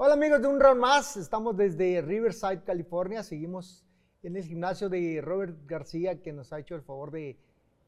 Hola 0.00 0.14
amigos 0.14 0.40
de 0.40 0.46
un 0.46 0.60
round 0.60 0.80
más, 0.80 1.16
estamos 1.16 1.56
desde 1.56 2.00
Riverside, 2.00 2.62
California, 2.62 3.24
seguimos 3.24 3.84
en 4.22 4.36
el 4.36 4.44
gimnasio 4.44 4.88
de 4.88 5.20
Robert 5.20 5.58
García 5.66 6.22
que 6.22 6.32
nos 6.32 6.52
ha 6.52 6.60
hecho 6.60 6.76
el 6.76 6.82
favor 6.82 7.10
de 7.10 7.36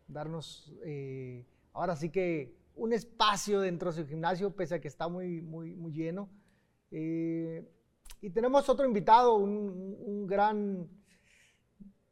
darnos 0.09 0.73
eh, 0.85 1.47
ahora 1.73 1.95
sí 1.95 2.11
que 2.11 2.53
un 2.75 2.93
espacio 2.93 3.61
dentro 3.61 3.93
de 3.93 4.03
su 4.03 4.09
gimnasio, 4.09 4.57
pese 4.57 4.75
a 4.75 4.81
que 4.81 4.89
está 4.89 5.07
muy, 5.07 5.41
muy, 5.41 5.77
muy 5.77 5.93
lleno. 5.93 6.29
Eh, 6.91 7.65
y 8.21 8.31
tenemos 8.31 8.69
otro 8.69 8.85
invitado, 8.85 9.37
un, 9.37 9.97
un 10.05 10.27
gran... 10.27 10.89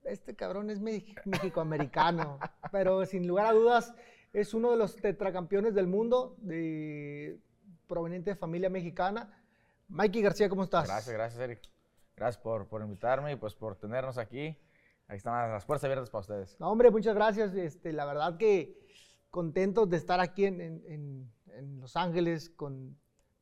Este 0.05 0.37
cabrón 0.37 0.71
es 0.71 0.79
mexicoamericano, 0.81 2.39
pero 2.71 3.05
sin 3.05 3.27
lugar 3.27 3.47
a 3.47 3.53
dudas 3.53 3.93
es 4.33 4.55
uno 4.55 4.71
de 4.71 4.77
los 4.77 4.95
tetracampeones 4.95 5.75
del 5.75 5.89
mundo, 5.89 6.37
de, 6.39 7.41
proveniente 7.89 8.31
de 8.31 8.37
familia 8.37 8.71
mexicana. 8.71 9.38
Mikey 9.89 10.23
García, 10.23 10.49
¿cómo 10.49 10.65
estás? 10.65 10.87
Gracias, 10.87 11.15
gracias, 11.15 11.41
Eric. 11.41 11.61
Gracias 12.17 12.43
por, 12.43 12.69
por 12.69 12.83
invitarme 12.83 13.33
y 13.33 13.37
pues 13.37 13.55
por 13.55 13.77
tenernos 13.77 14.19
aquí. 14.19 14.59
Ahí 15.09 15.17
están 15.17 15.51
las 15.51 15.65
puertas 15.65 15.85
abiertas 15.85 16.11
para 16.11 16.21
ustedes. 16.21 16.61
No, 16.61 16.71
hombre, 16.71 16.91
muchas 16.91 17.15
gracias. 17.15 17.55
Este, 17.55 17.93
la 17.93 18.05
verdad 18.05 18.37
que 18.37 18.79
contentos 19.31 19.89
de 19.89 19.97
estar 19.97 20.21
aquí 20.21 20.45
en, 20.45 20.61
en, 20.61 21.33
en 21.47 21.81
Los 21.81 21.97
Ángeles 21.97 22.51
con, 22.51 22.99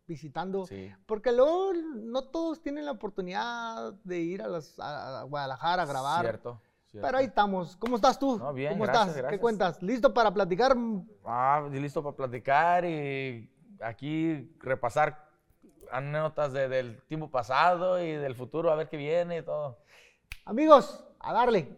visitando. 0.06 0.66
Sí. 0.66 0.92
Porque 1.06 1.32
luego 1.32 1.72
no 1.74 2.28
todos 2.28 2.62
tienen 2.62 2.84
la 2.84 2.92
oportunidad 2.92 3.94
de 4.04 4.20
ir 4.20 4.42
a, 4.42 4.46
las, 4.46 4.78
a 4.78 5.22
Guadalajara 5.22 5.82
a 5.82 5.86
grabar. 5.86 6.20
Cierto. 6.20 6.62
cierto. 6.86 7.06
Pero 7.06 7.18
ahí 7.18 7.26
estamos. 7.26 7.76
¿Cómo 7.76 7.96
estás 7.96 8.18
tú? 8.18 8.38
No, 8.38 8.52
bien, 8.52 8.72
¿Cómo 8.74 8.84
gracias, 8.84 9.08
estás? 9.08 9.16
¿Qué 9.16 9.22
gracias. 9.22 9.40
cuentas? 9.40 9.82
¿Listo 9.82 10.14
para 10.14 10.32
platicar? 10.32 10.76
Ah, 11.24 11.68
listo 11.72 12.02
para 12.04 12.16
platicar 12.16 12.84
y 12.84 13.50
aquí 13.80 14.54
repasar 14.60 15.25
anécdotas 15.90 16.52
de- 16.52 16.68
del 16.68 17.02
tiempo 17.02 17.30
pasado 17.30 18.02
y 18.02 18.12
del 18.12 18.34
futuro, 18.34 18.70
a 18.70 18.76
ver 18.76 18.88
qué 18.88 18.96
viene 18.96 19.38
y 19.38 19.42
todo. 19.42 19.78
Amigos, 20.44 21.04
a 21.20 21.32
darle. 21.32 21.68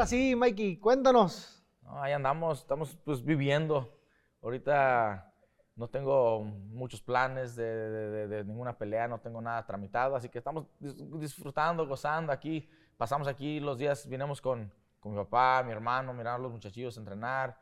Ahora 0.00 0.08
sí, 0.08 0.34
Mikey, 0.34 0.78
cuéntanos. 0.78 1.62
No, 1.82 2.02
ahí 2.02 2.14
andamos, 2.14 2.60
estamos 2.60 2.96
pues 3.04 3.22
viviendo. 3.22 4.00
Ahorita 4.40 5.30
no 5.76 5.88
tengo 5.90 6.42
muchos 6.42 7.02
planes 7.02 7.54
de, 7.54 7.64
de- 7.66 8.08
de- 8.10 8.28
de 8.28 8.44
ninguna 8.46 8.78
pelea, 8.78 9.08
no 9.08 9.20
tengo 9.20 9.42
nada 9.42 9.66
tramitado, 9.66 10.16
así 10.16 10.30
que 10.30 10.38
estamos 10.38 10.64
dis- 10.80 10.96
disfrutando, 11.20 11.86
gozando 11.86 12.32
aquí. 12.32 12.66
Pasamos 12.96 13.28
aquí 13.28 13.60
los 13.60 13.76
días, 13.76 14.08
vinimos 14.08 14.40
con, 14.40 14.72
con 15.00 15.12
mi 15.12 15.18
papá, 15.18 15.62
mi 15.66 15.72
hermano, 15.72 16.14
mirar 16.14 16.36
a 16.36 16.38
los 16.38 16.50
muchachillos 16.50 16.96
entrenar. 16.96 17.58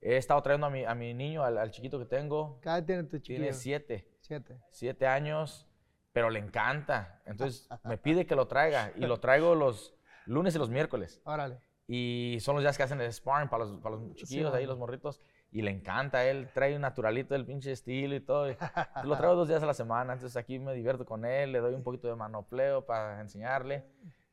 He 0.00 0.16
estado 0.18 0.40
trayendo 0.40 0.68
a 0.68 0.70
mi, 0.70 0.84
a 0.84 0.94
mi 0.94 1.12
niño, 1.14 1.42
al, 1.42 1.58
al 1.58 1.72
chiquito 1.72 1.98
que 1.98 2.04
tengo, 2.06 2.60
Cada 2.60 2.86
tiene 2.86 3.02
tu 3.02 3.16
chiquillo. 3.18 3.38
tiene 3.40 3.52
siete. 3.54 4.08
Siete. 4.20 4.60
siete 4.70 5.08
años, 5.08 5.66
pero 6.12 6.30
le 6.30 6.38
encanta. 6.38 7.20
Entonces 7.26 7.68
me 7.82 7.98
pide 7.98 8.24
que 8.24 8.36
lo 8.36 8.46
traiga 8.46 8.92
y 8.94 9.00
lo 9.00 9.18
traigo 9.18 9.56
los 9.56 9.92
lunes 10.26 10.54
y 10.54 10.58
los 10.58 10.70
miércoles. 10.70 11.20
Órale. 11.24 11.60
Y 11.86 12.38
son 12.40 12.54
los 12.54 12.62
días 12.64 12.76
que 12.76 12.84
hacen 12.84 13.00
el 13.00 13.12
sparring 13.12 13.48
para 13.48 13.64
los, 13.64 13.78
para 13.80 13.96
los 13.96 14.14
chiquillos, 14.14 14.52
ahí 14.54 14.62
mano. 14.62 14.72
los 14.72 14.78
morritos. 14.78 15.20
Y 15.50 15.60
le 15.62 15.70
encanta, 15.70 16.24
él 16.24 16.48
trae 16.54 16.74
un 16.74 16.80
naturalito 16.82 17.34
del 17.34 17.44
pinche 17.44 17.72
estilo 17.72 18.14
y 18.14 18.20
todo. 18.20 18.50
y 18.50 18.56
lo 19.04 19.16
traigo 19.16 19.34
dos 19.34 19.48
días 19.48 19.62
a 19.62 19.66
la 19.66 19.74
semana, 19.74 20.14
entonces 20.14 20.36
aquí 20.36 20.58
me 20.58 20.72
divierto 20.74 21.04
con 21.04 21.24
él, 21.24 21.52
le 21.52 21.58
doy 21.60 21.74
un 21.74 21.82
poquito 21.82 22.08
de 22.08 22.14
manopleo 22.16 22.86
para 22.86 23.20
enseñarle. 23.20 23.84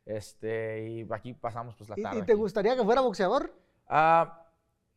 Este, 0.05 0.87
y 0.89 1.07
aquí 1.11 1.33
pasamos 1.33 1.75
pues 1.75 1.89
la 1.89 1.95
¿Y, 1.99 2.01
tarde. 2.03 2.19
y 2.19 2.21
te 2.23 2.31
aquí. 2.33 2.39
gustaría 2.39 2.75
que 2.75 2.83
fuera 2.83 3.01
boxeador? 3.01 3.53
Ah, 3.87 4.45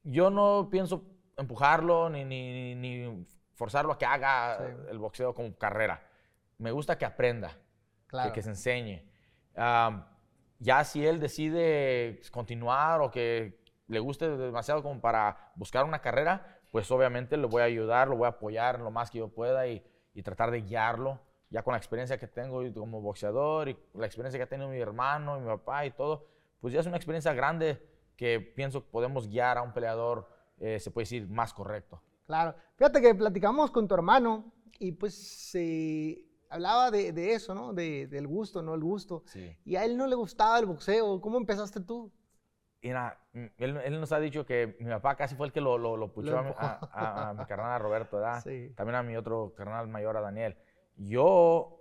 yo 0.05 0.31
no 0.31 0.69
pienso 0.71 1.05
empujarlo 1.37 2.09
ni, 2.11 2.25
ni, 2.25 2.75
ni 2.75 3.27
forzarlo 3.55 3.93
a 3.93 3.99
que 3.99 4.07
haga 4.07 4.59
Sí. 4.59 4.65
el 4.91 4.99
boxeo 4.99 5.35
como 5.35 5.55
carrera. 5.57 6.03
Me 6.59 6.71
gusta 6.71 6.97
que 6.97 7.05
aprenda, 7.05 7.49
que- 7.51 7.57
Claro. 8.09 8.33
que, 8.33 8.43
se 8.43 8.51
enseñe. 8.51 9.05
Ah, 9.57 10.12
ya 10.63 10.85
si 10.85 11.05
él 11.05 11.19
decide 11.19 12.21
continuar 12.31 13.01
o 13.01 13.11
que 13.11 13.61
le 13.89 13.99
guste 13.99 14.29
demasiado 14.37 14.83
como 14.83 15.01
para 15.01 15.53
buscar 15.57 15.85
una 15.85 16.01
carrera, 16.01 16.61
pues 16.71 16.91
obviamente 16.91 17.37
lo 17.37 17.49
voy 17.49 17.63
a 17.63 17.65
ayudar, 17.65 18.09
lo 18.09 18.17
voy 18.17 18.27
a 18.27 18.31
apoyar 18.31 18.79
lo 18.81 18.91
más 18.91 19.11
que 19.11 19.19
yo 19.19 19.29
pueda 19.29 19.67
y, 19.67 19.85
tratar 20.23 20.51
de 20.51 20.63
guiarlo. 20.63 21.21
Ya 21.51 21.63
con 21.63 21.73
la 21.73 21.79
experiencia 21.79 22.17
que 22.17 22.29
tengo 22.29 22.63
como 22.75 23.01
boxeador 23.01 23.69
y 23.69 23.77
la 23.95 24.07
experiencia 24.07 24.39
que 24.39 24.45
ha 24.45 24.49
tenido 24.49 24.71
mi 24.71 24.79
hermano 24.79 25.37
y 25.37 25.41
mi 25.41 25.47
papá 25.47 25.85
y 25.85 25.91
todo, 25.91 26.27
pues 26.61 26.73
ya 26.73 26.81
es 26.81 26.87
una 26.87 26.97
experiencia 26.97 27.35
grande 27.35 27.83
que 28.17 28.41
pienso 28.41 28.85
que 28.85 28.91
podemos 28.91 29.29
guiar 29.29 29.59
a 29.59 29.63
un 29.63 29.73
peleador, 29.73 30.29
eh, 30.59 30.79
se 30.79 30.91
puede 30.91 31.03
decir, 31.03 31.29
más 31.29 31.53
correcto. 31.53 32.01
Claro. 32.25 32.55
Fíjate 32.77 33.03
que 33.03 33.15
platicamos 33.15 33.71
con 33.71 33.89
tu 33.89 33.95
hermano 33.95 34.53
y 34.79 34.93
pues 34.93 35.51
se 35.51 36.32
hablaba 36.53 36.91
de, 36.91 37.13
de 37.13 37.33
eso, 37.35 37.55
¿no? 37.55 37.73
De- 37.73 38.07
del 38.07 38.27
gusto, 38.27 38.63
¿no? 38.63 38.75
El 38.75 38.83
gusto. 38.83 39.23
Sí. 39.27 39.57
Y 39.65 39.77
a 39.77 39.85
él 39.85 39.97
no 39.97 40.07
le 40.07 40.15
gustaba 40.15 40.59
el 40.59 40.67
boxeo. 40.67 41.21
¿Cómo 41.21 41.39
empezaste 41.39 41.81
tú? 41.81 42.13
Mira, 42.83 43.19
mm, 43.33 43.47
él, 43.59 43.77
él 43.85 44.01
nos 44.01 44.13
ha 44.13 44.19
dicho 44.21 44.45
que 44.45 44.77
mi 44.81 44.91
papá 44.91 45.15
casi 45.17 45.35
fue 45.37 45.47
el 45.47 45.53
que 45.53 45.61
lo, 45.61 45.79
lo, 45.79 45.97
lo 45.97 46.13
puchó 46.13 46.37
a, 46.37 46.41
a- 46.59 46.89
a- 46.93 47.29
a 47.31 47.35
mi 47.35 47.45
carnal 47.47 47.73
a 47.73 47.79
Roberto, 47.79 48.17
¿verdad? 48.19 48.41
Sí. 48.45 48.73
También 48.77 48.97
a 48.97 49.03
mi 49.03 49.17
otro 49.17 49.55
carnal 49.57 49.87
mayor, 49.89 50.17
a 50.17 50.21
Daniel. 50.21 50.57
Yo, 50.97 51.81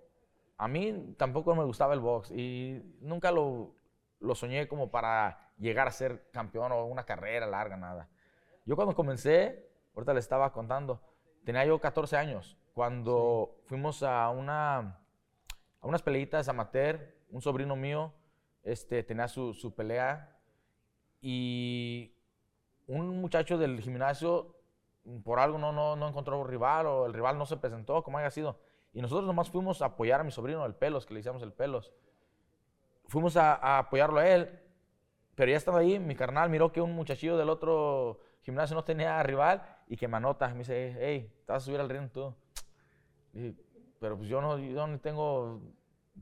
a 0.58 0.68
mí 0.68 1.16
tampoco 1.18 1.56
me 1.56 1.64
gustaba 1.64 1.94
el 1.94 2.00
box 2.00 2.32
y 2.32 2.82
nunca 3.02 3.32
lo, 3.32 3.76
lo 4.20 4.36
soñé 4.36 4.68
como 4.68 4.92
para 4.92 5.52
llegar 5.58 5.88
a 5.88 5.92
ser 5.92 6.30
campeón 6.32 6.72
o 6.72 6.86
una 6.86 7.04
carrera 7.04 7.48
larga, 7.48 7.78
nada. 7.78 8.10
Yo 8.66 8.76
cuando 8.76 8.96
comencé, 8.96 9.68
ahorita 9.96 10.14
le 10.14 10.20
estaba 10.20 10.54
contando, 10.54 11.02
tenía 11.44 11.66
yo 11.66 11.80
14 11.80 12.16
años, 12.18 12.58
cuando 12.74 13.62
fuimos 13.66 14.04
a 14.04 14.30
una 14.30 15.00
a 15.82 15.88
unas 15.88 16.02
peleitas 16.02 16.48
amateur, 16.48 17.16
un 17.30 17.42
sobrino 17.42 17.76
mío 17.76 18.14
este, 18.64 19.04
tenía 19.04 19.28
su, 19.28 19.54
su 19.54 19.74
pelea 19.74 20.40
y 21.22 22.14
un 22.88 23.20
muchacho 23.22 23.58
del 23.58 23.80
gimnasio 23.82 24.56
por 25.24 25.40
algo 25.40 25.58
no, 25.58 25.72
no, 25.72 25.96
no 25.96 26.08
encontró 26.08 26.40
un 26.40 26.48
rival 26.48 26.86
o 26.86 27.06
el 27.06 27.14
rival 27.14 27.38
no 27.38 27.46
se 27.46 27.58
presentó, 27.58 28.04
como 28.04 28.20
haya 28.20 28.30
sido. 28.30 28.60
Y 28.94 29.02
nosotros 29.02 29.26
nomás 29.26 29.50
fuimos 29.50 29.82
a 29.82 29.86
apoyar 29.86 30.22
a 30.22 30.24
mi 30.24 30.32
sobrino, 30.32 30.66
el 30.66 30.76
Pelos, 30.76 31.06
que 31.06 31.14
le 31.14 31.22
hicimos 31.22 31.42
el 31.42 31.54
Pelos. 31.54 31.92
Fuimos 33.08 33.36
a, 33.38 33.56
a 33.56 33.80
apoyarlo 33.80 34.20
a 34.20 34.28
él, 34.28 34.60
pero 35.34 35.50
ya 35.50 35.58
estaba 35.58 35.80
ahí, 35.80 35.98
mi 35.98 36.16
carnal 36.16 36.50
miró 36.50 36.72
que 36.72 36.82
un 36.82 36.94
muchachillo 36.94 37.38
del 37.38 37.50
otro 37.50 38.20
gimnasio 38.42 38.76
no 38.76 38.84
tenía 38.84 39.22
rival 39.24 39.66
y 39.88 39.98
que 39.98 40.08
me 40.08 40.18
anota, 40.18 40.48
me 40.50 40.60
dice, 40.60 40.96
hey, 41.00 41.34
te 41.46 41.52
vas 41.52 41.64
a 41.64 41.66
subir 41.66 41.80
al 41.80 41.90
ring 41.90 42.10
tú. 42.12 42.36
Y 43.34 43.56
pero 44.00 44.18
pues 44.18 44.30
yo 44.30 44.42
no, 44.42 44.58
yo 44.58 44.88
no 44.88 45.00
tengo 45.00 45.62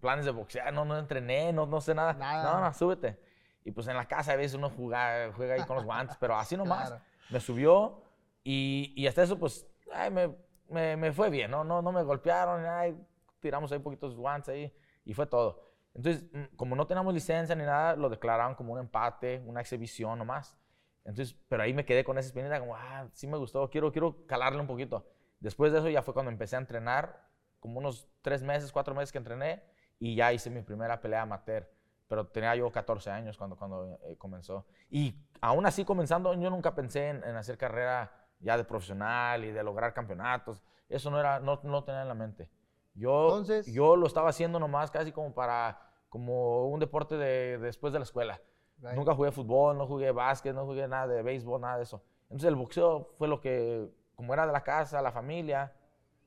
planes 0.02 0.25
de 0.25 0.31
boxear, 0.31 0.74
no, 0.74 0.84
no 0.84 0.97
entrené, 0.97 1.53
no, 1.53 1.66
no 1.66 1.80
sé 1.80 1.96
nada. 1.96 2.14
Nada. 2.14 2.53
No, 2.53 2.59
no, 2.59 2.74
súbete. 2.74 3.18
Y 3.64 3.72
pues 3.72 3.88
en 3.88 3.96
la 3.96 4.06
casa 4.06 4.34
a 4.34 4.36
veces 4.36 4.56
uno 4.56 4.70
juega, 4.70 5.31
juega 5.34 5.53
ahí 5.53 5.64
con 5.66 5.78
los 5.78 5.86
guantes, 5.86 6.18
pero 6.19 6.36
así 6.36 6.58
nomás. 6.58 6.90
Claro. 6.90 7.03
Me 7.30 7.40
subió 7.40 8.02
y, 8.44 8.94
y 8.98 9.08
hasta 9.08 9.24
eso 9.24 9.38
pues 9.40 9.66
ay, 9.94 10.12
me, 10.12 10.36
me, 10.69 10.98
me 10.98 11.12
fue 11.12 11.30
bien, 11.30 11.52
¿no? 11.52 11.64
No, 11.64 11.81
no 11.81 11.92
me 11.92 12.03
golpearon, 12.03 12.66
ay, 12.66 12.98
tiramos 13.40 13.72
ahí 13.72 13.80
poquitos 13.80 14.16
guantes 14.16 14.50
ahí 14.50 14.74
y 15.06 15.14
fue 15.14 15.25
todo. 15.25 15.63
Entonces, 15.94 16.25
mm, 16.33 16.56
como 16.56 16.75
no 16.75 16.86
teníamos 16.86 17.13
licencia 17.13 17.56
ni 17.56 17.63
nada, 17.63 17.95
lo 17.95 18.10
declararon 18.10 18.56
como 18.56 18.74
un 18.74 18.80
empate, 18.80 19.42
una 19.45 19.62
exhibición 19.62 20.19
nomás. 20.19 20.57
Entonces, 21.06 21.36
pero 21.48 21.63
ahí 21.63 21.74
me 21.74 21.86
quedé 21.86 22.04
con 22.04 22.18
esa 22.18 22.28
espinita 22.28 22.60
como, 22.60 22.75
ah, 22.75 23.07
sí 23.13 23.25
me 23.25 23.38
gustó, 23.38 23.69
quiero, 23.69 23.92
quiero 23.92 24.25
calarle 24.28 24.60
un 24.60 24.68
poquito. 24.68 25.06
Después 25.39 25.71
de 25.71 25.80
eso 25.80 25.89
ya 25.89 26.01
fue 26.01 26.13
cuando 26.13 26.31
empecé 26.31 26.56
a 26.56 26.59
entrenar, 26.59 27.27
como 27.59 27.80
unos 27.80 28.07
tres 28.21 28.41
meses, 28.44 28.71
cuatro 28.71 28.94
meses 28.95 29.12
que 29.12 29.18
entrené, 29.18 29.63
y 30.00 30.15
ya 30.15 30.31
hice 30.33 30.50
mi 30.50 30.62
primera 30.62 31.01
pelea 31.01 31.24
amateur. 31.24 31.69
Pero 32.07 32.27
tenía 32.27 32.56
yo 32.56 32.71
14 32.71 33.12
años 33.12 33.38
cuando, 33.38 33.56
cuando 33.56 34.00
eh, 34.03 34.18
comenzó. 34.18 34.65
Y 34.89 35.15
aún 35.41 35.65
así 35.65 35.86
comenzando, 35.86 36.33
yo 36.33 36.50
nunca 36.50 36.74
pensé 36.74 37.09
en, 37.09 37.24
en 37.24 37.36
hacer 37.36 37.57
carrera 37.57 38.12
ya 38.39 38.57
de 38.57 38.63
profesional 38.63 39.44
y 39.44 39.51
de 39.51 39.63
lograr 39.63 39.94
campeonatos. 39.94 40.63
Eso 40.88 41.12
no, 41.12 41.19
era, 41.19 41.39
no, 41.39 41.59
no 41.63 41.83
tenía 41.83 42.01
en 42.01 42.07
la 42.07 42.15
mente. 42.15 42.50
Yo, 42.95 43.27
Entonces- 43.27 43.68
yo 43.68 43.95
lo 43.95 44.07
estaba 44.07 44.30
haciendo 44.30 44.59
nomás 44.59 44.89
casi 44.92 45.12
como 45.12 45.33
para, 45.33 45.80
como 46.09 46.68
un 46.68 46.80
deporte 46.80 47.15
de, 47.15 47.59
después 47.59 47.94
de 47.94 48.00
la 48.00 48.03
escuela. 48.03 48.42
Right. 48.80 48.94
Nunca 48.95 49.13
jugué 49.13 49.31
fútbol, 49.31 49.77
no 49.77 49.85
jugué 49.85 50.12
básquet, 50.12 50.56
no 50.56 50.65
jugué 50.65 50.88
nada 50.88 51.07
de 51.07 51.21
béisbol, 51.21 51.62
nada 51.62 51.77
de 51.77 51.83
eso. 51.83 52.01
Entonces 52.24 52.47
el 52.47 52.56
boxeo 52.56 53.12
fue 53.18 53.27
lo 53.27 53.42
que, 53.42 53.89
como 54.19 54.33
era 54.33 54.45
de 54.45 54.51
la 54.51 54.63
casa, 54.63 55.01
la 55.01 55.13
familia, 55.13 55.71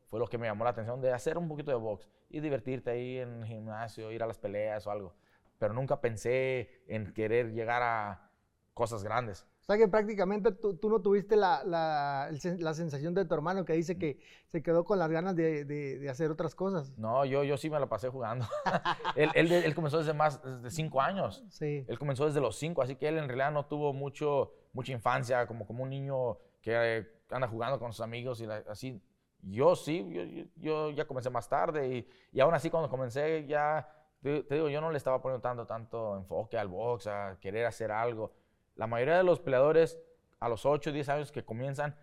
fue 0.09 0.19
lo 0.19 0.27
que 0.27 0.39
me 0.39 0.47
llamó 0.47 0.65
la 0.65 0.71
atención 0.71 0.99
de 1.03 1.13
hacer 1.13 1.37
un 1.37 1.47
poquito 1.47 1.71
de 1.71 1.77
box. 1.77 2.09
y 2.31 2.41
divertirte 2.41 2.91
ahí 2.91 3.19
en 3.19 3.43
el 3.43 3.47
gimnasio, 3.47 4.11
ir 4.11 4.23
a 4.23 4.27
las 4.27 4.39
peleas 4.39 4.87
o 4.87 4.91
algo. 4.91 5.15
Pero 5.59 5.75
nunca 5.75 6.01
pensé 6.01 6.71
en 6.89 7.13
querer 7.13 7.53
llegar 7.53 7.83
a 7.83 8.31
cosas 8.73 9.05
grandes. 9.05 9.47
O 9.61 9.65
sea 9.65 9.77
que 9.77 9.87
prácticamente 9.87 10.51
tú, 10.53 10.75
tú 10.79 10.89
no 10.89 11.03
tuviste 11.03 11.37
la, 11.37 11.63
la, 11.65 12.31
la 12.59 12.73
sensación 12.75 13.13
de 13.15 13.27
tu 13.27 13.35
hermano 13.35 13.65
que 13.67 13.75
dice 13.75 13.99
que 13.99 14.19
se 14.49 14.63
quedó 14.63 14.85
con 14.85 14.99
las 14.99 15.11
ganas 15.11 15.37
de, 15.37 15.65
de- 15.67 15.99
de 15.99 16.09
hacer 16.11 16.31
otras 16.31 16.55
cosas. 16.55 16.97
No, 16.99 17.27
yo, 17.27 17.45
yo 17.45 17.57
sí 17.59 17.69
me 17.69 17.79
la 17.79 17.87
pasé 17.89 18.09
jugando. 18.09 18.47
él, 19.15 19.31
él, 19.35 19.53
él 19.53 19.75
comenzó 19.75 19.99
desde 19.99 20.15
más 20.15 20.43
desde 20.43 20.71
cinco 20.71 21.01
años. 21.03 21.45
Sí. 21.51 21.85
Él 21.87 21.99
comenzó 21.99 22.25
desde 22.27 22.41
los 22.41 22.57
cinco, 22.57 22.81
así 22.83 22.97
que 22.97 23.07
él 23.09 23.19
en 23.19 23.29
realidad 23.29 23.53
no 23.53 23.67
tuvo 23.67 23.93
mucho, 23.93 24.53
mucha 24.73 24.93
infancia, 24.93 25.47
como, 25.47 25.67
como 25.67 25.85
un 25.85 25.91
niño 25.91 26.39
que 26.63 26.71
eh, 26.99 27.07
anda 27.31 27.49
jugando 27.49 27.79
con 27.79 27.93
sus 27.93 28.01
amigos 28.03 28.41
y 28.41 28.47
la- 28.47 28.63
así. 28.69 29.03
Yo 29.43 29.75
sí, 29.75 30.09
yo, 30.11 30.23
yo- 30.23 30.45
yo 30.57 30.91
ya 30.91 31.05
comencé 31.05 31.29
más 31.29 31.49
tarde 31.49 31.89
y, 31.89 32.09
y 32.33 32.41
aún 32.41 32.55
así 32.55 32.71
cuando 32.71 32.89
comencé 32.89 33.45
ya, 33.47 33.89
te, 34.23 34.45
te 34.45 34.55
digo, 34.55 34.69
yo 34.69 34.81
no 34.81 34.91
le 34.93 34.99
estaba 34.99 35.21
poniendo 35.21 35.43
tanto, 35.43 35.67
tanto 35.67 36.17
enfoque 36.17 36.57
al 36.57 36.69
box, 36.69 37.09
a 37.09 37.37
querer 37.41 37.67
hacer 37.67 37.91
algo. 37.91 38.33
La 38.77 38.87
mayoría 38.87 39.17
de 39.17 39.25
los 39.25 39.41
peleadores 39.41 39.99
a 40.39 40.49
los 40.49 40.65
8, 40.65 40.93
10 40.93 41.09
años 41.09 41.33
que 41.33 41.45
comienzan 41.45 41.97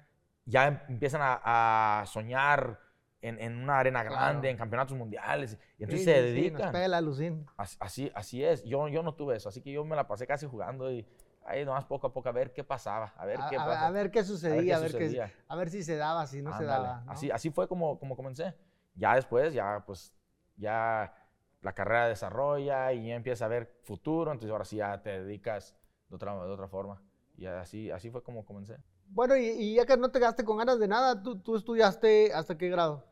ya 0.46 0.68
em- 0.68 0.80
empiezan 0.90 1.22
a, 1.24 2.02
a 2.02 2.06
soñar 2.06 2.80
en, 3.22 3.40
en 3.40 3.58
una 3.58 3.80
arena 3.80 4.04
grande, 4.04 4.50
en 4.50 4.58
campeonatos 4.58 4.98
mundiales, 4.98 5.58
y 5.78 5.84
entonces 5.84 6.06
Sí, 6.06 6.12
se 6.12 6.22
sí, 6.22 6.28
sí, 6.28 6.34
dedican. 6.42 6.62
nos 6.62 6.72
pega 6.72 6.88
la 6.88 6.98
alucín. 6.98 7.46
Así, 7.58 7.78
así, 7.80 8.12
así 8.16 8.44
es. 8.44 8.64
Yo, 8.64 8.88
yo 8.90 9.04
no 9.04 9.14
tuve 9.14 9.36
eso, 9.38 9.48
así 9.50 9.62
que 9.62 9.72
yo 9.72 9.84
me 9.86 9.96
la 9.96 10.08
pasé 10.08 10.26
casi 10.28 10.46
jugando 10.48 10.92
y 10.92 11.06
ahí 11.50 11.66
nomás 11.66 11.86
poco 11.86 12.08
a 12.08 12.14
poco 12.14 12.30
a 12.30 12.32
ver 12.32 12.54
qué 12.54 12.64
pasaba, 12.64 13.14
a 13.18 13.26
ver 13.26 13.40
A, 13.42 13.50
qué 13.50 13.58
a- 13.58 13.66
pasa. 13.66 13.88
a 13.88 13.92
ver 13.92 14.12
qué 14.12 14.24
sucedía, 14.24 14.78
a 14.78 14.80
ver, 14.80 14.92
qué, 14.92 15.06
sucedía. 15.08 15.34
a 15.48 15.56
ver 15.56 15.70
si 15.70 15.84
se 15.84 15.96
daba, 15.96 16.28
si 16.28 16.42
no 16.42 16.56
se 16.58 16.64
daba. 16.66 17.02
¿no? 17.06 17.12
Así, 17.12 17.32
así 17.32 17.50
fue 17.50 17.68
como, 17.68 18.00
como 18.00 18.16
comencé. 18.16 18.56
Ya 18.96 19.16
después, 19.16 19.54
ya 19.54 19.84
pues, 19.86 20.14
ya 20.58 21.14
la 21.62 21.74
carrera 21.74 22.08
desarrolla 22.08 22.94
y 22.94 23.08
ya 23.08 23.16
empieza 23.16 23.46
a 23.46 23.48
ver 23.48 23.80
futuro, 23.84 24.32
entonces 24.32 24.52
ahora 24.52 24.66
sí 24.66 24.78
ya 24.78 25.02
te 25.02 25.22
dedicas 25.22 25.76
de 26.10 26.16
otra, 26.16 26.34
de 26.34 26.52
otra 26.52 26.68
forma. 26.68 27.02
Y 27.36 27.46
así, 27.46 27.90
así 27.92 28.10
fue 28.12 28.22
como 28.24 28.46
comencé. 28.46 28.78
Bueno, 29.08 29.36
y, 29.36 29.48
y 29.48 29.76
ya 29.76 29.86
que 29.86 29.98
no 29.98 30.12
te 30.12 30.20
quedaste 30.20 30.44
con 30.46 30.58
ganas 30.58 30.80
de 30.80 30.88
nada, 30.88 31.22
¿tú, 31.24 31.40
tú 31.40 31.56
estudiaste 31.56 32.32
hasta 32.34 32.58
qué 32.58 32.70
grado? 32.70 33.04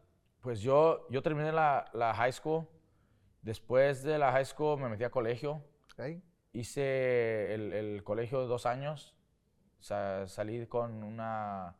Pues 0.42 0.60
yo, 0.62 1.08
yo 1.10 1.22
terminé 1.24 1.52
la, 1.52 1.86
la 1.94 2.14
high 2.14 2.32
school. 2.32 2.68
Después 3.42 4.04
de 4.04 4.18
la 4.18 4.32
high 4.32 4.46
school 4.46 4.80
me 4.80 4.90
metí 4.90 5.04
a 5.04 5.10
colegio. 5.10 5.64
Ok. 5.94 6.22
Hice 6.58 7.54
el, 7.54 7.72
el 7.74 8.04
colegio 8.04 8.40
de 8.42 8.48
dos 8.48 8.66
años. 8.66 9.16
Sa- 9.80 10.28
salí 10.28 10.66
con 10.66 11.04
una, 11.04 11.76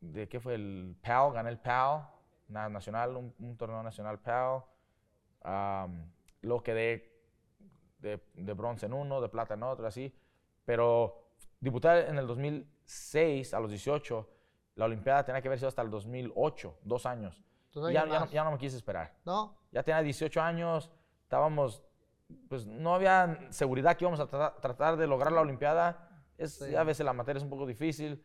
de, 0.00 0.28
¿qué 0.28 0.40
fue? 0.40 0.54
El 0.54 0.96
PAL, 1.02 1.32
gané 1.32 1.50
el 1.50 1.58
PAL 1.58 2.08
na- 2.48 2.68
nacional, 2.68 3.16
un, 3.16 3.34
un 3.38 3.56
torneo 3.56 3.82
nacional 3.82 4.20
PAL. 4.20 4.62
Am, 5.42 6.10
luego 6.42 6.62
quedé 6.62 7.12
de, 7.98 8.20
de 8.34 8.52
bronce 8.52 8.86
en 8.86 8.92
uno, 8.92 9.20
de 9.20 9.28
plata 9.28 9.54
en 9.54 9.62
otro, 9.62 9.86
así. 9.86 10.14
Pero 10.64 11.28
debutar 11.60 11.98
en 12.08 12.18
el 12.18 12.26
2006, 12.26 13.54
a 13.54 13.60
los 13.60 13.70
18, 13.70 14.28
la 14.76 14.84
Olimpiada 14.84 15.24
tenía 15.24 15.40
que 15.40 15.48
haber 15.48 15.58
sido 15.58 15.68
hasta 15.68 15.82
el 15.82 15.90
2008, 15.90 16.78
dos 16.82 17.06
años. 17.06 17.42
Y 17.90 17.94
ya, 17.94 18.04
ya 18.06 18.18
ya 18.32 18.44
no 18.44 18.52
me 18.52 18.58
quise 18.58 18.76
esperar. 18.76 19.14
¿No? 19.24 19.56
Ya 19.72 19.82
tenía 19.82 20.02
18 20.02 20.40
años, 20.40 20.90
estábamos, 21.22 21.82
pues 22.48 22.66
no 22.66 22.94
había 22.94 23.46
seguridad 23.50 23.96
que 23.96 24.04
íbamos 24.04 24.20
a 24.20 24.28
tra- 24.28 24.54
tratar 24.60 24.96
de 24.96 25.06
lograr 25.06 25.32
la 25.32 25.40
Olimpiada. 25.40 26.08
Es, 26.38 26.54
Sí. 26.56 26.70
ya 26.70 26.80
a 26.80 26.84
veces 26.84 27.04
la 27.06 27.12
materia 27.12 27.38
es 27.38 27.44
un 27.44 27.50
poco 27.50 27.66
difícil. 27.66 28.24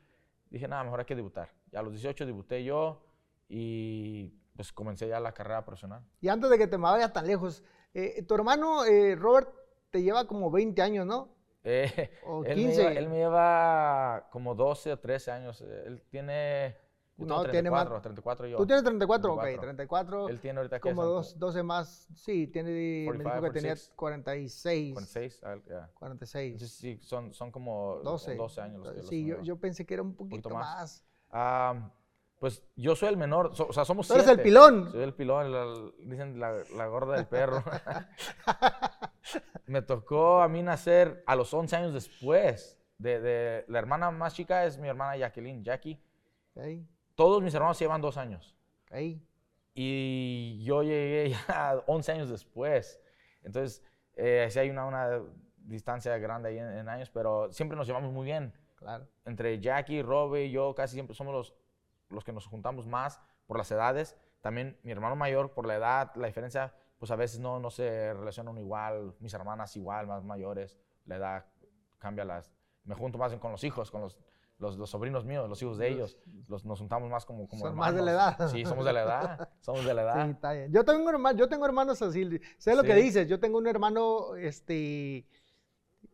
Dije, 0.50 0.67
nada, 0.67 0.84
mejor 0.84 1.00
hay 1.00 1.05
que 1.05 1.15
debutar. 1.15 1.50
Ya 1.72 1.79
a 1.79 1.84
los 1.84 1.93
18 1.93 2.25
debuté 2.25 2.63
yo 2.63 3.03
y 3.48 4.29
pues 4.55 4.72
comencé 4.74 5.08
ya 5.08 5.20
la 5.20 5.34
carrera 5.34 5.63
profesional. 5.65 6.03
Y 6.20 6.27
antes 6.29 6.50
de 6.50 6.58
que 6.58 6.67
te 6.67 6.77
vayas 6.77 7.13
tan 7.13 7.25
lejos, 7.27 7.63
eh, 7.93 8.24
tu 8.24 8.36
hermano 8.36 8.84
eh, 8.86 9.15
Robert 9.15 9.50
te 9.89 10.01
lleva 10.01 10.25
como 10.27 10.51
20 10.51 10.81
años, 10.81 11.05
¿no? 11.05 11.34
Eh, 11.63 12.12
O 12.25 12.43
él, 12.46 12.50
me 12.58 12.63
15. 12.63 12.77
lleva, 12.81 12.91
él 12.93 13.10
me 13.10 13.17
lleva 13.17 14.27
como 14.31 14.55
12 14.55 14.93
o 14.93 15.00
13 15.00 15.31
años. 15.31 15.62
Él 15.62 16.01
tiene... 16.10 16.75
yo 17.22 17.28
No, 17.44 17.50
tiene 17.50 17.70
más- 17.70 17.88
34, 17.88 18.01
34 18.01 18.48
yo. 18.48 18.58
Tú 18.58 18.66
tienes 18.66 18.84
34, 18.84 19.34
ok, 19.34 19.40
34. 19.42 19.62
34. 19.62 20.30
Él 20.30 20.40
tiene 20.40 20.60
ahorita 20.60 20.80
que 20.80 20.90
como 20.90 21.06
dos, 21.06 21.38
12 21.40 21.63
más. 21.63 22.08
Sí, 22.16 22.48
tiene, 22.48 22.70
me 22.72 22.75
dijo 22.78 23.12
45, 23.13 23.42
que 23.42 23.51
tenía 23.60 23.75
46. 23.96 23.96
46. 23.96 24.94
46. 24.94 25.44
a 25.44 25.54
él, 25.54 25.63
ya. 25.70 25.90
46. 25.96 26.54
Entonces 26.54 26.78
sí, 26.78 27.00
son, 27.01 27.34
son 27.34 27.51
como 27.51 28.00
12. 28.04 28.36
12 28.36 28.62
años 28.62 28.80
los 28.84 28.92
que 28.94 28.98
los 29.00 29.08
Sí, 29.10 29.24
me 29.24 29.30
yo, 29.30 29.42
yo 29.42 29.56
pensé 29.58 29.86
que 29.86 29.94
era 29.94 30.04
un 30.04 30.16
poquito, 30.16 30.50
poquito 30.50 30.56
más. 30.56 30.75
más. 30.75 31.06
Ah, 31.32 31.92
pues 32.40 32.63
yo 32.75 32.96
soy 32.96 33.10
el 33.10 33.18
menor, 33.18 33.56
so- 33.56 33.68
o 33.68 33.74
sea, 33.74 33.86
somos 33.86 34.08
Tú 34.08 34.13
eres 34.16 34.25
el 34.25 34.30
siete. 34.36 34.44
pilón. 34.44 34.92
Soy 34.92 35.04
el 35.04 35.13
pilón, 35.13 35.51
la- 35.51 35.92
dicen 36.00 36.40
la, 36.40 36.63
la 36.75 36.88
gorda 36.88 37.16
del 37.16 37.28
perro. 37.28 37.63
Me 39.68 39.82
tocó 39.82 40.42
a 40.42 40.50
mí 40.50 40.62
nacer 40.63 41.24
a 41.28 41.36
los 41.36 41.54
11 41.54 41.75
años 41.75 41.94
después. 41.94 42.78
De, 42.98 43.20
de- 43.20 43.66
la 43.68 43.80
hermana 43.80 44.12
más 44.12 44.34
chica 44.36 44.66
es 44.66 44.78
mi 44.78 44.88
hermana 44.88 45.18
Jacqueline, 45.18 45.63
Jackie. 45.63 46.00
Ok, 46.54 46.63
Todos 47.22 47.44
mis 47.44 47.54
hermanos 47.54 47.78
llevan 47.78 48.01
dos 48.01 48.18
años. 48.18 48.56
ok. 48.90 48.98
Y 49.75 50.63
yo 50.63 50.82
llegué 50.82 51.30
ya 51.48 51.84
11 51.86 52.12
años 52.13 52.30
después. 52.32 53.00
Entonces, 53.44 53.84
eh, 54.16 54.48
sí 54.50 54.58
hay 54.58 54.72
una, 54.72 54.88
una 54.88 55.22
distancia 55.58 56.18
grande 56.18 56.50
ahí 56.50 56.58
en, 56.58 56.68
en 56.80 56.90
años, 56.90 57.12
pero 57.12 57.51
siempre 57.51 57.78
nos 57.78 57.86
llevamos 57.86 58.12
muy 58.12 58.25
bien 58.25 58.51
Claro. 58.75 59.08
entre 59.25 59.60
Jackie, 59.60 60.01
Robbie 60.01 60.46
y 60.46 60.51
yo 60.51 60.74
casi 60.74 60.96
siempre 60.96 61.16
somos 61.16 61.32
los, 61.32 61.54
los 62.10 62.24
que 62.24 62.34
nos 62.34 62.48
juntamos 62.48 62.88
más 62.88 63.22
por 63.46 63.56
las 63.60 63.70
edades. 63.70 64.18
También 64.42 64.80
mi 64.82 64.92
hermano 64.92 65.16
mayor, 65.16 65.54
por 65.54 65.68
la 65.68 65.75
edad, 65.75 66.12
la 66.16 66.25
diferencia, 66.25 66.74
pues 66.98 67.12
a 67.12 67.16
veces 67.16 67.40
no, 67.40 67.60
no 67.60 67.70
se 67.70 68.16
relacionan 68.16 68.58
igual. 68.58 69.13
Mis 69.20 69.36
hermanas 69.36 69.78
igual, 69.78 70.08
más 70.08 70.24
mayores. 70.24 70.75
La 71.06 71.18
edad 71.18 71.46
cambia 72.00 72.25
las... 72.25 72.51
Me 72.84 72.96
junto 72.96 73.20
más 73.20 73.32
con 73.36 73.51
los 73.51 73.63
hijos, 73.63 73.92
con 73.92 74.01
los, 74.01 74.18
los, 74.62 74.77
los 74.77 74.89
sobrinos 74.89 75.25
míos, 75.25 75.50
los 75.50 75.62
hijos 75.62 75.77
de 75.77 75.89
ellos. 75.89 76.18
Los, 76.48 76.63
nos 76.65 76.80
juntamos 76.80 77.10
más 77.10 77.25
como, 77.25 77.48
como 77.48 77.65
Son 77.65 77.75
más 77.75 77.94
de 77.96 78.01
la 78.03 78.12
hermanos. 78.12 78.39
edad. 78.39 78.48
Sí, 78.50 78.63
somos 78.63 78.86
de 78.86 78.94
la 78.94 79.01
edad. 79.03 79.50
Somos 79.62 79.84
de 79.84 79.94
la 79.94 80.01
edad. 80.03 80.25
Sí, 80.25 80.32
está 80.32 80.53
bien. 80.53 80.72
Yo 80.72 80.86
tengo, 80.86 81.10
herma- 81.10 81.36
yo 81.36 81.50
tengo 81.50 81.65
hermanos 81.65 82.01
así, 82.01 82.39
sé 82.58 82.75
lo 82.75 82.84
que 82.84 82.96
Sí. 82.96 83.01
dices, 83.01 83.27
yo 83.27 83.39
tengo 83.39 83.58
un 83.58 83.68
hermano 83.68 84.36
este, 84.36 85.25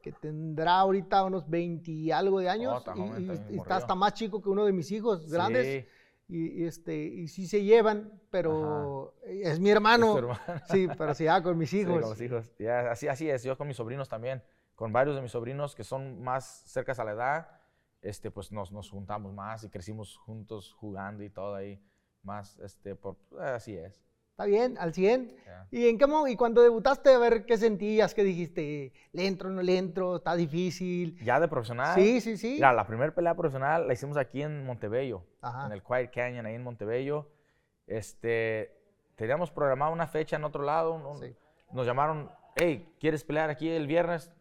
que 0.01 0.11
tendrá 0.13 0.79
ahorita 0.79 1.23
unos 1.25 1.49
20 1.49 1.91
y 1.91 2.11
algo 2.11 2.39
de 2.39 2.49
años 2.49 2.83
Oh, 2.87 2.93
y- 3.17 3.23
y, 3.23 3.55
y 3.55 3.57
está 3.57 3.75
hasta 3.77 3.95
más 3.95 4.13
chico 4.13 4.41
que 4.41 4.49
uno 4.49 4.65
de 4.65 4.71
mis 4.73 4.91
hijos 4.91 5.29
grandes 5.31 5.65
Sí, 5.67 5.85
y, 6.29 6.63
y, 6.63 6.65
este, 6.65 6.95
y 6.97 7.27
sí 7.27 7.47
se 7.47 7.63
llevan, 7.63 8.21
pero 8.29 9.13
es 9.25 9.59
mi 9.59 9.69
hermano. 9.69 10.11
es 10.13 10.17
hermano. 10.17 10.39
Sí, 10.71 10.87
pero 10.97 11.13
sí, 11.13 11.27
ah, 11.27 11.41
con 11.43 11.57
mis 11.57 11.69
Sí, 11.71 11.79
hijos. 11.81 11.99
con 11.99 12.09
los 12.09 12.21
hijos. 12.21 12.51
Así, 12.89 13.07
así 13.09 13.29
es, 13.29 13.43
yo 13.43 13.57
con 13.57 13.67
mis 13.67 13.77
sobrinos 13.77 14.07
también. 14.09 14.41
Con 14.75 14.93
varios 14.93 15.15
de 15.15 15.21
mis 15.21 15.31
sobrinos 15.31 15.73
que 15.75 15.83
son 15.83 16.21
más 16.21 16.45
cercas 16.67 16.99
a 16.99 17.03
la 17.03 17.11
edad, 17.13 17.49
este, 18.07 18.31
pues 18.31 18.51
nos, 18.51 18.71
nos 18.71 18.89
juntamos 18.89 19.33
más 19.33 19.63
y 19.63 19.69
crecimos 19.69 20.17
juntos 20.17 20.73
jugando 20.73 21.23
y 21.23 21.29
todo 21.29 21.55
ahí. 21.55 21.81
Más, 22.23 22.57
este, 22.59 22.95
por, 22.95 23.15
así 23.39 23.75
es. 23.75 24.01
Está 24.31 24.45
bien, 24.45 24.77
al 24.77 24.93
100. 24.93 25.35
ya. 25.45 25.67
¿Y 25.71 25.87
en 25.87 25.97
qué 25.97 26.05
y 26.29 26.35
cuando 26.35 26.61
debutaste, 26.61 27.11
a 27.11 27.17
ver 27.17 27.45
qué 27.45 27.57
sentías? 27.57 28.13
¿Qué 28.13 28.23
dijiste? 28.23 28.93
¿Le 29.11 29.25
entro, 29.25 29.49
no 29.49 29.63
le 29.63 29.77
entro? 29.77 30.17
¿Está 30.17 30.35
difícil? 30.35 31.17
Ya 31.23 31.39
de 31.39 31.47
profesional. 31.47 31.95
Sí, 31.95 32.21
sí, 32.21 32.37
sí. 32.37 32.53
Mira, 32.55 32.71
la 32.73 32.85
primera 32.85 33.13
pelea 33.15 33.33
profesional 33.33 33.87
la 33.87 33.93
hicimos 33.93 34.15
aquí 34.17 34.43
en 34.43 34.63
Montebello, 34.63 35.23
Ajá. 35.41 35.65
en 35.65 35.71
el 35.71 35.81
Quiet 35.81 36.11
Canyon, 36.13 36.45
ahí 36.45 36.53
en 36.53 36.63
Montebello. 36.63 37.31
Este, 37.87 38.77
teníamos 39.15 39.49
programado 39.49 39.91
una 39.91 40.05
fecha 40.07 40.35
en 40.35 40.43
otro 40.43 40.63
lado. 40.63 40.93
un- 40.93 41.17
Sí. 41.19 41.35
Nos 41.71 41.85
llamaron, 41.87 42.29
hey, 42.55 42.93
¿quieres 42.99 43.23
pelear 43.23 43.49
aquí 43.49 43.67
el 43.69 43.87
viernes? 43.87 44.31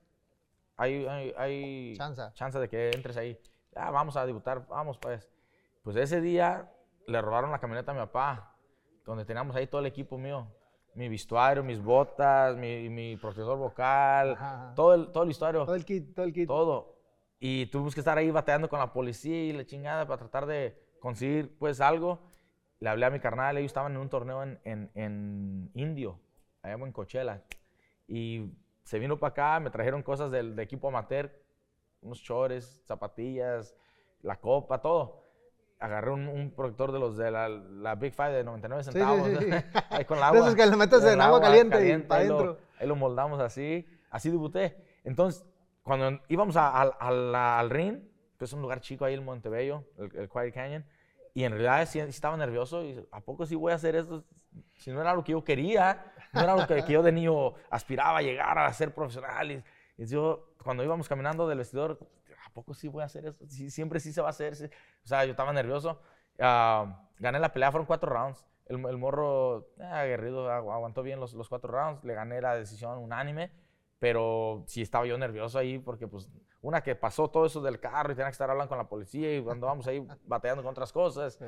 Hay, 0.77 1.07
hay, 1.07 1.33
hay 1.39 1.97
Chanza. 1.97 2.33
chance 2.35 2.59
de 2.59 2.69
que 2.69 2.91
entres 2.91 3.17
ahí. 3.17 3.41
Ah, 3.77 3.91
vamos 3.91 4.17
a 4.17 4.25
debutar, 4.27 4.67
vamos 4.67 4.99
pues. 4.99 5.29
Pues 5.83 5.97
ese 5.97 6.21
día 6.21 6.73
le 7.07 7.23
robaron 7.23 7.51
la 7.53 7.59
camioneta 7.61 7.93
a 7.93 7.95
mi 7.95 8.01
papá, 8.01 8.57
donde 9.05 9.25
teníamos 9.25 9.55
ahí 9.55 9.67
todo 9.67 9.81
el 9.81 9.87
equipo 9.87 10.19
mío. 10.19 10.49
Mi 10.95 11.09
vestuario, 11.09 11.63
mis 11.63 11.81
botas, 11.81 12.57
mi, 12.57 12.89
mi 12.89 13.17
protector 13.17 13.59
vocal, 13.59 14.33
Ajá, 14.33 14.73
todo 14.75 14.95
el, 14.95 15.13
todo 15.13 15.25
el 15.25 15.29
vestuario 15.29 15.65
Todo 15.65 15.75
el 15.75 15.85
kit, 15.85 16.15
todo 16.15 16.25
el 16.25 16.33
kit. 16.33 16.49
todo. 16.49 16.97
Y 17.39 17.67
tuvimos 17.67 17.95
que 17.95 18.01
estar 18.01 18.17
ahí 18.17 18.31
bateando 18.31 18.69
con 18.69 18.79
la 18.79 18.93
policía 18.93 19.45
y 19.45 19.53
la 19.53 19.67
chingada 19.67 20.07
para 20.07 20.19
tratar 20.19 20.47
de 20.47 20.83
conseguir 21.01 21.57
pues 21.59 21.81
algo. 21.83 22.21
Le 22.81 22.89
hablé 22.89 23.07
a 23.07 23.11
mi 23.11 23.21
carnal, 23.21 23.57
ellos 23.59 23.69
estaban 23.69 23.93
en 23.93 23.99
un 23.99 24.09
torneo 24.09 24.43
en, 24.43 24.59
en, 24.65 24.91
en 24.95 25.71
Indio, 25.75 26.19
allá 26.63 26.75
en 26.75 26.93
Coachella. 26.93 27.43
Y 28.09 28.51
se 28.83 28.99
vino 28.99 29.19
para 29.19 29.31
acá, 29.31 29.61
me 29.61 29.71
trajeron 29.71 30.03
cosas 30.03 30.31
del, 30.31 30.57
de 30.57 30.63
equipo 30.63 30.89
amateur, 30.89 31.31
unos 32.07 32.23
chores, 32.23 32.83
zapatillas, 32.87 33.75
la 34.23 34.37
copa, 34.41 34.81
todo. 34.81 35.25
Agarré 35.79 36.11
un, 36.11 36.27
un 36.29 36.51
protector 36.53 36.91
de 36.93 36.99
los 36.99 37.17
de 37.19 37.31
la, 37.31 37.49
la 37.49 37.95
Big 37.97 38.15
Five 38.15 38.33
de 38.33 38.45
99 38.45 38.83
sí, 38.85 38.93
centavos. 38.93 39.29
sí, 39.29 39.37
sí. 39.41 39.51
ahí 39.91 40.05
con 40.07 40.17
el 40.19 40.25
agua. 40.25 40.41
esos 40.41 40.55
que 40.55 40.67
le 40.67 40.77
metes 40.77 41.05
en 41.05 41.21
agua 41.21 41.41
caliente 41.41 41.87
y 41.89 41.99
pa' 41.99 42.17
ahí 42.17 42.29
lo-. 42.29 42.59
Ahí 42.79 42.87
lo 42.87 42.97
moldamos 42.97 43.41
así. 43.41 43.87
Así 44.11 44.31
debuté. 44.31 44.83
Entonces, 45.05 45.45
cuando 45.83 46.21
íbamos 46.29 46.57
a- 46.57 46.81
al- 46.81 46.95
al- 46.99 47.35
al 47.35 47.71
ring, 47.71 47.99
que 48.39 48.45
es 48.47 48.53
un 48.53 48.63
lugar 48.63 48.81
chico 48.81 49.05
ahí 49.05 49.15
en 49.15 49.25
Montebello, 49.25 49.85
el, 49.99 50.15
el 50.17 50.29
Quiet 50.31 50.55
Canyon, 50.55 50.85
y 51.35 51.45
en 51.45 51.53
realidad 51.53 51.87
sí, 51.87 52.01
sí 52.01 52.09
estaba 52.09 52.37
nervioso. 52.39 52.83
Y, 52.83 53.07
¿A 53.13 53.21
poco 53.21 53.45
sí 53.45 53.55
voy 53.55 53.73
a 53.73 53.75
hacer 53.75 53.97
esto? 53.97 54.25
Si 54.77 54.91
no 54.91 55.01
era 55.03 55.13
lo 55.15 55.23
que 55.23 55.33
yo 55.33 55.45
quería, 55.45 56.11
no 56.33 56.41
era 56.41 56.57
lo 56.57 56.67
que, 56.67 56.83
que 56.85 56.93
yo 56.95 57.03
de 57.03 57.13
niño 57.13 57.53
aspiraba 57.69 58.19
a 58.19 58.23
llegar 58.23 58.59
a 58.59 58.73
ser 58.73 58.95
profesional. 58.95 59.51
Y, 59.53 59.63
y 59.99 60.07
yo, 60.07 60.55
cuando 60.63 60.85
íbamos 60.85 61.09
caminando 61.09 61.49
del 61.49 61.59
vestidor, 61.59 61.99
¿a 62.47 62.53
poco 62.53 62.75
sí 62.75 62.89
voy 62.89 63.03
a 63.03 63.07
hacer 63.07 63.27
esto? 63.27 63.47
Sí, 63.49 63.71
siempre 63.71 64.01
sí 64.01 64.13
se 64.13 64.21
va 64.21 64.29
a 64.29 64.31
hacer. 64.31 64.55
sí. 64.57 64.65
O 64.67 65.07
sea, 65.07 65.25
yo 65.25 65.31
estaba 65.33 65.53
nervioso. 65.53 66.01
Ah, 66.39 67.09
gané 67.19 67.39
la 67.41 67.53
pelea, 67.53 67.71
fueron 67.71 67.87
cuatro 67.87 68.11
rounds. 68.13 68.47
El, 68.67 68.85
el 68.87 68.97
morro, 68.99 69.69
eh, 69.79 69.85
aguerrido, 69.85 70.49
agu- 70.51 70.73
aguantó 70.75 71.03
bien 71.03 71.21
los, 71.21 71.33
los 71.35 71.49
cuatro 71.49 71.73
rounds. 71.73 72.05
Le 72.05 72.15
gané 72.15 72.41
la 72.41 72.55
decisión 72.57 72.99
unánime. 72.99 73.51
Pero 73.99 74.65
sí 74.67 74.83
estaba 74.83 75.07
yo 75.07 75.17
nervioso 75.17 75.59
ahí 75.59 75.79
porque, 75.79 76.07
pues, 76.07 76.29
una 76.61 76.83
que 76.83 76.95
pasó 76.95 77.29
todo 77.31 77.47
eso 77.47 77.63
del 77.63 77.81
carro 77.81 78.13
y 78.13 78.15
tenía 78.15 78.27
que 78.29 78.33
estar 78.33 78.51
hablando 78.51 78.69
con 78.69 78.79
la 78.79 78.89
policía 78.89 79.35
y 79.37 79.43
cuando 79.43 79.67
vamos 79.67 79.87
ahí 79.87 80.07
batallando 80.27 80.63
con 80.63 80.73
otras 80.73 80.93
cosas. 80.93 81.35
Sí. 81.35 81.47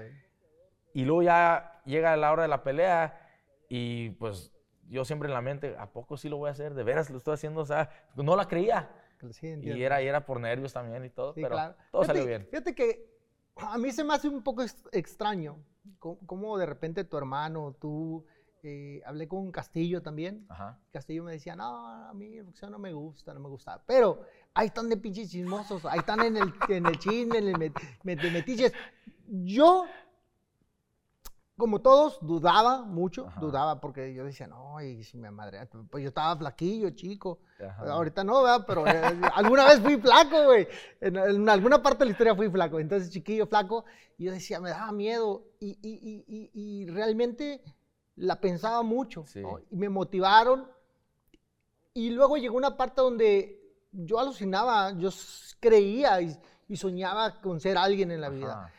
Y 0.95 1.05
luego 1.05 1.23
ya 1.23 1.81
llega 1.85 2.17
la 2.17 2.33
hora 2.33 2.43
de 2.43 2.49
la 2.49 2.63
pelea 2.63 3.21
y 3.69 4.11
pues 4.11 4.53
yo 4.89 5.05
siempre 5.05 5.29
en 5.29 5.35
la 5.35 5.41
mente, 5.43 5.77
¿a 5.79 5.87
poco 5.93 6.17
sí 6.17 6.29
lo 6.29 6.37
voy 6.39 6.49
a 6.49 6.53
hacer? 6.53 6.75
¿De 6.75 6.83
veras 6.83 7.11
lo 7.11 7.19
estoy 7.19 7.35
haciendo? 7.35 7.61
O 7.61 7.67
sea, 7.67 7.91
no 8.17 8.37
la 8.37 8.47
creía. 8.49 8.91
Sí. 9.33 9.55
Y 9.63 9.83
era, 9.83 10.01
y 10.03 10.07
era 10.07 10.25
por 10.25 10.39
nervios 10.41 10.73
también 10.73 11.05
y 11.05 11.11
todo, 11.11 11.35
Sí, 11.35 11.43
pero 11.43 11.55
claro. 11.57 11.75
todo 11.91 12.03
Fíjate- 12.03 12.19
salió 12.21 12.27
bien. 12.29 12.47
Fíjate 12.51 12.75
que 12.75 13.19
a 13.57 13.77
mí 13.79 13.91
se 13.91 14.05
me 14.05 14.15
hace 14.15 14.29
un 14.29 14.43
poco 14.43 14.63
ex- 14.63 14.85
extraño 14.93 15.57
cómo, 15.99 16.57
de 16.59 16.67
repente 16.67 17.03
tu 17.05 17.17
hermano, 17.17 17.75
tú, 17.81 18.25
eh, 18.63 19.03
hablé 19.05 19.27
con 19.27 19.51
Castillo 19.51 20.03
también. 20.03 20.47
Ajá. 20.49 20.79
Castillo 20.93 21.25
me 21.25 21.33
decía, 21.33 21.57
no, 21.57 21.87
a 21.89 22.15
mí 22.15 22.37
el 22.39 22.47
no 22.71 22.79
me 22.79 22.93
gusta, 22.93 23.35
no 23.35 23.41
me 23.41 23.49
gusta. 23.49 23.83
Pero 23.87 24.21
ahí 24.55 24.69
están 24.69 24.89
de 24.89 24.97
pinches 24.97 25.31
chismosos, 25.31 25.85
ahí 25.87 25.99
están 25.99 26.21
en 26.21 26.37
el, 26.37 26.53
en 26.69 26.87
el 26.87 26.99
chisme, 26.99 27.39
en 27.39 27.49
el 27.49 27.55
met- 27.57 27.99
met- 28.05 28.33
metiches. 28.33 28.73
Yo, 29.27 29.85
como 31.59 31.81
todos, 31.81 32.19
dudaba 32.23 32.83
mucho, 32.83 33.27
Ajá. 33.27 33.41
dudaba 33.41 33.81
porque 33.81 34.15
yo 34.15 34.25
decía, 34.25 34.47
no, 34.47 34.81
y 34.81 35.03
si 35.03 35.19
me 35.19 35.31
madre, 35.31 35.69
pues 35.91 36.03
yo 36.05 36.09
estaba 36.09 36.37
flaquillo, 36.37 36.91
chico. 36.91 37.41
Ajá. 37.63 37.93
Ahorita 37.93 38.23
no, 38.25 38.43
¿verdad? 38.45 38.65
Pero 38.67 38.87
eh, 38.87 38.93
alguna 39.35 39.65
vez 39.67 39.81
fui 39.81 39.97
flaco, 39.97 40.45
güey. 40.45 40.69
En, 41.01 41.17
en 41.17 41.49
alguna 41.49 41.83
parte 41.83 41.99
de 41.99 42.05
la 42.07 42.11
historia 42.13 42.35
fui 42.37 42.49
flaco. 42.49 42.79
Entonces, 42.79 43.11
chiquillo, 43.11 43.47
flaco. 43.47 43.85
Y 44.17 44.25
yo 44.27 44.33
decía, 44.33 44.61
me 44.61 44.71
daba 44.71 44.93
miedo. 44.93 45.43
Y, 45.59 45.71
y- 45.83 46.25
y- 46.29 46.51
y- 46.55 46.87
realmente 46.87 47.61
la 48.17 48.41
pensaba 48.41 48.83
mucho. 48.85 49.25
Sí. 49.27 49.41
¿no? 49.43 49.59
Y 49.71 49.77
me 49.77 49.89
motivaron. 49.89 50.67
Y 51.93 52.11
luego 52.11 52.37
llegó 52.37 52.57
una 52.57 52.77
parte 52.77 53.01
donde 53.01 53.61
yo 53.91 54.21
alucinaba, 54.21 54.93
yo 54.93 55.11
creía 55.59 56.21
y, 56.21 56.39
y 56.69 56.77
soñaba 56.77 57.41
con 57.41 57.59
ser 57.59 57.77
alguien 57.77 58.13
en 58.13 58.21
la 58.21 58.29
vida. 58.29 58.73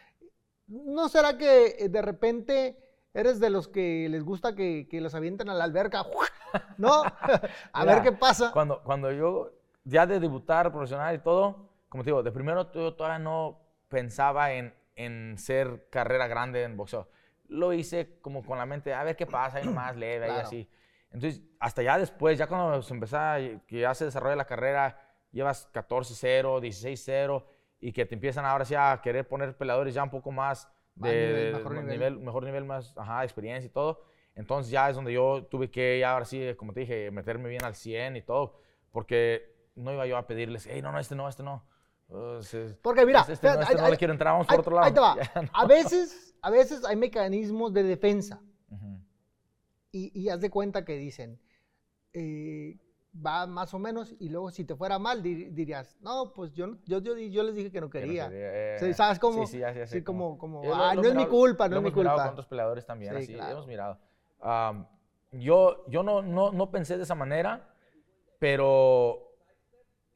¿No 0.70 1.10
será 1.10 1.38
que 1.38 1.76
eh, 1.80 1.90
de 1.90 2.02
repente 2.02 2.78
eres 3.14 3.40
de 3.40 3.50
los 3.50 3.68
que 3.68 4.08
les 4.10 4.24
gusta 4.24 4.56
que, 4.56 4.88
que 4.90 5.02
los 5.02 5.16
avienten 5.16 5.50
a 5.50 5.54
la 5.54 5.64
alberca? 5.64 6.06
¿No? 6.78 7.04
a 7.74 7.86
ver 7.86 8.02
qué 8.04 8.12
pasa. 8.12 8.52
Cuando, 8.52 8.82
cuando 8.84 9.12
yo, 9.12 9.52
ya 9.84 10.06
de 10.06 10.20
debutar 10.20 10.72
profesional 10.72 11.16
y 11.16 11.20
todo, 11.20 11.70
como 11.90 12.04
te 12.04 12.10
digo, 12.12 12.24
de 12.24 12.32
primero 12.32 12.72
yo 12.72 12.94
todavía 12.94 13.20
no 13.20 13.60
pensaba 13.88 14.54
en, 14.54 14.74
en 14.96 15.38
ser 15.38 15.88
carrera 15.90 16.28
grande 16.28 16.64
en 16.64 16.78
boxeo. 16.78 17.08
Lo 17.48 17.74
hice 17.74 18.20
como 18.22 18.44
con 18.46 18.60
la 18.60 18.68
mente, 18.68 18.94
a 18.94 19.04
ver 19.04 19.16
qué 19.16 19.26
pasa, 19.26 19.58
ahí 19.58 19.66
nomás 19.66 19.96
leve, 19.98 20.28
Claro. 20.28 20.42
así. 20.42 20.70
Entonces, 21.12 21.42
hasta 21.60 21.82
ya 21.82 21.98
después, 21.98 22.38
ya 22.38 22.46
cuando 22.46 22.84
se 22.84 22.94
empezaba, 22.94 23.38
que 23.66 23.80
ya 23.80 23.96
se 23.96 24.06
desarrolla 24.06 24.36
la 24.36 24.46
carrera, 24.46 25.02
llevas 25.32 25.68
14-0, 25.74 26.62
16-0, 26.62 27.44
y 27.80 27.92
que 27.94 28.06
te 28.06 28.16
empiezan 28.16 28.46
ahora 28.46 28.66
sí 28.66 28.76
a 28.76 29.00
querer 29.04 29.28
poner 29.28 29.56
peleadores 29.56 29.94
ya 29.94 30.04
un 30.04 30.10
poco 30.10 30.32
más 30.32 30.68
de 30.96 31.10
nivel, 31.12 31.54
mejor 31.54 31.74
más 31.76 31.86
nivel. 31.86 32.20
mejor 32.20 32.44
nivel, 32.46 32.66
más 32.66 32.98
ajá, 32.98 33.24
experiencia 33.24 33.68
y 33.68 33.72
todo. 33.72 34.02
Entonces 34.36 34.72
ya 34.72 34.90
es 34.90 34.96
donde 34.96 35.14
yo 35.14 35.46
tuve 35.46 35.70
que, 35.72 36.00
ya 36.00 36.12
ahora 36.14 36.26
sí, 36.26 36.54
como 36.58 36.74
te 36.74 36.82
dije, 36.82 37.12
meterme 37.12 37.50
bien 37.50 37.64
al 37.64 37.76
100 37.76 38.16
y 38.18 38.22
todo, 38.22 38.60
porque 38.92 39.56
no 39.76 39.92
iba 39.94 40.06
yo 40.08 40.18
a 40.18 40.28
pedirles, 40.28 40.68
hey, 40.70 40.82
no, 40.82 40.92
no, 40.92 41.00
este 41.00 41.16
no, 41.16 41.28
este 41.30 41.44
no. 41.44 41.66
Uh, 42.10 42.42
se- 42.42 42.76
Porque 42.82 43.06
mira, 43.06 43.20
este, 43.22 43.34
este 43.34 43.48
no, 43.54 43.62
este 43.62 43.76
no 43.76 43.86
ahí- 43.86 43.92
le 43.92 43.98
quiero 43.98 44.14
entrar, 44.14 44.34
vamos 44.34 44.48
ahí- 44.50 44.56
por 44.58 44.62
otro 44.62 44.76
lado. 44.76 44.86
Ahí 44.88 44.94
te 44.94 45.00
va. 45.00 45.16
No. 45.44 45.50
A 45.54 45.66
veces, 45.68 46.36
a 46.42 46.50
veces 46.50 46.84
hay 46.86 46.96
mecanismos 46.96 47.72
de 47.74 47.84
defensa 47.84 48.42
Ujú. 48.70 49.00
y, 49.92 50.12
y 50.20 50.30
haz 50.30 50.42
de 50.42 50.50
cuenta 50.50 50.84
que 50.86 50.96
dicen, 50.98 51.40
eh, 52.14 52.78
va 53.14 53.48
más 53.48 53.74
o 53.74 53.80
menos 53.80 54.14
y 54.20 54.30
luego 54.30 54.52
si 54.52 54.64
te 54.66 54.76
fuera 54.76 55.00
mal 55.00 55.22
di- 55.24 55.46
dirías, 55.50 55.98
no, 56.02 56.32
pues 56.34 56.54
yo, 56.54 56.68
yo, 56.86 57.00
yo, 57.00 57.18
yo 57.18 57.44
les 57.44 57.56
dije 57.56 57.72
que 57.72 57.82
no 57.82 57.90
Que 57.90 58.02
no 58.02 58.06
quería. 58.06 58.30
quería, 58.30 58.76
eh, 58.78 58.94
¿sabes 58.94 59.18
cómo? 59.20 59.46
Sí, 59.48 59.58
sí, 59.58 59.64
así, 59.64 59.80
así, 59.82 59.98
Sí, 59.98 60.04
como, 60.04 60.38
como, 60.38 60.64
lo- 60.64 60.76
"Ah, 60.76 60.94
no 60.94 61.02
es 61.02 61.08
mi 61.10 61.14
mirado- 61.14 61.30
culpa, 61.30 61.68
no 61.68 61.78
es 61.78 61.82
mi 61.82 61.88
hemos 61.90 61.98
mirado 61.98 62.16
culpa. 62.16 62.24
con 62.26 62.34
otros 62.34 62.48
peleadores 62.48 62.86
también, 62.86 63.14
Sí, 63.18 63.24
así, 63.24 63.34
claro. 63.34 63.52
hemos 63.54 63.68
mirado. 63.68 63.98
Am, 64.42 64.88
yo 65.32 65.84
yo 65.88 66.04
no, 66.04 66.22
no, 66.22 66.52
no 66.52 66.70
pensé 66.72 66.98
de 66.98 67.04
esa 67.04 67.16
manera, 67.16 67.74
pero 68.38 69.34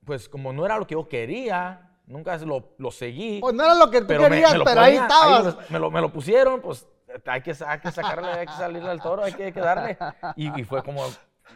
pues 0.05 0.27
como 0.29 0.51
no 0.53 0.65
era 0.65 0.77
lo 0.77 0.85
que 0.87 0.93
yo 0.95 1.07
quería, 1.07 1.97
nunca 2.07 2.37
lo, 2.37 2.73
lo 2.77 2.91
seguí. 2.91 3.39
Pues 3.39 3.53
no 3.55 3.63
era 3.63 3.75
lo 3.75 3.89
que 3.89 4.01
tú 4.01 4.07
pero 4.07 4.23
me- 4.23 4.29
querías, 4.29 4.51
me 4.53 4.57
lo 4.59 4.65
pero 4.65 4.81
ahí 4.81 4.93
ponía, 4.97 5.07
estabas. 5.07 5.45
lo- 5.45 5.61
me, 5.69 5.79
lo, 5.79 5.91
me 5.91 6.01
lo 6.01 6.11
pusieron, 6.11 6.61
pues 6.61 6.87
hay 7.25 7.41
que, 7.41 7.55
hay 7.65 7.79
que 7.79 7.91
sacarle, 7.91 8.27
hay 8.31 8.45
que 8.47 8.53
salirle 8.53 8.89
al 8.89 9.01
toro, 9.01 9.23
hay 9.23 9.33
que, 9.33 9.45
hay 9.45 9.51
que 9.53 9.59
darle. 9.59 9.97
Y, 10.35 10.61
y 10.61 10.63
fue 10.63 10.83
como, 10.83 11.03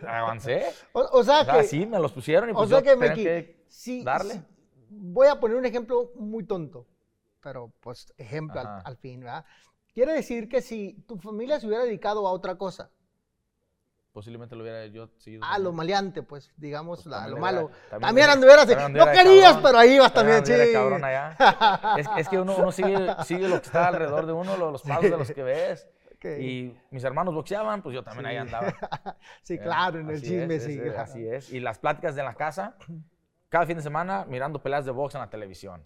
avancé. 0.07 0.65
o, 0.93 0.99
o 1.01 1.23
sea 1.23 1.41
O 1.41 1.45
sea, 1.45 1.53
que, 1.57 1.63
sí, 1.63 1.85
me 1.85 1.99
los 1.99 2.11
pusieron 2.11 2.49
y 2.49 2.53
o 2.53 2.55
pues 2.55 2.69
sea 2.69 2.79
yo 2.79 2.83
que, 2.83 2.95
Meki, 2.95 3.23
que 3.23 3.65
sí, 3.67 4.03
darle. 4.03 4.33
sí, 4.35 4.41
voy 4.89 5.27
a 5.27 5.39
poner 5.39 5.57
un 5.57 5.65
ejemplo 5.65 6.11
muy 6.15 6.43
tonto, 6.45 6.87
pero 7.41 7.71
pues 7.79 8.13
ejemplo 8.17 8.59
al, 8.59 8.81
al 8.83 8.97
fin, 8.97 9.19
¿verdad? 9.21 9.45
Quiere 9.93 10.13
decir 10.13 10.47
que 10.47 10.61
si 10.61 10.93
tu 11.07 11.17
familia 11.17 11.59
se 11.59 11.67
hubiera 11.67 11.83
dedicado 11.83 12.27
a 12.27 12.31
otra 12.31 12.55
cosa, 12.55 12.91
posiblemente 14.11 14.55
lo 14.55 14.63
hubiera 14.63 14.85
yo 14.87 15.09
seguido. 15.17 15.43
Ah, 15.45 15.59
lo 15.59 15.71
maleante, 15.71 16.23
pues, 16.23 16.51
digamos, 16.57 17.03
Pues 17.03 17.07
la- 17.07 17.27
lo 17.27 17.37
malo. 17.37 17.65
hubiera- 17.65 17.99
También, 17.99 18.29
anduvieras 18.29 18.67
No 18.67 19.05
querías, 19.11 19.43
cabrón. 19.53 19.63
pero 19.63 19.77
ahí 19.77 19.93
ibas 19.95 20.13
también, 20.13 20.45
sí. 20.45 20.53
cabrón 20.73 21.03
allá. 21.03 21.35
es, 21.99 22.07
es 22.17 22.29
que 22.29 22.39
uno, 22.39 22.55
uno 22.57 22.71
sigue, 22.71 23.15
sigue 23.25 23.47
lo 23.47 23.59
que 23.61 23.67
está 23.67 23.87
alrededor 23.87 24.25
de 24.25 24.33
uno, 24.33 24.57
lo- 24.57 24.71
los 24.71 24.81
pasos 24.81 25.03
de 25.03 25.17
los 25.17 25.31
que 25.31 25.43
ves. 25.43 25.87
Ok. 26.17 26.25
Y 26.39 26.75
mis 26.91 27.03
hermanos 27.03 27.33
boxeaban, 27.33 27.81
pues 27.81 27.93
yo 27.95 28.03
también 28.03 28.25
ahí 28.25 28.35
Sí. 28.35 28.39
andaba. 28.39 28.67
Sí, 29.43 29.53
Eh, 29.55 29.59
claro, 29.59 29.99
en 29.99 30.09
el 30.09 30.21
chisme, 30.21 30.55
es, 30.55 30.63
sí. 30.63 30.71
es- 30.79 30.85
es- 30.93 30.97
así 30.97 31.27
es. 31.27 31.53
Y 31.53 31.59
las 31.59 31.79
pláticas 31.79 32.15
de 32.15 32.23
la 32.23 32.33
casa, 32.35 32.75
cada 33.49 33.65
fin 33.65 33.77
de 33.77 33.83
semana 33.83 34.25
mirando 34.27 34.61
peleas 34.61 34.83
de 34.85 34.91
box 34.91 35.15
en 35.15 35.21
la 35.21 35.29
televisión. 35.29 35.83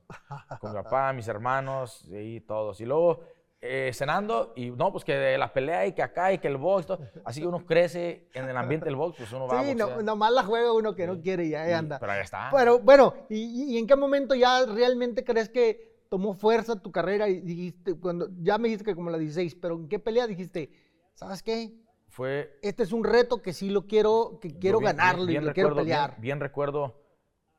Con 0.60 0.72
mi 0.72 0.82
papá, 0.84 1.14
mis 1.14 1.28
hermanos 1.28 2.06
y 2.10 2.40
todos. 2.42 2.80
Y 2.82 2.86
luego 2.86 3.24
eh, 3.64 3.92
cenando 3.94 4.54
y 4.56 4.72
no, 4.72 4.92
pues 4.92 5.06
que 5.06 5.14
de 5.16 5.38
la 5.38 5.54
pelea 5.54 5.86
y 5.86 5.94
que 5.94 6.02
acá 6.02 6.34
y 6.34 6.40
que 6.40 6.48
el 6.48 6.58
box. 6.58 6.88
todo. 6.88 7.00
Así 7.24 7.42
que 7.42 7.46
uno 7.48 7.64
crece 7.64 8.28
en 8.34 8.50
el 8.50 8.58
ambiente 8.58 8.86
del 8.86 8.96
box, 8.96 9.18
pues 9.20 9.32
uno 9.34 9.46
va 9.48 9.60
a 9.60 9.64
Sí, 9.64 9.76
no, 9.76 9.86
boxear. 9.86 10.04
nomás 10.04 10.32
la 10.32 10.44
juega 10.44 10.74
uno 10.74 10.96
que 10.96 11.06
no 11.06 11.22
quiere 11.22 11.46
y 11.46 11.54
ahí 11.54 11.72
anda. 11.72 12.00
Pero 12.00 12.12
ahí 12.14 12.22
está. 12.22 12.50
Pero 12.52 12.80
bueno, 12.80 13.14
¿y, 13.30 13.76
y 13.76 13.78
en 13.78 13.86
qué 13.86 13.96
momento 13.96 14.34
ya 14.34 14.66
realmente 14.66 15.24
crees 15.24 15.50
que 15.50 15.91
tomó 16.12 16.34
fuerza 16.34 16.76
tu 16.76 16.92
carrera 16.92 17.30
y 17.30 17.40
dijiste, 17.40 17.94
cuando 17.96 18.28
ya 18.42 18.58
me 18.58 18.68
dijiste 18.68 18.84
que 18.84 18.96
como 18.96 19.10
la 19.10 19.18
16, 19.18 19.56
pero 19.56 19.76
en 19.76 19.88
qué 19.88 19.98
pelea 19.98 20.28
dijiste, 20.28 20.70
¿sabes 21.14 21.42
qué? 21.42 21.72
Fue 22.10 22.60
Este 22.62 22.84
es 22.84 22.92
un 22.92 23.06
reto 23.06 23.42
que 23.42 23.54
sí 23.54 23.70
lo 23.70 23.88
quiero, 23.88 24.38
que 24.42 24.60
quiero 24.60 24.80
bien- 24.80 24.98
ganarlo 24.98 25.26
bien- 25.26 25.30
y 25.30 25.32
bien 25.36 25.46
lo 25.46 25.54
quiero 25.54 25.70
recuerdo- 25.70 25.86
bien- 25.86 25.98
pelear. 25.98 26.20
Bien, 26.20 26.40
recuerdo, 26.42 27.02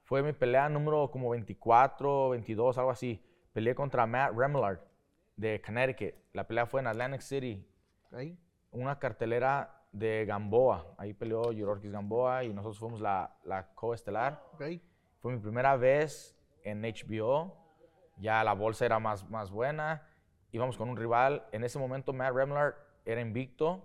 fue 0.05 0.23
mi 0.23 0.35
pelea 0.35 0.69
número 0.69 1.11
como 1.11 1.31
24, 1.31 2.29
22, 2.29 2.77
algo 2.77 2.91
así. 2.91 3.25
Peleé 3.55 3.75
contra 3.75 4.07
Matt 4.07 4.35
Remillard 4.37 4.81
de 5.35 5.63
Connecticut. 5.63 6.15
La 6.35 6.47
pelea 6.47 6.67
fue 6.67 6.83
en 6.83 6.89
Atlantic 6.89 7.23
City, 7.23 7.67
¿ok? 8.11 8.19
una 8.73 8.99
cartelera 8.99 9.83
de 9.93 10.27
Gamboa. 10.27 10.95
Ahí 10.99 11.15
peleó 11.15 11.53
Yororkis 11.53 11.91
Gamboa 11.91 12.45
y 12.45 12.53
nosotros 12.53 12.79
fuimos 12.79 13.01
la, 13.01 13.35
la 13.45 13.73
coestelar. 13.75 14.43
Fue 15.21 15.33
mi 15.33 15.39
primera 15.39 15.75
vez 15.77 16.37
en 16.65 16.83
HBO. 16.85 17.62
Ya 18.23 18.43
la 18.45 18.53
bolsa 18.55 18.87
era 18.87 18.99
más, 19.01 19.29
más 19.29 19.51
buena. 19.51 20.07
Íbamos 20.53 20.77
con 20.77 20.89
un 20.89 20.97
rival. 20.97 21.45
En 21.53 21.65
ese 21.65 21.79
momento 21.79 22.13
Matt 22.13 22.33
Remillard 22.35 22.75
era 23.05 23.21
invicto. 23.21 23.83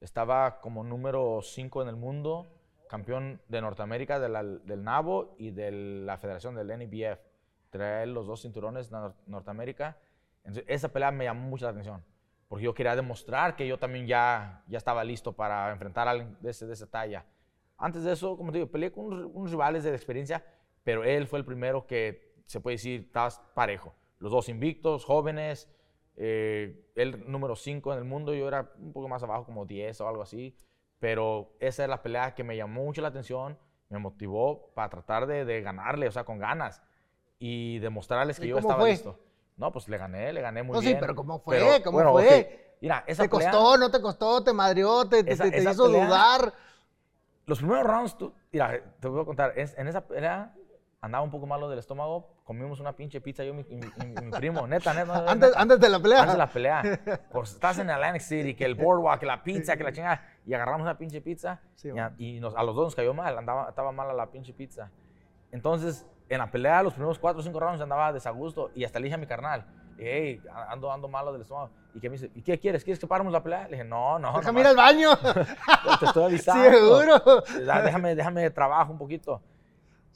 Estaba 0.00 0.60
como 0.60 0.82
número 0.82 1.40
5 1.42 1.82
en 1.82 1.88
el 1.88 1.96
mundo. 1.96 2.52
Campeón 2.88 3.40
de 3.48 3.60
Norteamérica 3.60 4.18
de 4.18 4.28
del 4.64 4.82
NABO 4.82 5.36
y 5.38 5.52
de 5.52 5.70
la 5.70 6.18
Federación 6.18 6.56
del 6.56 6.68
NBF. 6.76 7.20
Trae 7.70 8.06
los 8.06 8.26
dos 8.26 8.42
cinturones 8.42 8.90
de 8.90 8.96
Nor- 8.96 9.14
Norteamérica. 9.26 9.96
Esa 10.66 10.88
pelea 10.88 11.12
me 11.12 11.24
llamó 11.24 11.48
mucho 11.48 11.66
la 11.66 11.70
atención. 11.70 12.02
Porque 12.48 12.64
yo 12.64 12.74
quería 12.74 12.96
demostrar 12.96 13.54
que 13.54 13.68
yo 13.68 13.78
también 13.78 14.08
ya, 14.08 14.64
ya 14.66 14.78
estaba 14.78 15.04
listo 15.04 15.32
para 15.32 15.70
enfrentar 15.70 16.08
a 16.08 16.10
alguien 16.10 16.36
de, 16.40 16.50
ese, 16.50 16.66
de 16.66 16.72
esa 16.72 16.90
talla. 16.90 17.24
Antes 17.78 18.02
de 18.02 18.12
eso, 18.12 18.36
como 18.36 18.50
te 18.50 18.58
digo, 18.58 18.70
peleé 18.70 18.90
con 18.90 19.04
unos, 19.04 19.30
unos 19.32 19.50
rivales 19.52 19.84
de 19.84 19.94
experiencia, 19.94 20.44
pero 20.82 21.04
él 21.04 21.28
fue 21.28 21.38
el 21.38 21.44
primero 21.44 21.86
que 21.86 22.29
se 22.50 22.60
puede 22.60 22.74
decir, 22.74 23.02
estabas 23.06 23.40
parejo. 23.54 23.94
Los 24.18 24.32
dos 24.32 24.48
invictos, 24.48 25.04
jóvenes, 25.04 25.68
eh, 26.16 26.84
él 26.96 27.22
número 27.30 27.54
5 27.54 27.92
en 27.92 27.98
el 28.00 28.04
mundo, 28.04 28.34
yo 28.34 28.48
era 28.48 28.72
un 28.76 28.92
poco 28.92 29.08
más 29.08 29.22
abajo, 29.22 29.44
como 29.44 29.66
10 29.66 30.00
o 30.00 30.08
algo 30.08 30.22
así, 30.22 30.56
pero 30.98 31.52
esa 31.60 31.84
es 31.84 31.88
la 31.88 32.02
pelea 32.02 32.34
que 32.34 32.42
me 32.42 32.56
llamó 32.56 32.82
mucho 32.84 33.02
la 33.02 33.08
atención, 33.08 33.56
me 33.88 33.98
motivó 34.00 34.72
para 34.74 34.90
tratar 34.90 35.26
de, 35.28 35.44
de 35.44 35.62
ganarle, 35.62 36.08
o 36.08 36.10
sea, 36.10 36.24
con 36.24 36.38
ganas, 36.40 36.82
y 37.38 37.78
demostrarles 37.78 38.40
que 38.40 38.46
¿Y 38.46 38.48
yo 38.48 38.56
cómo 38.56 38.68
estaba 38.68 38.80
fue? 38.82 38.90
listo. 38.90 39.18
No, 39.56 39.70
pues 39.70 39.88
le 39.88 39.96
gané, 39.96 40.32
le 40.32 40.40
gané 40.40 40.64
muy 40.64 40.74
No, 40.74 40.82
sí, 40.82 40.88
bien. 40.88 40.98
pero 41.00 41.14
¿cómo 41.14 41.38
fue? 41.38 41.80
¿Cómo 41.84 41.92
bueno, 41.98 42.12
fue? 42.12 42.40
ok, 42.74 42.80
Mira, 42.82 43.04
esa 43.06 43.22
¿Te 43.22 43.30
pelea- 43.30 43.50
costó, 43.52 43.76
no 43.78 43.90
te 43.92 44.00
costó, 44.00 44.42
te 44.42 44.52
madrió, 44.52 45.06
te, 45.08 45.22
te- 45.22 45.32
Esa- 45.34 45.44
te- 45.44 45.50
te 45.52 45.56
esa 45.58 45.70
hizo 45.70 45.84
pelea- 45.84 46.06
dudar? 46.06 46.52
los 47.46 47.58
primeros 47.58 47.84
rounds, 47.86 48.18
tú- 48.18 48.32
mira, 48.52 48.82
te 49.00 49.06
voy 49.08 49.22
a 49.22 49.24
contar, 49.24 49.52
es- 49.56 49.76
en 49.78 49.86
esa 49.86 50.06
pelea 50.06 50.54
andaba 51.02 51.24
un 51.24 51.30
poco 51.30 51.46
malo 51.46 51.68
del 51.70 51.78
estómago, 51.78 52.28
comimos 52.44 52.78
una 52.80 52.92
pinche 52.92 53.20
pizza 53.20 53.42
yo 53.42 53.50
y 53.52 53.56
mi, 53.56 53.64
mi- 53.70 53.76
mi- 54.06 54.26
mi 54.26 54.30
primo, 54.32 54.66
neta, 54.66 54.92
neta. 54.92 55.20
neta, 55.20 55.32
Antes, 55.32 55.48
neta. 55.50 55.60
antes 55.62 55.80
de 55.80 55.88
la 55.88 55.98
pelea. 56.00 56.18
Antes 56.18 56.32
de 56.34 56.38
la 56.38 56.46
pelea. 56.46 56.82
Pues 57.32 57.52
estás 57.52 57.78
en 57.78 57.88
Atlantic 57.90 58.22
City, 58.22 58.54
que 58.54 58.64
el 58.66 58.74
boardwalk, 58.74 59.20
que 59.20 59.26
la 59.26 59.42
pizza, 59.42 59.76
que 59.76 59.84
la 59.84 59.92
chingada. 59.92 60.22
Y 60.46 60.52
agarramos 60.54 60.82
una 60.82 60.98
pinche 60.98 61.20
pizza 61.20 61.60
Sí, 61.74 61.88
y, 61.94 61.98
a, 61.98 62.12
y 62.18 62.40
nos- 62.40 62.54
a 62.54 62.62
los 62.62 62.74
dos 62.76 62.86
nos 62.86 62.94
cayó 62.94 63.14
mal, 63.14 63.36
andaba, 63.38 63.68
estaba 63.70 63.92
mala 63.92 64.12
la 64.12 64.26
pinche 64.30 64.52
pizza. 64.52 64.90
Entonces, 65.52 66.06
en 66.28 66.38
la 66.38 66.50
pelea, 66.50 66.82
los 66.82 66.92
primeros 66.92 67.18
cuatro 67.18 67.40
o 67.40 67.42
cinco 67.42 67.58
rounds 67.60 67.80
andaba 67.80 68.12
desagusto 68.12 68.70
y 68.74 68.84
hasta 68.84 68.98
le 69.00 69.04
dije 69.04 69.14
a 69.14 69.18
mi 69.18 69.26
carnal, 69.26 69.66
hey, 69.98 70.40
ando, 70.68 70.92
ando 70.92 71.08
malo 71.08 71.32
del 71.32 71.42
estómago. 71.42 71.70
Y 71.94 71.98
que 72.00 72.08
me 72.08 72.14
dice, 72.16 72.30
¿y 72.34 72.42
qué 72.42 72.58
quieres? 72.58 72.84
¿Quieres 72.84 73.00
que 73.00 73.06
paramos 73.08 73.32
la 73.32 73.42
pelea? 73.42 73.64
Le 73.64 73.70
dije, 73.78 73.84
no, 73.84 74.18
no. 74.18 74.36
Déjame 74.38 74.60
ir 74.60 74.66
al 74.68 74.76
baño. 74.76 75.10
te 75.98 76.06
estoy 76.06 76.24
avisando. 76.26 77.00
Seguro. 77.00 77.42
Déjame, 77.84 78.14
déjame 78.14 78.50
trabajo 78.50 78.92
un 78.92 78.98
poquito. 78.98 79.42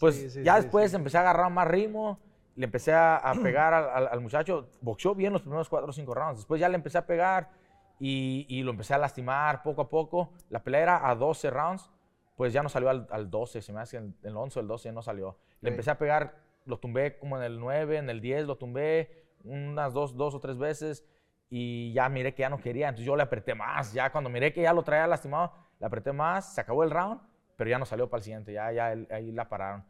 Pues 0.00 0.16
Sí, 0.16 0.30
sí, 0.30 0.42
ya 0.42 0.56
sí, 0.56 0.62
después 0.62 0.92
empecé 0.94 1.18
a 1.18 1.20
agarrar 1.20 1.50
más 1.50 1.68
ritmo, 1.68 2.18
le 2.56 2.64
empecé 2.66 2.92
a, 2.92 3.16
a 3.16 3.34
pegar 3.42 3.72
al, 3.74 3.88
al- 3.90 4.08
al 4.08 4.20
muchacho. 4.20 4.68
Boxeó 4.80 5.14
bien 5.14 5.32
los 5.32 5.42
primeros 5.42 5.68
cuatro 5.68 5.90
o 5.90 5.92
cinco 5.92 6.14
rounds. 6.14 6.38
Después 6.38 6.60
ya 6.60 6.68
le 6.68 6.74
empecé 6.76 6.98
a 6.98 7.06
pegar 7.06 7.50
y, 7.98 8.46
y 8.48 8.62
lo 8.62 8.70
empecé 8.72 8.94
a 8.94 8.98
lastimar 8.98 9.62
poco 9.62 9.82
a 9.82 9.88
poco. 9.88 10.32
La 10.50 10.62
pelea 10.62 10.82
era 10.82 11.08
a 11.08 11.14
12 11.14 11.50
rounds, 11.50 11.90
pues 12.36 12.52
ya 12.52 12.62
no 12.62 12.68
salió 12.68 12.90
al, 12.90 13.06
al 13.10 13.30
12, 13.30 13.62
se 13.62 13.72
me 13.72 13.80
hace 13.80 13.96
en 13.98 14.16
el 14.22 14.36
11 14.36 14.58
o 14.58 14.62
el 14.62 14.68
12 14.68 14.92
no 14.92 15.02
salió. 15.02 15.38
Le 15.60 15.70
empecé 15.70 15.90
a 15.92 15.98
pegar, 15.98 16.34
lo 16.66 16.78
tumbé 16.78 17.16
como 17.18 17.36
en 17.36 17.44
el 17.44 17.58
9, 17.60 17.98
en 17.98 18.10
el 18.10 18.20
10, 18.20 18.46
lo 18.46 18.56
tumbé 18.56 19.24
unas 19.44 19.92
dos, 19.92 20.16
dos 20.16 20.34
o 20.34 20.40
tres 20.40 20.58
veces 20.58 21.04
y 21.50 21.92
ya 21.92 22.08
miré 22.08 22.34
que 22.34 22.40
ya 22.40 22.48
no 22.48 22.58
quería, 22.58 22.88
entonces 22.88 23.06
yo 23.06 23.14
le 23.14 23.22
apreté 23.22 23.54
más. 23.54 23.92
Ya 23.92 24.10
cuando 24.10 24.28
miré 24.30 24.52
que 24.52 24.62
ya 24.62 24.72
lo 24.72 24.82
traía 24.82 25.06
lastimado, 25.06 25.52
le 25.78 25.86
apreté 25.86 26.12
más, 26.12 26.54
se 26.54 26.60
acabó 26.60 26.82
el 26.82 26.90
round, 26.90 27.20
pero 27.56 27.70
ya 27.70 27.78
no 27.78 27.86
salió 27.86 28.08
para 28.08 28.18
el 28.18 28.24
siguiente, 28.24 28.52
ya, 28.52 28.72
ya 28.72 28.92
él- 28.92 29.08
ahí 29.10 29.32
la 29.32 29.48
pararon. 29.48 29.84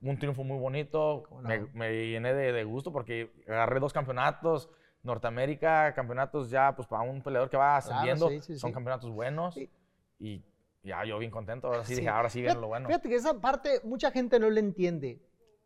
Un 0.00 0.18
triunfo 0.18 0.42
muy 0.42 0.58
bonito, 0.58 1.24
me, 1.42 1.60
me 1.74 2.06
llené 2.08 2.34
de, 2.34 2.52
de 2.52 2.64
gusto 2.64 2.92
porque 2.92 3.30
agarré 3.46 3.78
dos 3.78 3.92
campeonatos, 3.92 4.68
Norteamérica, 5.04 5.94
campeonatos 5.94 6.50
ya, 6.50 6.74
pues 6.74 6.88
para 6.88 7.02
un 7.02 7.22
peleador 7.22 7.50
que 7.50 7.56
va 7.56 7.76
ascendiendo, 7.76 8.28
sí, 8.28 8.40
sí, 8.40 8.58
son 8.58 8.70
sí. 8.70 8.74
campeonatos 8.74 9.10
buenos 9.10 9.58
y 10.18 10.42
ya 10.82 11.04
yo 11.04 11.18
bien 11.18 11.30
contento, 11.30 11.68
ahora 11.68 11.84
sí, 11.84 11.94
dije, 11.94 12.08
ahora 12.08 12.28
sí 12.30 12.40
viene 12.40 12.60
lo 12.60 12.68
bueno. 12.68 12.88
Fíjate 12.88 13.08
que 13.08 13.14
esa 13.16 13.40
parte 13.40 13.80
mucha 13.84 14.10
gente 14.10 14.38
no 14.40 14.50
le 14.50 14.60
entiende. 14.60 15.20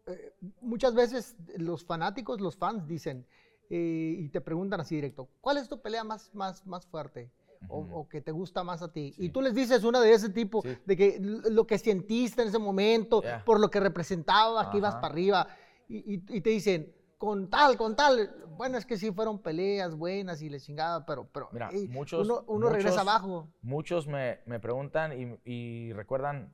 Eh, 0.07 0.33
muchas 0.61 0.95
veces 0.95 1.35
los 1.57 1.85
fanáticos, 1.85 2.41
los 2.41 2.57
fans 2.57 2.87
dicen 2.87 3.27
eh, 3.71 4.15
y 4.19 4.29
te 4.29 4.41
preguntan 4.41 4.81
así 4.81 4.95
directo, 4.95 5.29
¿cuál 5.41 5.57
es 5.57 5.69
tu 5.69 5.81
pelea 5.81 6.05
más, 6.05 6.35
más, 6.35 6.67
más 6.67 6.87
fuerte? 6.87 7.31
O, 7.69 7.79
o 8.01 8.09
que 8.09 8.21
te 8.21 8.33
gusta 8.33 8.63
más 8.65 8.83
a 8.83 8.93
ti. 8.93 9.15
Y 9.19 9.27
Sí. 9.27 9.29
tú 9.31 9.41
les 9.43 9.55
dices 9.55 9.85
una 9.85 10.01
de 10.01 10.13
ese 10.13 10.29
tipo, 10.31 10.63
Sí. 10.63 10.77
de 10.85 10.97
que 10.97 11.19
lo 11.21 11.67
que 11.67 11.79
sentiste 11.79 12.43
en 12.43 12.49
ese 12.49 12.59
momento, 12.59 13.23
Yeah. 13.23 13.45
por 13.45 13.61
lo 13.61 13.69
que 13.71 13.81
representaba, 13.81 14.71
que 14.71 14.79
ibas 14.79 14.95
para 14.97 15.09
arriba, 15.09 15.47
y, 15.89 16.15
y- 16.15 16.25
y 16.29 16.41
te 16.41 16.51
dicen, 16.51 16.93
con 17.19 17.49
tal, 17.49 17.77
con 17.77 17.97
tal. 17.97 18.45
Bueno, 18.57 18.77
es 18.79 18.85
que 18.87 18.97
sí 18.99 19.11
fueron 19.13 19.39
peleas 19.39 19.95
buenas 19.95 20.43
y 20.43 20.49
le 20.51 20.61
chingada, 20.61 21.05
pero, 21.07 21.27
pero 21.33 21.49
Mira, 21.53 21.71
muchos- 21.89 22.27
uno, 22.27 22.45
uno 22.47 22.69
regresa 22.69 22.99
muchos- 23.03 23.09
abajo. 23.09 23.49
Muchos 23.63 24.07
me, 24.07 24.41
me 24.47 24.61
preguntan 24.61 25.13
y, 25.19 25.39
y 25.51 25.93
recuerdan 25.95 26.53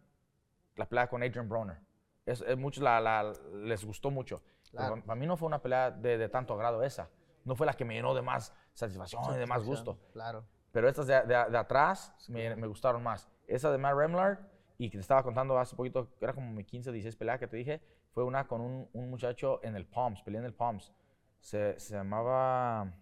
la 0.76 0.88
pelea 0.88 1.08
con 1.08 1.22
Adrian 1.22 1.48
Broner. 1.48 1.78
Es, 2.26 2.40
es 2.46 2.56
muchos 2.56 2.82
la, 2.82 3.00
la- 3.00 3.32
les 3.54 3.84
gustó 3.84 4.10
mucho. 4.10 4.42
Claro. 4.70 5.02
Para 5.04 5.18
mí 5.18 5.26
no 5.26 5.36
fue 5.36 5.46
una 5.48 5.60
pelea 5.60 5.90
de, 5.90 6.16
de 6.16 6.28
tanto 6.28 6.54
agrado 6.54 6.82
esa. 6.82 7.10
No 7.44 7.56
fue 7.56 7.66
la 7.66 7.74
que 7.74 7.84
me 7.84 7.94
llenó 7.94 8.14
de 8.14 8.22
más 8.22 8.52
satisfacción 8.72 9.22
y 9.34 9.38
de 9.38 9.46
más 9.46 9.64
gusto. 9.64 9.98
Claro. 10.12 10.44
Pero 10.72 10.88
estas 10.88 11.06
de, 11.06 11.14
de- 11.22 11.50
de 11.50 11.58
atrás 11.58 12.14
me, 12.28 12.54
me 12.56 12.66
gustaron 12.66 13.02
más. 13.02 13.28
Esa 13.46 13.70
de 13.70 13.78
Matt 13.78 13.94
Remlard 13.96 14.38
y 14.78 14.90
que 14.90 14.96
te 14.98 15.02
estaba 15.02 15.22
contando 15.22 15.58
hace 15.58 15.76
poquito, 15.76 16.08
era 16.20 16.32
como 16.32 16.50
mi 16.52 16.64
15, 16.64 16.90
16 16.92 17.16
pelea 17.16 17.38
que 17.38 17.46
te 17.46 17.56
dije, 17.56 17.80
fue 18.12 18.24
una 18.24 18.46
con 18.48 18.60
un, 18.60 18.88
un 18.92 19.10
muchacho 19.10 19.60
en 19.62 19.76
el 19.76 19.86
Palms, 19.86 20.22
peleé 20.22 20.40
en 20.40 20.46
el 20.46 20.54
Palms. 20.54 20.92
Se, 21.40 21.78
se 21.78 21.94
llamaba 21.94 22.92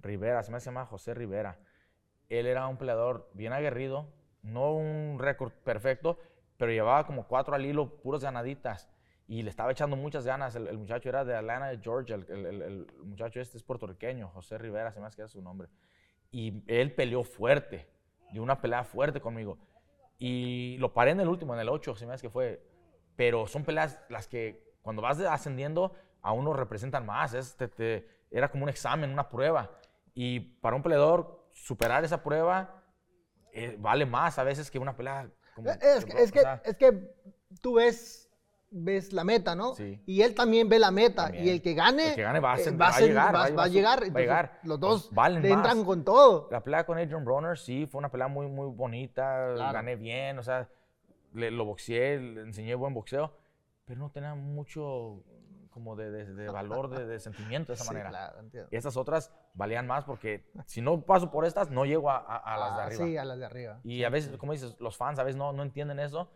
Rivera, 0.00 0.42
se 0.42 0.50
me 0.52 0.58
llama 0.60 0.86
José 0.86 1.14
Rivera. 1.14 1.58
Él 2.28 2.46
era 2.46 2.68
un 2.68 2.76
peleador 2.78 3.30
bien 3.34 3.52
aguerrido, 3.52 4.08
no 4.42 4.74
un 4.74 5.18
récord 5.18 5.52
perfecto, 5.64 6.18
pero 6.56 6.72
llevaba 6.72 7.06
como 7.06 7.26
cuatro 7.26 7.54
al 7.54 7.66
hilo, 7.66 8.00
puras 8.02 8.22
ganaditas. 8.22 8.90
Y 9.28 9.42
le 9.42 9.50
estaba 9.50 9.72
echando 9.72 9.96
muchas 9.96 10.26
ganas. 10.26 10.56
El, 10.56 10.68
el 10.68 10.78
muchacho 10.78 11.08
era 11.08 11.24
de 11.24 11.36
Atlanta, 11.36 11.70
Georgia. 11.82 12.16
El- 12.16 12.30
el- 12.46 12.62
el 12.62 12.86
muchacho 13.04 13.40
este 13.40 13.58
es 13.58 13.62
puertorriqueño, 13.64 14.28
José 14.30 14.58
Rivera, 14.58 14.92
se 14.92 15.00
me 15.00 15.06
hace 15.06 15.16
que 15.16 15.22
era 15.22 15.28
su 15.28 15.42
nombre. 15.42 15.68
Y 16.30 16.62
él 16.66 16.94
peleó 16.94 17.24
fuerte, 17.24 17.88
dio 18.32 18.42
una 18.42 18.60
pelea 18.60 18.84
fuerte 18.84 19.20
conmigo. 19.20 19.58
Y 20.18 20.76
lo 20.78 20.92
paré 20.92 21.12
en 21.12 21.20
el 21.20 21.28
último, 21.28 21.54
en 21.54 21.60
el 21.60 21.68
8, 21.68 21.96
se 21.96 22.06
me 22.06 22.16
que 22.18 22.30
fue. 22.30 22.62
Pero 23.16 23.46
son 23.46 23.64
peleas 23.64 24.00
las 24.08 24.28
que 24.28 24.62
cuando 24.82 25.02
vas 25.02 25.18
ascendiendo 25.20 25.94
a 26.22 26.32
uno 26.32 26.52
representan 26.52 27.06
más. 27.06 27.34
Es, 27.34 27.56
te- 27.56 27.68
te- 27.68 28.06
era 28.30 28.50
como 28.50 28.64
un 28.64 28.68
examen, 28.68 29.10
una 29.10 29.28
prueba. 29.28 29.70
Y 30.14 30.40
para 30.40 30.76
un 30.76 30.82
peleador, 30.82 31.48
superar 31.52 32.04
esa 32.04 32.22
prueba 32.22 32.84
eh, 33.52 33.76
vale 33.78 34.06
más 34.06 34.38
a 34.38 34.44
veces 34.44 34.70
que 34.70 34.78
una 34.78 34.96
pelea. 34.96 35.30
Como 35.54 35.68
Es, 35.70 36.04
que 36.04 36.40
es 36.64 36.76
que 36.76 37.10
tú 37.60 37.74
ves 37.74 38.29
ves 38.72 39.12
la 39.12 39.24
meta, 39.24 39.54
¿no? 39.54 39.74
Sí. 39.74 40.00
Y 40.06 40.22
él 40.22 40.34
también 40.34 40.68
ve 40.68 40.78
la 40.78 40.90
meta. 40.90 41.24
También. 41.24 41.44
Y 41.46 41.50
el 41.50 41.62
que 41.62 41.74
gane, 41.74 42.10
El 42.10 42.14
que 42.14 42.22
gane 42.22 42.40
va 42.40 42.54
a 42.54 42.56
eh, 42.56 42.64
ser- 42.64 42.72
va 42.80 42.86
a 42.86 42.90
va 42.90 42.94
a 42.94 42.98
ser- 42.98 43.08
llegar, 43.08 43.34
va- 43.34 43.50
va 43.50 43.62
a- 43.64 43.68
llegar. 43.68 44.02
a 44.02 44.06
llegar. 44.06 44.60
Los 44.62 44.78
Pues 44.78 44.80
dos 44.80 45.10
valen 45.14 45.42
le 45.42 45.50
entran 45.50 45.78
más. 45.78 45.86
con 45.86 46.04
todo. 46.04 46.48
La 46.50 46.62
pelea 46.62 46.84
con 46.86 46.96
Adrian 46.98 47.24
Broner, 47.24 47.58
sí, 47.58 47.86
fue 47.86 47.98
una 47.98 48.10
pelea 48.10 48.28
muy, 48.28 48.46
muy 48.46 48.68
bonita. 48.70 49.54
Claro. 49.54 49.72
Gané 49.72 49.96
bien, 49.96 50.38
o 50.38 50.42
sea, 50.42 50.68
le- 51.34 51.50
lo 51.50 51.64
boxeé, 51.64 52.18
le 52.20 52.40
enseñé 52.42 52.74
buen 52.74 52.94
boxeo, 52.94 53.32
pero 53.86 53.98
no 54.00 54.10
tenía 54.10 54.34
mucho 54.34 55.22
como 55.70 55.94
de, 55.96 56.10
de- 56.10 56.34
de 56.34 56.48
valor, 56.48 56.90
de, 56.90 57.06
de 57.06 57.20
sentimiento 57.20 57.68
de 57.72 57.74
esa 57.74 57.84
Sí, 57.84 57.90
manera. 57.90 58.08
claro. 58.10 58.42
Y 58.70 58.76
estas 58.76 58.96
otras 58.96 59.32
valían 59.54 59.86
más 59.86 60.04
porque 60.04 60.44
si 60.66 60.80
no 60.80 61.00
paso 61.02 61.30
por 61.30 61.44
estas, 61.44 61.70
no 61.70 61.84
llego 61.84 62.10
a, 62.10 62.18
a- 62.18 62.36
a 62.36 62.56
las 62.58 62.76
de 62.76 62.82
Ah, 62.82 62.84
arriba. 62.86 63.04
Sí, 63.04 63.16
a 63.16 63.24
las 63.24 63.38
de 63.38 63.44
arriba. 63.46 63.80
Y 63.84 64.04
a 64.04 64.10
veces, 64.10 64.36
como 64.36 64.52
dices, 64.52 64.76
los 64.80 64.96
fans 64.96 65.18
a 65.18 65.22
veces 65.24 65.36
no, 65.36 65.52
no 65.52 65.62
entienden 65.62 65.98
eso. 66.00 66.30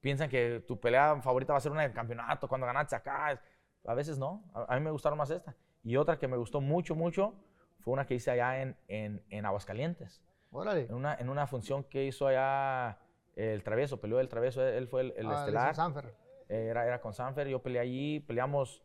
Piensan 0.00 0.28
que 0.28 0.62
tu 0.66 0.78
pelea 0.78 1.20
favorita 1.20 1.52
va 1.52 1.58
a 1.58 1.60
ser 1.60 1.72
una 1.72 1.82
del 1.82 1.92
campeonato, 1.92 2.48
cuando 2.48 2.66
ganaste 2.66 2.94
acá. 2.96 3.40
A 3.86 3.94
veces 3.94 4.18
no. 4.18 4.44
A, 4.54 4.74
a 4.74 4.78
mí 4.78 4.84
me 4.84 4.90
gustaron 4.90 5.18
más 5.18 5.30
esta. 5.30 5.54
Y 5.82 5.96
otra 5.96 6.18
que 6.18 6.28
me 6.28 6.36
gustó 6.36 6.60
mucho, 6.60 6.94
mucho, 6.94 7.34
fue 7.80 7.92
una 7.92 8.06
que 8.06 8.14
hice 8.14 8.30
allá 8.30 8.60
en, 8.60 8.76
en, 8.88 9.22
en 9.30 9.46
Aguascalientes. 9.46 10.22
Órale. 10.50 10.86
En 10.86 10.94
una, 10.94 11.14
en 11.14 11.28
una 11.28 11.46
función 11.46 11.84
que 11.84 12.04
hizo 12.04 12.26
allá 12.26 12.98
el 13.34 13.62
Travieso, 13.62 14.00
peleó 14.00 14.20
el 14.20 14.28
Travieso, 14.28 14.66
él 14.66 14.88
fue 14.88 15.02
el, 15.02 15.14
el 15.16 15.26
Ah, 15.30 15.40
estelar. 15.40 15.74
Sanfer. 15.74 16.14
Eh, 16.48 16.66
Era, 16.70 16.86
era 16.86 17.00
con 17.00 17.12
Sanfer, 17.12 17.48
yo 17.48 17.62
peleé 17.62 17.80
allí, 17.80 18.20
peleamos 18.20 18.82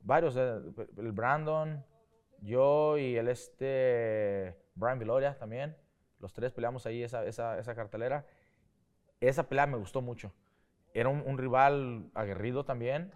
varios, 0.00 0.36
eh, 0.36 0.60
el 0.98 1.12
Brandon, 1.12 1.84
yo 2.40 2.98
y 2.98 3.16
el 3.16 3.28
este 3.28 4.56
Brian 4.74 4.98
Viloria 4.98 5.38
también. 5.38 5.76
Los 6.18 6.32
tres 6.32 6.52
peleamos 6.52 6.84
ahí 6.86 7.02
esa, 7.02 7.24
esa, 7.24 7.58
esa 7.58 7.74
cartelera. 7.74 8.26
Esa 9.20 9.48
pelea 9.48 9.66
me 9.66 9.78
gustó 9.78 10.02
mucho. 10.02 10.32
Era 10.94 11.08
un, 11.10 11.22
un 11.26 11.36
rival 11.36 12.10
aguerrido 12.14 12.64
también. 12.64 13.12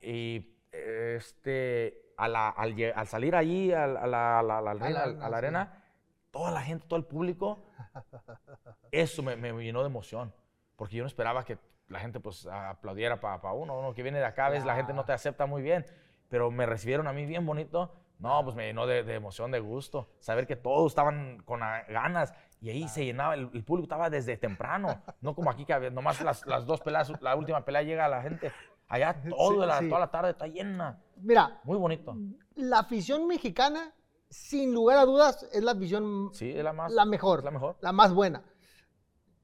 Y 0.00 0.56
este, 0.72 2.12
a 2.16 2.28
la- 2.28 2.48
al, 2.50 2.74
al 2.94 3.06
salir 3.06 3.34
allí 3.34 3.72
a 3.72 3.86
la, 3.86 4.00
a 4.02 4.06
la- 4.06 4.38
a 4.38 4.42
la- 4.42 4.58
a 4.58 4.62
la 4.62 4.70
arena, 4.70 5.26
arena, 5.36 5.84
toda 6.30 6.50
la 6.52 6.62
gente, 6.62 6.86
todo 6.86 6.98
el 6.98 7.04
público, 7.04 7.66
eso 8.90 9.22
me, 9.22 9.36
me 9.36 9.52
llenó 9.62 9.80
de 9.80 9.86
emoción. 9.86 10.32
Porque 10.76 10.96
yo 10.96 11.02
no 11.02 11.08
esperaba 11.08 11.44
que 11.44 11.58
la 11.88 12.00
gente 12.00 12.20
pues 12.20 12.46
aplaudiera 12.46 13.20
para 13.20 13.52
uno. 13.52 13.78
Uno 13.78 13.94
que 13.94 14.02
viene 14.02 14.18
de 14.18 14.24
acá, 14.24 14.46
a 14.46 14.50
veces 14.50 14.66
la 14.66 14.74
gente 14.76 14.92
no 14.92 15.04
te 15.04 15.12
acepta 15.12 15.46
muy 15.46 15.62
bien. 15.62 15.84
Pero 16.28 16.50
me 16.50 16.66
recibieron 16.66 17.06
a 17.06 17.12
mí 17.12 17.24
bien 17.26 17.46
bonito. 17.46 17.94
No, 18.18 18.42
pues 18.44 18.56
me 18.56 18.66
llenó 18.66 18.86
de, 18.86 19.02
de 19.02 19.14
emoción, 19.14 19.50
de 19.50 19.60
gusto. 19.60 20.08
Saber 20.20 20.46
que 20.46 20.56
todos 20.56 20.92
estaban 20.92 21.42
con 21.44 21.60
ganas. 21.60 22.32
Y 22.60 22.70
ahí 22.70 22.88
se 22.88 23.04
llenaba, 23.04 23.34
el, 23.34 23.50
el 23.52 23.64
público 23.64 23.84
estaba 23.84 24.08
desde 24.08 24.36
temprano. 24.38 25.02
No 25.20 25.34
como 25.34 25.50
aquí 25.50 25.64
que 25.66 25.74
había- 25.74 25.90
nomás 25.90 26.20
las, 26.22 26.46
las 26.46 26.64
dos 26.64 26.80
peleas, 26.80 27.12
la 27.20 27.36
última 27.36 27.64
pelea 27.64 27.82
llega 27.82 28.08
la 28.08 28.22
gente. 28.22 28.50
Allá 28.88 29.20
todo 29.28 29.66
la- 29.66 29.78
sí. 29.80 29.88
toda 29.88 30.00
la 30.00 30.10
tarde 30.10 30.30
está 30.30 30.46
llena. 30.46 30.98
Mira, 31.16 31.60
Muy 31.64 31.76
bonito. 31.76 32.16
la 32.54 32.78
afición 32.80 33.26
mexicana, 33.26 33.92
sin 34.30 34.72
lugar 34.72 34.96
a 34.98 35.04
dudas, 35.04 35.46
es 35.52 35.62
la 35.62 35.72
afición 35.72 36.30
Sí, 36.32 36.50
es 36.50 36.64
la 36.64 36.72
más. 36.72 36.90
la 36.92 37.04
mejor. 37.04 37.44
la 37.44 37.50
mejor. 37.50 37.76
La 37.82 37.92
más 37.92 38.14
buena. 38.14 38.42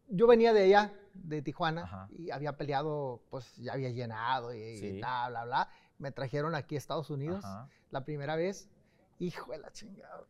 Yo 0.08 0.26
venía 0.26 0.52
de 0.52 0.64
allá, 0.64 0.92
de 1.14 1.42
Tijuana, 1.42 1.84
Ajá. 1.84 2.08
y 2.16 2.30
había 2.30 2.56
peleado, 2.56 3.22
pues 3.30 3.54
ya 3.56 3.72
había 3.74 3.90
llenado 3.90 4.54
y, 4.54 4.58
y 4.60 4.76
Sí. 4.78 4.92
bla, 4.98 5.28
bla, 5.28 5.44
bla. 5.44 5.68
Me 5.98 6.10
trajeron 6.12 6.54
aquí 6.54 6.74
a 6.74 6.78
Estados 6.78 7.10
Unidos 7.10 7.44
Ajá. 7.44 7.68
La 7.92 8.04
primera 8.04 8.34
vez. 8.34 8.68
Hijo 9.20 9.52
de 9.52 9.58
la 9.58 9.70
chingada. 9.70 10.24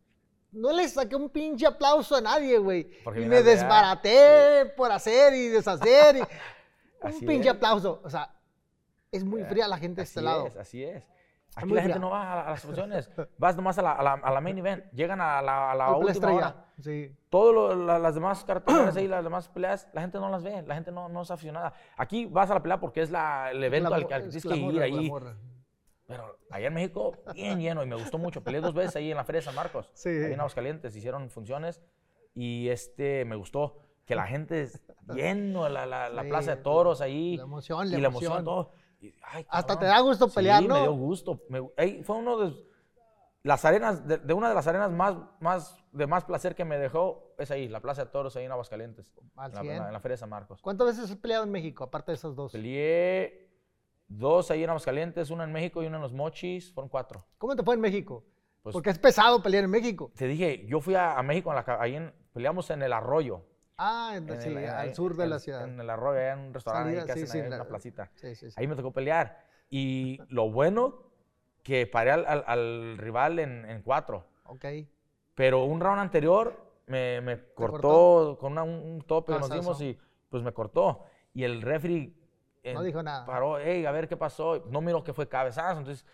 No 0.51 0.71
le 0.71 0.87
saqué 0.87 1.15
un 1.15 1.29
pinche 1.31 1.65
aplauso 1.65 2.15
a 2.15 2.21
nadie, 2.21 2.59
güey. 2.59 2.87
Y 3.15 3.21
me 3.25 3.41
desbaraté 3.41 4.67
por 4.77 4.91
hacer 4.91 5.33
y 5.33 5.47
deshacer. 5.47 6.17
y- 6.17 6.21
un 7.01 7.19
pinche 7.21 7.49
es. 7.49 7.55
aplauso. 7.55 7.99
O 8.03 8.09
sea, 8.09 8.31
es 9.11 9.23
muy 9.23 9.43
fría 9.45 9.67
la 9.67 9.77
gente 9.77 10.01
de 10.01 10.03
este 10.05 10.19
Así 10.19 10.25
lado. 10.25 10.45
es, 10.47 10.55
así 10.57 10.83
es. 10.83 11.03
Aquí 11.55 11.67
muy 11.67 11.75
la 11.75 11.81
gente 11.83 11.93
fría. 11.99 12.01
no 12.01 12.11
va 12.11 12.21
a, 12.23 12.47
a 12.47 12.49
las 12.51 12.61
funciones. 12.65 13.09
Vas 13.37 13.55
nomás 13.55 13.77
a 13.79 13.81
la, 13.81 13.93
a 13.93 14.03
la, 14.03 14.13
a 14.13 14.31
la 14.31 14.41
main 14.41 14.57
event. 14.59 14.85
Llegan 14.91 15.21
a 15.21 15.41
la, 15.41 15.71
a 15.71 15.75
la 15.75 15.91
última 15.93 16.11
estrella. 16.11 16.35
hora. 16.37 16.65
Sí. 16.81 17.15
Todas 17.29 17.75
las 17.77 18.13
demás 18.15 18.43
carteleras 18.43 18.95
ahí, 18.97 19.07
las 19.07 19.23
demás 19.23 19.49
peleas, 19.49 19.87
la 19.93 20.01
gente 20.01 20.19
no 20.19 20.29
las 20.29 20.43
ve. 20.43 20.61
La 20.67 20.75
gente 20.75 20.91
no, 20.91 21.09
no 21.09 21.21
es 21.23 21.31
aficionada. 21.31 21.73
Aquí 21.97 22.25
vas 22.25 22.51
a 22.51 22.55
la 22.55 22.61
pelea 22.61 22.79
porque 22.79 23.01
es 23.01 23.09
la, 23.09 23.49
el 23.51 23.63
evento 23.63 23.87
al 23.93 24.01
al 24.03 24.07
que 24.07 24.15
Es 24.15 24.43
tienes 24.43 24.45
que 24.45 24.55
ir 24.75 24.81
ahí. 24.81 25.11
Pero 26.07 26.37
allá 26.51 26.67
en 26.67 26.73
México, 26.73 27.13
bien 27.33 27.59
lleno 27.61 27.81
y 27.83 27.87
me 27.87 27.95
gustó 27.95 28.17
mucho. 28.17 28.43
Peleé 28.43 28.61
dos 28.61 28.73
veces 28.73 28.95
ahí 28.97 29.11
en 29.11 29.17
la 29.17 29.23
Feria 29.23 29.39
de 29.39 29.45
San 29.45 29.55
Marcos. 29.55 29.89
Sí. 29.93 30.09
Ahí 30.09 30.33
en 30.33 30.39
Aguascalientes 30.39 30.95
hicieron 30.95 31.29
funciones 31.29 31.81
y 32.35 32.67
este 32.69 33.23
me 33.25 33.35
gustó 33.35 33.77
que 34.05 34.15
la 34.15 34.27
gente 34.27 34.61
es 34.63 34.81
lleno, 35.13 35.69
la, 35.69 35.85
la, 35.85 36.09
la 36.09 36.23
Sí, 36.23 36.29
plaza 36.29 36.55
de 36.57 36.61
toros 36.61 36.99
ahí. 36.99 37.37
la 37.37 37.43
emoción, 37.43 37.89
la 37.89 37.97
y 37.97 38.01
la 38.01 38.07
emoción, 38.09 38.31
emoción. 38.33 38.45
todo. 38.45 38.71
Y, 38.99 39.13
ay, 39.23 39.45
Hasta 39.49 39.79
te 39.79 39.85
da 39.85 39.99
gusto 40.01 40.27
pelear, 40.29 40.61
sí, 40.61 40.67
¿no? 40.67 40.75
me 40.75 40.81
dio 40.81 40.91
gusto. 40.93 41.41
Me- 41.49 41.69
ahí 41.77 42.03
fue 42.03 42.17
uno 42.17 42.37
de 42.37 42.53
las 43.43 43.63
arenas, 43.65 44.05
de, 44.07 44.17
de 44.17 44.33
una 44.33 44.49
de 44.49 44.55
las 44.55 44.67
arenas 44.67 44.91
más, 44.91 45.15
más, 45.39 45.77
de 45.91 46.07
más 46.07 46.23
placer 46.25 46.53
que 46.55 46.63
me 46.65 46.77
dejó, 46.77 47.33
es 47.37 47.49
ahí, 47.51 47.67
la 47.69 47.79
plaza 47.81 48.05
de 48.05 48.11
toros 48.11 48.35
ahí 48.35 48.45
en 48.45 48.51
Aguascalientes. 48.51 49.13
Al 49.35 49.51
en 49.51 49.55
la, 49.55 49.61
100. 49.61 49.75
en 49.75 49.83
la- 49.83 49.91
la 49.91 49.99
Feria 50.01 50.13
de 50.13 50.17
San 50.19 50.29
Marcos. 50.29 50.61
¿Cuántas 50.61 50.87
veces 50.87 51.09
has 51.09 51.15
peleado 51.17 51.43
en 51.45 51.51
México, 51.51 51.83
aparte 51.85 52.11
de 52.11 52.15
esos 52.15 52.35
dos? 52.35 52.51
Peleé 52.51 53.42
dos 54.07 54.51
ahí 54.51 54.63
en 54.63 54.69
Aguascalientes, 54.69 55.29
una 55.29 55.43
en 55.43 55.51
México 55.51 55.81
y 55.83 55.87
una 55.87 55.97
en 55.97 56.03
Los 56.03 56.13
Mochis, 56.13 56.71
fueron 56.73 56.89
cuatro. 56.89 57.25
¿Cómo 57.37 57.55
te 57.55 57.63
fue 57.63 57.75
en 57.75 57.81
México? 57.81 58.23
Pues- 58.61 58.73
Porque 58.73 58.89
es 58.91 58.99
pesado 58.99 59.41
pelear 59.43 59.63
en 59.65 59.69
México. 59.71 60.11
Te 60.15 60.25
dije, 60.27 60.65
yo 60.67 60.79
fui 60.79 60.95
a, 60.95 61.17
a 61.17 61.23
México, 61.23 61.49
en 61.49 61.55
la 61.57 61.77
ahí 61.79 61.95
en, 61.95 62.13
peleamos 62.31 62.69
en 62.69 62.81
el 62.81 62.93
Arroyo. 62.93 63.43
Ah, 63.77 64.13
en- 64.15 64.29
en 64.29 64.41
sí, 64.41 64.49
el- 64.49 64.57
en- 64.59 64.69
al 64.69 64.87
en- 64.89 64.95
sur 64.95 65.15
de 65.17 65.23
en- 65.25 65.29
la 65.31 65.39
ciudad. 65.39 65.63
En 65.67 65.79
el 65.79 65.89
Arroyo, 65.89 66.19
allá 66.19 66.33
en 66.33 66.39
un 66.39 66.53
restaurante 66.53 66.89
ahí 66.89 66.95
Salida, 66.95 67.13
que 67.13 67.19
sí, 67.19 67.23
hacen 67.25 67.31
sí, 67.31 67.37
ahí 67.39 67.43
en 67.45 67.49
la- 67.49 67.55
una 67.57 67.65
placita. 67.65 68.11
Sí, 68.15 68.35
sí, 68.35 68.49
sí. 68.51 68.55
Ahí 68.57 68.67
me 68.67 68.75
tocó 68.75 68.91
pelear. 68.91 69.45
Y 69.69 70.19
lo 70.29 70.49
bueno, 70.51 71.03
que 71.63 71.87
paré 71.87 72.11
al, 72.11 72.25
al- 72.25 72.43
al 72.47 72.97
rival 72.97 73.39
en, 73.39 73.65
en 73.69 73.81
cuatro. 73.81 74.27
Ok. 74.45 74.65
Pero 75.35 75.63
un 75.65 75.79
round 75.81 75.99
anterior 75.99 76.55
me, 76.85 77.19
me 77.21 77.43
cortó, 77.53 77.81
cortó? 77.81 78.37
con 78.39 78.51
una- 78.53 78.63
un, 78.63 79.01
tope 79.01 79.33
que 79.33 79.39
nos 79.39 79.49
dimos 79.49 79.81
y 79.81 79.97
pues 80.29 80.43
me 80.43 80.53
cortó. 80.53 81.03
Y 81.33 81.43
el 81.43 81.61
referee 81.61 82.03
eh, 82.03 82.13
No 82.73 82.81
dijo 82.83 83.03
nada. 83.03 83.25
paró, 83.25 83.57
hey, 83.59 83.85
a 83.85 83.91
ver 83.91 84.07
qué 84.07 84.15
pasó. 84.15 84.63
No 84.69 84.79
miró 84.81 85.03
que 85.03 85.13
fue 85.13 85.27
cabezazo, 85.27 85.79
entonces 85.79 86.05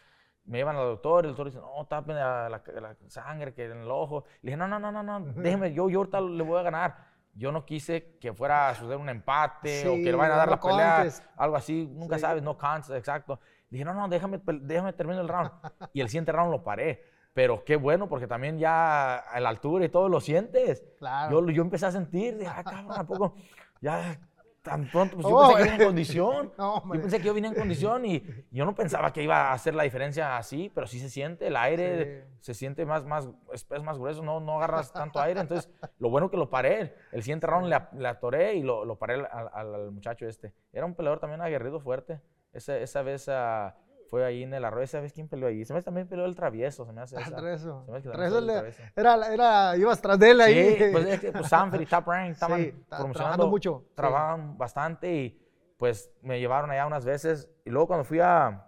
me 0.46 0.58
llevan 0.58 0.76
al 0.78 0.86
doctor 0.86 1.26
y 1.26 1.28
el 1.28 1.36
doctor 1.36 1.48
dice, 1.54 1.60
no, 1.60 1.86
tapen 1.86 2.16
la, 2.16 2.50
la- 2.50 2.64
la 2.82 2.96
sangre 3.08 3.54
que 3.54 3.66
en 3.66 3.82
el 3.82 3.92
ojo. 3.92 4.24
Le 4.42 4.52
dije, 4.52 4.58
no, 4.58 4.68
no, 4.68 4.80
no, 4.80 4.92
no, 4.92 5.04
no, 5.04 5.20
déjeme, 5.36 5.74
yo, 5.74 5.90
yo 5.90 6.00
ahorita 6.00 6.22
le 6.22 6.44
voy 6.44 6.60
a 6.60 6.64
ganar. 6.64 7.10
Yo 7.36 7.52
no 7.52 7.64
quise 7.64 8.18
que 8.20 8.34
fuera 8.34 8.70
a 8.70 8.76
suceder 8.76 8.98
un 8.98 9.08
empate 9.10 9.88
o 9.88 9.94
Sí, 9.94 10.04
que 10.04 10.10
le 10.12 10.16
vayan 10.18 10.34
a 10.34 10.38
dar 10.38 10.48
no 10.50 10.56
la 10.56 10.60
pelea, 10.62 11.08
algo 11.38 11.56
así, 11.56 11.88
nunca 11.94 12.16
Sí. 12.16 12.22
sabes, 12.22 12.42
no 12.42 12.58
contest, 12.58 12.92
exacto. 12.92 13.40
Dije, 13.70 13.86
no, 13.86 13.94
no, 13.94 14.08
déjame, 14.10 14.42
déjame 14.44 14.94
terminar 14.94 15.22
el 15.22 15.30
round. 15.30 15.52
y 15.94 16.02
el 16.02 16.10
siguiente 16.10 16.32
round 16.32 16.52
lo 16.52 16.64
paré. 16.64 17.04
Pero 17.34 17.64
qué 17.64 17.76
bueno, 17.76 18.10
porque 18.10 18.26
también 18.26 18.58
ya 18.58 19.18
a 19.18 19.40
la 19.40 19.50
altura 19.50 19.86
y 19.86 19.90
todo 19.90 20.10
lo 20.10 20.20
sientes. 20.20 20.84
Claro. 20.98 21.46
Yo, 21.46 21.52
yo 21.52 21.62
empecé 21.62 21.86
a 21.86 21.92
sentir, 21.92 22.36
dije, 22.40 22.52
ah, 22.54 22.64
cabrón, 22.64 22.92
¿a 22.92 23.04
poco? 23.06 23.36
Ya 23.80 24.20
tan 24.62 24.90
pronto, 24.90 25.16
pues 25.16 25.28
yo 25.28 25.36
Oh, 25.38 25.48
pensé 25.56 25.58
que 25.58 25.64
venía 25.64 25.76
en 25.82 25.86
condición. 25.88 26.54
No, 26.58 26.84
yo 26.94 27.02
pensé 27.02 27.18
que 27.20 27.24
yo 27.24 27.34
venía 27.34 27.50
en 27.50 27.56
condición 27.56 28.06
y 28.06 28.24
yo 28.52 28.66
no 28.66 28.76
pensaba 28.76 29.12
que 29.14 29.24
iba 29.24 29.50
a 29.50 29.54
hacer 29.54 29.74
la 29.76 29.84
diferencia 29.84 30.38
así, 30.38 30.72
pero 30.74 30.86
sí 30.88 31.00
se 31.00 31.10
siente, 31.10 31.48
el 31.48 31.56
aire 31.56 32.28
se 32.42 32.54
siente 32.54 32.86
más, 32.86 33.06
más, 33.06 33.28
es, 33.54 33.66
es 33.70 33.84
más 33.84 33.98
grueso, 33.98 34.22
no, 34.24 34.40
no 34.40 34.58
agarras 34.58 34.92
tanto 34.94 35.20
aire. 35.22 35.40
Entonces, 35.42 35.70
lo 36.00 36.10
bueno 36.10 36.30
que 36.30 36.38
lo 36.38 36.50
paré. 36.50 36.96
El 37.12 37.24
siguiente 37.24 37.48
round 37.48 37.68
le, 37.68 37.78
le 38.00 38.08
atoré 38.08 38.56
y 38.56 38.64
lo, 38.64 38.86
lo 38.86 38.98
paré 38.98 39.16
al, 39.16 39.28
al- 39.54 39.76
al 39.76 39.92
muchacho 39.92 40.28
este. 40.28 40.54
Era 40.74 40.86
un 40.86 40.96
peleador 40.96 41.20
también 41.20 41.42
aguerrido 41.42 41.80
fuerte. 41.80 42.20
Esa, 42.54 42.78
esa 42.78 43.02
vez 43.02 43.28
ah, 43.30 43.76
fue 44.10 44.26
ahí 44.26 44.44
en 44.44 44.54
el 44.54 44.66
arroyo. 44.66 44.84
¿Esa 44.84 45.00
vez 45.00 45.14
quién 45.14 45.28
peleó 45.28 45.48
ahí? 45.48 45.64
Se 45.66 45.74
me 45.74 45.80
hace 45.80 45.86
también 45.86 46.08
peleó 46.08 46.26
el 46.26 46.36
travieso, 46.36 46.86
se 46.86 46.92
me 46.94 47.02
hace. 47.02 47.16
Ah, 47.18 47.22
esa. 47.22 47.36
Travieso. 47.36 47.84
Se 47.86 47.92
me 47.92 47.98
hace 47.98 48.10
Travieso 48.10 48.42
le- 48.42 48.74
era, 48.96 49.34
era, 49.34 49.78
ibas 49.78 50.02
tras 50.02 50.18
de 50.20 50.32
él 50.32 50.42
ahí. 50.42 50.76
Sí, 50.78 50.84
pues 50.92 51.06
es 51.06 51.20
que 51.20 51.32
pues, 51.32 51.48
Sanford 51.50 51.82
y 51.82 51.86
Top 51.86 52.08
Rank 52.08 52.32
estaban 52.32 52.60
Sí, 52.62 52.72
promocionando 52.72 53.14
trabajando 53.14 53.48
mucho, 53.48 53.84
sí. 53.88 53.94
Trabajaban 53.96 54.58
bastante 54.58 55.14
y 55.16 55.46
pues 55.78 56.12
me 56.22 56.40
llevaron 56.40 56.72
allá 56.72 56.86
unas 56.88 57.06
veces. 57.06 57.50
Y 57.66 57.70
luego 57.70 57.88
cuando 57.88 58.04
fui 58.04 58.20
a, 58.20 58.66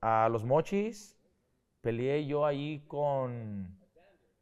a 0.00 0.28
Los 0.30 0.44
Mochis, 0.44 1.16
peleé 1.80 2.26
yo 2.26 2.44
ahí 2.46 2.84
con 2.88 3.78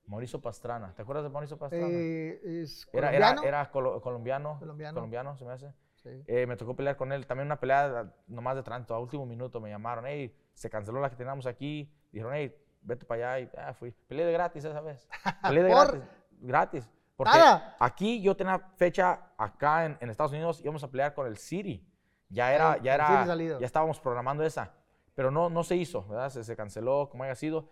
Mauricio 0.06 0.40
Pastrana. 0.40 0.94
¿Te 0.94 1.02
acuerdas 1.02 1.24
de 1.24 1.30
Mauricio 1.30 1.58
Pastrana? 1.58 1.86
Eh, 1.90 2.40
es 2.62 2.88
era, 2.92 3.12
era, 3.12 3.36
era 3.44 3.70
colo- 3.70 4.00
colombiano, 4.00 4.58
Colombiano. 4.58 4.94
colombiano. 4.94 5.36
se 5.36 5.44
me 5.44 5.52
hace. 5.52 5.72
Sí. 6.02 6.24
Eh, 6.26 6.46
me 6.46 6.56
tocó 6.56 6.74
pelear 6.74 6.96
con 6.96 7.12
él. 7.12 7.26
También 7.26 7.46
una 7.46 7.60
pelea 7.60 8.12
nomás 8.26 8.56
de 8.56 8.62
tránsito. 8.62 8.94
A 8.94 8.98
último 8.98 9.24
minuto 9.26 9.60
me 9.60 9.70
llamaron. 9.70 10.06
Hey, 10.06 10.34
se 10.54 10.68
canceló 10.68 11.00
la 11.00 11.10
que 11.10 11.16
teníamos 11.16 11.46
aquí. 11.46 11.92
Dijeron, 12.10 12.34
hey, 12.34 12.54
vete 12.82 13.04
para 13.04 13.34
allá. 13.34 13.40
Y 13.40 13.50
ah, 13.58 13.72
fui. 13.74 13.92
Peleé 14.08 14.26
de 14.26 14.32
gratis 14.32 14.64
esa 14.64 14.80
vez. 14.80 15.08
Peleé 15.42 15.64
de 15.64 15.70
gratis. 15.70 16.02
Gratis. 16.40 16.90
Porque 17.16 17.38
Nada. 17.38 17.76
aquí 17.78 18.20
yo 18.20 18.36
tenía 18.36 18.58
fecha 18.76 19.32
acá 19.36 19.84
en, 19.84 19.96
en 20.00 20.10
Estados 20.10 20.32
Unidos. 20.32 20.60
Íbamos 20.60 20.82
a 20.82 20.90
pelear 20.90 21.14
con 21.14 21.26
el 21.26 21.36
City. 21.36 21.86
Ya 22.28 22.52
era, 22.52 22.78
ya 22.78 22.94
era, 22.94 23.36
ya 23.36 23.66
estábamos 23.66 24.00
programando 24.00 24.42
esa. 24.42 24.72
Pero 25.14 25.30
no, 25.30 25.50
no 25.50 25.62
se 25.62 25.76
hizo, 25.76 26.06
¿verdad? 26.08 26.30
Se, 26.30 26.42
se 26.42 26.56
canceló, 26.56 27.10
como 27.10 27.24
haya 27.24 27.34
sido. 27.34 27.68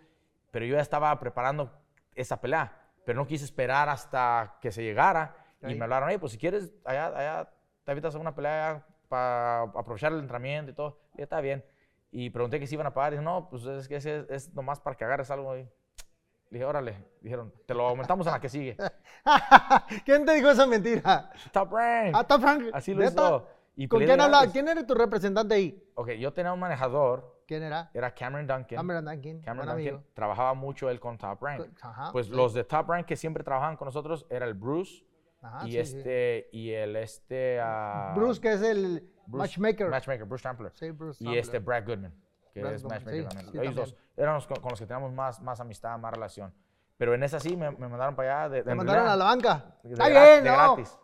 Pero 0.51 0.67
yo 0.67 0.77
ya 0.77 0.83
estaba 0.83 1.19
preparando 1.19 1.73
esa 2.15 2.41
pelea. 2.41 2.77
Pero 3.07 3.19
no 3.19 3.27
quise 3.27 3.45
esperar 3.45 3.89
hasta 3.89 4.59
que 4.61 4.71
se 4.71 4.83
llegara. 4.83 5.35
Y 5.63 5.75
me 5.75 5.85
hablaron, 5.85 6.11
hey, 6.11 6.19
pues 6.19 6.33
si 6.33 6.39
quieres, 6.39 6.73
allá, 6.85 7.07
allá 7.07 7.51
te 7.85 7.91
avientas 7.91 8.15
a 8.15 8.19
una 8.19 8.35
pelea 8.35 8.87
aprovechar 9.11 10.13
el 10.13 10.21
entrenamiento 10.21 10.71
y 10.71 10.75
todo. 10.75 10.99
Y 11.17 11.23
está 11.23 11.41
bien. 11.41 11.65
Y 12.13 12.31
pregunté 12.31 12.59
que 12.59 12.67
si 12.67 12.75
iban 12.75 12.87
a 12.87 12.95
pagar. 12.95 13.13
Y 13.13 13.17
dijo, 13.17 13.23
no, 13.25 13.49
pues 13.49 13.65
es 13.65 13.89
que 13.89 13.97
es, 13.97 14.07
es 14.07 14.55
nomás 14.55 14.81
para 14.81 14.97
que 14.97 15.05
agarres 15.05 15.31
algo 15.31 15.53
ahí. 15.53 15.63
Le 16.51 16.59
dije, 16.59 16.65
órale. 16.65 17.05
Dijeron, 17.21 17.53
te 17.67 17.75
lo 17.75 17.87
aumentamos 17.87 18.27
en 18.27 18.33
la 18.33 18.41
que 18.41 18.49
sigue. 18.49 18.77
¿Quién 20.05 20.25
te 20.25 20.35
dijo 20.35 20.51
esa 20.51 20.67
mentira? 20.67 21.31
Top 21.53 21.73
Rank. 21.73 22.15
Ah, 22.15 22.25
Top 22.25 22.43
Rank. 22.43 22.71
Así 22.73 22.95
lo 22.95 23.05
hizo. 23.05 23.47
Y 23.77 23.87
¿Con 23.89 24.01
quién 24.05 24.21
hablaba? 24.21 24.47
¿Quién 24.51 24.69
era 24.69 24.85
tu 24.85 24.95
representante 24.95 25.55
ahí? 25.55 25.91
Ok, 25.95 26.11
yo 26.13 26.33
tenía 26.33 26.53
un 26.53 26.61
manejador. 26.61 27.41
¿Quién 27.47 27.63
era? 27.63 27.91
Era 27.95 28.13
Cameron 28.15 28.47
Duncan. 28.47 28.77
Cameron 28.77 29.05
Duncan. 29.05 29.41
Cameron 29.43 29.67
Duncan 29.69 29.71
amigo. 29.95 30.05
trabajaba 30.15 30.55
mucho 30.55 30.91
él 30.91 31.01
con 31.01 31.17
Top 31.19 31.43
Rank. 31.43 31.67
Ajá, 31.81 32.13
Pues 32.13 32.27
sí. 32.27 32.33
los 32.33 32.53
de 32.55 32.65
Top 32.65 32.89
Rank 32.89 33.07
que 33.07 33.17
siempre 33.17 33.43
trabajaban 33.43 33.77
con 33.77 33.87
nosotros 33.87 34.27
era 34.29 34.47
el 34.47 34.55
Bruce 34.55 35.05
Ajá, 35.43 35.67
y 35.67 35.73
sí, 35.73 35.85
sí. 35.85 35.97
este 35.99 36.49
y 36.53 36.71
el 36.73 36.97
este 36.97 37.59
ah, 37.63 38.13
Bruce, 38.15 38.41
que 38.41 38.53
es 38.53 38.63
el 38.63 39.11
Bruce- 39.27 39.39
matchmaker. 39.39 39.89
matchmaker 39.89 40.25
Bruce 40.27 40.43
Trampler 40.43 40.73
Sí, 40.75 40.91
Bruce 40.91 41.17
y 41.23 41.25
Trampler. 41.25 41.41
este 41.45 41.59
Brad 41.61 41.87
Goodman 41.87 42.15
que 42.53 42.61
Brad 42.61 42.75
es 42.75 42.83
Goodman, 42.83 42.99
matchmaker 43.05 43.23
sí, 43.23 43.29
también. 43.29 43.53
sí, 43.53 43.59
Ellos 43.59 43.75
también. 43.75 43.97
dos 43.97 43.97
eran 44.17 44.35
los 44.35 44.47
con, 44.47 44.57
con 44.61 44.71
los 44.71 44.79
que 44.81 44.87
teníamos 44.87 45.13
más, 45.13 45.41
más 45.41 45.61
amistad, 45.61 45.99
más 45.99 46.13
relación. 46.13 46.53
Pero 46.99 47.15
en 47.15 47.23
esa 47.23 47.41
sí 47.41 47.57
me, 47.57 47.71
me 47.71 47.89
mandaron 47.89 48.15
para 48.15 48.43
allá. 48.43 48.49
De, 48.51 48.63
Te 48.63 48.71
en 48.73 48.77
mandaron 48.77 49.07
a 49.09 49.17
la 49.17 49.25
banca. 49.25 49.77
de 49.83 49.93
Está 49.93 50.09
bien, 50.09 50.45
de 50.45 50.51
¿no? 50.51 50.57
gratis. 50.75 50.99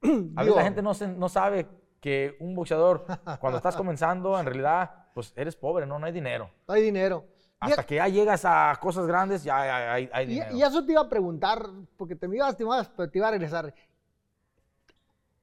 A 0.36 0.40
veces 0.42 0.56
la 0.56 0.62
gente 0.62 0.80
no, 0.82 0.94
se- 0.94 1.08
no 1.08 1.28
sabe 1.28 1.68
que 2.00 2.36
un 2.40 2.54
boxeador, 2.54 3.04
cuando 3.40 3.58
estás 3.58 3.76
comenzando, 3.76 4.38
en 4.40 4.46
realidad, 4.46 5.06
pues 5.12 5.34
eres 5.36 5.54
pobre, 5.56 5.84
no, 5.86 5.98
no 5.98 6.06
hay 6.06 6.12
dinero. 6.12 6.50
no 6.66 6.74
hay 6.74 6.82
dinero. 6.82 7.26
Y- 7.62 7.70
Hasta 7.70 7.84
que 7.84 7.94
ya 7.96 8.08
llegas 8.08 8.44
a 8.44 8.76
cosas 8.80 9.06
grandes, 9.06 9.42
ya 9.42 9.60
hay, 9.60 9.68
hay- 9.70 10.10
hay 10.12 10.24
Y, 10.24 10.28
dinero. 10.28 10.56
y 10.56 10.62
eso 10.62 10.84
te 10.84 10.92
iba 10.92 11.00
a 11.00 11.08
preguntar, 11.08 11.66
porque 11.96 12.14
te 12.14 12.28
me 12.28 12.36
ibas, 12.36 12.56
te 12.56 12.64
ibas, 12.64 12.88
pero 12.90 13.10
te 13.10 13.18
iba 13.18 13.28
a 13.28 13.30
regresar. 13.30 13.74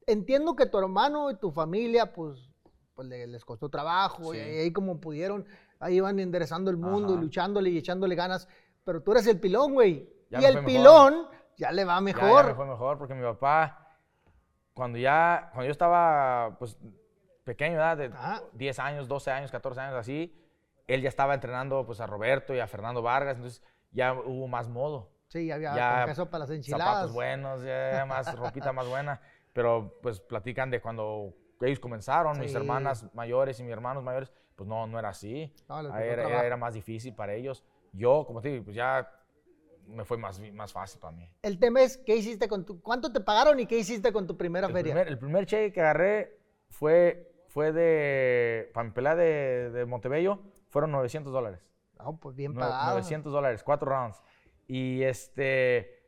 Entiendo 0.05 0.55
que 0.55 0.65
tu 0.65 0.77
hermano 0.77 1.31
y 1.31 1.35
tu 1.37 1.51
familia, 1.51 2.13
pues, 2.13 2.49
pues 2.93 3.07
le- 3.07 3.25
les 3.27 3.43
costó 3.45 3.69
trabajo, 3.69 4.33
Sí. 4.33 4.37
y 4.37 4.41
ahí 4.41 4.73
como 4.73 4.99
pudieron, 4.99 5.45
ahí 5.79 5.95
iban 5.95 6.19
enderezando 6.19 6.69
el 6.69 6.77
mundo, 6.77 7.15
y 7.15 7.17
luchándole 7.17 7.69
y 7.69 7.77
echándole 7.77 8.15
ganas. 8.15 8.47
Pero 8.83 9.01
tú 9.01 9.13
eres 9.13 9.25
el 9.27 9.39
pilón, 9.39 9.73
güey. 9.73 10.09
Ya 10.29 10.41
Y 10.41 10.45
el 10.45 10.53
fue 10.53 10.61
mejor. 10.63 10.65
pilón 10.77 11.27
ya 11.57 11.71
le 11.71 11.85
va 11.85 11.93
Ya, 11.93 11.97
ya 11.99 12.01
mejor. 12.01 12.45
me 12.47 12.53
fue 12.55 12.65
mejor 12.65 12.97
porque 12.97 13.13
mi 13.15 13.23
papá, 13.23 13.87
cuando 14.73 14.97
ya, 14.97 15.49
cuando 15.53 15.65
yo 15.65 15.71
estaba, 15.71 16.57
pues, 16.59 16.77
pequeño, 17.43 17.77
¿verdad? 17.77 17.97
De 17.97 18.05
Ajá. 18.07 18.41
10 18.53 18.77
años, 18.79 19.07
12 19.07 19.31
años, 19.31 19.51
14 19.51 19.79
años, 19.81 19.95
así, 19.95 20.33
él 20.87 21.01
ya 21.01 21.09
estaba 21.09 21.33
entrenando, 21.33 21.85
pues, 21.85 21.99
a 21.99 22.07
Roberto 22.07 22.53
y 22.53 22.59
a 22.59 22.67
Fernando 22.67 23.01
Vargas, 23.01 23.37
entonces 23.37 23.63
ya 23.91 24.13
hubo 24.13 24.47
más 24.47 24.67
modo. 24.69 25.09
Sí, 25.27 25.49
había 25.51 25.73
Ya 25.75 26.03
queso 26.05 26.29
para 26.29 26.39
las 26.39 26.49
enchiladas. 26.51 26.85
Zapatos 26.85 27.13
buenos, 27.13 27.63
ya 27.63 28.05
más 28.07 28.33
ropita 28.37 28.73
más 28.73 28.87
buena, 28.87 29.21
pero, 29.53 29.97
pues, 30.01 30.19
platican 30.19 30.69
de 30.69 30.81
cuando 30.81 31.33
ellos 31.61 31.79
comenzaron, 31.79 32.39
mis 32.39 32.51
Sí. 32.51 32.57
hermanas 32.57 33.05
mayores 33.13 33.59
y 33.59 33.63
mis 33.63 33.71
hermanos 33.71 34.03
mayores, 34.03 34.31
pues, 34.55 34.67
no, 34.67 34.85
no 34.87 34.99
era 34.99 35.09
así. 35.09 35.53
No, 35.69 35.79
era, 35.79 36.03
era- 36.05 36.45
era 36.45 36.57
más 36.57 36.73
difícil 36.73 37.15
para 37.15 37.33
ellos. 37.33 37.63
Yo, 37.93 38.25
como 38.27 38.41
te 38.41 38.49
digo, 38.49 38.63
pues, 38.65 38.75
ya 38.75 39.09
me 39.87 40.05
fue 40.05 40.17
más, 40.17 40.39
más 40.53 40.71
fácil 40.73 40.99
para 40.99 41.15
mí. 41.15 41.29
El 41.41 41.59
tema 41.59 41.81
es, 41.81 41.97
¿qué 41.97 42.15
hiciste 42.15 42.47
con 42.47 42.65
tu, 42.65 42.81
cuánto 42.81 43.11
te 43.11 43.19
pagaron 43.21 43.59
y 43.59 43.65
qué 43.65 43.77
hiciste 43.77 44.11
con 44.13 44.25
tu 44.27 44.37
primera 44.37 44.67
El 44.67 44.73
feria? 44.73 44.93
primer, 44.93 45.07
el 45.07 45.17
primer 45.19 45.45
cheque 45.45 45.73
que 45.73 45.81
agarré 45.81 46.37
fue, 46.69 47.31
fue 47.47 47.71
de, 47.71 48.69
para 48.73 48.85
mi 48.85 48.91
pelea 48.91 49.15
de, 49.15 49.71
de 49.71 49.85
Montebello, 49.85 50.39
fueron 50.73 50.91
900 50.91 51.31
dólares. 51.31 51.63
No, 51.99 52.17
pues 52.17 52.35
bien 52.35 52.55
pagado. 52.55 52.89
900 52.89 53.31
dólares, 53.31 53.63
cuatro 53.63 53.89
rounds. 53.91 54.21
Y 54.67 55.03
este, 55.03 56.03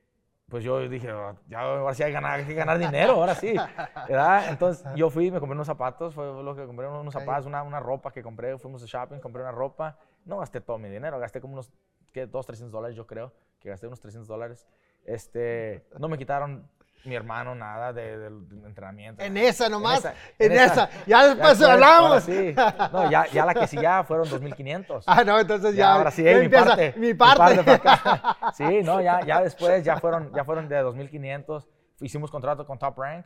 pues 0.49 0.63
yo 0.63 0.89
dije, 0.89 1.11
"Oh, 1.13 1.37
ya 1.47 1.61
ahora 1.61 1.93
sí 1.93 2.01
hay, 2.01 2.09
que 2.09 2.13
ganar, 2.13 2.39
hay 2.39 2.45
que 2.45 2.53
ganar 2.55 2.79
dinero, 2.79 3.13
ahora 3.13 3.35
sí. 3.35 3.53
¿verdad? 4.09 4.49
Entonces 4.49 4.83
yo 4.95 5.11
fui, 5.11 5.29
me 5.29 5.39
compré 5.39 5.53
unos 5.53 5.67
zapatos, 5.67 6.15
fue 6.15 6.25
lo 6.25 6.55
que 6.55 6.65
compré, 6.65 6.87
unos 6.87 7.13
zapatos, 7.13 7.45
una, 7.45 7.61
una 7.61 7.79
ropa 7.79 8.11
que 8.11 8.23
compré, 8.23 8.57
fuimos 8.57 8.81
a 8.81 8.87
shopping, 8.87 9.19
compré 9.19 9.43
una 9.43 9.51
ropa. 9.51 9.99
No 10.25 10.39
gasté 10.39 10.59
todo 10.61 10.79
mi 10.79 10.89
dinero, 10.89 11.19
gasté 11.19 11.39
como 11.39 11.53
unos, 11.53 11.71
¿qué? 12.11 12.25
2, 12.25 12.45
300 12.45 12.71
dólares 12.71 12.97
yo 12.97 13.05
creo, 13.05 13.31
que 13.59 13.69
gasté 13.69 13.85
unos 13.85 13.99
300 13.99 14.27
dólares. 14.27 14.65
Este, 15.03 15.87
no 15.99 16.07
me 16.07 16.17
quitaron 16.17 16.67
mi 17.05 17.15
hermano 17.15 17.53
nada 17.55 17.93
de- 17.93 18.27
entrenamiento. 18.65 19.23
En 19.23 19.37
esa 19.37 19.69
nomás, 19.69 19.99
esa- 19.99 20.13
en 20.39 20.51
en 20.51 20.57
esa. 20.59 20.65
esa. 20.85 20.89
Ya 21.05 21.27
después 21.27 21.61
hablamos. 21.61 22.23
sí. 22.23 22.53
No, 22.91 23.09
ya, 23.09 23.25
ya 23.27 23.45
la 23.45 23.53
que 23.53 23.67
sí 23.67 23.77
ya 23.81 24.03
fueron 24.03 24.27
2.500. 24.29 25.03
Ah, 25.07 25.23
no, 25.23 25.39
entonces 25.39 25.73
ya. 25.75 25.79
Ya, 25.85 25.93
ahora 25.93 26.11
sí, 26.11 26.23
mi 26.23 26.29
empieza 26.29 26.65
parte. 26.65 26.93
Mi 26.97 27.13
parte. 27.13 27.63
para 27.63 27.75
acá. 27.75 28.37
sí, 28.57 28.81
no, 28.83 29.01
ya, 29.01 29.21
ya 29.25 29.41
después 29.41 29.83
ya 29.83 29.97
fueron, 29.97 30.31
ya 30.33 30.43
fueron 30.43 30.67
de 30.67 30.81
2.500. 30.83 31.67
Hicimos 32.01 32.29
contrato 32.31 32.65
con 32.65 32.77
Top 32.79 32.97
Rank 32.97 33.25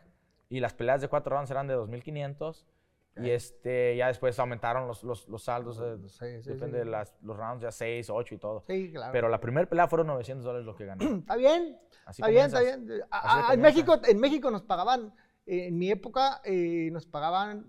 y 0.49 0.59
las 0.59 0.73
peleas 0.73 1.01
de 1.01 1.07
cuatro 1.07 1.35
rounds 1.35 1.49
eran 1.51 1.67
de 1.67 1.75
2.500. 1.75 2.65
Y 3.25 3.29
este, 3.31 3.95
ya 3.97 4.07
después 4.07 4.37
aumentaron 4.39 4.87
los, 4.87 5.03
los, 5.03 5.27
los 5.27 5.43
saldos. 5.43 5.79
eh, 5.81 5.97
sí, 6.09 6.49
depende 6.49 6.79
sí. 6.79 6.85
de 6.85 6.85
las, 6.85 7.15
los 7.21 7.35
rounds, 7.37 7.61
ya 7.63 7.71
6, 7.71 8.09
8 8.09 8.35
y 8.35 8.37
todo. 8.37 8.63
Sí, 8.67 8.91
claro. 8.91 9.11
Pero 9.11 9.29
la 9.29 9.39
primera 9.39 9.67
pelea 9.67 9.87
fueron 9.87 10.07
900 10.07 10.43
dólares 10.45 10.65
lo 10.65 10.75
que 10.75 10.85
gané. 10.85 11.05
Está 11.19 11.35
bien, 11.35 11.77
Así 12.05 12.21
está 12.21 12.29
bien, 12.31 12.45
está 12.45 12.61
bien. 12.61 13.01
A- 13.11 13.53
en. 13.53 13.61
México, 13.61 13.99
en 14.07 14.19
México 14.19 14.49
nos 14.51 14.63
pagaban, 14.63 15.13
eh, 15.45 15.67
en 15.67 15.77
mi 15.77 15.91
época, 15.91 16.41
eh, 16.43 16.89
nos 16.91 17.05
pagaban 17.05 17.67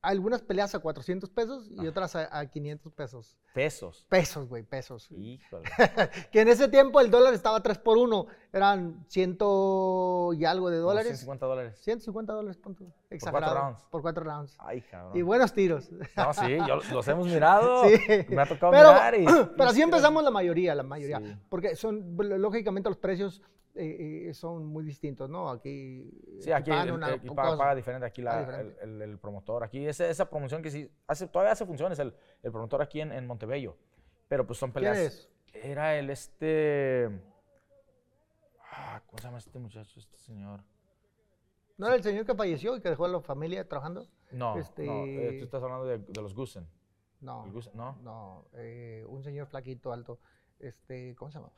algunas 0.00 0.42
peleas 0.42 0.74
a 0.74 0.78
400 0.78 1.28
pesos 1.30 1.68
y 1.70 1.86
otras 1.86 2.14
a, 2.14 2.38
a 2.38 2.46
500 2.46 2.92
pesos. 2.92 3.36
Pesos. 3.52 4.06
Pesos, 4.08 4.48
güey, 4.48 4.62
pesos. 4.62 5.10
Híjole. 5.10 5.68
Que 6.32 6.40
en 6.42 6.48
ese 6.48 6.68
tiempo 6.68 7.00
el 7.00 7.10
dólar 7.10 7.34
estaba 7.34 7.62
3 7.62 7.78
por 7.78 7.98
1, 7.98 8.26
eran 8.52 9.04
ciento 9.08 10.32
y 10.34 10.44
algo 10.44 10.70
de 10.70 10.78
dólares. 10.78 11.18
150 11.18 11.46
dólares. 11.46 11.78
150 11.80 12.32
dólares, 12.32 12.56
punto. 12.58 12.84
cuatro 12.84 13.06
Exagerado. 13.10 13.54
rounds. 13.54 13.86
Por 13.90 14.02
cuatro 14.02 14.24
rounds. 14.24 14.56
Ay, 14.58 14.82
cabrón. 14.82 15.16
Y 15.16 15.22
buenos 15.22 15.52
tiros. 15.52 15.90
No, 16.16 16.32
sí, 16.32 16.58
yo, 16.66 16.76
los 16.92 17.08
hemos 17.08 17.26
mirado. 17.26 17.84
Sí. 17.88 17.98
Me 18.28 18.42
ha 18.42 18.46
tocado 18.46 18.72
pero, 18.72 18.92
mirar 18.92 19.14
y... 19.14 19.24
pero 19.56 19.70
así 19.70 19.82
empezamos 19.82 20.22
la 20.22 20.30
mayoría, 20.30 20.74
la 20.74 20.82
mayoría. 20.82 21.18
Sí. 21.18 21.36
Porque 21.48 21.74
son, 21.74 22.16
lógicamente 22.16 22.88
los 22.88 22.98
precios 22.98 23.42
eh, 23.78 24.28
eh, 24.28 24.34
son 24.34 24.66
muy 24.66 24.84
distintos, 24.84 25.30
¿no? 25.30 25.48
Aquí, 25.50 26.10
Sí, 26.40 26.50
aquí 26.52 26.70
el, 26.70 26.92
una 26.92 27.14
el- 27.14 27.20
paga, 27.34 27.74
diferente 27.74 28.06
aquí 28.06 28.20
la- 28.22 28.40
diferente. 28.40 28.82
El, 28.82 29.18
promotor. 29.18 29.64
Aquí 29.64 29.86
ese- 29.86 30.10
esa 30.10 30.28
promoción 30.28 30.62
que 30.62 30.70
sí, 30.70 30.90
hace, 31.06 31.26
todavía 31.28 31.52
hace 31.52 31.64
funciones 31.66 31.98
el, 31.98 32.14
promotor 32.42 32.82
aquí 32.82 33.00
en, 33.00 33.12
en 33.12 33.26
Montebello. 33.26 33.76
Pero 34.28 34.46
pues 34.46 34.58
son 34.58 34.70
¿Quién 34.72 34.84
peleas. 34.92 34.98
es? 34.98 35.30
Era 35.54 35.96
el 35.98 36.10
este... 36.10 37.08
ah, 38.72 39.00
¿Cómo 39.06 39.18
se 39.18 39.24
llama 39.24 39.38
este 39.38 39.58
muchacho, 39.58 39.98
este 40.00 40.16
señor? 40.18 40.60
¿No 41.76 41.86
era 41.86 41.96
el 41.96 42.02
señor 42.02 42.26
que 42.26 42.34
falleció 42.34 42.76
y 42.76 42.80
que 42.80 42.90
dejó 42.90 43.04
a 43.04 43.08
la 43.08 43.20
familia 43.20 43.66
trabajando? 43.68 44.06
No, 44.32 44.54
no, 44.54 44.60
Este- 44.60 44.84
eh, 44.84 45.38
tú 45.38 45.44
estás 45.44 45.62
hablando 45.62 45.86
de, 45.86 45.98
de 45.98 46.20
los 46.20 46.34
Gusen. 46.34 46.68
No, 47.20 47.50
Gusen, 47.50 47.72
¿no? 47.76 47.96
no, 48.02 48.44
eh, 48.54 49.04
un 49.08 49.22
señor 49.22 49.46
flaquito, 49.46 49.92
alto. 49.92 50.20
Este, 50.58 51.14
¿Cómo 51.16 51.30
se 51.30 51.38
llama? 51.38 51.52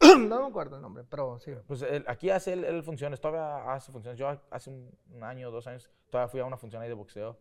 No 0.00 0.40
me 0.42 0.46
acuerdo 0.48 0.76
el 0.76 0.82
nombre, 0.82 1.04
pero 1.08 1.38
sí. 1.40 1.52
Pues 1.66 1.82
él- 1.82 2.04
aquí 2.08 2.30
hace 2.30 2.52
él, 2.52 2.64
él 2.64 2.82
funciones, 2.82 3.20
todavía 3.20 3.72
hace 3.72 3.90
funciones. 3.92 4.18
Yo 4.18 4.28
hace 4.50 4.70
un, 4.70 4.90
un 5.12 5.24
año, 5.24 5.50
dos 5.50 5.66
años, 5.66 5.90
todavía 6.10 6.28
fui 6.28 6.40
a 6.40 6.44
una 6.44 6.56
función 6.56 6.82
ahí 6.82 6.88
de 6.88 6.94
boxeo. 6.94 7.36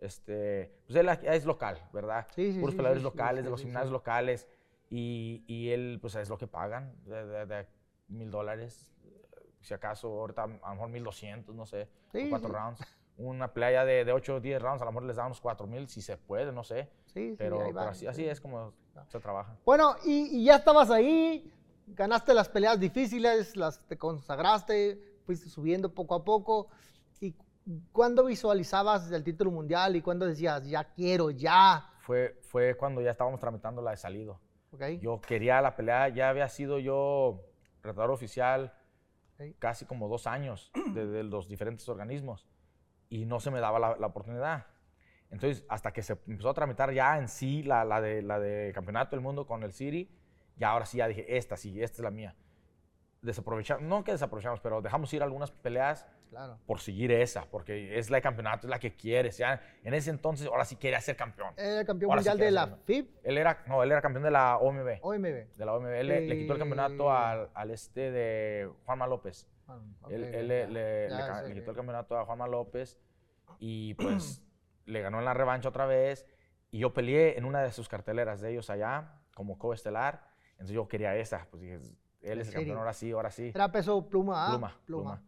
Este, 0.00 0.70
pues 0.86 0.96
él 0.96 1.08
es 1.22 1.46
local, 1.46 1.80
¿verdad? 1.92 2.26
Sí, 2.34 2.52
sí, 2.52 2.60
Puros 2.60 2.72
sí, 2.72 2.76
peleadores 2.76 3.02
sí, 3.02 3.08
locales, 3.08 3.40
sí, 3.40 3.44
de 3.44 3.50
los 3.50 3.60
gimnasios 3.62 3.92
locales. 3.92 4.48
Y, 4.90 5.44
y 5.46 5.70
él, 5.70 5.98
pues 6.00 6.14
es 6.16 6.28
lo 6.28 6.36
que 6.36 6.46
pagan, 6.46 6.94
de, 7.04 7.66
mil 8.08 8.30
dólares. 8.30 8.90
Si 9.60 9.72
acaso, 9.72 10.08
ahorita 10.08 10.42
a 10.42 10.46
lo 10.46 10.74
mejor 10.74 10.88
mil 10.90 11.02
doscientos, 11.04 11.54
no 11.54 11.64
sé, 11.64 11.88
por 12.12 12.20
Sí, 12.20 12.28
cuatro 12.28 12.50
rounds. 12.52 12.80
Una 13.16 13.52
pelea 13.54 13.84
de, 13.84 14.04
de 14.04 14.12
8 14.12 14.36
o 14.36 14.40
10 14.40 14.60
rounds, 14.60 14.82
a 14.82 14.84
lo 14.84 14.90
mejor 14.90 15.04
les 15.04 15.16
damos 15.16 15.40
cuatro 15.40 15.66
mil, 15.66 15.88
si 15.88 16.02
se 16.02 16.16
puede, 16.18 16.52
no 16.52 16.64
sé. 16.64 16.90
Sí, 17.06 17.34
Pero, 17.38 17.58
pero 17.58 17.80
así, 17.88 18.06
así 18.06 18.26
es 18.28 18.40
como 18.40 18.74
se 19.08 19.20
trabaja. 19.20 19.56
Bueno, 19.64 19.94
y, 20.04 20.40
y 20.40 20.44
ya 20.44 20.56
estabas 20.56 20.90
ahí, 20.90 21.50
ganaste 21.86 22.34
las 22.34 22.48
peleas 22.48 22.78
difíciles, 22.78 23.56
las 23.56 23.86
te 23.86 23.96
consagraste, 23.98 25.18
fuiste 25.24 25.48
subiendo 25.48 25.92
poco 25.92 26.14
a 26.14 26.24
poco. 26.24 26.68
¿Y 27.20 27.34
cuándo 27.92 28.24
visualizabas 28.24 29.10
el 29.10 29.24
título 29.24 29.50
mundial 29.50 29.96
y 29.96 30.02
cuándo 30.02 30.26
decías, 30.26 30.66
ya 30.68 30.84
quiero, 30.84 31.30
ya? 31.30 31.90
Fue, 32.00 32.38
fue 32.42 32.76
cuando 32.76 33.00
ya 33.00 33.10
estábamos 33.10 33.40
tramitando 33.40 33.80
la 33.82 33.92
de 33.92 33.96
salido. 33.96 34.40
¿Ok? 34.72 34.82
Yo 35.00 35.20
quería 35.20 35.60
la 35.62 35.76
pelea, 35.76 36.08
ya 36.08 36.28
había 36.28 36.48
sido 36.48 36.78
yo 36.78 37.40
retador 37.82 38.10
oficial 38.10 38.74
Ok. 39.38 39.56
casi 39.58 39.84
como 39.84 40.08
dos 40.08 40.26
años 40.26 40.70
de, 40.94 41.06
de 41.06 41.22
los 41.24 41.48
diferentes 41.48 41.88
organismos 41.88 42.46
y 43.08 43.24
no 43.26 43.40
se 43.40 43.50
me 43.50 43.60
daba 43.60 43.78
la, 43.78 43.96
la 43.96 44.06
oportunidad. 44.06 44.66
Entonces, 45.30 45.64
hasta 45.68 45.92
que 45.92 46.02
se 46.02 46.12
empezó 46.26 46.50
a 46.50 46.54
tramitar 46.54 46.92
ya 46.92 47.18
en 47.18 47.28
sí 47.28 47.62
la, 47.62 47.84
la 47.84 48.00
de, 48.00 48.22
la 48.22 48.38
de 48.38 48.72
Campeonato 48.72 49.16
del 49.16 49.20
Mundo 49.20 49.46
con 49.46 49.62
el 49.62 49.72
City, 49.72 50.08
ya 50.56 50.70
ahora 50.70 50.86
sí 50.86 50.98
ya 50.98 51.08
dije, 51.08 51.36
esta 51.36 51.56
sí, 51.56 51.82
esta 51.82 51.96
es 51.96 52.00
la 52.04 52.10
mía. 52.10 52.34
Desaprovechamos, 53.22 53.82
no 53.84 54.04
que 54.04 54.12
desaprovechamos, 54.12 54.60
pero 54.60 54.82
dejamos 54.82 55.12
ir 55.14 55.22
algunas 55.22 55.50
peleas 55.50 56.06
Claro. 56.28 56.58
por 56.66 56.80
seguir 56.80 57.12
esa, 57.12 57.44
porque 57.48 57.96
es 57.96 58.10
la 58.10 58.16
de 58.16 58.22
campeonato, 58.22 58.66
es 58.66 58.70
la 58.70 58.80
que 58.80 58.96
quieres. 58.96 59.38
Ya 59.38 59.62
en 59.84 59.94
ese 59.94 60.10
entonces, 60.10 60.48
ahora 60.48 60.64
sí 60.64 60.74
quería 60.74 61.00
ser 61.00 61.14
campeón. 61.16 61.54
Era 61.56 61.84
campeón 61.84 62.10
Ahora 62.10 62.20
mundial 62.22 62.38
de 62.38 62.50
la. 62.50 62.66
FIB, 62.84 63.08
Él 63.22 63.38
era, 63.38 63.62
no, 63.68 63.82
él 63.84 63.92
era 63.92 64.02
campeón 64.02 64.24
de 64.24 64.32
la 64.32 64.58
OMB. 64.58 64.98
OMB. 65.00 65.22
De 65.56 65.64
la 65.64 65.74
OMB. 65.74 65.86
Él 65.86 66.08
le, 66.08 66.20
le 66.22 66.36
quitó 66.36 66.54
el 66.54 66.58
campeonato 66.58 67.08
Eh. 67.08 67.16
al, 67.16 67.50
al 67.54 67.70
este 67.70 68.10
de 68.10 68.68
Juanma 68.84 69.06
López. 69.06 69.48
Ah, 69.68 69.78
él 70.10 70.24
él 70.24 70.48
le, 70.48 70.66
le- 70.68 71.08
ya 71.08 71.16
le 71.16 71.22
ca- 71.26 71.40
sé 71.42 71.48
le 71.48 71.54
quitó 71.54 71.70
el 71.70 71.76
campeonato 71.76 72.18
a 72.18 72.24
Juanma 72.26 72.46
López 72.48 72.98
Y 73.60 73.94
pues 73.94 74.42
le 74.86 75.00
ganó 75.02 75.20
en 75.20 75.24
la 75.24 75.34
revancha 75.34 75.68
otra 75.68 75.86
vez. 75.86 76.26
Y 76.72 76.80
yo 76.80 76.92
peleé 76.92 77.38
en 77.38 77.44
una 77.44 77.62
de 77.62 77.70
sus 77.70 77.88
carteleras 77.88 78.40
de 78.40 78.50
ellos 78.50 78.70
allá, 78.70 79.20
como 79.34 79.56
coestelar. 79.56 80.33
Entonces 80.64 80.74
yo 80.76 80.88
quería 80.88 81.14
esa. 81.16 81.46
Pues 81.50 81.60
dije, 81.62 81.74
él 82.22 82.40
es 82.40 82.48
el 82.48 82.54
campeón, 82.54 82.78
ahora 82.78 82.94
sí, 82.94 83.10
ahora 83.12 83.30
sí. 83.30 83.52
Era 83.54 83.70
peso 83.70 84.08
pluma, 84.08 84.46
¿ah? 84.46 84.50
Pluma, 84.52 84.80
pluma. 84.86 85.22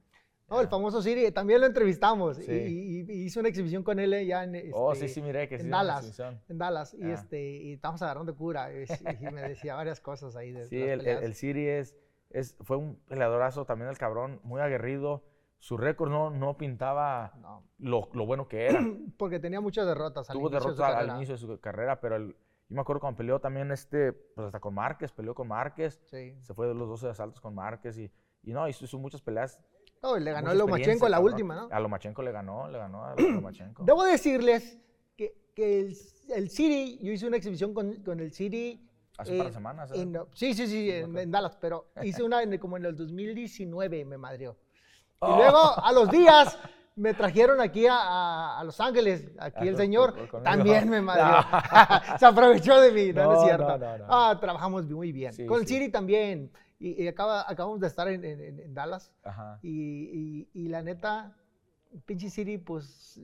No, 0.48 0.60
el 0.60 0.68
famoso 0.68 1.02
Siri, 1.02 1.30
también 1.32 1.60
lo 1.60 1.66
entrevistamos 1.66 2.36
Sí. 2.36 2.50
y, 2.52 3.00
y- 3.00 3.12
y 3.12 3.24
hizo 3.24 3.40
una 3.40 3.48
exhibición 3.50 3.82
con 3.82 3.98
él 3.98 4.14
eh, 4.14 4.24
ya 4.26 4.44
en, 4.44 4.70
Oh, 4.72 4.92
este, 4.92 5.08
sí, 5.08 5.14
sí, 5.14 5.22
miré 5.22 5.48
que 5.48 5.56
en 5.56 5.62
sí. 5.62 5.68
Dallas. 5.68 6.20
en 6.48 6.56
Dallas 6.58 6.94
y 6.94 7.02
Ah. 7.02 7.12
este 7.14 7.50
y 7.50 7.72
estamos 7.74 8.00
agarrando 8.00 8.34
cura 8.36 8.70
y, 8.72 8.84
y 9.20 9.30
me 9.32 9.42
decía 9.42 9.74
varias 9.74 10.00
cosas 10.00 10.36
ahí 10.36 10.52
de 10.52 10.64
Sí, 10.66 10.76
el, 10.80 10.88
el, 10.90 10.98
peleas. 11.00 11.22
el 11.24 11.34
Siri 11.34 11.66
es, 11.68 11.96
es, 12.30 12.56
fue 12.62 12.76
un 12.76 12.96
peleadorazo 13.08 13.64
también 13.66 13.90
el 13.90 13.98
cabrón, 13.98 14.40
muy 14.44 14.60
aguerrido. 14.60 15.24
Su 15.58 15.76
récord 15.76 16.10
no, 16.10 16.30
no 16.30 16.56
pintaba 16.56 17.32
No, 17.40 17.64
lo, 17.78 18.08
lo 18.14 18.24
bueno 18.24 18.46
que 18.48 18.66
era. 18.68 18.78
porque 19.18 19.38
tenía 19.40 19.60
muchas 19.60 19.84
derrotas. 19.86 20.30
al 20.30 20.36
Tuvo 20.36 20.48
de 20.48 20.58
derrotas 20.60 20.94
al, 20.94 21.08
inicio 21.16 21.34
de 21.34 21.38
su 21.40 21.60
carrera, 21.60 22.00
pero 22.00 22.16
el- 22.16 22.36
yo 22.68 22.74
me 22.74 22.80
acuerdo 22.80 23.00
cuando 23.00 23.16
peleó 23.18 23.40
también 23.40 23.70
este, 23.70 24.12
pues 24.12 24.46
hasta 24.46 24.60
con 24.60 24.74
Márquez, 24.74 25.12
peleó 25.12 25.34
con 25.34 25.48
Márquez. 25.48 26.00
Sí. 26.10 26.34
Se 26.42 26.52
fue 26.54 26.66
de 26.68 26.74
los 26.74 26.88
12 26.88 27.08
asaltos 27.08 27.40
con 27.40 27.54
Márquez 27.54 27.96
y, 27.98 28.10
y 28.42 28.52
no, 28.52 28.66
hizo, 28.68 28.84
hizo 28.84 28.98
muchas 28.98 29.20
peleas. 29.22 29.60
No, 30.02 30.16
y 30.16 30.20
le 30.20 30.32
ganó 30.32 30.52
el 30.52 30.58
Lomachenko 30.58 31.08
la 31.08 31.20
última, 31.20 31.54
¿no? 31.54 31.68
A 31.70 31.80
Lomachenko 31.80 32.22
le 32.22 32.32
ganó, 32.32 32.68
le 32.68 32.78
ganó 32.78 33.04
a 33.04 33.14
Lomachenko. 33.18 33.84
Debo 33.84 34.04
decirles 34.04 34.78
que, 35.16 35.34
que 35.54 35.80
el, 35.80 35.96
el 36.34 36.50
City, 36.50 36.98
yo 37.02 37.12
hice 37.12 37.26
una 37.26 37.36
exhibición 37.38 37.72
con, 37.72 37.94
con 38.02 38.20
el 38.20 38.32
City. 38.32 38.82
Hace 39.18 39.32
un 39.32 39.38
par 39.38 39.46
eh, 39.46 39.48
de 39.50 39.54
semanas. 39.54 39.90
¿eh? 39.92 40.00
en- 40.02 40.18
sí, 40.34 40.52
sí, 40.52 40.66
sí, 40.66 40.90
en, 40.90 41.16
en 41.16 41.30
Dallas, 41.30 41.56
pero 41.60 41.90
hice 42.02 42.22
una 42.24 42.42
en- 42.42 42.58
como 42.58 42.76
en 42.76 42.84
el 42.84 42.94
2019, 42.96 44.04
me 44.04 44.18
madrió. 44.18 44.52
Y 44.52 45.16
Oh. 45.20 45.36
luego, 45.36 45.58
a 45.82 45.92
los 45.92 46.10
días, 46.10 46.58
me 46.96 47.12
trajeron 47.12 47.60
aquí 47.60 47.86
a, 47.86 47.94
a- 47.94 48.58
a 48.60 48.64
Los 48.64 48.80
Ángeles, 48.80 49.30
aquí 49.38 49.58
Ah, 49.60 49.68
el 49.68 49.76
señor, 49.76 50.28
con- 50.28 50.42
también 50.42 50.88
me 50.88 51.00
madrió. 51.02 51.26
Se 52.18 52.26
aprovechó 52.26 52.80
de 52.80 52.90
mí, 52.92 53.12
no, 53.12 53.24
no, 53.24 53.32
No, 53.32 53.38
es 53.38 53.44
cierto. 53.44 53.78
Ah, 54.08 54.36
trabajamos 54.40 54.86
muy 54.88 55.12
bien. 55.12 55.32
Sí, 55.32 55.44
con 55.46 55.60
sí. 55.66 55.74
City 55.74 55.90
también. 55.90 56.50
Y, 56.78 57.02
y 57.04 57.08
acaba, 57.08 57.44
acabamos 57.48 57.80
de 57.80 57.86
estar 57.86 58.08
en, 58.08 58.24
en- 58.24 58.60
en- 58.60 58.74
Dallas. 58.74 59.12
Ajá. 59.22 59.58
Y, 59.62 59.70
y- 59.70 60.48
y 60.54 60.68
la 60.68 60.82
neta, 60.82 61.32
pinche 62.06 62.30
City, 62.30 62.56
pues, 62.58 63.20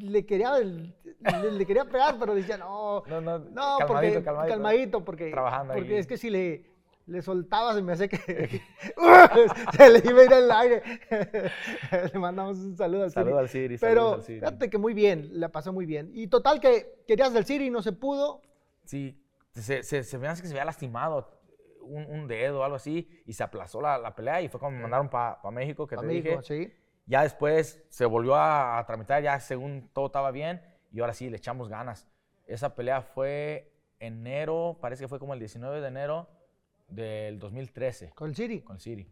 le 0.00 0.24
quería, 0.24 0.58
le, 0.58 1.52
le 1.52 1.66
quería 1.66 1.84
pegar, 1.84 2.16
pero 2.18 2.34
decía, 2.34 2.56
no, 2.56 3.02
No, 3.06 3.20
no, 3.20 3.38
no, 3.40 3.76
calmadito, 3.78 3.86
porque, 3.88 4.22
calmadito. 4.24 4.54
calmadito, 4.54 5.04
porque, 5.04 5.30
Trabajando 5.30 5.74
porque 5.74 5.92
ahí. 5.94 5.98
es 5.98 6.06
que 6.06 6.16
si 6.16 6.30
le, 6.30 6.64
le 7.06 7.20
soltaba 7.22 7.74
se 7.74 7.82
me 7.82 7.92
hace 7.92 8.08
que 8.08 8.16
se 9.76 9.90
le 9.90 9.98
iba 10.10 10.20
a 10.20 10.24
ir 10.24 10.34
al 10.34 10.50
aire. 10.50 10.82
le 12.12 12.18
mandamos 12.18 12.58
un 12.58 12.76
saludo 12.76 13.04
al 13.04 13.10
City. 13.10 13.20
Saludos 13.20 13.38
al 13.40 13.48
Siri. 13.48 13.78
Pero 13.78 14.14
al 14.14 14.22
Siri. 14.22 14.40
fíjate 14.40 14.70
que 14.70 14.78
muy 14.78 14.94
bien, 14.94 15.28
la 15.32 15.50
pasó 15.50 15.72
muy 15.72 15.86
bien. 15.86 16.10
Y 16.14 16.28
total 16.28 16.60
que 16.60 17.02
querías 17.06 17.32
del 17.32 17.44
City 17.44 17.66
y 17.66 17.70
no 17.70 17.82
se 17.82 17.92
pudo. 17.92 18.40
Sí, 18.84 19.20
se, 19.50 19.82
se, 19.82 20.02
se 20.02 20.18
me 20.18 20.28
hace 20.28 20.42
que 20.42 20.48
se 20.48 20.54
había 20.54 20.64
lastimado 20.64 21.40
un, 21.82 22.04
un 22.06 22.26
dedo 22.26 22.60
o 22.60 22.64
algo 22.64 22.76
así 22.76 23.08
y 23.26 23.32
se 23.34 23.42
aplazó 23.42 23.80
la, 23.80 23.98
la 23.98 24.14
pelea 24.14 24.40
y 24.40 24.48
fue 24.48 24.58
cuando 24.60 24.76
me 24.76 24.82
mandaron 24.82 25.08
para 25.08 25.38
México, 25.50 25.86
que 25.86 25.94
a 25.96 25.98
te 25.98 26.06
México, 26.06 26.40
dije. 26.40 26.42
sí. 26.42 26.72
Ya 27.06 27.22
después 27.22 27.84
se 27.90 28.06
volvió 28.06 28.34
a, 28.34 28.78
a 28.78 28.86
tramitar, 28.86 29.22
ya 29.22 29.38
según 29.38 29.90
todo 29.92 30.06
estaba 30.06 30.30
bien 30.30 30.62
y 30.90 31.00
ahora 31.00 31.12
sí 31.12 31.28
le 31.28 31.36
echamos 31.36 31.68
ganas. 31.68 32.08
Esa 32.46 32.74
pelea 32.74 33.02
fue 33.02 33.70
enero, 33.98 34.78
parece 34.80 35.04
que 35.04 35.08
fue 35.08 35.18
como 35.18 35.34
el 35.34 35.38
19 35.40 35.82
de 35.82 35.88
enero 35.88 36.28
del 36.88 37.38
2013 37.38 38.10
Con 38.10 38.30
el 38.30 38.36
City. 38.36 38.60
con 38.62 38.76
el 38.76 38.80
City. 38.80 39.10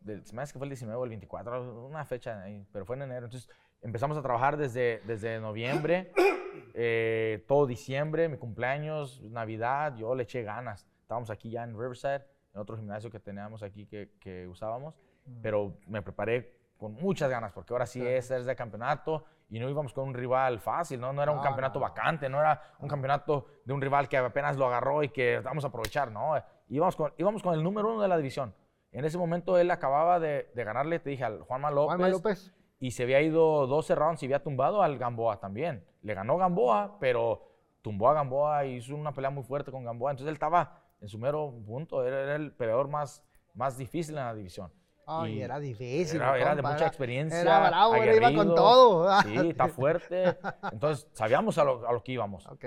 Del, 0.00 0.24
se 0.26 0.34
me 0.34 0.42
hace 0.42 0.52
que 0.52 0.58
fue 0.58 0.66
el 0.66 0.70
19 0.70 1.00
o 1.00 1.04
el 1.04 1.10
24, 1.10 1.86
una 1.86 2.04
fecha 2.04 2.42
ahí, 2.42 2.66
pero 2.72 2.84
fue 2.84 2.96
en 2.96 3.02
enero. 3.02 3.26
Entonces 3.26 3.48
empezamos 3.80 4.16
a 4.18 4.22
trabajar 4.22 4.56
desde, 4.56 5.00
desde 5.06 5.40
noviembre, 5.40 6.12
eh, 6.74 7.44
todo 7.48 7.66
diciembre, 7.66 8.28
mi 8.28 8.36
cumpleaños, 8.36 9.22
Navidad, 9.22 9.96
yo 9.96 10.14
le 10.14 10.24
eché 10.24 10.42
ganas. 10.42 10.86
Estábamos 11.00 11.30
aquí 11.30 11.50
ya 11.50 11.62
en 11.64 11.70
Riverside, 11.78 12.26
en 12.52 12.60
otro 12.60 12.76
gimnasio 12.76 13.10
que 13.10 13.18
teníamos 13.18 13.62
aquí 13.62 13.86
que, 13.86 14.10
que 14.20 14.46
usábamos, 14.46 14.94
pero 15.42 15.78
me 15.86 16.02
preparé 16.02 16.52
con 16.76 16.92
muchas 16.92 17.30
ganas 17.30 17.52
porque 17.52 17.72
ahora 17.72 17.86
sí 17.86 18.00
Claro. 18.00 18.16
es, 18.16 18.30
es 18.30 18.46
de 18.46 18.56
campeonato 18.56 19.24
y 19.48 19.58
no 19.58 19.70
íbamos 19.70 19.92
con 19.92 20.08
un 20.08 20.14
rival 20.14 20.60
fácil, 20.60 21.00
¿no? 21.00 21.12
No 21.12 21.22
era 21.22 21.32
un 21.32 21.40
campeonato 21.40 21.78
vacante, 21.80 22.28
no 22.28 22.40
era 22.40 22.74
un 22.80 22.88
campeonato 22.88 23.46
de 23.64 23.72
un 23.72 23.80
rival 23.80 24.08
que 24.08 24.16
apenas 24.18 24.56
lo 24.56 24.66
agarró 24.66 25.02
y 25.02 25.08
que 25.10 25.38
vamos 25.40 25.64
a 25.64 25.68
aprovechar, 25.68 26.10
¿no? 26.10 26.34
Íbamos 26.68 26.96
con, 26.96 27.12
íbamos 27.18 27.42
con 27.42 27.54
el 27.54 27.62
número 27.62 27.92
uno 27.92 28.02
de 28.02 28.08
la 28.08 28.16
división. 28.16 28.54
En 28.92 29.04
ese 29.04 29.18
momento 29.18 29.58
él 29.58 29.70
acababa 29.70 30.20
de, 30.20 30.50
de 30.54 30.64
ganarle, 30.64 30.98
te 31.00 31.10
dije, 31.10 31.24
al 31.24 31.42
Juanma 31.42 31.70
López, 31.70 31.96
Juanma 31.96 32.08
López. 32.08 32.52
y 32.78 32.92
se 32.92 33.02
había 33.02 33.20
ido 33.20 33.66
12 33.66 33.94
rounds 33.94 34.22
y 34.22 34.26
había 34.26 34.42
tumbado 34.42 34.82
al 34.82 34.98
Gamboa 34.98 35.40
también. 35.40 35.84
Le 36.02 36.14
ganó 36.14 36.36
Gamboa, 36.36 36.98
pero 37.00 37.42
tumbó 37.82 38.08
a 38.08 38.14
Gamboa 38.14 38.64
y 38.66 38.76
hizo 38.76 38.94
una 38.94 39.12
pelea 39.12 39.30
muy 39.30 39.42
fuerte 39.42 39.70
con 39.72 39.84
Gamboa. 39.84 40.12
Entonces 40.12 40.28
él 40.28 40.34
estaba 40.34 40.80
en 41.00 41.08
su 41.08 41.18
mero 41.18 41.52
punto, 41.66 42.04
era, 42.06 42.22
era 42.22 42.36
el 42.36 42.52
peleador 42.52 42.88
más, 42.88 43.22
más 43.54 43.76
difícil 43.76 44.16
en 44.16 44.24
la 44.24 44.34
división. 44.34 44.72
Ay, 45.06 45.34
Y 45.34 45.42
era 45.42 45.58
difícil. 45.60 46.16
Era, 46.16 46.38
era 46.38 46.54
de 46.54 46.62
mucha 46.62 46.86
experiencia. 46.86 47.40
Era 47.40 47.68
bravo, 47.68 47.96
iba 47.96 48.32
con 48.32 48.54
todo. 48.54 49.06
Sí, 49.22 49.48
está 49.50 49.68
fuerte. 49.68 50.38
Entonces 50.72 51.06
sabíamos 51.12 51.58
a 51.58 51.64
lo, 51.64 51.86
a 51.86 51.92
lo 51.92 52.02
que 52.02 52.12
íbamos 52.12 52.46
ok. 52.46 52.64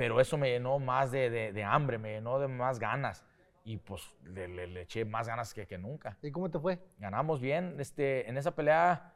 Pero 0.00 0.18
eso 0.18 0.38
me 0.38 0.48
llenó 0.48 0.78
más 0.78 1.10
de, 1.12 1.28
de- 1.28 1.52
de 1.52 1.62
hambre, 1.62 1.98
me 1.98 2.12
llenó 2.14 2.38
de 2.38 2.48
más 2.48 2.78
ganas. 2.78 3.22
Y 3.64 3.76
pues 3.76 4.16
le, 4.24 4.48
le- 4.48 4.66
le 4.66 4.80
eché 4.80 5.04
más 5.04 5.28
ganas 5.28 5.52
que, 5.52 5.66
que 5.66 5.76
nunca. 5.76 6.16
¿Y 6.22 6.30
cómo 6.30 6.50
te 6.50 6.58
fue? 6.58 6.78
Ganamos 6.96 7.38
bien. 7.38 7.78
Este, 7.78 8.26
en 8.26 8.38
esa 8.38 8.54
pelea, 8.54 9.12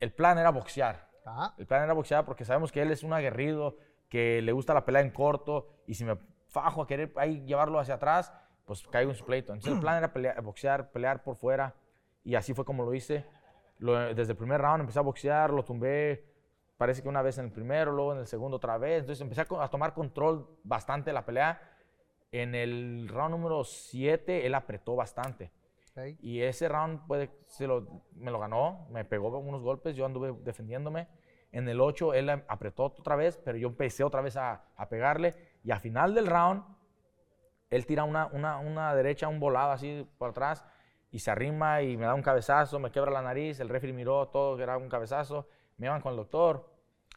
el 0.00 0.12
plan 0.12 0.38
era 0.38 0.50
boxear. 0.50 1.08
Ajá. 1.24 1.54
El 1.56 1.66
plan 1.68 1.84
era 1.84 1.92
boxear 1.92 2.24
porque 2.24 2.44
sabemos 2.44 2.72
que 2.72 2.82
él 2.82 2.90
es 2.90 3.04
un 3.04 3.12
aguerrido, 3.12 3.76
que 4.08 4.42
le 4.42 4.50
gusta 4.50 4.74
la 4.74 4.84
pelea 4.84 5.02
en 5.02 5.10
corto. 5.12 5.68
Y 5.86 5.94
si 5.94 6.04
me 6.04 6.18
fajo 6.48 6.82
a 6.82 6.86
querer 6.88 7.12
ahí 7.14 7.44
llevarlo 7.46 7.78
hacia 7.78 7.94
atrás, 7.94 8.32
pues 8.64 8.82
caigo 8.88 9.12
en 9.12 9.16
su 9.16 9.24
pleito. 9.24 9.52
Entonces 9.52 9.74
el 9.74 9.80
plan 9.80 9.98
era 9.98 10.12
pelear- 10.12 10.42
boxear, 10.42 10.90
pelear 10.90 11.22
por 11.22 11.36
fuera. 11.36 11.76
Y 12.24 12.34
así 12.34 12.54
fue 12.54 12.64
como 12.64 12.84
lo 12.84 12.92
hice. 12.92 13.24
Lo- 13.78 14.12
desde 14.16 14.32
el 14.32 14.36
primer 14.36 14.60
round 14.60 14.80
empecé 14.80 14.98
a 14.98 15.02
boxear, 15.02 15.50
lo 15.52 15.64
tumbé 15.64 16.24
parece 16.82 17.00
que 17.00 17.08
una 17.08 17.22
vez 17.22 17.38
en 17.38 17.44
el 17.44 17.52
primero, 17.52 17.92
luego 17.92 18.12
en 18.12 18.18
el 18.18 18.26
segundo 18.26 18.56
otra 18.56 18.76
vez. 18.76 19.02
Entonces 19.02 19.20
empecé 19.20 19.42
a, 19.42 19.62
a 19.62 19.68
tomar 19.68 19.94
control 19.94 20.48
bastante 20.64 21.10
de 21.10 21.14
la 21.14 21.24
pelea. 21.24 21.62
En 22.32 22.56
el 22.56 23.08
round 23.08 23.30
número 23.30 23.62
7 23.62 24.44
él 24.44 24.52
apretó 24.52 24.96
bastante. 24.96 25.52
ok. 25.92 26.16
Y 26.18 26.40
ese 26.40 26.68
round 26.68 27.02
se 27.46 27.68
lo, 27.68 28.02
me 28.16 28.32
lo 28.32 28.40
ganó, 28.40 28.88
me 28.90 29.04
pegó 29.04 29.28
unos 29.38 29.62
golpes, 29.62 29.94
yo 29.94 30.04
anduve 30.04 30.34
defendiéndome. 30.42 31.06
En 31.52 31.68
el 31.68 31.80
8 31.80 32.14
él 32.14 32.30
apretó 32.48 32.86
otra 32.86 33.14
vez, 33.14 33.38
pero 33.44 33.56
yo 33.56 33.68
empecé 33.68 34.02
otra 34.02 34.20
vez 34.20 34.36
a, 34.36 34.64
a 34.74 34.88
pegarle. 34.88 35.36
Y 35.62 35.70
a 35.70 35.78
final 35.78 36.16
del 36.16 36.26
round, 36.26 36.64
él 37.70 37.86
tira 37.86 38.02
una, 38.02 38.26
una, 38.26 38.58
una 38.58 38.92
derecha, 38.92 39.28
un 39.28 39.38
volado 39.38 39.70
así 39.70 40.04
por 40.18 40.30
atrás, 40.30 40.66
y 41.12 41.20
se 41.20 41.30
arrima 41.30 41.80
y 41.82 41.96
me 41.96 42.06
da 42.06 42.14
un 42.14 42.22
cabezazo, 42.22 42.80
me 42.80 42.90
quebra 42.90 43.12
la 43.12 43.22
nariz. 43.22 43.60
El 43.60 43.68
referee 43.68 43.94
miró 43.94 44.26
todo, 44.30 44.56
que 44.56 44.64
era 44.64 44.76
un 44.76 44.88
cabezazo. 44.88 45.46
Me 45.76 45.86
llevan 45.86 46.00
con 46.00 46.12
el 46.12 46.16
doctor, 46.16 46.71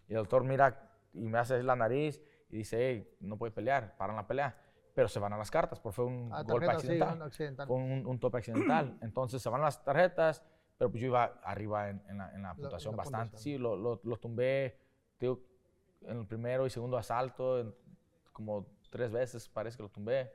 y 0.08 0.13
el 0.13 0.17
doctor 0.19 0.43
mira 0.43 0.91
y 1.13 1.27
me 1.27 1.38
hace 1.39 1.62
la 1.63 1.75
nariz 1.75 2.21
y 2.49 2.58
dice, 2.58 2.77
hey, 2.89 3.15
no 3.21 3.38
puede 3.38 3.51
pelear, 3.51 3.95
paran 3.97 4.15
la 4.15 4.27
pelea. 4.27 4.55
Pero 4.93 5.08
se 5.10 5.19
van 5.19 5.34
a 5.34 5.38
las 5.38 5.51
cartas, 5.51 5.79
porque 5.79 5.95
fue 5.95 6.05
un 6.05 6.29
Ah, 6.31 6.41
golpe 6.43 6.67
tarjeta, 6.67 6.79
sí, 6.81 6.88
accidental 6.88 7.15
un 7.17 7.21
accidental. 7.23 7.67
fue 7.67 7.75
un, 7.77 8.05
un 8.05 8.19
tope 8.19 8.38
accidental. 8.38 8.97
Entonces 9.01 9.41
se 9.41 9.49
van 9.49 9.62
las 9.62 9.84
tarjetas, 9.84 10.41
pero 10.77 10.89
pues 10.89 11.01
yo 11.01 11.08
iba 11.08 11.25
arriba 11.43 11.89
en, 11.89 12.01
en 12.08 12.17
la, 12.17 12.34
en 12.34 12.43
la 12.43 12.53
puntuación 12.55 12.95
bastante. 12.95 13.23
puntuación. 13.31 13.41
Sí, 13.53 13.58
lo, 13.58 13.75
lo, 13.75 13.99
lo 14.03 14.17
tumbé 14.17 14.77
digo, 15.19 15.41
en 16.01 16.19
el 16.19 16.27
primero 16.27 16.65
y 16.65 16.69
segundo 16.69 16.97
asalto, 16.97 17.60
en- 17.60 17.75
como 18.31 18.67
tres 18.89 19.12
veces 19.12 19.49
parece 19.49 19.75
que 19.77 19.84
lo 19.84 19.89
tumbé. 19.89 20.31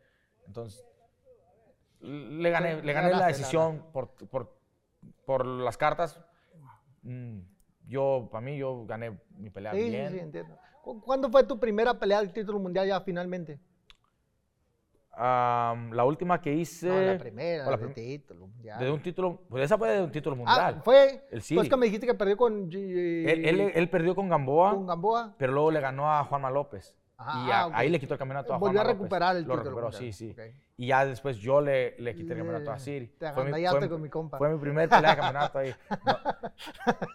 Entonces 0.46 0.85
le 2.01 2.51
gané, 2.51 2.83
le 2.83 2.92
gané 2.92 3.11
la 3.11 3.27
decisión 3.27 3.87
por, 3.92 4.11
por, 4.29 4.59
por 5.27 5.44
las 5.46 5.77
cartas. 5.77 6.20
Mm, 7.03 7.40
Yo, 7.90 8.29
para 8.31 8.40
mí, 8.40 8.57
yo 8.57 8.87
gané 8.87 9.18
mi 9.37 9.50
pelea 9.50 9.72
Sí, 9.74 9.83
sí, 9.83 9.90
bien. 9.90 10.12
sí, 10.12 10.18
entiendo. 10.20 10.57
¿Cu- 10.81 11.00
¿Cuándo 11.03 11.29
fue 11.29 11.42
tu 11.42 11.59
primera 11.59 11.98
pelea 11.98 12.20
del 12.20 12.33
título 12.33 12.61
mundial 12.61 12.87
ya 12.87 13.00
finalmente? 13.00 13.59
La 15.18 16.05
última 16.07 16.40
que 16.40 16.55
hice... 16.55 16.88
No, 16.88 17.00
la 17.00 17.18
primera, 17.18 17.68
la 17.68 17.76
prim- 17.76 17.92
título 17.92 18.46
mundial. 18.46 18.79
de 18.79 18.90
un 18.92 19.03
título, 19.03 19.42
pues 19.50 19.64
esa 19.64 19.76
fue 19.76 19.90
de 19.90 20.03
un 20.05 20.12
título 20.12 20.35
ah, 20.35 20.38
mundial. 20.38 20.83
fue. 20.85 21.26
El 21.33 21.43
Pues 21.55 21.68
que 21.68 21.76
me 21.76 21.86
dijiste 21.86 22.07
que 22.07 22.14
perdió 22.14 22.36
con, 22.36 22.70
Él, 22.72 23.45
él- 23.45 23.72
él 23.74 23.91
perdió 23.91 24.14
con 24.14 24.28
Gamboa, 24.28 24.70
con 24.70 24.86
Gamboa. 24.86 25.34
pero 25.36 25.53
luego 25.53 25.70
le 25.72 25.80
ganó 25.80 26.11
a 26.11 26.24
Juanma 26.24 26.49
López. 26.51 26.97
Ajá, 27.18 27.47
y 27.47 27.51
a- 27.51 27.61
ah, 27.61 27.66
ok. 27.66 27.72
ahí 27.76 27.91
le 27.91 28.01
quitó 28.01 28.14
el 28.14 28.18
campeonato 28.18 28.55
a 28.55 28.59
Juanma 28.59 28.66
Volvió 28.68 28.80
a 28.80 28.84
López. 28.84 28.97
recuperar 28.99 29.36
el 29.36 29.43
Lo 29.43 29.55
título 29.57 29.62
recuperó, 29.64 29.86
mundial. 29.91 30.12
sí, 30.12 30.12
sí. 30.12 30.30
Ok. 30.30 30.55
Y 30.81 30.87
ya 30.87 31.05
después 31.05 31.37
yo 31.37 31.61
le, 31.61 31.95
le 31.99 32.14
quité 32.14 32.33
el 32.33 32.39
campeonato 32.39 32.72
a 32.72 32.78
Siri. 32.78 33.09
te 33.09 33.31
Fue 33.33 33.45
mi- 33.45 33.66
fue- 33.66 33.89
con 33.91 34.01
mi 34.01 34.09
compa. 34.09 34.39
Fue 34.39 34.49
mi 34.49 34.59
primer 34.59 34.89
pelea 34.89 35.11
de 35.11 35.16
campeonato 35.18 35.59
ahí. 35.59 35.74
No. 35.91 36.18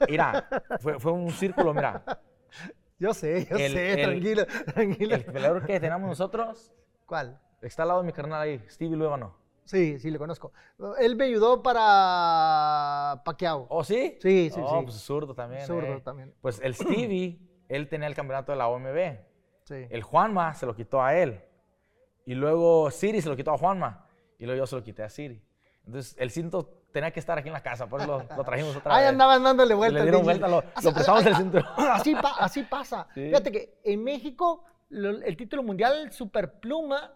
Mira, 0.08 0.48
fue, 0.82 1.00
fue 1.00 1.12
un 1.12 1.32
círculo, 1.32 1.74
mira. 1.74 2.04
Yo 3.00 3.12
sé, 3.16 3.48
yo 3.50 3.56
El- 3.58 3.72
sé, 3.72 3.94
el- 3.94 4.04
tranquilo, 4.04 4.46
tranquilo. 4.72 5.16
El 5.16 5.26
peleador 5.26 5.66
que 5.66 5.80
tenemos 5.80 6.08
nosotros 6.08 6.72
¿Cuál? 7.08 7.40
está 7.64 7.82
al 7.82 7.88
lado 7.88 8.02
de 8.02 8.06
mi 8.06 8.14
carnal 8.14 8.40
ahí, 8.40 8.64
Stevie 8.70 8.96
Luébano. 8.96 9.36
Sí, 9.64 9.98
sí, 10.00 10.12
le 10.12 10.20
conozco. 10.20 10.52
Él 11.00 11.16
me 11.16 11.24
ayudó 11.26 11.64
para 11.64 13.24
Pacquiao. 13.26 13.66
¿Oh, 13.70 13.84
sí? 13.84 14.16
Sí, 14.22 14.52
sí, 14.54 14.62
Oh, 14.64 14.78
sí. 14.82 14.86
pues 14.86 14.96
zurdo 14.98 15.34
también. 15.34 15.66
Zurdo 15.66 15.88
eh. 15.96 16.02
también. 16.02 16.36
Pues 16.40 16.60
el 16.62 16.76
Stevie, 16.76 17.40
él 17.68 17.90
tenía 17.90 18.08
el 18.08 18.14
campeonato 18.14 18.52
de 18.52 18.60
la 18.60 18.68
OMB. 18.68 19.18
Sí. 19.64 19.88
El 19.90 20.04
Juanma 20.04 20.54
se 20.54 20.68
lo 20.68 20.76
quitó 20.76 21.02
a 21.02 21.16
él. 21.16 21.42
Y 22.26 22.34
luego 22.36 22.90
Siri 22.92 23.22
se 23.22 23.30
lo 23.30 23.36
quitó 23.36 23.52
a 23.54 23.58
Juanma. 23.58 24.06
Y 24.40 24.46
luego 24.46 24.60
yo 24.60 24.68
se 24.68 24.76
lo 24.76 24.84
quité 24.84 25.04
a 25.04 25.10
Siri. 25.10 25.42
Entonces 25.86 26.16
el 26.20 26.32
cinto 26.32 26.82
tenía 26.92 27.12
que 27.12 27.20
estar 27.20 27.38
aquí 27.38 27.48
en 27.50 27.54
la 27.54 27.62
casa, 27.62 27.88
por 27.88 28.02
eso 28.02 28.24
lo, 28.28 28.36
lo 28.38 28.44
trajimos 28.44 28.76
otra 28.76 28.96
Ahí 28.96 29.02
vez. 29.04 29.10
andaban 29.10 29.44
dándole 29.44 29.74
Y 29.74 29.78
vueltas. 29.78 30.00
Le 30.00 30.04
dieron 30.10 30.24
vuelta, 30.24 30.48
lo, 30.48 30.64
Así- 30.74 30.86
lo 30.88 30.94
prestamos 30.94 31.26
el 31.26 31.36
cinturón. 31.36 31.68
Así, 31.78 32.16
pa- 32.16 32.36
así 32.40 32.64
pasa. 32.64 33.08
Sí. 33.14 33.26
Fíjate 33.28 33.52
que 33.52 33.78
en 33.84 34.04
México 34.04 34.64
lo- 34.90 35.22
el 35.22 35.38
título 35.38 35.62
mundial 35.62 36.12
Superpluma 36.12 37.14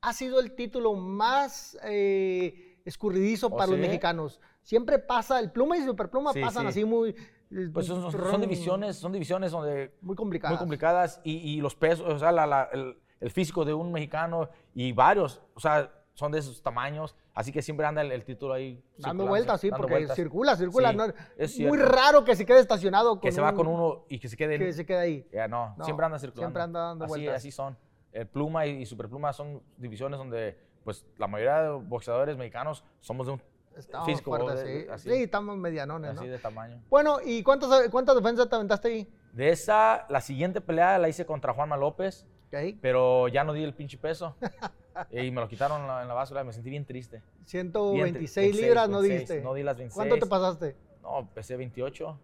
ha 0.00 0.12
sido 0.14 0.40
el 0.40 0.52
título 0.54 0.94
más 0.94 1.76
eh, 1.84 2.78
escurridizo 2.84 3.48
¿Oh, 3.48 3.56
para 3.56 3.70
los 3.72 3.78
mexicanos. 3.78 4.40
Siempre 4.62 4.98
pasa, 4.98 5.38
el 5.40 5.50
pluma 5.50 5.76
y 5.76 5.82
superpluma 5.84 6.32
Sí, 6.32 6.40
pasan 6.40 6.62
sí. 6.64 6.68
así 6.68 6.84
muy... 6.84 7.10
eh, 7.10 7.68
Pues 7.72 7.86
son, 7.86 8.40
divisiones, 8.40 8.96
son 8.96 9.12
divisiones 9.12 9.52
donde 9.52 9.94
Muy 10.00 10.16
complicadas. 10.16 10.52
muy 10.52 10.58
complicadas 10.58 11.20
y, 11.24 11.32
y 11.36 11.60
los 11.60 11.74
pesos, 11.74 12.06
o 12.10 12.18
sea, 12.18 12.32
la- 12.32 12.46
la- 12.46 12.68
el, 12.72 12.96
el 13.20 13.30
físico 13.30 13.64
de 13.64 13.74
un 13.74 13.92
mexicano 13.92 14.48
y 14.74 14.92
varios, 14.92 15.42
o 15.54 15.60
sea, 15.60 15.92
son 16.14 16.32
de 16.32 16.38
esos 16.40 16.62
tamaños, 16.62 17.14
así 17.34 17.52
que 17.52 17.62
siempre 17.62 17.86
anda 17.86 18.02
el, 18.02 18.12
el 18.12 18.24
título 18.24 18.52
ahí. 18.52 18.82
Dando 18.98 19.26
vueltas, 19.26 19.60
sí, 19.60 19.68
dando 19.70 19.82
porque 19.82 19.94
vueltas. 19.94 20.16
circula, 20.16 20.56
circula. 20.56 20.90
Sí, 20.90 20.96
¿no? 20.96 21.04
es 21.38 21.60
Muy 21.60 21.78
raro 21.78 22.24
que 22.24 22.34
se 22.36 22.44
quede 22.44 22.58
estacionado 22.60 23.10
con 23.12 23.20
Que 23.20 23.32
se 23.32 23.40
va 23.40 23.54
con 23.54 23.66
uno 23.66 24.04
y 24.08 24.18
que 24.18 24.28
se 24.28 24.36
quede 24.36 24.56
en- 24.56 24.60
Que 24.60 24.72
se 24.72 24.84
quede 24.84 24.98
ahí. 24.98 25.28
Ya 25.32 25.48
no, 25.48 25.74
No, 25.78 25.84
siempre 25.84 26.04
anda 26.04 26.18
circulando. 26.18 26.48
siempre 26.48 26.62
anda 26.62 26.80
dando 26.80 27.04
así, 27.04 27.10
vueltas. 27.10 27.36
Así 27.36 27.50
son. 27.52 27.78
El 28.12 28.26
pluma 28.26 28.66
y, 28.66 28.82
y 28.82 28.86
superpluma 28.86 29.32
son 29.32 29.62
divisiones 29.78 30.18
donde, 30.18 30.58
pues, 30.84 31.06
la 31.16 31.26
mayoría 31.28 31.62
de 31.62 31.70
boxeadores 31.70 32.36
mexicanos 32.36 32.84
somos 32.98 33.26
de 33.26 33.34
un 33.34 33.42
Estamos 33.76 34.06
físico 34.08 34.36
fuertes, 34.36 34.64
de- 34.64 34.82
sí. 34.82 34.88
así, 34.90 35.08
Sí, 35.10 35.22
estamos 35.22 35.56
medianones, 35.56 36.10
así 36.10 36.26
¿no? 36.26 36.32
de 36.32 36.38
tamaño. 36.38 36.82
Bueno, 36.90 37.18
¿y 37.24 37.42
cuántas, 37.44 37.88
cuántas 37.88 38.16
defensas 38.16 38.48
te 38.48 38.56
aventaste 38.56 38.88
ahí? 38.88 39.08
De 39.32 39.50
esa, 39.50 40.06
la 40.10 40.20
siguiente 40.20 40.60
pelea 40.60 40.98
la 40.98 41.08
hice 41.08 41.24
contra 41.24 41.54
Juanma 41.54 41.76
López, 41.76 42.26
Ok. 42.52 42.78
pero 42.80 43.28
ya 43.28 43.44
no 43.44 43.52
di 43.52 43.62
el 43.62 43.74
pinche 43.74 43.96
peso. 43.98 44.36
y 45.10 45.30
me 45.30 45.40
lo 45.40 45.48
quitaron 45.48 45.82
en 45.82 45.86
la, 45.86 46.02
en 46.02 46.08
la 46.08 46.14
báscula, 46.14 46.42
me 46.44 46.52
sentí 46.52 46.68
bien 46.70 46.84
triste. 46.84 47.22
Bien 47.52 47.70
tri- 47.72 47.72
126 47.72 48.34
26, 48.34 48.56
libras 48.60 48.88
no 48.88 49.00
26, 49.00 49.28
diste. 49.28 49.42
No 49.44 49.54
di 49.54 49.62
las 49.62 49.76
26. 49.76 49.94
¿Cuánto 49.96 50.18
te 50.24 50.28
pasaste? 50.28 50.76
No, 51.02 51.28
pesé 51.32 51.56
28. 51.56 52.18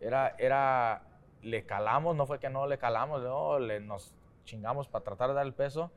Era, 0.00 0.34
era, 0.38 1.02
le 1.42 1.64
calamos, 1.64 2.16
no 2.16 2.26
fue 2.26 2.38
que 2.40 2.48
no 2.50 2.66
le 2.66 2.78
calamos, 2.78 3.22
no, 3.22 3.58
le, 3.58 3.78
nos 3.80 4.14
chingamos 4.44 4.88
para 4.88 5.04
tratar 5.04 5.28
de 5.28 5.34
dar 5.34 5.46
el 5.46 5.54
peso 5.54 5.92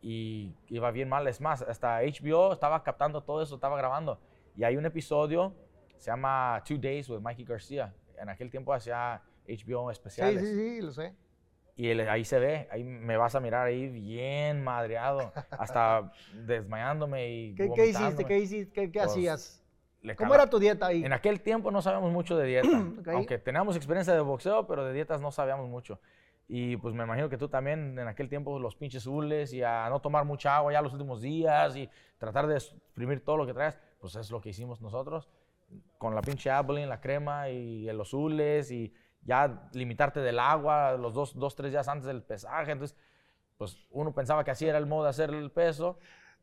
y 0.00 0.52
iba 0.68 0.90
bien 0.90 1.08
mal. 1.08 1.26
Es 1.26 1.40
más, 1.40 1.62
hasta 1.62 2.00
HBO 2.02 2.52
estaba 2.52 2.82
captando 2.82 3.22
todo 3.22 3.42
eso, 3.42 3.54
estaba 3.54 3.76
grabando. 3.76 4.20
Y 4.56 4.64
hay 4.64 4.76
un 4.76 4.84
episodio, 4.86 5.54
se 5.96 6.10
llama 6.10 6.62
Two 6.66 6.78
Days 6.78 7.08
with 7.08 7.20
Mikey 7.20 7.44
García. 7.44 7.94
En 8.18 8.28
aquel 8.28 8.50
tiempo 8.50 8.72
hacía 8.72 9.22
HBO 9.48 9.88
Sí, 9.88 9.92
especiales. 9.92 10.42
sí, 10.48 10.54
sí, 10.54 10.80
lo 10.82 10.92
sé. 10.92 11.14
Y 11.74 11.88
él- 11.88 12.08
ahí 12.08 12.24
se 12.24 12.38
ve, 12.38 12.68
ahí 12.70 12.84
me 12.84 13.16
vas 13.16 13.34
a 13.34 13.40
mirar 13.40 13.66
ahí 13.66 13.88
bien 13.88 14.62
madreado, 14.62 15.32
hasta 15.50 16.12
desmayándome 16.34 17.30
y 17.30 17.54
¿Qué, 17.54 17.70
qué 17.74 17.86
hiciste? 17.86 18.24
¿Qué, 18.24 18.38
hiciste? 18.38 18.72
¿Qué, 18.72 18.92
qué 18.92 18.98
Pues, 18.98 19.10
hacías? 19.10 19.58
¿Cómo 20.16 20.34
era 20.34 20.50
tu 20.50 20.58
dieta 20.58 20.86
ahí? 20.88 21.04
en 21.04 21.12
aquel 21.12 21.40
tiempo 21.40 21.70
no 21.70 21.80
sabíamos 21.80 22.10
mucho 22.12 22.36
de 22.36 22.46
dieta, 22.46 22.68
Ok. 23.00 23.08
aunque 23.08 23.38
teníamos 23.38 23.76
experiencia 23.76 24.12
de 24.12 24.20
boxeo, 24.20 24.66
pero 24.66 24.84
de 24.84 24.92
dietas 24.92 25.20
no 25.20 25.30
sabíamos 25.30 25.68
mucho. 25.68 26.00
Y 26.48 26.76
pues 26.76 26.94
me 26.94 27.04
imagino 27.04 27.28
que 27.30 27.38
tú 27.38 27.48
también 27.48 27.98
en 27.98 28.08
aquel 28.08 28.28
tiempo 28.28 28.58
los 28.58 28.74
pinches 28.74 29.06
hules 29.06 29.52
y 29.54 29.62
a 29.62 29.88
no 29.88 30.00
tomar 30.00 30.24
mucha 30.24 30.56
agua 30.56 30.72
ya 30.72 30.82
los 30.82 30.92
últimos 30.92 31.22
días 31.22 31.76
y 31.76 31.88
tratar 32.18 32.46
de 32.48 32.56
exprimir 32.56 33.24
todo 33.24 33.36
lo 33.38 33.46
que 33.46 33.54
traes, 33.54 33.78
pues 34.00 34.16
es 34.16 34.30
lo 34.30 34.40
que 34.40 34.50
hicimos 34.50 34.82
nosotros 34.82 35.30
con 35.96 36.14
la 36.14 36.20
pinche 36.20 36.50
Abilene, 36.50 36.86
la 36.88 37.00
crema 37.00 37.48
y 37.48 37.84
los 37.92 38.12
hules 38.12 38.70
y 38.70 38.92
ya 39.24 39.68
limitarte 39.72 40.20
del 40.20 40.38
agua 40.38 40.92
los 40.92 41.14
dos, 41.14 41.34
dos, 41.38 41.54
tres 41.54 41.70
días 41.72 41.88
antes 41.88 42.06
del 42.06 42.22
pesaje. 42.22 42.72
Entonces, 42.72 42.96
pues 43.56 43.78
uno 43.90 44.12
pensaba 44.12 44.42
que 44.44 44.50
así 44.50 44.66
era 44.66 44.78
el 44.78 44.86
modo 44.86 45.04
de 45.04 45.10
hacer 45.10 45.30
el 45.30 45.50
peso. 45.50 45.98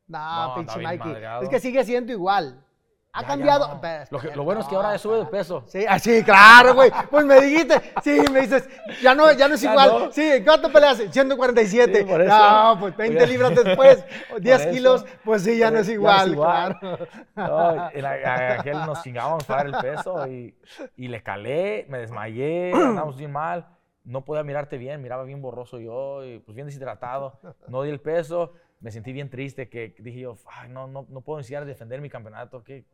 No, 0.06 0.48
No, 0.48 0.54
pinche 0.56 0.78
Mikey. 0.80 0.98
madreado. 0.98 1.42
Es 1.42 1.48
que 1.48 1.60
sigue 1.60 1.84
siendo 1.84 2.12
igual. 2.12 2.64
Ha 3.12 3.22
Ya, 3.22 3.26
ya 3.26 3.28
cambiado. 3.34 3.68
no. 3.68 3.74
Espera, 3.74 4.04
Lo, 4.10 4.18
que- 4.20 4.36
lo 4.36 4.44
bueno 4.44 4.60
es 4.60 4.66
que 4.68 4.74
no, 4.74 4.80
ahora 4.80 4.92
ya 4.92 4.98
sube 4.98 5.18
de 5.18 5.26
peso. 5.26 5.64
Sí, 5.66 5.84
ah, 5.88 5.98
sí, 5.98 6.22
claro, 6.22 6.74
güey. 6.74 6.92
Pues 7.10 7.24
me 7.24 7.40
dijiste, 7.40 7.80
sí, 8.04 8.20
me 8.32 8.42
dices, 8.42 8.68
ya 9.02 9.16
no, 9.16 9.32
ya 9.32 9.48
no 9.48 9.56
es 9.56 9.60
Ya 9.62 9.72
igual. 9.72 9.88
no. 10.06 10.12
Sí, 10.12 10.30
¿cuánto 10.44 10.70
peleas? 10.70 10.98
147. 11.10 11.98
Sí, 11.98 12.04
por 12.04 12.20
eso. 12.20 12.38
No, 12.38 12.76
pues 12.78 12.96
20 12.96 13.26
libras 13.26 13.54
después, 13.64 14.04
o 14.32 14.38
10 14.38 14.60
eso. 14.60 14.70
kilos, 14.70 15.04
pues 15.24 15.42
sí, 15.42 15.58
ya 15.58 15.66
Por 15.66 15.74
no 15.74 15.80
es 15.80 15.86
ya 15.88 15.92
igual, 15.92 16.16
no 16.18 16.24
es 16.24 16.32
igual. 16.32 16.78
claro. 16.78 16.98
No, 17.34 17.90
en 17.92 18.06
aquel 18.06 18.76
nos 18.86 19.02
chingábamos 19.02 19.44
para 19.44 19.68
el 19.68 19.74
peso 19.74 20.26
y, 20.28 20.54
y 20.96 21.08
le 21.08 21.20
calé, 21.22 21.86
me 21.88 21.98
desmayé, 21.98 22.72
andábamos 22.74 23.16
bien 23.16 23.32
mal. 23.32 23.66
No 24.04 24.24
podía 24.24 24.44
mirarte 24.44 24.78
bien, 24.78 25.02
miraba 25.02 25.24
bien 25.24 25.42
borroso 25.42 25.78
yo, 25.80 26.24
y 26.24 26.38
pues 26.38 26.54
bien 26.54 26.66
deshidratado. 26.68 27.38
No 27.68 27.82
di 27.82 27.90
el 27.90 28.00
peso, 28.00 28.52
me 28.80 28.90
sentí 28.92 29.12
bien 29.12 29.28
triste, 29.30 29.68
que 29.68 29.94
dije 29.98 30.20
yo, 30.20 30.36
"Ay, 30.46 30.68
no, 30.70 30.86
no, 30.86 31.06
no 31.08 31.20
puedo 31.20 31.38
iniciar 31.40 31.64
a 31.64 31.66
defender 31.66 32.00
mi 32.00 32.08
campeonato, 32.08 32.62
qué 32.64 32.84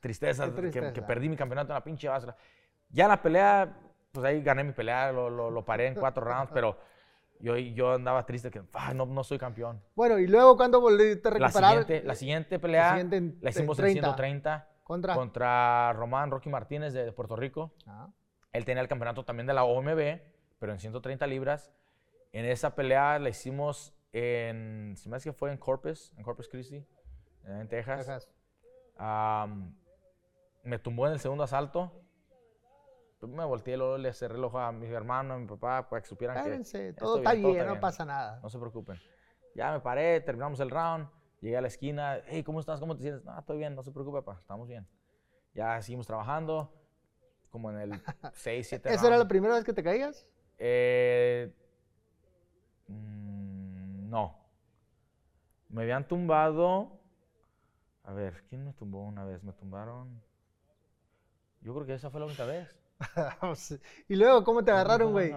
tristeza, 0.00 0.44
Qué 0.46 0.50
que- 0.54 0.70
Que, 0.70 0.80
tristeza. 0.80 1.06
perdí 1.06 1.28
mi 1.28 1.36
campeonato 1.36 1.72
en 1.72 1.74
la 1.74 1.84
pinche 1.84 2.08
báscula. 2.08 2.36
Ya 2.90 3.04
en 3.04 3.10
la 3.10 3.22
pelea, 3.22 3.76
pues 4.12 4.24
ahí 4.26 4.42
gané 4.42 4.64
mi 4.64 4.72
pelea, 4.72 5.12
lo, 5.12 5.28
lo, 5.30 5.50
lo 5.50 5.64
paré 5.64 5.86
en 5.86 5.94
cuatro 5.94 6.24
rounds, 6.24 6.50
pero 6.52 6.78
yo, 7.40 7.56
yo 7.56 7.92
andaba 7.94 8.24
triste 8.26 8.50
que, 8.50 8.62
"Ay, 8.72 8.94
no, 8.94 9.06
no 9.06 9.22
soy 9.22 9.38
campeón. 9.38 9.82
Bueno, 9.94 10.18
y 10.18 10.26
luego 10.26 10.56
cuando 10.56 10.80
volviste 10.80 11.28
a 11.28 11.32
La 11.32 11.46
recuperar. 11.48 11.70
siguiente, 11.70 12.02
la 12.06 12.14
siguiente 12.14 12.58
pelea 12.58 12.90
siguiente 12.90 13.16
en- 13.16 13.38
la 13.40 13.50
hicimos 13.50 13.78
en 13.78 13.82
30. 13.84 14.00
130 14.08 14.68
Contra. 14.82 15.14
contra 15.14 15.92
Román 15.92 16.30
Rocky 16.30 16.48
Martínez 16.48 16.92
de, 16.94 17.04
de 17.04 17.12
Puerto 17.12 17.36
Rico. 17.36 17.74
Ah, 17.86 18.08
Él 18.52 18.64
tenía 18.64 18.80
el 18.80 18.88
campeonato 18.88 19.24
también 19.24 19.46
de 19.46 19.52
la 19.54 19.64
OMB, 19.64 20.20
pero 20.58 20.72
en 20.72 20.78
130 20.80 21.26
libras. 21.26 21.70
En 22.32 22.44
esa 22.46 22.74
pelea 22.74 23.18
la 23.18 23.28
hicimos 23.28 23.94
en, 24.12 24.94
se 24.96 25.08
me 25.10 25.16
hace 25.16 25.28
que 25.30 25.34
fue 25.34 25.52
en 25.52 25.58
Corpus, 25.58 26.12
en 26.16 26.22
Corpus 26.24 26.48
Christi, 26.48 26.82
en 27.44 27.68
Texas. 27.68 27.98
Texas. 27.98 28.28
Am, 28.96 29.74
me 30.62 30.78
tumbó 30.78 31.06
en 31.06 31.14
el 31.14 31.20
segundo 31.20 31.44
asalto. 31.44 31.92
Pues 33.18 33.32
me 33.32 33.44
volteé, 33.44 33.76
luego 33.76 33.98
le 33.98 34.12
cerré 34.12 34.36
el 34.36 34.44
ojo 34.44 34.58
a 34.60 34.70
mi 34.70 34.86
hermano, 34.86 35.34
a 35.34 35.38
mi 35.38 35.46
papá, 35.46 35.88
para 35.88 36.02
que 36.02 36.08
supieran 36.08 36.36
que 36.36 36.40
Espérense, 36.40 36.88
estoy 36.90 37.04
todo 37.04 37.16
está 37.18 37.32
bien, 37.32 37.58
todo 37.58 37.74
no 37.74 37.80
pasa 37.80 38.04
nada. 38.04 38.38
no 38.40 38.48
se 38.48 38.58
preocupen. 38.58 38.98
Ya 39.56 39.72
me 39.72 39.80
paré, 39.80 40.20
terminamos 40.20 40.60
el 40.60 40.70
round, 40.70 41.08
llegué 41.40 41.56
a 41.56 41.60
la 41.60 41.66
esquina. 41.66 42.20
Hey, 42.26 42.44
¿cómo 42.44 42.60
estás? 42.60 42.78
¿Cómo 42.78 42.94
te 42.94 43.02
sientes? 43.02 43.24
No, 43.24 43.36
estoy 43.36 43.58
bien, 43.58 43.74
no 43.74 43.82
se 43.82 43.90
preocupe, 43.90 44.22
papá, 44.22 44.38
estamos 44.40 44.68
bien. 44.68 44.86
Ya 45.52 45.82
seguimos 45.82 46.06
trabajando, 46.06 46.72
como 47.50 47.70
en 47.70 47.78
el 47.78 48.02
6, 48.34 48.68
7 48.68 48.92
¿Esa 48.92 49.08
era 49.08 49.16
la 49.16 49.26
primera 49.26 49.54
vez 49.54 49.64
que 49.64 49.72
te 49.72 49.82
caías? 49.82 50.24
Eh, 50.58 51.52
mm, 52.86 54.08
no. 54.08 54.36
Me 55.68 55.82
habían 55.82 56.06
tumbado. 56.06 57.00
A 58.04 58.12
ver, 58.12 58.44
¿quién 58.48 58.64
me 58.64 58.72
tumbó 58.72 59.02
una 59.02 59.24
vez? 59.24 59.42
Me 59.42 59.52
tumbaron. 59.52 60.22
Yo 61.60 61.74
creo 61.74 61.86
que 61.86 61.94
esa 61.94 62.10
fue 62.10 62.20
la 62.20 62.26
única 62.26 62.44
vez. 62.44 62.74
y 64.08 64.16
luego, 64.16 64.44
¿cómo 64.44 64.64
te 64.64 64.70
agarraron, 64.70 65.12
güey? 65.12 65.32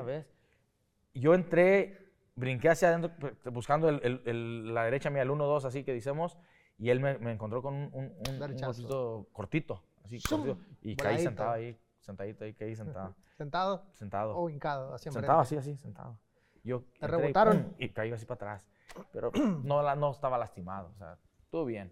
Yo 1.13 1.33
entré, 1.33 2.11
brinqué 2.35 2.69
hacia 2.69 2.89
adentro, 2.89 3.11
buscando 3.51 3.89
el- 3.89 4.01
el- 4.03 4.21
el- 4.25 4.73
la 4.73 4.85
derecha 4.85 5.09
mía, 5.09 5.23
el 5.23 5.29
1-2, 5.29 5.65
así 5.65 5.83
que 5.83 5.93
decimos, 5.93 6.37
y 6.77 6.89
él 6.89 6.99
me, 6.99 7.17
me 7.19 7.31
encontró 7.33 7.61
con 7.61 7.73
un, 7.75 7.89
un, 7.93 8.05
un- 8.05 9.25
cortito, 9.33 9.83
así 10.05 10.21
cortito, 10.21 10.57
y 10.81 10.95
caí 10.95 11.07
Voladito. 11.07 11.29
sentado 11.29 11.51
ahí, 11.51 11.77
sentadito 11.99 12.45
ahí, 12.45 12.53
caí 12.53 12.75
sentado, 12.75 13.15
¿Sentado 13.37 13.83
sentado. 13.93 14.37
o 14.37 14.49
hincado? 14.49 14.93
Así 14.93 15.09
Sentado 15.11 15.39
así, 15.39 15.57
así, 15.57 15.75
sentado. 15.77 16.17
Yo 16.63 16.83
¿Te 16.99 17.05
y 17.05 17.09
rebotaron? 17.09 17.63
¡pum! 17.63 17.73
Y, 17.79 17.89
caí 17.89 18.11
así 18.11 18.25
para 18.25 18.35
atrás. 18.35 18.67
Pero 19.11 19.31
no, 19.63 19.81
la- 19.81 19.95
no 19.95 20.11
estaba 20.11 20.37
lastimado, 20.37 20.89
o 20.89 20.95
sea, 20.95 21.17
estuvo 21.41 21.65
bien. 21.65 21.91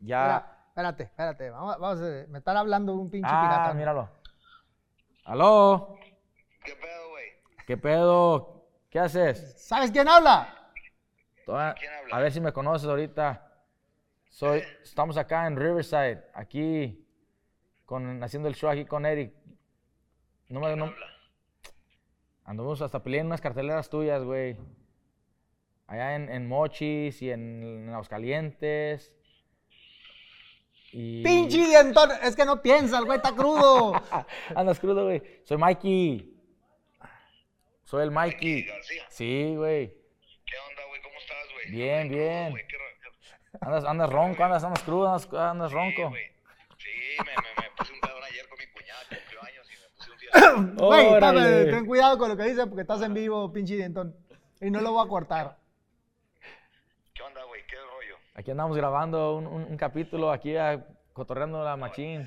Ya. 0.00 0.22
Mira, 0.22 0.59
espérate, 0.80 1.02
espérate. 1.04 1.50
Vamos, 1.50 1.78
vamos 1.78 2.00
a- 2.00 2.26
me 2.28 2.38
están 2.38 2.56
hablando 2.56 2.94
un 2.94 3.10
pinche 3.10 3.28
ah, 3.30 3.42
pirata. 3.42 3.74
míralo. 3.74 4.08
¿Aló? 5.24 5.96
¿Qué 6.64 6.74
pedo, 6.74 7.10
güey? 7.10 7.26
¿Qué 7.66 7.76
pedo? 7.76 8.66
¿Qué 8.88 8.98
haces? 8.98 9.62
¿Sabes 9.62 9.90
quién 9.90 10.08
habla? 10.08 10.72
Toda- 11.46 11.74
¿Quién 11.74 11.92
habla? 11.92 12.16
A 12.16 12.20
ver 12.20 12.32
si 12.32 12.40
me 12.40 12.52
conoces 12.52 12.88
ahorita. 12.88 13.46
Soy, 14.30 14.62
estamos 14.82 15.16
acá 15.16 15.46
en 15.46 15.56
Riverside, 15.56 16.24
aquí, 16.34 17.06
con, 17.84 18.22
haciendo 18.22 18.48
el 18.48 18.54
show 18.54 18.70
aquí 18.70 18.84
con 18.86 19.04
Eric. 19.04 19.34
No 20.48 20.60
me, 20.60 20.74
no, 20.76 20.86
habla? 20.86 20.96
Anduvimos 22.44 22.80
hasta 22.82 23.02
peleando 23.02 23.28
unas 23.28 23.40
carteleras 23.40 23.90
tuyas, 23.90 24.22
güey. 24.24 24.56
Allá 25.86 26.14
en, 26.14 26.28
en 26.30 26.48
Mochis 26.48 27.20
y 27.22 27.30
en, 27.30 27.62
en 27.62 27.88
Aguascalientes. 27.90 29.12
Y... 30.92 31.22
Pinche 31.22 31.58
dientón. 31.66 32.10
Es 32.22 32.34
que 32.36 32.44
no 32.44 32.60
piensa, 32.62 32.98
el 32.98 33.04
güey 33.04 33.16
está 33.18 33.32
crudo. 33.32 33.92
Andas 34.56 34.78
crudo, 34.80 35.04
güey. 35.04 35.22
Soy 35.44 35.56
Mikey. 35.56 36.34
Soy 37.84 38.02
el 38.04 38.10
Mikey 38.10 38.54
Mikey. 38.56 38.62
García. 38.66 39.04
Sí, 39.08 39.54
güey. 39.56 39.88
¿Qué 40.46 40.56
onda, 40.68 40.82
güey? 40.88 41.02
¿Cómo 41.02 41.14
estás, 41.18 41.46
güey? 41.54 41.70
Bien, 41.70 42.08
Crudo, 42.08 42.20
bien. 42.20 42.54
ra- 42.54 42.60
Andas, 43.62 43.84
andas 43.84 44.10
ronco, 44.10 44.44
andas, 44.44 44.62
andas 44.64 44.82
crudo, 44.84 45.06
andas, 45.12 45.32
andas 45.34 45.70
Sí, 45.70 45.74
ronco. 45.76 46.08
güey. 46.10 46.22
Sí, 46.78 46.88
me, 47.18 47.24
me, 47.24 47.62
me 47.62 47.70
puse 47.76 47.92
un 47.92 48.00
pedón 48.00 48.22
ayer 48.24 48.48
con 48.48 48.58
mi 48.58 48.66
cuñada, 48.68 49.00
cumplió 49.08 49.42
años 49.42 49.66
y 49.68 49.74
me 49.74 49.88
puse 49.96 50.10
un 50.12 50.18
día. 50.18 50.30
Güey, 50.86 51.70
ten 51.70 51.86
cuidado 51.86 52.16
con 52.18 52.28
lo 52.30 52.36
que 52.36 52.44
dices 52.44 52.64
porque 52.66 52.82
estás 52.82 53.02
en 53.02 53.12
vivo, 53.12 53.52
pinche 53.52 53.74
dientón. 53.76 54.16
Y 54.60 54.70
no 54.70 54.80
lo 54.80 54.92
voy 54.92 55.04
a 55.04 55.08
cortar. 55.08 55.56
¿Qué 57.12 57.22
onda, 57.22 57.42
güey? 57.44 57.66
¿Qué 57.66 57.76
rollo? 57.76 58.16
Aquí 58.40 58.50
andamos 58.50 58.74
grabando 58.74 59.36
un, 59.36 59.46
un- 59.46 59.64
un 59.64 59.76
capítulo 59.76 60.32
aquí 60.32 60.56
a- 60.56 60.82
cotorreando 61.12 61.62
la 61.62 61.76
machín. 61.76 62.22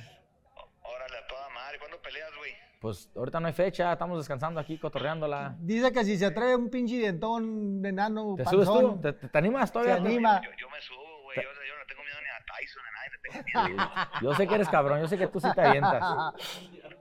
Órale, 0.84 1.18
a 1.18 1.28
toda 1.28 1.49
madre. 1.49 1.80
¿Cuándo 1.80 1.99
peleas, 2.03 2.30
güey? 2.38 2.51
Pues 2.80 3.09
ahorita 3.16 3.39
no 3.39 3.47
hay 3.47 3.53
fecha, 3.53 3.91
estamos 3.93 4.20
descansando 4.20 4.59
aquí, 4.59 4.78
cotorreándola. 4.78 5.55
Dice 5.57 5.91
que 5.91 6.03
si 6.05 6.16
se 6.18 6.28
atreve 6.28 6.55
un 6.55 6.70
pinche 6.70 6.97
dientón 6.97 7.84
enano, 7.84 8.36
¿Te 8.38 8.45
subes 8.45 8.68
tú? 8.68 8.99
¿Te, 9.01 9.14
te- 9.14 9.28
te 9.28 9.38
animas 9.39 9.72
todavía? 9.72 9.95
Se 9.95 10.01
anima. 10.01 10.39
Yo, 10.43 10.51
yo 10.55 10.70
me 10.70 10.80
subo, 10.82 11.24
güey. 11.24 11.38
Yo, 11.38 11.43
yo 11.43 11.78
no 11.80 11.86
tengo 11.88 12.03
miedo 12.03 12.18
ni 12.22 12.28
a 12.30 12.45
Tyson, 12.45 12.84
a 12.86 12.91
nadie 12.91 13.09
le 13.09 13.18
tengo 13.18 13.68
miedo. 13.76 13.89
Yo 14.22 14.36
sé 14.36 14.47
que 14.47 14.53
eres 14.55 14.70
cabrón, 14.70 15.01
yo 15.01 15.07
sé 15.07 15.18
que 15.18 15.26
tú 15.28 15.39
sí 15.39 15.47
te 15.55 15.61
avientas. 15.61 16.03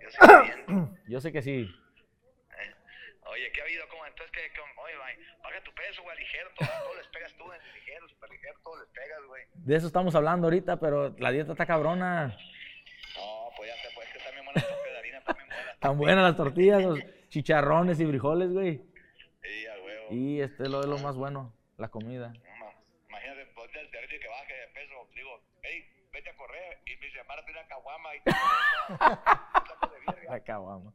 Yo 0.00 0.08
soy 0.26 0.42
bien. 0.66 0.98
Yo 1.06 1.20
sé 1.20 1.32
que 1.32 1.42
sí. 1.42 1.68
Oye, 3.26 3.50
¿qué 3.52 3.60
ha 3.60 3.64
habido? 3.64 3.84
¿Cómo? 3.90 4.01
Entonces, 4.22 4.52
¿qué? 4.54 4.60
cómo? 4.60 4.82
Oye, 4.82 4.96
güey, 4.96 5.26
baja 5.42 5.60
tu 5.64 5.72
peso, 5.74 6.02
güey, 6.02 6.16
ligero. 6.18 6.48
Todo, 6.56 6.68
todo 6.84 6.94
les 6.94 7.06
pegas 7.08 7.34
tú, 7.34 7.52
en 7.52 7.74
ligero, 7.74 8.08
super 8.08 8.30
ligero, 8.30 8.54
todo 8.62 8.78
les 8.78 8.88
pegas, 8.90 9.20
güey. 9.26 9.42
De 9.54 9.76
eso 9.76 9.86
estamos 9.86 10.14
hablando 10.14 10.46
ahorita, 10.46 10.78
pero 10.78 11.14
la 11.18 11.32
dieta 11.32 11.52
está 11.52 11.66
cabrona. 11.66 12.28
No, 13.16 13.50
pues 13.56 13.68
ya 13.68 13.76
sé, 13.82 13.88
pues 13.94 14.06
es 14.08 14.14
que 14.14 14.18
también 14.20 14.44
buenas 14.44 14.66
tortas 14.68 14.92
de 14.92 14.98
harina, 14.98 15.20
también 15.24 15.48
buenas. 15.48 15.78
Tan 15.80 15.98
buenas 15.98 16.24
las 16.24 16.36
tortillas, 16.36 16.82
los 16.82 17.00
chicharrones 17.30 17.98
y 17.98 18.06
frijoles, 18.06 18.52
güey. 18.52 18.80
Sí, 19.42 19.66
a 19.66 19.82
huevo. 19.82 20.06
Y 20.10 20.40
este 20.40 20.62
es 20.64 20.68
lo, 20.70 20.80
es 20.80 20.86
lo 20.86 20.98
más 20.98 21.16
bueno, 21.16 21.52
la 21.76 21.88
comida. 21.88 22.32
Imagínate, 23.08 23.46
pues 23.56 23.72
del 23.72 23.90
terrible 23.90 24.20
que 24.20 24.28
baje 24.28 24.54
de 24.54 24.66
peso, 24.68 25.08
digo, 25.16 25.42
hey, 25.62 25.84
vete 26.12 26.30
a 26.30 26.36
correr 26.36 26.78
y 26.86 26.96
me 26.96 27.06
dice, 27.06 27.20
amárate 27.20 27.50
una 27.50 27.66
caguama 27.66 28.14
y 28.14 28.20
te. 28.20 28.30
La 30.28 30.40
caguama. 30.40 30.92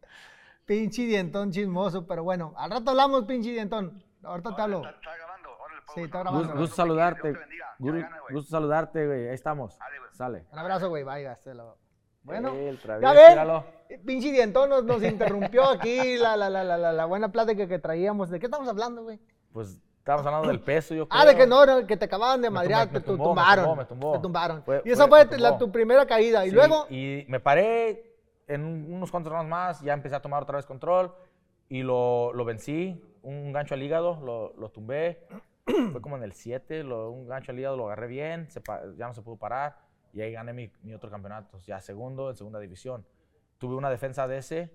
Pinche 0.68 1.04
dientón 1.04 1.50
chismoso, 1.52 2.06
pero 2.06 2.24
bueno, 2.24 2.54
al 2.58 2.70
rato 2.70 2.92
hablamos, 2.92 3.24
pinche 3.24 3.52
dientón. 3.52 4.04
Ahorita 4.22 4.54
te 4.56 4.62
hablo. 4.62 4.78
¿Está, 4.80 4.90
está 4.92 5.16
grabando? 5.16 5.50
Órale, 5.60 5.82
pues, 5.86 5.96
Sí, 5.96 6.02
está 6.02 6.20
grabando. 6.20 6.56
Gusto, 6.56 6.76
saludarte. 6.76 7.34
Güey. 7.80 8.04
Gusto 8.32 8.50
saludarte, 8.52 9.08
güey. 9.08 9.28
Ahí 9.30 9.34
estamos. 9.34 9.80
Dale, 9.80 10.00
güey. 10.00 10.10
Sale. 10.14 10.46
Un 10.52 10.60
abrazo, 10.60 10.90
güey, 10.90 11.04
vaya, 11.04 11.36
se 11.38 11.54
lo- 11.54 11.78
Bueno, 12.24 12.50
El 12.54 12.76
ya 12.76 12.82
travieso, 12.82 13.14
ven, 13.14 13.30
míralo. 13.30 13.66
pinche 14.06 14.32
dientón 14.34 14.70
nos, 14.70 14.84
nos 14.84 15.02
interrumpió 15.02 15.64
aquí 15.70 16.18
la, 16.18 16.36
la, 16.36 16.50
la, 16.50 16.66
la, 16.66 16.78
la, 16.78 16.92
la 16.92 17.06
buena 17.06 17.32
plática 17.32 17.66
que 17.68 17.80
traíamos. 17.80 18.30
¿De 18.30 18.38
qué 18.40 18.48
estamos 18.48 18.68
hablando, 18.68 19.04
güey? 19.04 19.22
Pues 19.54 19.80
estábamos 20.00 20.26
hablando 20.28 20.50
del 20.50 20.60
peso, 20.60 20.94
yo 20.94 21.08
creo. 21.08 21.22
Ah, 21.22 21.26
de 21.26 21.38
que 21.38 21.48
no, 21.48 21.62
que 21.88 21.96
te 21.96 22.04
acababan 22.06 22.42
de 22.42 22.50
madrear, 22.50 22.88
te 22.90 22.96
me 22.96 23.00
tumbaron. 23.00 23.64
tumbó, 23.64 23.76
me 23.78 23.86
tumbó. 23.86 24.12
Te 24.14 24.20
tumbaron. 24.20 24.64
Fue- 24.64 24.82
y 24.84 24.92
esa 24.92 25.08
fue- 25.08 25.26
la- 25.38 25.58
tu 25.58 25.72
primera 25.72 26.06
caída. 26.06 26.46
Y 26.46 26.50
Sí, 26.50 26.56
luego, 26.56 26.88
Y 26.90 27.24
me 27.30 27.40
paré 27.40 28.17
en 28.48 28.64
un- 28.64 28.94
unos 28.94 29.12
cuantos 29.12 29.32
rounds 29.32 29.50
más, 29.50 29.82
ya 29.82 29.94
empecé 29.94 30.16
a 30.16 30.22
tomar 30.22 30.44
otra 30.44 30.56
vez 30.58 30.66
control 30.66 31.14
y 31.70 31.84
lo, 31.84 32.32
lo 32.34 32.46
vencí. 32.46 33.02
Un 33.24 33.52
gancho 33.52 33.74
al 33.74 33.84
hígado, 33.84 34.20
lo, 34.24 34.54
lo 34.58 34.70
tumbé. 34.70 35.28
Fue 35.92 36.02
como 36.02 36.16
en 36.18 36.24
el 36.24 36.34
7, 36.34 36.84
lo- 36.84 37.12
un 37.12 37.28
gancho 37.28 37.52
al 37.52 37.60
hígado, 37.60 37.76
lo 37.78 37.86
agarré 37.88 38.08
bien, 38.08 38.50
se 38.50 38.62
ya 38.98 39.08
no 39.08 39.14
se 39.14 39.22
pudo 39.22 39.36
parar. 39.38 39.78
Y 40.14 40.22
ahí 40.22 40.32
gané 40.32 40.54
mi, 40.54 40.72
mi 40.84 40.94
otro 40.94 41.10
campeonato, 41.12 41.60
ya 41.60 41.80
segundo 41.82 42.30
en 42.30 42.36
segunda 42.38 42.60
división. 42.60 43.06
Tuve 43.58 43.76
una 43.76 43.90
defensa 43.90 44.28
de 44.28 44.38
ese, 44.38 44.72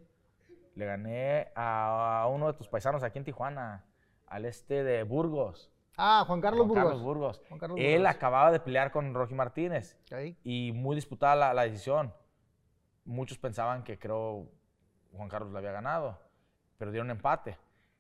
le 0.75 0.85
gané 0.87 1.49
a, 1.55 2.29
uno 2.31 2.47
de 2.49 2.53
tus 2.53 2.69
paisanos 2.69 3.03
aquí 3.03 3.19
en 3.19 3.25
Tijuana, 3.25 3.85
al 4.27 4.45
este 4.45 4.85
de 4.85 5.03
Burgos. 5.03 5.71
ah, 5.97 6.25
Juan 6.27 6.41
Carlos 6.41 6.67
Juan 6.67 6.69
Burgos. 6.69 6.85
Carlos 6.85 7.03
Burgos. 7.03 7.43
Juan 7.49 7.59
Carlos 7.61 7.79
Él 7.81 7.99
Burgos. 8.01 8.15
acababa 8.17 8.51
de 8.53 8.61
pelear 8.61 8.93
con 8.93 9.15
Rocky 9.15 9.35
Martínez 9.35 9.99
y 10.45 10.73
muy 10.73 10.95
disputada 10.95 11.35
la, 11.37 11.55
la 11.55 11.63
decisión. 11.63 12.13
Muchos 13.05 13.39
pensaban 13.39 13.83
que 13.85 13.99
creo 13.99 14.49
Juan 15.13 15.29
Carlos 15.29 15.53
la 15.53 15.59
había 15.59 15.73
ganado, 15.73 16.19
pero 16.79 16.91
dieron 16.91 17.11
empate. 17.11 17.59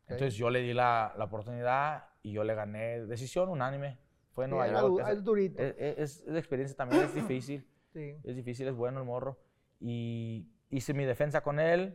Entonces 0.09 0.34
yo 0.34 0.50
le 0.50 0.61
di 0.61 0.72
la, 0.74 1.12
la 1.16 1.24
oportunidad 1.24 2.05
y 2.22 2.32
yo 2.32 2.44
le 2.44 2.55
gané 2.55 3.07
decisión 3.07 3.48
unánime. 3.48 3.98
Fue 4.30 4.44
en 4.44 4.50
Nueva 4.50 4.66
York. 4.68 4.84
Es, 5.09 5.18
es 5.18 5.24
durito. 5.24 5.62
es- 5.62 5.74
es- 5.78 6.20
es 6.26 6.36
experiencia 6.36 6.76
también, 6.76 7.03
es 7.03 7.14
difícil. 7.14 7.66
Sí. 7.92 8.16
Es 8.24 8.34
difícil, 8.36 8.66
es 8.68 8.74
bueno 8.74 9.00
el 9.00 9.05
morro. 9.07 9.38
Y 9.78 10.48
hice 10.70 10.94
mi 10.94 11.05
defensa 11.05 11.42
con 11.42 11.61
él 11.61 11.94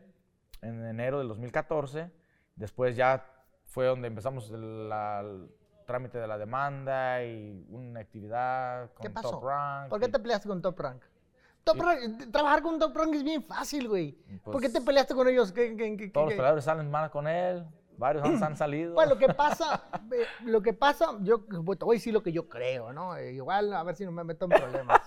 en 0.62 0.86
enero 0.86 1.18
del 1.18 1.28
2014. 1.28 2.12
Después 2.56 2.96
ya 2.96 3.26
fue 3.66 3.86
donde 3.88 4.08
empezamos 4.08 4.52
el, 4.52 4.90
la- 4.90 5.22
el 5.22 5.50
trámite 5.88 6.20
de 6.20 6.28
la 6.28 6.38
demanda 6.38 7.24
y 7.24 7.66
una 7.70 8.02
actividad 8.02 8.94
con 8.94 9.02
¿Qué 9.08 9.10
pasó? 9.10 9.32
Top 9.32 9.46
Rank. 9.46 9.90
¿Por 9.90 10.00
qué 10.00 10.08
te 10.10 10.20
peleaste 10.20 10.48
con 10.48 10.62
Top 10.62 10.80
Rank? 10.80 11.02
Top 11.74 11.78
Rank- 11.86 12.32
trabajar 12.32 12.62
con 12.62 12.80
Top 12.80 12.96
Rank 12.96 13.14
es 13.16 13.24
bien 13.24 13.44
fácil, 13.44 13.88
güey. 13.88 14.12
¿Por 14.44 14.56
qué 14.62 14.70
Pues, 14.70 14.74
te 14.74 14.82
peleaste 14.82 15.14
con 15.16 15.28
ellos? 15.28 15.52
¿Qué, 15.52 15.76
qué- 15.76 15.96
qué- 15.98 16.10
Todos 16.10 16.28
los 16.28 16.34
peleadores 16.36 16.64
salen 16.66 16.90
mal 16.90 17.10
con 17.12 17.28
él. 17.28 17.66
Varios 17.98 18.24
han, 18.26 18.44
han 18.44 18.56
salido. 18.56 18.94
Pues 18.96 19.10
lo 19.10 19.18
que 19.18 19.28
pasa, 19.34 19.84
eh, 20.12 20.26
lo 20.46 20.62
que 20.62 20.74
pasa, 20.74 21.18
yo 21.22 21.40
bueno, 21.48 21.78
te 21.80 21.86
voy 21.86 21.96
a 21.96 21.98
decir 21.98 22.14
lo 22.14 22.22
que 22.22 22.32
yo 22.32 22.48
creo, 22.48 22.94
¿no? 22.94 23.16
Eh, 23.18 23.34
igual 23.34 23.74
a 23.74 23.82
ver 23.84 23.96
si 23.96 24.06
no 24.06 24.12
me 24.12 24.24
meto 24.24 24.46
en 24.46 24.52
problemas. 24.52 25.02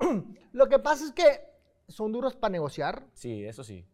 lo 0.52 0.68
que 0.68 0.78
pasa 0.78 1.04
es 1.04 1.12
que 1.12 1.24
son 1.88 2.12
duros 2.12 2.34
para 2.36 2.52
negociar, 2.52 3.04
Sí, 3.12 3.44
eso 3.44 3.62
sí. 3.62 3.86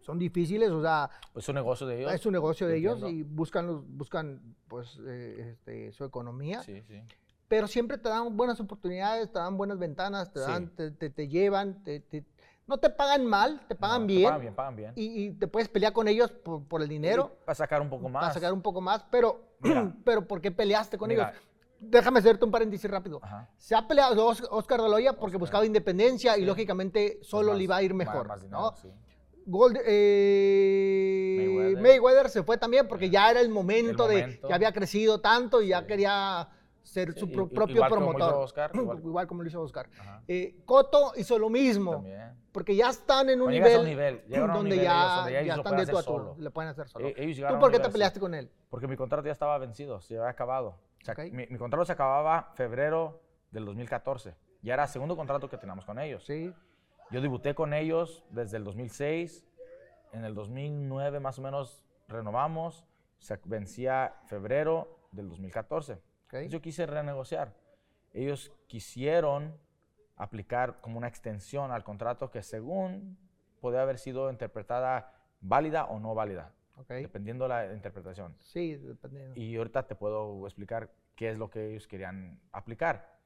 son 0.00 0.18
difíciles, 0.18 0.70
o 0.70 0.80
sea, 0.82 1.10
Pues 1.32 1.44
es 1.44 1.48
un 1.50 1.54
negocio 1.56 1.86
de 1.86 1.98
ellos. 2.00 2.12
es 2.14 2.26
un 2.26 2.32
negocio 2.32 2.66
de 2.66 2.78
ellos 2.78 2.94
entiendo. 3.02 3.18
y 3.18 3.22
buscan, 3.22 3.66
los, 3.66 3.86
buscan 3.86 4.56
pues, 4.66 4.98
eh, 5.06 5.50
este, 5.52 5.92
su 5.92 6.04
economía, 6.04 6.62
Sí, 6.62 6.82
sí. 6.82 7.02
Pero 7.48 7.66
siempre 7.66 7.98
te 7.98 8.08
dan 8.08 8.36
buenas 8.36 8.60
oportunidades, 8.60 9.32
te 9.32 9.38
dan 9.38 9.56
buenas 9.56 9.78
ventanas, 9.78 10.32
te, 10.32 10.40
Sí. 10.40 10.46
dan, 10.50 10.68
te, 10.74 10.90
te- 10.90 11.10
te 11.10 11.28
llevan, 11.28 11.82
te- 11.82 12.00
no 12.66 12.76
te 12.76 12.90
pagan 12.90 13.24
mal, 13.24 13.62
te 13.66 13.74
pagan 13.74 14.02
No, 14.02 14.06
te 14.06 14.12
bien, 14.12 14.24
Pagan 14.28 14.40
bien, 14.42 14.54
pagan 14.54 14.76
bien. 14.76 14.92
Y, 14.94 15.24
y 15.24 15.30
te 15.32 15.46
puedes 15.48 15.70
pelear 15.70 15.94
con 15.94 16.06
ellos 16.06 16.30
por, 16.30 16.62
por 16.68 16.82
el 16.82 16.88
dinero. 16.88 17.38
Para 17.46 17.54
sacar 17.56 17.80
un 17.80 17.88
poco 17.88 18.10
más. 18.10 18.20
Para 18.22 18.34
sacar 18.34 18.52
un 18.52 18.60
poco 18.60 18.82
más, 18.82 19.04
pero, 19.10 19.40
Mira. 19.60 19.90
pero 20.04 20.26
¿por 20.28 20.42
qué 20.42 20.50
peleaste 20.50 20.98
con 20.98 21.08
Mira. 21.08 21.30
ellos? 21.30 21.42
Déjame 21.80 22.18
hacerte 22.18 22.44
un 22.44 22.50
paréntesis 22.50 22.90
rápido. 22.90 23.20
Ajá. 23.22 23.48
Se 23.56 23.74
ha 23.74 23.86
peleado 23.88 24.26
Os- 24.26 24.46
Oscar 24.50 24.80
de 24.82 24.86
porque 24.88 25.08
Oscar. 25.36 25.38
buscaba 25.38 25.64
independencia 25.64 26.36
y 26.36 26.44
lógicamente 26.44 27.18
solo 27.22 27.52
Más- 27.52 27.58
le 27.58 27.64
iba 27.64 27.76
a 27.76 27.82
ir 27.82 27.94
mejor. 27.94 28.26
más 28.28 28.42
dinero, 28.42 28.60
¿no? 28.60 28.76
sí. 28.76 28.88
Gold- 29.46 29.80
eh, 29.86 31.36
Mayweather. 31.38 31.80
Mayweather. 31.82 32.28
se 32.28 32.42
fue 32.42 32.58
también 32.58 32.86
porque 32.86 33.08
ya 33.08 33.30
era 33.30 33.40
el 33.40 33.48
momento, 33.48 34.04
El 34.10 34.14
de 34.16 34.20
momento. 34.22 34.48
ya 34.48 34.54
había 34.56 34.72
crecido 34.72 35.20
tanto 35.22 35.62
y 35.62 35.68
ya 35.68 35.86
quería 35.86 36.48
ser 36.88 37.12
Sí, 37.12 37.20
su 37.20 37.30
pro- 37.30 37.48
propio 37.48 37.76
igual 37.76 37.90
como 37.90 38.06
promotor. 38.10 38.30
hizo 38.30 38.40
Oscar, 38.40 38.70
igual. 38.74 38.98
igual 38.98 39.26
como 39.26 39.42
lo 39.42 39.48
hizo 39.48 39.60
Oscar. 39.62 39.88
Eh, 40.26 40.56
Cotto 40.64 41.12
hizo 41.16 41.38
lo 41.38 41.50
mismo 41.50 41.92
También. 41.92 42.34
porque 42.52 42.74
ya 42.74 42.88
están 42.90 43.28
en 43.28 43.40
un 43.40 43.46
Cuando 43.50 43.84
nivel, 43.84 43.84
nivel, 43.84 44.34
a 44.34 44.44
un 44.44 44.52
donde 44.52 44.70
nivel 44.70 44.84
ya, 44.84 44.92
ellos, 44.92 45.16
donde 45.16 45.32
ya 45.46 45.54
están 45.54 45.76
de 45.76 45.86
tú 45.86 45.98
a 45.98 46.02
tú, 46.02 46.36
le 46.38 46.50
pueden 46.50 46.70
hacer 46.70 46.88
solo. 46.88 47.06
E- 47.08 47.14
ellos 47.16 47.36
¿Tú 47.48 47.58
por 47.58 47.70
qué 47.70 47.76
te 47.76 47.78
nivel 47.78 47.82
así. 47.82 47.92
peleaste 47.92 48.20
con 48.20 48.34
él? 48.34 48.50
Porque 48.70 48.86
mi 48.88 48.96
contrato 48.96 49.26
ya 49.26 49.32
estaba 49.32 49.58
vencido, 49.58 50.00
se 50.00 50.16
había 50.18 50.30
acabado. 50.30 50.78
O 51.00 51.04
sea, 51.04 51.14
Ok. 51.14 51.32
mi, 51.32 51.46
mi 51.46 51.58
contrato 51.58 51.84
se 51.84 51.92
acababa 51.92 52.52
febrero 52.54 53.20
del 53.50 53.64
2014. 53.66 54.34
Ya 54.62 54.74
era 54.74 54.84
el 54.84 54.88
segundo 54.88 55.16
contrato 55.16 55.48
que 55.48 55.56
teníamos 55.58 55.84
con 55.84 55.98
ellos. 56.00 56.24
Sí. 56.24 56.52
Yo 57.10 57.20
debuté 57.20 57.54
con 57.54 57.72
ellos 57.74 58.24
desde 58.30 58.56
el 58.56 58.64
2006. 58.64 59.44
En 60.12 60.24
el 60.24 60.34
2009 60.34 61.20
más 61.20 61.38
o 61.38 61.42
menos 61.42 61.84
renovamos. 62.08 62.84
Se 63.18 63.38
vencía 63.44 64.14
febrero 64.26 64.98
del 65.12 65.28
2014. 65.28 66.00
Ok. 66.28 66.34
Entonces 66.34 66.52
Yo 66.52 66.62
quise 66.62 66.86
renegociar. 66.86 67.54
Ellos 68.12 68.52
quisieron 68.66 69.58
aplicar 70.16 70.80
como 70.80 70.98
una 70.98 71.08
extensión 71.08 71.70
al 71.70 71.84
contrato 71.84 72.30
que 72.30 72.42
según 72.42 73.18
podía 73.60 73.82
haber 73.82 73.98
sido 73.98 74.30
interpretada 74.30 75.12
válida 75.40 75.84
o 75.84 76.00
no 76.00 76.14
válida, 76.14 76.52
ok. 76.76 76.88
dependiendo 76.88 77.44
de 77.44 77.48
la 77.48 77.72
interpretación. 77.72 78.34
Sí, 78.38 78.76
dependiendo. 78.76 79.38
Y 79.38 79.56
ahorita 79.56 79.86
te 79.86 79.94
puedo 79.94 80.44
explicar 80.46 80.90
qué 81.14 81.30
es 81.30 81.38
lo 81.38 81.50
que 81.50 81.70
ellos 81.70 81.86
querían 81.86 82.40
aplicar. 82.52 83.18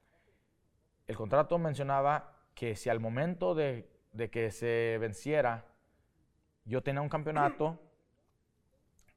El 1.06 1.16
contrato 1.16 1.58
mencionaba 1.58 2.36
que 2.54 2.76
si 2.76 2.90
al 2.90 3.00
momento 3.00 3.54
de, 3.54 3.88
de 4.12 4.30
que 4.30 4.50
se 4.50 4.98
venciera 5.00 5.66
yo 6.64 6.82
tenía 6.82 7.00
un 7.00 7.08
campeonato, 7.08 7.78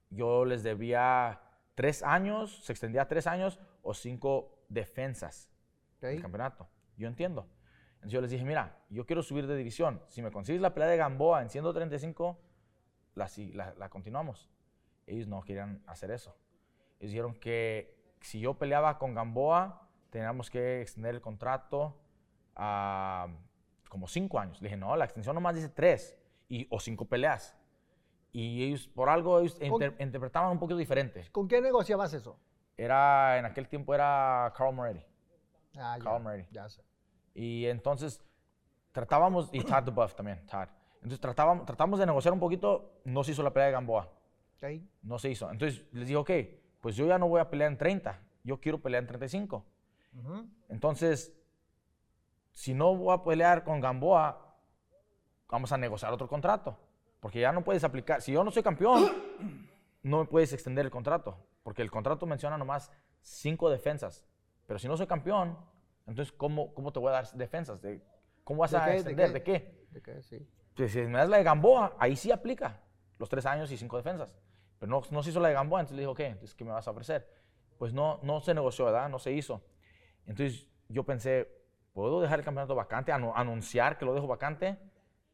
yo 0.10 0.46
les 0.46 0.64
debía 0.64 1.42
tres 1.76 2.04
años, 2.04 2.64
se 2.64 2.72
extendía 2.74 3.08
tres 3.08 3.28
años 3.28 3.60
o 3.86 3.94
cinco 3.94 4.58
defensas 4.68 5.50
del 6.02 6.16
Ok. 6.18 6.22
campeonato. 6.24 6.68
Yo 6.98 7.08
entiendo. 7.08 7.48
Entonces 7.96 8.12
yo 8.12 8.22
les 8.22 8.32
dije, 8.32 8.44
mira, 8.44 8.78
yo 8.90 9.06
quiero 9.06 9.24
subir 9.24 9.48
de 9.48 9.56
división. 9.56 10.02
Si 10.08 10.22
me 10.22 10.32
consigues 10.32 10.62
la 10.62 10.74
pelea 10.74 10.90
de 10.90 10.98
Gamboa 10.98 11.42
en 11.42 11.50
135, 11.50 12.38
la, 13.16 13.30
la, 13.54 13.74
la 13.76 13.90
continuamos. 13.90 14.50
Ellos 15.08 15.28
no 15.28 15.42
querían 15.44 15.82
hacer 15.88 16.12
eso. 16.12 16.36
Ellos 17.00 17.12
dijeron 17.12 17.36
que 17.36 17.96
si 18.22 18.40
yo 18.40 18.56
peleaba 18.56 18.98
con 18.98 19.14
Gamboa, 19.14 19.88
teníamos 20.10 20.50
que 20.50 20.82
extender 20.82 21.16
el 21.16 21.22
contrato 21.22 21.98
a 22.56 23.28
como 23.90 24.08
cinco 24.08 24.40
años. 24.40 24.62
Le 24.62 24.68
dije, 24.68 24.78
no, 24.78 24.96
la 24.96 25.06
extensión 25.06 25.36
nomás 25.36 25.56
dice 25.56 25.70
tres 25.70 26.18
y, 26.50 26.68
o 26.70 26.80
cinco 26.80 27.06
peleas. 27.06 27.56
Y 28.32 28.64
ellos, 28.64 28.88
por 28.88 29.10
algo, 29.10 29.40
ellos 29.40 29.56
Con- 29.56 29.66
inter- 29.82 29.96
interpretaban 30.00 30.52
un 30.52 30.60
poquito 30.60 30.78
diferente. 30.78 31.26
¿Con 31.32 31.48
qué 31.48 31.62
negociabas 31.62 32.14
eso? 32.14 32.38
Era, 32.78 33.38
en 33.38 33.46
aquel 33.46 33.68
tiempo 33.68 33.94
era 33.96 34.52
Carl 34.56 34.74
Moretti. 34.74 35.04
Ah, 35.78 35.98
ya, 35.98 36.04
Carl 36.04 36.22
Murray. 36.22 36.46
Ya 36.52 36.70
sé. 36.70 36.84
Y 37.34 37.66
entonces 37.66 38.22
tratábamos, 38.92 39.50
y 39.52 39.64
Todd 39.64 39.84
DeBuff 39.84 40.16
también, 40.16 40.46
Todd. 40.46 40.68
Entonces 40.96 41.20
tratábamos, 41.20 41.66
tratamos 41.66 42.00
de 42.00 42.06
negociar 42.06 42.34
un 42.34 42.40
poquito, 42.40 43.02
no 43.04 43.24
se 43.24 43.32
hizo 43.32 43.44
la 43.44 43.52
pelea 43.52 43.68
de 43.68 43.74
Gamboa, 43.74 44.10
no 45.04 45.20
se 45.20 45.30
hizo. 45.30 45.52
Entonces 45.52 45.86
les 45.92 46.08
dije, 46.08 46.18
ok, 46.18 46.32
pues 46.82 46.96
yo 46.96 47.06
ya 47.06 47.20
no 47.20 47.28
voy 47.28 47.42
a 47.42 47.50
pelear 47.50 47.72
en 47.72 47.78
30, 47.78 48.20
yo 48.44 48.60
quiero 48.60 48.82
pelear 48.82 49.04
en 49.04 49.08
35. 49.08 49.66
Ujú. 50.18 50.48
Entonces, 50.70 51.34
si 52.52 52.74
no 52.74 52.96
voy 52.96 53.14
a 53.14 53.24
pelear 53.24 53.64
con 53.64 53.82
Gamboa, 53.82 54.56
vamos 55.50 55.72
a 55.72 55.78
negociar 55.78 56.14
otro 56.14 56.28
contrato. 56.28 56.78
Porque 57.20 57.40
ya 57.40 57.52
no 57.52 57.64
puedes 57.64 57.84
aplicar. 57.84 58.22
Si 58.22 58.32
yo 58.32 58.44
no 58.44 58.52
soy 58.52 58.64
campeón, 58.64 59.12
no 60.04 60.20
me 60.20 60.26
puedes 60.26 60.54
extender 60.54 60.86
el 60.86 60.92
contrato. 60.92 61.38
Porque 61.66 61.82
el 61.82 61.90
contrato 61.90 62.28
menciona 62.28 62.60
nomás 62.60 62.92
cinco 63.24 63.72
defensas. 63.72 64.24
Pero 64.68 64.78
si 64.78 64.88
no 64.88 64.96
soy 64.96 65.08
campeón, 65.08 65.58
entonces, 66.06 66.32
¿cómo, 66.32 66.72
cómo 66.76 66.94
te 66.94 67.00
voy 67.00 67.10
a 67.10 67.14
dar 67.14 67.32
defensas? 67.34 67.82
¿De- 67.82 68.04
¿Cómo 68.44 68.60
vas 68.60 68.72
¿De 68.72 68.78
a 68.78 68.86
qué? 68.86 68.92
¿De 68.92 68.94
extender? 68.94 69.32
qué? 69.32 69.34
¿De 69.34 69.44
qué? 69.44 69.88
¿De 69.90 70.02
qué? 70.04 70.22
Sí. 70.22 70.48
Pues, 70.76 70.92
si 70.92 71.02
me 71.02 71.18
das 71.18 71.28
la 71.28 71.38
de 71.38 71.44
Gamboa, 71.44 71.96
ahí 71.98 72.16
sí 72.16 72.32
aplica 72.32 72.84
los 73.18 73.30
tres 73.30 73.48
años 73.48 73.72
y 73.72 73.78
cinco 73.78 73.98
defensas. 73.98 74.38
Pero 74.78 74.92
no, 74.92 75.02
no 75.10 75.24
se 75.24 75.32
hizo 75.32 75.40
la 75.40 75.48
de 75.48 75.56
Gamboa, 75.56 75.80
entonces 75.80 75.96
le 75.96 76.02
dijo, 76.04 76.14
¿qué? 76.14 76.28
Entonces, 76.28 76.54
¿qué 76.54 76.64
me 76.64 76.72
vas 76.72 76.88
a 76.88 76.92
ofrecer? 76.92 77.28
Pues 77.80 77.94
no, 77.94 78.20
no 78.22 78.42
se 78.42 78.54
negoció, 78.54 78.86
¿verdad? 78.86 79.10
No 79.10 79.18
se 79.18 79.32
hizo. 79.32 79.64
Entonces 80.28 80.70
yo 80.88 81.04
pensé, 81.04 81.50
¿puedo 81.94 82.22
dejar 82.22 82.38
el 82.40 82.46
campeonato 82.46 82.76
vacante? 82.76 83.12
Anu- 83.12 83.34
anunciar 83.36 83.98
que 83.98 84.06
lo 84.06 84.14
dejo 84.14 84.28
vacante, 84.28 84.78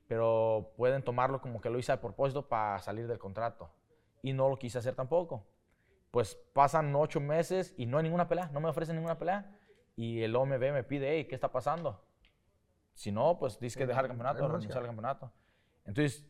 pero 0.08 0.74
pueden 0.78 1.04
tomarlo 1.04 1.42
como 1.42 1.60
que 1.60 1.70
lo 1.70 1.78
hice 1.78 1.92
a 1.92 2.00
propósito 2.00 2.48
para 2.48 2.80
salir 2.80 3.08
del 3.08 3.20
contrato. 3.20 3.70
Y 4.22 4.32
no 4.32 4.48
lo 4.48 4.58
quise 4.58 4.78
hacer 4.78 4.96
tampoco. 4.96 5.46
Pues 6.12 6.36
pasan 6.54 6.94
ocho 6.96 7.20
meses 7.20 7.74
y 7.78 7.86
no 7.86 7.98
hay 7.98 8.04
ninguna 8.04 8.28
pelea, 8.28 8.50
no 8.54 8.60
me 8.60 8.70
ofrecen 8.70 8.96
ninguna 8.96 9.18
pelea. 9.18 9.58
Y 9.96 10.22
el 10.22 10.36
OMB 10.36 10.60
me 10.74 10.84
pide, 10.84 11.10
hey, 11.12 11.26
¿qué 11.26 11.36
está 11.36 11.52
pasando? 11.52 12.04
Si 12.94 13.12
no, 13.12 13.40
pues 13.40 13.60
dices 13.60 13.78
que 13.78 13.88
dejar 13.88 14.06
el 14.06 14.10
campeonato, 14.10 14.48
renuncia. 14.48 14.58
renunciar 14.58 14.84
al 14.84 14.88
campeonato. 14.88 15.32
Entonces, 15.86 16.26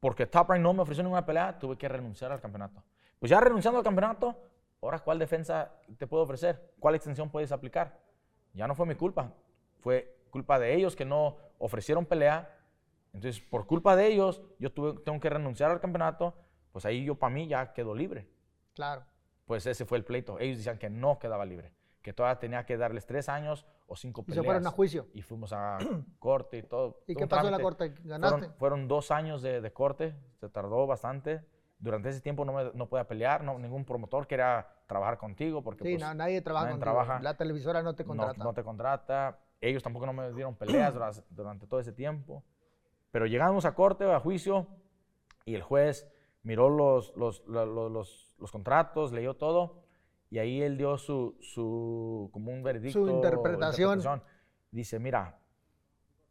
porque 0.00 0.26
Top 0.26 0.50
Rank 0.50 0.60
no 0.60 0.72
me 0.72 0.82
ofreció 0.82 1.02
ninguna 1.02 1.24
pelea, 1.24 1.58
tuve 1.58 1.76
que 1.76 1.88
renunciar 1.88 2.30
al 2.30 2.40
campeonato. 2.40 2.82
Pues 3.18 3.30
ya 3.30 3.40
renunciando 3.40 3.78
al 3.78 3.84
campeonato, 3.84 4.36
ahora 4.82 4.98
cuál 4.98 5.18
defensa 5.18 5.72
te 5.98 6.06
puedo 6.06 6.22
ofrecer, 6.22 6.74
cuál 6.78 6.94
extensión 6.94 7.30
puedes 7.30 7.50
aplicar. 7.52 7.98
Ya 8.52 8.66
no 8.66 8.74
fue 8.74 8.86
mi 8.86 8.94
culpa, 8.94 9.32
fue 9.80 10.16
culpa 10.30 10.58
de 10.58 10.74
ellos 10.74 10.94
que 10.94 11.04
no 11.04 11.36
ofrecieron 11.58 12.04
pelea. 12.04 12.56
Entonces, 13.12 13.40
por 13.40 13.66
culpa 13.66 13.96
de 13.96 14.06
ellos, 14.06 14.42
yo 14.58 14.70
tuve, 14.70 15.00
tengo 15.00 15.18
que 15.18 15.30
renunciar 15.30 15.70
al 15.70 15.80
campeonato, 15.80 16.34
pues 16.72 16.84
ahí 16.84 17.04
yo 17.04 17.14
para 17.14 17.32
mí 17.32 17.48
ya 17.48 17.72
quedo 17.72 17.94
libre. 17.94 18.28
Claro. 18.76 19.02
Pues 19.46 19.66
ese 19.66 19.84
fue 19.86 19.98
el 19.98 20.04
pleito. 20.04 20.38
Ellos 20.38 20.58
decían 20.58 20.78
que 20.78 20.90
no 20.90 21.18
quedaba 21.18 21.44
libre, 21.44 21.72
que 22.02 22.12
todavía 22.12 22.38
tenía 22.38 22.64
que 22.66 22.76
darles 22.76 23.06
tres 23.06 23.28
años 23.28 23.66
o 23.88 23.96
cinco 23.96 24.20
Y 24.20 24.24
peleas. 24.26 24.42
se 24.42 24.46
fueron 24.46 24.66
a 24.66 24.70
juicio. 24.70 25.08
Y 25.14 25.22
fuimos 25.22 25.52
a 25.52 25.78
corte 26.18 26.58
y 26.58 26.62
todo. 26.62 27.00
¿Y 27.06 27.14
todo 27.14 27.20
qué 27.20 27.26
pasó 27.26 27.46
en 27.46 27.52
la 27.52 27.60
corte? 27.60 27.94
¿Ganaste? 28.04 28.38
Fueron, 28.38 28.54
fueron 28.58 28.88
dos 28.88 29.10
años 29.10 29.40
de, 29.42 29.60
de 29.60 29.72
corte, 29.72 30.14
se 30.40 30.48
tardó 30.48 30.86
bastante. 30.86 31.42
Durante 31.78 32.08
ese 32.08 32.20
tiempo 32.20 32.44
no, 32.44 32.52
me, 32.52 32.70
no 32.74 32.88
podía 32.88 33.06
pelear, 33.06 33.44
no, 33.44 33.58
ningún 33.58 33.84
promotor 33.84 34.26
quería 34.26 34.66
trabajar 34.86 35.18
contigo 35.18 35.62
porque 35.62 35.84
Sí, 35.84 35.90
pues, 35.94 36.02
no, 36.02 36.14
nadie 36.14 36.40
trabaja 36.40 36.66
nadie 36.68 36.80
trabaja. 36.80 37.20
La 37.20 37.36
televisora 37.36 37.82
no 37.82 37.94
te 37.94 38.04
contrata. 38.04 38.42
no 38.42 38.52
te 38.54 38.62
contrata. 38.62 39.38
Ellos 39.60 39.82
tampoco 39.82 40.06
no 40.06 40.12
me 40.12 40.32
dieron 40.32 40.54
peleas 40.54 40.92
durante, 40.92 41.22
durante 41.30 41.66
todo 41.66 41.80
ese 41.80 41.92
tiempo. 41.92 42.44
Pero 43.10 43.26
llegamos 43.26 43.64
a 43.64 43.74
corte, 43.74 44.04
a 44.10 44.20
juicio, 44.20 44.66
y 45.44 45.54
el 45.54 45.62
juez 45.62 46.06
miró 46.46 46.68
los, 46.70 47.12
los, 47.16 47.42
la- 47.48 47.66
lo- 47.66 47.88
los, 47.88 48.32
los 48.38 48.52
contratos, 48.52 49.12
leyó 49.12 49.34
todo, 49.34 49.82
y 50.30 50.38
ahí 50.38 50.62
él 50.62 50.76
dio 50.78 50.96
su, 50.96 51.36
su 51.40 52.30
como 52.32 52.52
un 52.52 52.62
veredicto. 52.62 53.00
o 53.02 53.14
interpretación. 53.98 54.22
Dice, 54.70 54.98
mira, 55.00 55.38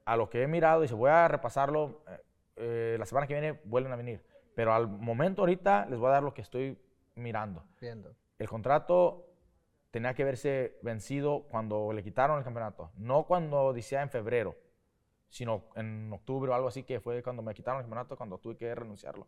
a 0.05 0.16
lo 0.18 0.30
que 0.30 0.41
he 0.43 0.47
mirado, 0.47 0.82
dice, 0.82 0.93
voy 0.93 1.09
a 1.09 1.28
repasarlo, 1.28 2.03
eh, 2.55 2.95
la 2.97 3.05
semana 3.05 3.28
que 3.28 3.34
viene 3.34 3.59
vuelven 3.66 3.91
a 3.91 3.95
venir, 3.97 4.24
pero 4.55 4.74
al 4.74 4.88
momento 4.88 5.41
ahorita 5.41 5.86
les 5.88 5.99
voy 5.99 6.07
a 6.07 6.11
dar 6.13 6.24
lo 6.24 6.34
que 6.34 6.41
estoy 6.41 6.78
mirando. 7.16 7.63
Viendo. 7.82 8.16
El 8.39 8.47
contrato 8.47 9.26
tenía 9.91 10.13
que 10.13 10.24
verse 10.24 10.78
vencido 10.82 11.43
cuando 11.49 11.91
le 11.93 12.03
quitaron 12.03 12.38
el 12.38 12.43
campeonato, 12.43 12.91
no 12.97 13.26
cuando 13.26 13.74
decía 13.74 14.01
en 14.01 14.09
febrero, 14.09 14.55
sino 15.30 15.63
en 15.76 16.11
octubre 16.13 16.51
o 16.51 16.55
algo 16.55 16.68
así, 16.70 16.84
que 16.84 16.99
fue 17.01 17.22
cuando 17.24 17.41
me 17.41 17.53
quitaron 17.53 17.80
el 17.80 17.86
campeonato, 17.86 18.16
cuando 18.16 18.38
tuve 18.38 18.55
que 18.57 18.74
renunciarlo. 18.76 19.28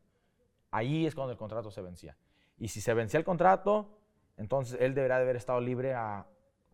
Ahí 0.72 1.06
es 1.06 1.16
cuando 1.16 1.32
el 1.32 1.38
contrato 1.38 1.72
se 1.72 1.82
vencía. 1.82 2.18
Y 2.58 2.68
si 2.70 2.82
se 2.82 2.94
vencía 2.94 3.18
el 3.20 3.24
contrato, 3.26 3.98
entonces 4.38 4.78
él 4.82 4.94
debería 4.94 5.18
de 5.18 5.24
haber 5.24 5.36
estado 5.36 5.60
libre 5.62 5.94
a, 5.94 6.26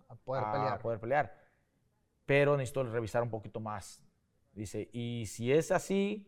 A 0.07 0.15
poder 0.23 0.43
a 0.43 0.51
pelear. 0.51 0.79
poder 0.79 0.99
pelear. 0.99 1.37
Pero 2.25 2.55
necesito 2.57 2.83
revisar 2.83 3.21
un 3.23 3.29
poquito 3.29 3.59
más. 3.59 4.03
Dice, 4.53 4.89
y 4.93 5.25
si 5.27 5.51
es 5.51 5.71
así, 5.71 6.27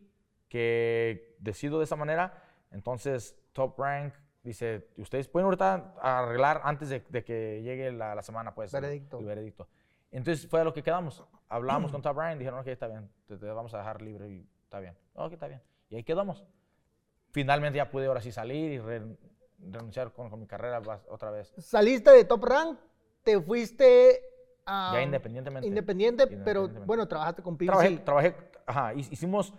que 0.49 1.35
decido 1.39 1.77
de 1.79 1.85
esa 1.85 1.95
manera, 1.95 2.41
entonces 2.71 3.37
Top 3.53 3.79
Rank 3.79 4.13
dice, 4.43 4.89
ustedes 4.97 5.27
pueden 5.27 5.45
ahorita 5.45 5.95
arreglar 6.01 6.61
antes 6.63 6.89
de, 6.89 6.99
de 7.09 7.23
que 7.23 7.61
llegue 7.63 7.91
la, 7.91 8.15
la 8.15 8.21
semana, 8.21 8.53
pues. 8.53 8.73
el- 8.73 8.81
Veredicto. 8.81 9.19
El, 9.19 9.25
veredicto. 9.25 9.67
Entonces 10.11 10.47
fue 10.47 10.61
a 10.61 10.63
lo 10.63 10.73
que 10.73 10.83
quedamos. 10.83 11.23
Hablamos 11.49 11.91
con 11.91 12.01
Top 12.01 12.17
Rank, 12.17 12.37
dijeron, 12.37 12.59
ok, 12.59 12.67
está 12.67 12.87
bien, 12.87 13.09
te, 13.27 13.37
te 13.37 13.45
vamos 13.47 13.73
a 13.73 13.77
dejar 13.79 14.01
libre 14.01 14.29
y 14.29 14.49
está 14.63 14.79
bien. 14.79 14.97
Ok, 15.13 15.33
está 15.33 15.47
bien. 15.47 15.61
Y 15.89 15.95
ahí 15.95 16.03
quedamos. 16.03 16.45
Finalmente 17.35 17.75
ya 17.75 17.89
pude 17.91 18.05
ahora 18.05 18.21
sí 18.21 18.31
salir 18.31 18.71
y 18.71 18.79
re- 18.79 19.17
renunciar 19.59 20.13
con, 20.13 20.29
con 20.29 20.39
mi 20.39 20.47
carrera 20.47 20.81
otra 21.09 21.31
vez. 21.31 21.53
Saliste 21.57 22.09
de 22.11 22.23
Top 22.23 22.41
Rank, 22.45 22.79
te 23.23 23.41
fuiste 23.41 24.21
a... 24.65 24.91
Ya 24.93 25.01
independientemente. 25.01 25.67
Independiente, 25.67 26.27
pero 26.27 26.37
Independientemente. 26.37 26.87
bueno, 26.87 27.07
trabajaste 27.09 27.43
con 27.43 27.57
PBC. 27.57 27.65
Trabajé, 27.67 27.97
trabajé, 27.97 28.35
ajá, 28.65 28.93
hi- 28.93 29.07
hicimos 29.11 29.53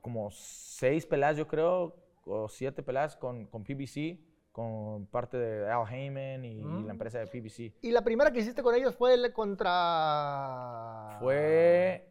como 0.00 0.32
seis 0.32 1.06
peleas, 1.06 1.36
yo 1.36 1.46
creo, 1.46 1.94
o 2.24 2.48
siete 2.48 2.82
peleas 2.82 3.14
con, 3.14 3.46
con 3.46 3.62
PBC, 3.62 4.18
con 4.50 5.06
parte 5.06 5.36
de 5.36 5.70
Al 5.70 5.86
Heyman 5.88 6.44
y, 6.44 6.58
y 6.58 6.64
Mm. 6.64 6.86
la 6.86 6.92
empresa 6.92 7.20
de 7.20 7.28
PBC. 7.28 7.72
Y 7.82 7.92
la 7.92 8.02
primera 8.02 8.32
que 8.32 8.40
hiciste 8.40 8.64
con 8.64 8.74
ellos 8.74 8.96
fue 8.96 9.14
el 9.14 9.32
contra... 9.32 11.18
Fue 11.20 12.08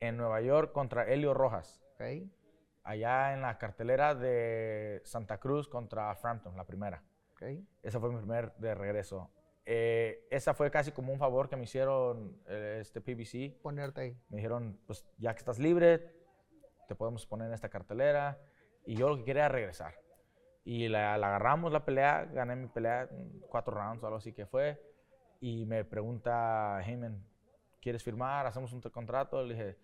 en 0.00 0.16
Nueva 0.16 0.40
York 0.40 0.72
contra 0.72 1.04
Helio 1.08 1.34
Rojas, 1.34 1.80
Ok, 1.94 2.02
allá 2.88 3.34
en 3.34 3.42
la 3.42 3.58
cartelera 3.58 4.14
de 4.14 5.02
Santa 5.04 5.38
Cruz 5.38 5.68
contra 5.68 6.14
Frampton, 6.16 6.56
la 6.56 6.64
primera. 6.64 7.02
Ese 7.82 8.00
fue 8.00 8.08
mi 8.08 8.16
primer 8.16 8.54
de 8.56 8.74
regreso. 8.74 9.30
Eh, 9.66 10.26
esa 10.30 10.54
fue 10.54 10.70
casi 10.70 10.90
como 10.92 11.12
un 11.12 11.18
favor 11.18 11.50
que 11.50 11.56
me 11.56 11.64
hicieron 11.64 12.40
eh, 12.48 12.78
este 12.80 13.02
PBC. 13.02 13.60
Ponerte 13.60 14.00
ahí. 14.00 14.18
Me 14.30 14.36
dijeron, 14.36 14.80
pues 14.86 15.06
ya 15.18 15.34
que 15.34 15.40
estás 15.40 15.58
libre, 15.58 16.14
te 16.88 16.94
podemos 16.94 17.26
poner 17.26 17.48
en 17.48 17.52
esta 17.52 17.68
cartelera. 17.68 18.40
Y 18.86 18.96
yo 18.96 19.10
lo 19.10 19.18
que 19.18 19.24
quería 19.24 19.44
era 19.44 19.54
regresar. 19.54 19.94
Y 20.64 20.88
la, 20.88 21.18
la 21.18 21.28
agarramos 21.28 21.70
la 21.70 21.84
pelea, 21.84 22.24
gané 22.24 22.56
mi 22.56 22.68
pelea, 22.68 23.08
cuatro 23.50 23.74
rounds 23.74 24.02
o 24.02 24.06
algo 24.06 24.16
así 24.16 24.32
que 24.32 24.46
fue. 24.46 24.80
Y 25.40 25.66
me 25.66 25.84
pregunta 25.84 26.80
Heyman, 26.84 27.22
¿quieres 27.82 28.02
firmar? 28.02 28.46
¿Hacemos 28.46 28.72
un 28.72 28.80
contrato? 28.80 29.42
Le 29.42 29.54
dije, 29.54 29.78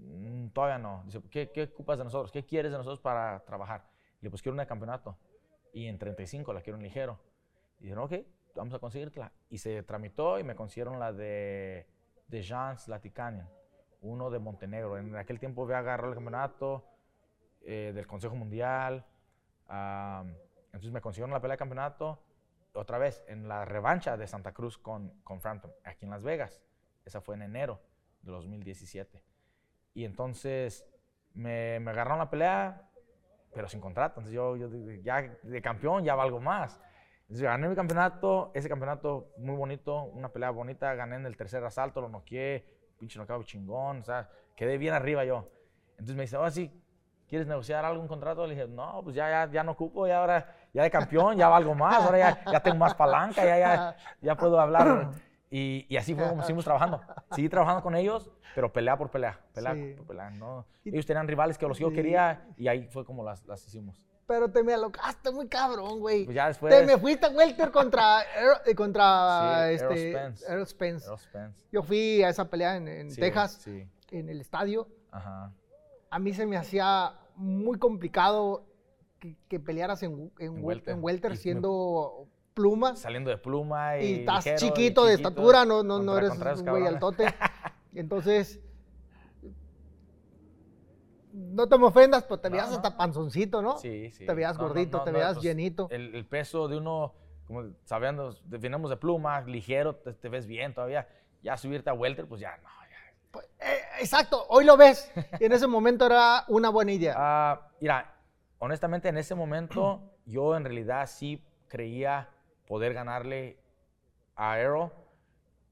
"Mm, 0.00 0.48
todavía 0.48 0.78
no. 0.78 1.02
Dice, 1.04 1.20
¿qué, 1.30 1.50
¿qué 1.50 1.64
ocupas 1.64 1.98
de 1.98 2.04
nosotros? 2.04 2.32
¿Qué 2.32 2.44
quieres 2.44 2.72
de 2.72 2.78
nosotros 2.78 3.00
para 3.00 3.40
trabajar? 3.44 3.82
Le 3.82 4.22
dije, 4.22 4.30
pues 4.30 4.42
quiero 4.42 4.54
una 4.54 4.64
de 4.64 4.68
campeonato. 4.68 5.16
Y 5.72 5.86
en 5.86 5.98
35 5.98 6.52
la 6.52 6.60
quiero 6.60 6.76
en 6.76 6.82
ligero. 6.82 7.20
Y 7.78 7.84
dijeron, 7.84 8.04
ok, 8.04 8.14
vamos 8.54 8.74
a 8.74 8.78
conseguirla. 8.78 9.32
Y 9.48 9.58
se 9.58 9.82
tramitó 9.82 10.38
y 10.38 10.44
me 10.44 10.54
consiguieron 10.54 10.98
la 10.98 11.12
de, 11.12 11.86
de 12.26 12.42
Jean 12.42 12.78
Slatikanian, 12.78 13.48
uno 14.00 14.30
de 14.30 14.38
Montenegro. 14.38 14.98
En 14.98 15.16
aquel 15.16 15.38
tiempo 15.38 15.64
había 15.64 15.78
agarrado 15.78 16.10
el 16.10 16.14
campeonato 16.14 16.84
eh, 17.62 17.92
del 17.94 18.06
Consejo 18.06 18.34
Mundial. 18.34 19.04
entonces 19.68 20.90
me 20.90 21.00
consiguieron 21.00 21.32
la 21.32 21.40
pelea 21.40 21.54
de 21.54 21.58
campeonato 21.58 22.22
otra 22.74 22.98
vez 22.98 23.24
en 23.28 23.48
la 23.48 23.64
revancha 23.64 24.16
de 24.16 24.26
Santa 24.26 24.52
Cruz 24.52 24.78
con, 24.78 25.10
con 25.24 25.40
Frampton, 25.40 25.72
aquí 25.84 26.04
en 26.04 26.10
Las 26.10 26.22
Vegas. 26.22 26.62
Esa 27.04 27.20
fue 27.20 27.34
en 27.34 27.42
enero 27.42 27.80
de 28.22 28.32
2017. 28.32 29.22
Y 29.98 30.04
entonces 30.04 30.86
me, 31.34 31.80
me 31.80 31.90
agarraron 31.90 32.20
la 32.20 32.30
pelea, 32.30 32.88
pero 33.52 33.68
sin 33.68 33.80
contrato. 33.80 34.20
Entonces 34.20 34.32
yo, 34.32 34.54
yo 34.54 34.68
ya 35.02 35.22
de 35.42 35.60
campeón 35.60 36.04
ya 36.04 36.14
valgo 36.14 36.38
más. 36.38 36.80
Entonces 37.22 37.42
gané 37.42 37.68
mi 37.68 37.74
campeonato, 37.74 38.52
ese 38.54 38.68
campeonato 38.68 39.32
muy 39.38 39.56
bonito, 39.56 40.04
una 40.04 40.28
pelea 40.28 40.50
bonita, 40.50 40.94
gané 40.94 41.16
en 41.16 41.26
el 41.26 41.36
tercer 41.36 41.64
asalto, 41.64 42.00
lo 42.00 42.08
noqueé, 42.08 42.64
pinche 42.96 43.18
noqueo 43.18 43.42
chingón, 43.42 43.98
o 43.98 44.04
sea, 44.04 44.28
quedé 44.54 44.78
bien 44.78 44.94
arriba 44.94 45.24
yo. 45.24 45.50
Entonces 45.94 46.14
me 46.14 46.22
dice, 46.22 46.36
ahora 46.36 46.52
sí, 46.52 46.70
¿quieres 47.26 47.48
negociar 47.48 47.84
algún 47.84 48.06
contrato? 48.06 48.46
Le 48.46 48.54
dije, 48.54 48.68
no, 48.68 49.00
pues 49.02 49.16
ya, 49.16 49.28
ya, 49.28 49.50
ya 49.50 49.64
no 49.64 49.72
ocupo, 49.72 50.06
ya 50.06 50.20
ahora, 50.20 50.54
ya 50.72 50.84
de 50.84 50.92
campeón, 50.92 51.36
ya 51.36 51.48
valgo 51.48 51.74
más, 51.74 52.04
ahora 52.04 52.18
ya, 52.18 52.44
ya 52.52 52.60
tengo 52.60 52.76
más 52.76 52.94
palanca, 52.94 53.44
ya, 53.44 53.58
ya, 53.58 53.96
ya 54.20 54.36
puedo 54.36 54.60
hablar. 54.60 55.10
Y, 55.50 55.86
y 55.88 55.96
así 55.96 56.14
fue 56.14 56.28
como 56.28 56.42
seguimos 56.42 56.64
trabajando. 56.66 57.00
Seguí 57.32 57.48
trabajando 57.48 57.82
con 57.82 57.94
ellos, 57.96 58.30
pero 58.54 58.72
pelea 58.72 58.96
por 58.98 59.10
pelea, 59.10 59.40
pelea 59.54 59.74
Sí. 59.74 59.94
por 59.96 60.06
pelea, 60.06 60.32
Ellos 60.84 61.06
tenían 61.06 61.26
rivales 61.28 61.56
que 61.58 61.66
los 61.66 61.78
que 61.78 61.84
yo 61.84 61.92
quería 61.92 62.46
y 62.56 62.68
ahí 62.68 62.86
fue 62.88 63.04
como 63.04 63.24
las, 63.24 63.44
las 63.46 63.66
hicimos. 63.66 64.02
pero 64.26 64.50
te 64.50 64.62
me 64.62 64.74
alocaste 64.74 65.30
muy 65.30 65.48
cabrón, 65.48 66.00
güey. 66.00 66.26
Pues 66.26 66.34
ya 66.34 66.48
después. 66.48 66.74
Te 66.74 66.84
me 66.84 66.98
fuiste 66.98 67.26
a 67.26 67.30
welter 67.30 67.70
contra, 67.70 68.20
Errol- 68.36 68.60
eh, 68.66 68.74
contra 68.74 69.68
Sí, 69.68 69.74
este, 69.76 69.84
Errol 70.10 70.26
Spence. 70.26 70.44
Errol 70.52 70.66
Spence. 70.66 71.06
Errol 71.06 71.18
Spence. 71.18 71.64
Yo 71.72 71.82
fui 71.82 72.22
a 72.22 72.28
esa 72.28 72.50
pelea 72.50 72.76
en, 72.76 72.88
en 72.88 73.10
Sí, 73.10 73.20
Texas, 73.20 73.52
Sí. 73.64 73.88
en 74.10 74.28
el 74.28 74.40
estadio. 74.42 74.86
Ajá. 75.10 75.50
A 76.10 76.18
mí 76.18 76.34
se 76.34 76.44
me 76.44 76.58
hacía 76.58 77.14
muy 77.36 77.78
complicado 77.78 78.66
que, 79.18 79.34
que 79.48 79.58
pelearas 79.60 80.02
en, 80.02 80.30
en, 80.38 80.56
En 80.58 80.62
wel- 80.62 81.00
welter. 81.00 81.36
siendo 81.38 82.26
pluma. 82.58 82.96
Saliendo 82.96 83.30
de 83.30 83.38
pluma 83.38 83.98
y. 83.98 84.04
Y 84.04 84.14
estás 84.20 84.44
ligero, 84.44 84.56
y 84.66 84.68
chiquito 84.68 85.04
de 85.04 85.14
estatura, 85.14 85.64
no, 85.64 85.82
no, 85.84 86.00
no 86.02 86.18
eres 86.18 86.30
contra 86.30 86.54
un 86.54 86.64
güey 86.66 86.86
altote. 86.86 87.26
Entonces, 87.94 88.60
no 91.32 91.68
te 91.68 91.78
me 91.78 91.86
ofendas, 91.86 92.24
pero 92.24 92.40
te 92.40 92.48
No, 92.48 92.52
veías 92.56 92.70
no. 92.70 92.76
hasta 92.76 92.96
panzoncito, 92.96 93.62
¿no? 93.62 93.78
Sí, 93.78 94.10
sí. 94.10 94.26
Te 94.26 94.34
veías 94.34 94.56
No, 94.58 94.64
gordito, 94.64 95.02
te 95.02 95.12
veías 95.12 95.34
pues, 95.34 95.44
llenito. 95.44 95.86
El, 95.90 96.14
el 96.14 96.26
peso 96.26 96.66
de 96.68 96.76
uno, 96.78 97.14
como 97.46 97.64
sabiendo, 97.84 98.34
definimos 98.44 98.90
de 98.90 98.96
pluma, 98.96 99.40
ligero, 99.42 99.94
te, 99.96 100.12
te 100.14 100.28
ves 100.28 100.46
bien 100.46 100.74
todavía. 100.74 101.08
Ya 101.42 101.56
subirte 101.56 101.90
a 101.90 101.92
welter, 101.94 102.26
pues 102.26 102.40
ya 102.40 102.56
no. 102.56 102.62
ya. 102.64 103.14
Pues, 103.30 103.46
eh, 103.60 103.78
exacto, 104.00 104.44
hoy 104.48 104.64
lo 104.64 104.76
ves. 104.76 105.12
Y 105.38 105.44
en 105.44 105.52
ese 105.52 105.66
momento 105.68 106.06
era 106.06 106.44
una 106.48 106.70
buena 106.70 106.92
idea. 106.92 107.14
Ah, 107.16 107.68
mira, 107.80 108.16
honestamente 108.58 109.08
en 109.08 109.18
ese 109.18 109.34
momento 109.34 110.02
yo 110.26 110.56
en 110.56 110.64
realidad 110.64 111.08
sí 111.08 111.44
creía 111.68 112.28
poder 112.68 112.94
ganarle 112.94 113.58
a 114.36 114.52
Arrow. 114.52 114.92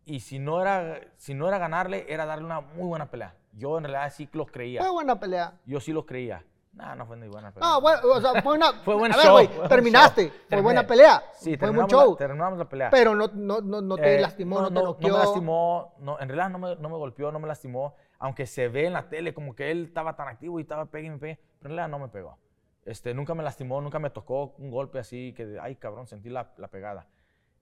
Y 0.04 0.20
si 0.20 0.38
no 0.38 0.60
era, 0.60 1.00
si 1.16 1.34
no 1.34 1.48
era 1.48 1.58
ganarle, 1.58 2.06
era 2.08 2.26
darle 2.26 2.44
una 2.44 2.60
muy 2.60 2.86
buena 2.88 3.10
pelea. 3.10 3.34
Yo 3.52 3.76
en 3.78 3.84
realidad 3.84 4.12
sí 4.14 4.28
lo 4.32 4.46
creía. 4.46 4.80
Fue 4.80 4.90
buena 4.90 5.18
pelea. 5.18 5.54
Yo 5.66 5.80
sí 5.80 5.92
lo 5.92 6.06
creía. 6.06 6.44
No, 6.72 6.94
no 6.94 7.06
fue 7.06 7.16
ni 7.16 7.26
buena 7.26 7.50
pelea. 7.52 7.68
No, 7.70 7.80
bueno, 7.80 8.00
o 8.14 8.20
sea, 8.20 8.42
fue 8.42 8.54
una. 8.54 8.70
Fue 8.84 8.94
buen 8.94 9.10
a 9.12 9.16
ver, 9.16 9.24
show, 9.24 9.32
güey, 9.32 9.48
fue 9.48 9.66
terminaste. 9.68 10.28
show. 10.28 10.32
Fue 10.50 10.60
buena 10.60 10.86
pelea. 10.86 11.22
Sí, 11.32 11.56
fue 11.56 11.70
buen 11.70 11.86
terminamos 11.86 11.92
la- 11.92 11.98
show. 12.04 12.16
terminamos 12.16 12.58
la 12.58 12.68
pelea. 12.68 12.90
Pero 12.90 13.14
no, 13.14 13.28
no, 13.32 13.60
no, 13.62 13.80
no 13.80 13.96
te 13.96 14.16
Eh, 14.16 14.20
lastimó, 14.20 14.60
no, 14.60 14.68
te 14.68 14.74
no, 14.74 14.82
noqueó. 14.84 15.12
me 15.14 15.18
lastimó, 15.18 15.94
no, 16.00 16.20
en 16.20 16.28
realidad 16.28 16.50
no 16.50 16.58
me, 16.58 16.76
no 16.76 16.88
me 16.90 16.96
golpeó, 16.96 17.32
no 17.32 17.38
me 17.40 17.48
lastimó, 17.48 17.94
aunque 18.18 18.46
se 18.46 18.68
ve 18.68 18.86
en 18.86 18.92
la 18.92 19.08
tele 19.08 19.32
como 19.32 19.54
que 19.56 19.70
él 19.70 19.86
estaba 19.86 20.14
tan 20.16 20.28
activo 20.28 20.58
y 20.58 20.62
estaba 20.62 20.84
pegue 20.84 21.06
y 21.06 21.10
me 21.10 21.18
pegue, 21.18 21.40
pero 21.58 21.70
en 21.72 21.76
realidad 21.78 21.88
no 21.88 21.98
me 21.98 22.08
pegó. 22.12 22.36
Este, 22.86 23.12
nunca 23.12 23.34
me 23.34 23.42
lastimó, 23.42 23.80
nunca 23.82 23.98
me 23.98 24.08
tocó 24.10 24.54
un 24.58 24.70
golpe 24.70 24.98
así 24.98 25.34
que, 25.34 25.58
ay 25.60 25.76
cabrón, 25.76 26.06
sentí 26.06 26.30
la, 26.30 26.54
la 26.56 26.68
pegada. 26.68 27.08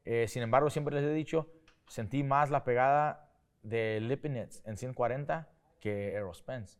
Eh, 0.04 0.28
sin 0.28 0.42
embargo, 0.42 0.70
siempre 0.70 0.94
les 0.94 1.04
he 1.04 1.12
dicho, 1.12 1.50
sentí 1.88 2.22
más 2.22 2.50
la 2.50 2.62
pegada 2.62 3.32
de 3.62 3.98
Lipinets 4.00 4.62
en 4.66 4.76
140 4.76 5.48
que 5.80 6.12
Errol 6.12 6.34
Spence. 6.34 6.78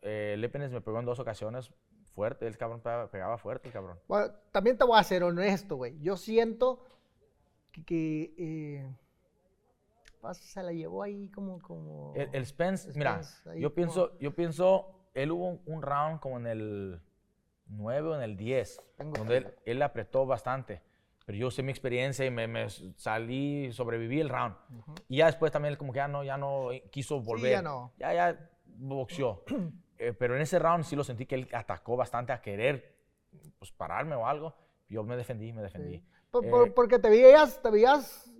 Eh, 0.00 0.34
Lipinets 0.38 0.72
me 0.72 0.80
pegó 0.80 0.98
en 0.98 1.04
dos 1.04 1.18
ocasiones 1.20 1.72
fuerte, 2.14 2.46
el 2.46 2.56
cabrón 2.56 2.80
pegaba, 2.80 3.36
fuerte, 3.38 3.68
el 3.68 3.72
cabrón. 3.74 3.98
Bueno, 4.08 4.32
también 4.50 4.76
te 4.76 4.84
voy 4.84 4.98
a 4.98 5.02
ser 5.02 5.22
honesto, 5.22 5.76
güey. 5.76 5.98
Yo 6.00 6.16
siento 6.16 6.84
que, 7.70 7.84
que, 7.84 8.34
eh, 8.38 8.96
pues, 10.20 10.38
se 10.38 10.62
la 10.62 10.72
llevó 10.72 11.02
ahí 11.02 11.28
como... 11.30 11.60
como 11.60 12.12
El, 12.16 12.30
el 12.32 12.46
Spence, 12.46 12.90
mira, 12.96 13.22
Spence, 13.22 13.60
yo 13.60 13.68
como- 13.68 13.74
pienso, 13.74 14.18
yo 14.18 14.34
pienso, 14.34 15.06
él 15.14 15.30
hubo 15.32 15.48
un, 15.48 15.62
un 15.66 15.82
round 15.82 16.20
como 16.20 16.38
en 16.38 16.46
el 16.46 17.00
9 17.72 18.08
o 18.08 18.16
en 18.16 18.22
el 18.22 18.36
10, 18.36 18.80
Tengo 18.96 19.12
donde 19.18 19.38
él, 19.38 19.54
él 19.64 19.82
apretó 19.82 20.26
bastante. 20.26 20.82
Pero 21.24 21.38
yo 21.38 21.50
sé 21.50 21.62
mi 21.62 21.70
experiencia 21.70 22.24
y 22.24 22.30
me, 22.30 22.48
me 22.48 22.68
salí, 22.96 23.72
sobreviví 23.72 24.20
el 24.20 24.28
round. 24.28 24.56
Y 25.08 25.18
ya 25.18 25.26
después 25.26 25.52
también 25.52 25.72
él 25.72 25.78
como 25.78 25.92
que 25.92 25.98
ya 25.98 26.08
no, 26.08 26.24
ya 26.24 26.36
no 26.36 26.68
quiso 26.90 27.20
volver. 27.20 27.52
ya 27.52 27.62
no. 27.62 27.92
Ya, 27.98 28.12
ya 28.12 28.50
boxeó. 28.64 29.44
Eh, 29.98 30.12
pero 30.12 30.34
en 30.34 30.42
ese 30.42 30.58
round 30.58 30.82
sí 30.82 30.96
lo 30.96 31.04
sentí 31.04 31.26
que 31.26 31.36
él 31.36 31.48
atacó 31.52 31.96
bastante 31.96 32.32
a 32.32 32.42
querer 32.42 32.96
pues, 33.56 33.70
pararme 33.70 34.16
o 34.16 34.26
algo. 34.26 34.52
Yo 34.88 35.04
me 35.04 35.16
defendí, 35.16 35.52
me 35.52 35.62
defendí. 35.62 35.98
Sí. 35.98 36.04
Eh, 36.42 36.72
porque 36.74 36.98
te 36.98 37.08
veías, 37.08 37.62
te 37.62 37.70
veías... 37.70 38.31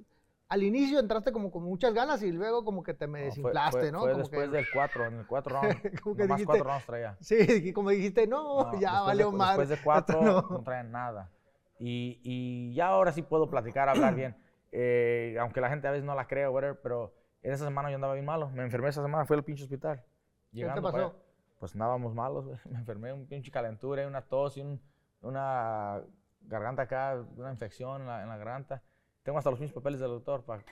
Al 0.53 0.62
inicio 0.62 0.98
entraste 1.00 1.32
como 1.32 1.50
con 1.50 1.62
muchas 1.62 1.94
ganas 1.94 2.22
y 2.22 2.30
luego 2.30 2.62
como 2.64 2.82
que 2.82 2.92
te 2.92 3.07
me 3.07 3.20
no, 3.20 3.24
desinflaste, 3.26 3.80
fue, 3.80 3.92
¿no? 3.92 4.00
Fue 4.00 4.11
Como 4.11 4.18
después 4.22 4.50
que- 4.50 4.57
del 4.57 4.66
4, 4.72 5.07
en 5.07 5.14
el 5.20 5.26
4 5.26 5.61
round. 5.62 6.00
Como 6.00 6.14
que 6.16 6.22
nomás 6.24 6.38
dijiste, 6.38 6.59
4 6.59 6.64
rounds 6.64 6.86
traía. 6.86 7.16
Sí, 7.20 7.72
como 7.72 7.88
dijiste, 7.90 8.26
no, 8.26 8.70
No, 8.72 8.78
ya 8.80 9.00
valió 9.00 9.30
de, 9.30 9.36
madre. 9.38 9.66
Después 9.66 9.68
de 9.70 9.74
esto 9.76 9.84
cuatro 9.84 10.22
no. 10.22 10.42
no, 10.59 10.62
traen 10.62 10.90
nada. 10.92 11.30
Y, 11.78 12.20
y 12.22 12.74
ya 12.74 12.88
ahora 12.88 13.12
sí 13.12 13.22
puedo 13.22 13.48
platicar, 13.48 13.88
hablar 13.88 14.14
bien. 14.14 14.36
Eh, 14.74 15.36
aunque 15.38 15.61
la 15.61 15.68
gente 15.68 15.86
a 15.86 15.90
veces 15.90 16.03
no 16.07 16.14
la 16.14 16.26
cree, 16.26 16.48
whatever, 16.48 16.80
pero 16.80 17.12
en 17.42 17.53
esa 17.53 17.66
semana 17.66 17.90
yo 17.90 17.96
andaba 17.96 18.14
bien 18.14 18.24
malo. 18.24 18.48
Me 18.48 18.62
enfermé 18.62 18.88
esa 18.88 19.03
semana, 19.03 19.26
fui 19.26 19.36
al 19.36 19.44
pinche 19.44 19.64
hospital. 19.64 19.98
te 19.98 20.57
Llegando 20.57 20.80
para 20.80 20.92
pasó? 20.92 21.07
allá, 21.09 21.16
pues 21.61 21.74
andábamos 21.74 22.14
malos, 22.14 22.46
güey. 22.46 22.59
Me 22.70 22.78
enfermé, 22.78 23.12
un 23.12 23.26
pinche 23.26 23.50
calentura, 23.50 24.07
una 24.07 24.22
tos 24.22 24.57
y 24.57 24.62
un- 24.62 24.80
una 25.20 26.00
garganta 26.42 26.82
acá, 26.82 27.22
una 27.36 27.50
infección 27.50 28.00
en 28.03 28.07
la, 28.07 28.22
en 28.22 28.28
la 28.30 28.36
garganta. 28.38 28.82
Tengo 29.23 29.39
hasta 29.39 29.51
los 29.51 29.61
mismos 29.61 29.75
papeles 29.75 30.01
del 30.01 30.11
doctor, 30.11 30.45
para 30.45 30.62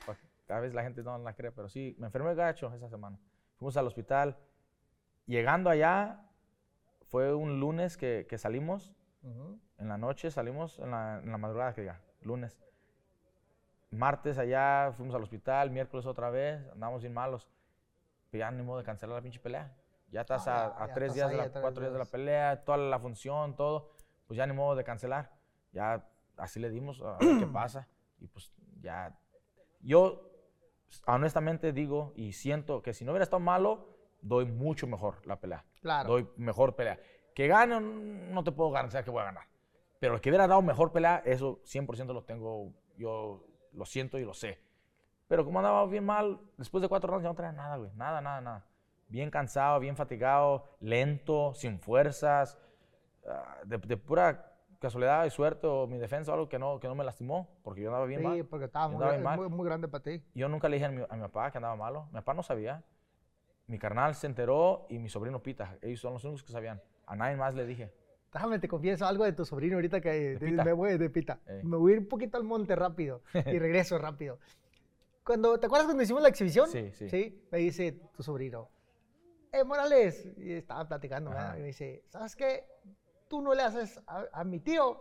a 0.48 0.58
veces 0.60 0.74
la 0.74 0.82
gente 0.82 1.02
no 1.02 1.16
la 1.18 1.32
cree, 1.34 1.52
pero 1.52 1.68
sí, 1.68 1.94
me 1.98 2.06
enfermé 2.06 2.34
gacho 2.34 2.72
esa 2.74 2.88
semana. 2.88 3.18
Fuimos 3.56 3.76
al 3.76 3.86
hospital. 3.86 4.36
Llegando 5.26 5.70
allá, 5.70 6.24
fue 7.06 7.32
un 7.32 7.60
lunes 7.60 7.96
que, 7.96 8.26
que 8.28 8.36
salimos, 8.38 8.92
Ujú. 9.22 9.60
en 9.78 9.88
la 9.88 9.96
noche 9.98 10.30
salimos, 10.32 10.78
en 10.80 10.90
la, 10.90 11.20
en 11.22 11.30
la 11.30 11.38
madrugada 11.38 11.72
que 11.74 11.82
diga, 11.82 12.00
lunes. 12.22 12.60
Martes 13.90 14.38
allá, 14.38 14.92
fuimos 14.96 15.14
al 15.14 15.22
hospital, 15.22 15.70
miércoles 15.70 16.06
otra 16.06 16.30
vez, 16.30 16.66
andamos 16.72 17.02
bien 17.02 17.12
malos. 17.14 17.48
Pero 18.30 18.40
ya 18.40 18.50
ni 18.50 18.62
modo 18.62 18.78
de 18.78 18.84
cancelar 18.84 19.16
la 19.16 19.22
pinche 19.22 19.40
pelea. 19.40 19.76
Ya 20.10 20.22
estás 20.22 20.46
No, 20.46 20.52
a, 20.52 20.84
a 20.84 20.86
ya 20.88 20.94
tres 20.94 21.12
estás 21.12 21.14
días, 21.14 21.28
ahí 21.30 21.36
de 21.36 21.42
la, 21.54 21.60
cuatro 21.60 21.80
días 21.82 21.92
de 21.92 21.98
la 21.98 22.04
días. 22.04 22.10
pelea, 22.10 22.64
toda 22.64 22.78
la 22.78 22.98
función, 22.98 23.56
todo. 23.56 23.92
Pues 24.26 24.38
ya 24.38 24.46
ni 24.46 24.52
modo 24.52 24.74
de 24.76 24.84
cancelar. 24.84 25.30
Ya 25.72 26.04
así 26.36 26.58
le 26.60 26.70
dimos, 26.70 27.00
a 27.02 27.18
ver 27.18 27.38
qué 27.40 27.46
pasa. 27.46 27.88
Y 28.20 28.26
pues 28.28 28.52
ya. 28.80 29.18
Yo 29.80 30.30
honestamente 31.06 31.72
digo 31.72 32.12
y 32.14 32.32
siento 32.32 32.82
que 32.82 32.92
si 32.92 33.04
no 33.04 33.12
hubiera 33.12 33.24
estado 33.24 33.40
malo, 33.40 33.88
doy 34.20 34.44
mucho 34.44 34.86
mejor 34.86 35.26
la 35.26 35.40
pelea. 35.40 35.64
Claro. 35.80 36.08
Doy 36.10 36.28
mejor 36.36 36.76
pelea. 36.76 36.98
Que 37.34 37.46
gane, 37.46 37.80
no 37.80 38.44
te 38.44 38.52
puedo 38.52 38.70
garantizar 38.70 39.04
que 39.04 39.10
voy 39.10 39.22
a 39.22 39.26
ganar. 39.26 39.44
Pero 39.98 40.14
el 40.14 40.20
que 40.20 40.30
hubiera 40.30 40.46
dado 40.46 40.62
mejor 40.62 40.92
pelea, 40.92 41.22
eso 41.24 41.60
100% 41.64 42.12
lo 42.12 42.24
tengo, 42.24 42.72
yo 42.96 43.46
lo 43.72 43.84
siento 43.84 44.18
y 44.18 44.24
lo 44.24 44.34
sé. 44.34 44.58
Pero 45.28 45.44
como 45.44 45.60
andaba 45.60 45.86
bien 45.86 46.04
mal, 46.04 46.40
después 46.56 46.82
de 46.82 46.88
cuatro 46.88 47.08
rounds 47.10 47.22
ya 47.22 47.28
no 47.28 47.34
traía 47.34 47.52
nada, 47.52 47.76
güey. 47.76 47.90
Nada, 47.94 48.20
nada, 48.20 48.40
nada. 48.40 48.66
Bien 49.08 49.30
cansado, 49.30 49.78
bien 49.78 49.96
fatigado, 49.96 50.64
lento, 50.80 51.54
sin 51.54 51.78
fuerzas. 51.78 52.58
ah, 53.26 53.58
de, 53.64 53.78
de 53.78 53.96
pura 53.96 54.49
casualidad 54.80 55.24
y 55.26 55.30
suerte 55.30 55.66
o 55.66 55.86
mi 55.86 55.98
defensa 55.98 56.30
o 56.32 56.34
algo 56.34 56.48
que 56.48 56.58
no, 56.58 56.80
que 56.80 56.88
no 56.88 56.94
me 56.94 57.04
lastimó, 57.04 57.48
porque 57.62 57.82
yo 57.82 57.88
andaba 57.90 58.06
bien 58.06 58.20
Sí, 58.20 58.26
mal. 58.26 58.44
porque 58.46 58.64
estaba 58.64 58.88
muy, 58.88 59.04
bien 59.06 59.22
mal. 59.22 59.38
muy, 59.38 59.48
muy 59.48 59.64
grande 59.66 59.86
para 59.88 60.02
ti. 60.02 60.22
Yo 60.34 60.48
nunca 60.48 60.68
le 60.68 60.76
dije 60.76 60.86
a 60.86 60.90
mi, 60.90 61.02
a 61.08 61.14
mi 61.16 61.22
papá 61.22 61.50
que 61.52 61.58
andaba 61.58 61.76
malo. 61.76 62.06
Mi 62.06 62.14
papá 62.14 62.34
no 62.34 62.42
sabía. 62.42 62.82
Mi 63.66 63.78
carnal 63.78 64.14
se 64.16 64.26
enteró 64.26 64.86
y 64.88 64.98
mi 64.98 65.08
sobrino 65.08 65.42
Pita. 65.42 65.76
Ellos 65.82 66.00
son 66.00 66.14
los 66.14 66.24
únicos 66.24 66.42
que 66.42 66.50
sabían. 66.52 66.82
A 67.06 67.14
nadie 67.14 67.36
más 67.36 67.54
le 67.54 67.66
dije. 67.66 67.92
Déjame 68.32 68.58
te 68.58 68.68
confieso 68.68 69.06
algo 69.06 69.24
de 69.24 69.32
tu 69.32 69.44
sobrino 69.44 69.76
ahorita 69.76 70.00
que 70.00 70.10
de- 70.10 70.38
Pita. 70.38 70.64
me 70.64 70.72
voy 70.72 70.96
de 70.98 71.10
pita. 71.10 71.40
Ey. 71.46 71.62
Me 71.64 71.76
voy 71.76 71.92
a 71.92 71.94
ir 71.96 72.00
un 72.00 72.08
poquito 72.08 72.36
al 72.36 72.44
monte 72.44 72.74
rápido 72.76 73.22
y 73.34 73.58
regreso 73.58 73.98
rápido. 73.98 74.38
Cuando, 75.24 75.58
¿Te 75.60 75.66
acuerdas 75.66 75.86
cuando 75.86 76.02
hicimos 76.02 76.22
la 76.22 76.28
exhibición? 76.28 76.68
Sí, 76.68 76.90
sí. 76.92 77.46
Me 77.52 77.58
dice 77.58 77.92
tu 78.12 78.22
sobrino, 78.22 78.68
eh, 79.52 79.62
Morales, 79.64 80.26
y 80.38 80.52
estaba 80.52 80.88
platicando, 80.88 81.30
y 81.56 81.60
me 81.60 81.66
dice, 81.66 82.02
¿sabes 82.08 82.34
qué? 82.34 82.64
Tú 83.30 83.40
no 83.40 83.54
le 83.54 83.62
haces, 83.62 84.00
a, 84.08 84.24
a 84.32 84.42
mi 84.42 84.58
tío, 84.58 85.00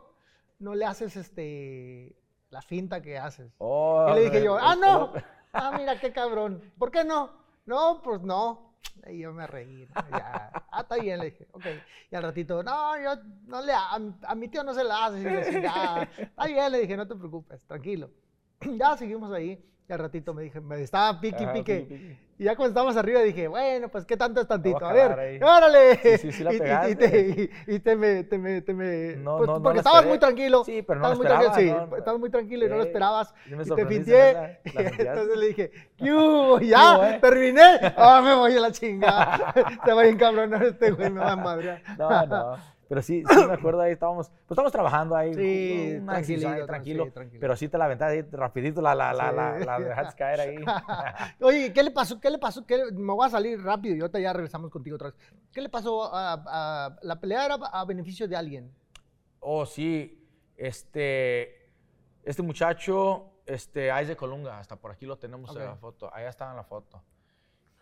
no 0.60 0.76
le 0.76 0.86
haces 0.86 1.18
este, 1.18 2.16
la 2.52 2.62
finta 2.62 3.02
que 3.02 3.18
haces. 3.18 3.52
Oh, 3.58 4.06
y 4.12 4.14
le 4.14 4.22
dije 4.26 4.44
yo, 4.44 4.56
ah, 4.56 4.76
no, 4.76 5.14
ah, 5.54 5.72
mira 5.76 6.00
qué 6.00 6.14
cabrón, 6.14 6.62
¿por 6.78 6.92
qué 6.92 7.04
no? 7.04 7.32
No, 7.66 8.04
pues 8.04 8.22
no. 8.22 8.76
Y 9.08 9.18
yo 9.22 9.34
me 9.34 9.48
reí, 9.48 9.88
¿no? 9.88 10.10
ya, 10.16 10.52
ah, 10.72 10.82
está 10.82 10.98
bien, 10.98 11.18
le 11.18 11.26
dije, 11.32 11.48
ok. 11.54 11.66
Y 12.12 12.16
al 12.16 12.22
ratito, 12.22 12.62
no, 12.62 13.02
yo 13.02 13.16
no 13.48 13.64
le, 13.64 13.74
a, 13.74 13.96
a 13.96 14.36
mi 14.36 14.48
tío 14.48 14.64
no 14.64 14.76
se 14.76 14.84
la 14.84 15.06
hace. 15.06 15.22
Y 15.22 15.24
yo 15.24 15.40
así, 15.40 15.64
"Ah, 15.68 16.08
está 16.16 16.46
bien, 16.46 16.72
le 16.72 16.82
dije, 16.82 16.96
no 16.96 17.08
te 17.08 17.16
preocupes, 17.16 17.66
tranquilo. 17.66 18.12
ya 18.62 18.96
seguimos 18.96 19.34
ahí. 19.34 19.60
Y 19.90 19.94
al 19.94 19.98
ratito 20.00 20.36
me 20.36 20.44
dije, 20.44 20.62
me 20.62 20.80
estaba 20.84 21.20
pique 21.20 21.44
Ajá, 21.44 21.52
pique. 21.54 21.80
pique, 21.80 21.96
pique. 21.96 22.18
Y 22.38 22.44
ya 22.44 22.56
cuando 22.56 22.70
estábamos 22.70 22.96
arriba 22.96 23.22
dije, 23.22 23.48
bueno, 23.48 23.90
pues 23.90 24.06
qué 24.06 24.16
tanto 24.16 24.40
es 24.40 24.48
tantito. 24.48 24.86
A 24.86 24.92
a 24.92 24.94
ver, 24.94 25.20
ahí. 25.20 25.40
órale. 25.42 25.96
Sí, 25.98 26.18
sí, 26.20 26.32
sí 26.32 26.44
la 26.44 26.54
y, 26.54 26.58
y- 26.58 26.92
y 26.92 26.96
te, 26.96 27.20
y- 27.68 27.74
y 27.76 27.80
te 27.80 27.96
me, 27.96 28.24
te 28.24 28.38
me, 28.38 28.62
te 28.62 28.74
me- 28.76 29.16
No, 29.16 29.38
pues, 29.38 29.50
no, 29.50 29.64
porque 29.64 29.80
estabas 29.80 30.06
muy 30.06 30.20
tranquilo. 30.20 30.64
Sí, 30.64 30.84
pero 30.84 31.00
no 31.00 31.12
estabas 31.12 31.18
lo 31.18 31.24
muy 31.24 31.28
tranquilo, 31.52 31.88
sí, 31.90 31.98
estabas 31.98 32.20
muy 32.20 32.30
tranquilo 32.30 32.66
y 32.68 32.70
no 32.70 32.76
lo 32.78 32.84
esperabas. 32.84 33.34
y 33.48 33.70
te 33.76 33.86
finteaste. 33.88 34.60
Entonces 35.00 35.38
le 35.38 35.48
dije, 35.48 35.72
¿qué 35.98 36.14
hubo? 36.14 36.60
Ya, 36.62 37.16
eh? 37.16 37.20
terminé. 37.20 37.80
Ah, 37.98 38.22
me 38.24 38.36
voy 38.36 38.56
a 38.56 38.60
la 38.60 38.72
chingada. 38.72 39.54
Te 39.84 39.92
voy 39.92 40.06
a 40.06 40.10
encabronar 40.10 40.64
este 40.64 40.92
güey, 40.92 41.10
me 41.10 41.20
va 41.22 41.32
a 41.32 41.36
madrear. 41.36 41.82
No, 41.98 42.26
no. 42.28 42.58
Pero 42.90 43.02
sí, 43.04 43.24
sí 43.30 43.46
me 43.46 43.54
acuerdo 43.54 43.82
ahí 43.82 43.92
estábamos, 43.92 44.30
pues 44.30 44.42
estábamos 44.50 44.72
trabajando 44.72 45.16
ahí. 45.16 45.34
Sí, 45.36 45.42
ahí, 45.94 46.02
tranquilo. 46.06 46.50
sí, 47.06 47.12
tranquilo. 47.12 47.40
Pero 47.40 47.56
sí 47.56 47.70
te 47.70 47.78
la 47.78 47.86
aventaste 47.86 48.14
ahí 48.16 48.22
rapidito, 48.32 48.82
la, 48.82 48.96
la, 48.96 49.14
la, 49.14 49.32
la, 49.32 49.60
la 49.60 49.80
dejaste 49.80 50.18
caer 50.18 50.40
ahí. 50.40 50.56
Oye, 51.42 51.72
¿qué 51.72 51.84
le 51.84 51.92
pasó? 51.92 52.20
¿Qué 52.20 52.32
le 52.32 52.40
pasó? 52.40 52.66
¿Qué 52.66 52.78
le- 52.78 52.92
Me 52.92 53.14
voy 53.14 53.28
a 53.28 53.30
salir 53.30 53.62
rápido 53.62 53.96
y 53.96 54.02
ahorita 54.02 54.20
ya 54.20 54.34
regresamos 54.34 54.72
contigo 54.72 54.96
otra 54.96 55.12
vez. 55.12 55.20
¿Qué 55.52 55.62
le 55.62 55.70
pasó 55.70 56.12
a, 56.14 56.34
a- 56.46 56.98
la 57.04 57.20
pelea 57.20 57.46
era 57.46 57.56
a 57.56 57.86
beneficio 57.86 58.28
de 58.28 58.36
alguien? 58.36 58.74
Oh, 59.40 59.66
sí. 59.68 60.28
Este, 60.58 61.72
este 62.24 62.42
muchacho, 62.42 63.34
este, 63.46 63.86
Isaac 64.02 64.18
Colunga, 64.18 64.58
hasta 64.58 64.76
por 64.78 64.92
aquí 64.92 65.06
lo 65.06 65.18
tenemos 65.20 65.56
en 65.56 65.64
la 65.64 65.76
foto. 65.76 66.14
Allá 66.14 66.30
estaba 66.30 66.52
en 66.52 66.58
la 66.58 66.64
foto. 66.64 67.04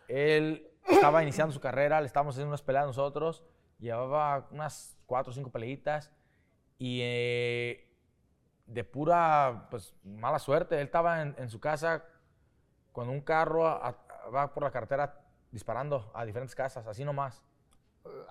Él 0.08 0.68
estaba 0.88 1.24
iniciando 1.24 1.54
su 1.54 1.60
carrera, 1.62 2.00
le 2.02 2.08
estábamos 2.08 2.36
haciendo 2.36 2.50
unas 2.50 2.62
peleas 2.62 2.86
nosotros. 2.86 3.44
Llevaba 3.80 4.48
unas 4.52 4.97
cuatro 5.08 5.32
o 5.32 5.34
cinco 5.34 5.50
peleitas. 5.52 6.12
Y 6.78 7.00
eh, 7.02 7.90
de 8.68 8.84
pura, 8.84 9.68
pues, 9.72 9.96
mala 10.04 10.38
suerte, 10.38 10.76
él 10.76 10.86
estaba 10.86 11.24
en, 11.24 11.34
en 11.40 11.50
su 11.50 11.60
casa 11.60 12.06
con 12.92 13.10
un 13.10 13.22
carro, 13.22 13.66
a- 13.68 13.88
a- 13.88 14.30
va 14.30 14.54
por 14.54 14.62
la 14.64 14.70
carretera 14.72 15.22
disparando 15.52 16.12
a 16.14 16.24
diferentes 16.26 16.54
casas, 16.54 16.86
así 16.86 17.04
nomás. 17.04 17.44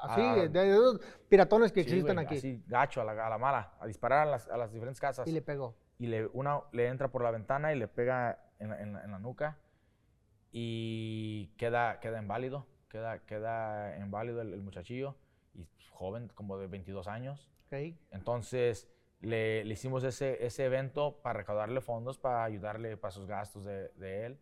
Así, 0.00 0.20
Ah. 0.22 0.34
de, 0.36 0.48
de 0.48 0.70
esos 0.72 1.00
piratones 1.28 1.72
que 1.72 1.82
Sí, 1.82 1.90
existen 1.90 2.14
güey, 2.16 2.26
aquí. 2.26 2.36
Así, 2.36 2.62
gacho, 2.66 3.00
a 3.00 3.04
la, 3.04 3.26
a 3.26 3.28
la 3.30 3.38
mala, 3.38 3.72
a 3.80 3.86
disparar 3.86 4.26
a 4.28 4.30
las, 4.30 4.48
a 4.48 4.56
las 4.56 4.72
diferentes 4.72 5.00
casas. 5.00 5.26
Y 5.26 5.32
le 5.32 5.42
pegó. 5.42 5.74
y 5.98 6.06
le, 6.06 6.26
una 6.26 6.60
le 6.72 6.86
entra 6.88 7.08
por 7.08 7.22
la 7.22 7.30
ventana 7.30 7.72
y 7.72 7.78
le 7.78 7.88
pega 7.88 8.38
en 8.58 8.70
la, 8.70 8.80
en 8.80 8.92
la- 8.92 9.04
en 9.04 9.10
la 9.10 9.18
nuca 9.18 9.58
y 10.52 11.48
queda, 11.56 12.00
queda 12.00 12.20
inválido, 12.20 12.66
queda, 12.88 13.18
queda 13.20 13.96
inválido 13.98 14.40
el, 14.42 14.52
el 14.54 14.62
muchachillo, 14.62 15.16
y 15.56 15.66
joven, 15.90 16.28
como 16.34 16.58
de 16.58 16.66
22 16.66 17.08
años. 17.08 17.50
Ok. 17.66 17.94
Entonces 18.10 18.88
le, 19.20 19.64
le 19.64 19.72
hicimos 19.74 20.04
ese, 20.04 20.44
ese 20.44 20.64
evento 20.66 21.18
para 21.22 21.38
recaudarle 21.38 21.80
fondos, 21.80 22.18
para 22.18 22.44
ayudarle 22.44 22.96
para 22.96 23.10
sus 23.12 23.26
gastos 23.26 23.64
de, 23.64 23.88
de 23.96 24.26
él. 24.26 24.40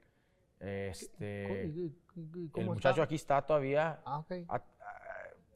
Este, 0.60 1.66
¿Y- 1.66 1.80
y- 1.80 1.96
y- 2.16 2.44
el 2.44 2.50
cómo 2.50 2.66
muchacho 2.74 2.94
está? 2.94 3.02
aquí 3.04 3.14
está 3.16 3.42
todavía, 3.42 4.00
Ah, 4.04 4.18
ok. 4.20 4.32
ha- 4.48 4.54
ah, 4.56 4.62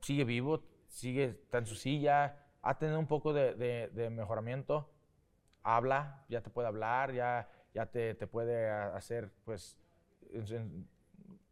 sigue 0.01 0.25
vivo, 0.25 0.63
sigue, 0.89 1.25
está 1.43 1.59
en 1.59 1.67
su 1.67 1.75
silla, 1.75 2.37
ha 2.63 2.79
tenido 2.79 2.99
un 2.99 3.07
poco 3.07 3.33
de, 3.33 3.55
de- 3.55 3.89
de 3.89 4.11
mejoramiento, 4.11 4.91
habla, 5.63 6.25
ya 6.29 6.43
te 6.43 6.51
puede 6.51 6.69
hablar, 6.69 7.13
ya, 7.13 7.49
ya 7.75 7.87
te, 7.87 8.15
te 8.15 8.27
puede 8.27 8.69
a- 8.69 8.97
hacer 8.97 9.31
pues 9.45 9.79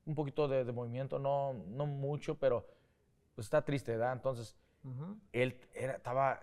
un 0.06 0.14
poquito 0.14 0.48
de, 0.48 0.64
de 0.64 0.72
movimiento, 0.72 1.18
no, 1.18 1.52
no 1.68 1.86
mucho, 1.86 2.38
pero 2.38 2.66
pues 3.36 3.46
está 3.46 3.62
triste, 3.64 3.92
¿verdad? 3.92 4.14
Entonces 4.14 4.56
Ujú. 4.82 5.16
él 5.32 5.60
era- 5.74 5.92
estaba 5.94 6.40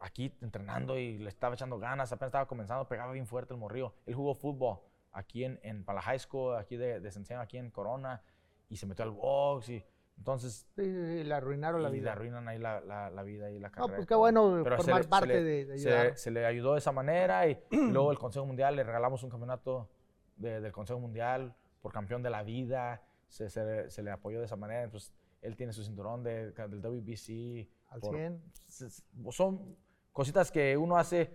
aquí 0.00 0.36
entrenando 0.42 0.98
y 0.98 1.16
le 1.18 1.28
estaba 1.28 1.54
echando 1.54 1.78
ganas, 1.78 2.12
apenas 2.12 2.28
estaba 2.28 2.46
comenzando, 2.46 2.86
pegaba 2.88 3.12
bien 3.12 3.26
fuerte 3.26 3.54
el 3.54 3.60
morrillo. 3.60 3.94
Él 4.04 4.14
jugó 4.14 4.34
fútbol 4.34 4.80
aquí 5.12 5.44
en, 5.44 5.58
en 5.62 5.84
para 5.84 5.96
la 5.96 6.02
high 6.02 6.18
school, 6.18 6.56
aquí 6.56 6.76
de, 6.76 7.00
de 7.00 7.10
Centeno, 7.10 7.40
aquí 7.40 7.56
en 7.56 7.70
Corona, 7.70 8.20
y 8.68 8.76
se 8.76 8.86
metió 8.86 9.04
al 9.04 9.12
box, 9.12 9.68
y 9.68 9.84
entonces 10.18 10.66
Sí, 10.74 10.82
sí, 10.82 11.22
le 11.24 11.32
arruinaron 11.34 11.82
la 11.82 11.88
y 11.90 11.92
le 11.92 11.98
vida. 12.00 12.12
arruinan 12.12 12.48
ahí 12.48 12.58
la, 12.58 12.80
la- 12.80 13.10
la 13.10 13.22
vida 13.22 13.48
y 13.50 13.58
la 13.60 13.68
No, 13.68 13.72
carrera. 13.74 13.94
pues 13.96 14.04
y 14.04 14.08
qué 14.08 14.14
bueno 14.16 14.60
Pero 14.64 14.76
se 14.78 14.82
formar 14.82 14.98
le- 14.98 15.02
se 15.04 15.08
parte 15.08 15.26
le- 15.28 15.42
de, 15.42 15.64
de 15.66 15.78
se, 15.78 15.88
ayudar. 15.94 16.16
se 16.18 16.30
le 16.32 16.46
ayudó 16.46 16.72
de 16.72 16.78
esa 16.78 16.92
manera 16.92 17.46
y 17.46 17.62
luego 17.70 18.10
el 18.10 18.18
Consejo 18.18 18.44
Mundial 18.46 18.74
le 18.74 18.82
regalamos 18.82 19.22
un 19.22 19.30
campeonato 19.30 19.88
de- 20.36 20.60
del 20.60 20.72
Consejo 20.72 20.98
Mundial 20.98 21.54
por 21.80 21.92
campeón 21.92 22.22
de 22.22 22.30
la 22.30 22.42
vida. 22.42 23.02
Se, 23.28 23.48
se 23.48 23.64
le- 23.64 23.90
se 23.90 24.02
le 24.02 24.10
apoyó 24.10 24.40
de 24.40 24.46
esa 24.46 24.56
manera. 24.56 24.82
Entonces, 24.82 25.12
él 25.42 25.56
tiene 25.56 25.72
su 25.74 25.84
cinturón 25.84 26.22
de- 26.22 26.52
del 26.52 26.80
WBC. 26.80 27.68
Al 27.90 28.00
por- 28.00 28.14
100. 28.14 28.42
se- 28.68 28.88
se- 28.90 29.02
Son 29.30 29.76
cositas 30.12 30.50
que 30.50 30.76
uno 30.78 30.96
hace 30.96 31.30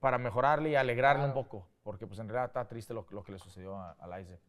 para 0.00 0.18
mejorarle 0.18 0.70
y 0.70 0.74
alegrarle 0.76 1.24
un 1.24 1.32
Claro. 1.32 1.48
poco. 1.48 1.68
Porque 1.82 2.06
pues 2.06 2.20
en 2.20 2.28
realidad 2.28 2.46
está 2.50 2.68
triste 2.68 2.92
lo, 2.92 3.06
lo 3.10 3.22
que 3.24 3.32
le 3.32 3.38
sucedió 3.38 3.76
a, 3.76 3.96
a 3.98 4.20
Isaac. 4.20 4.40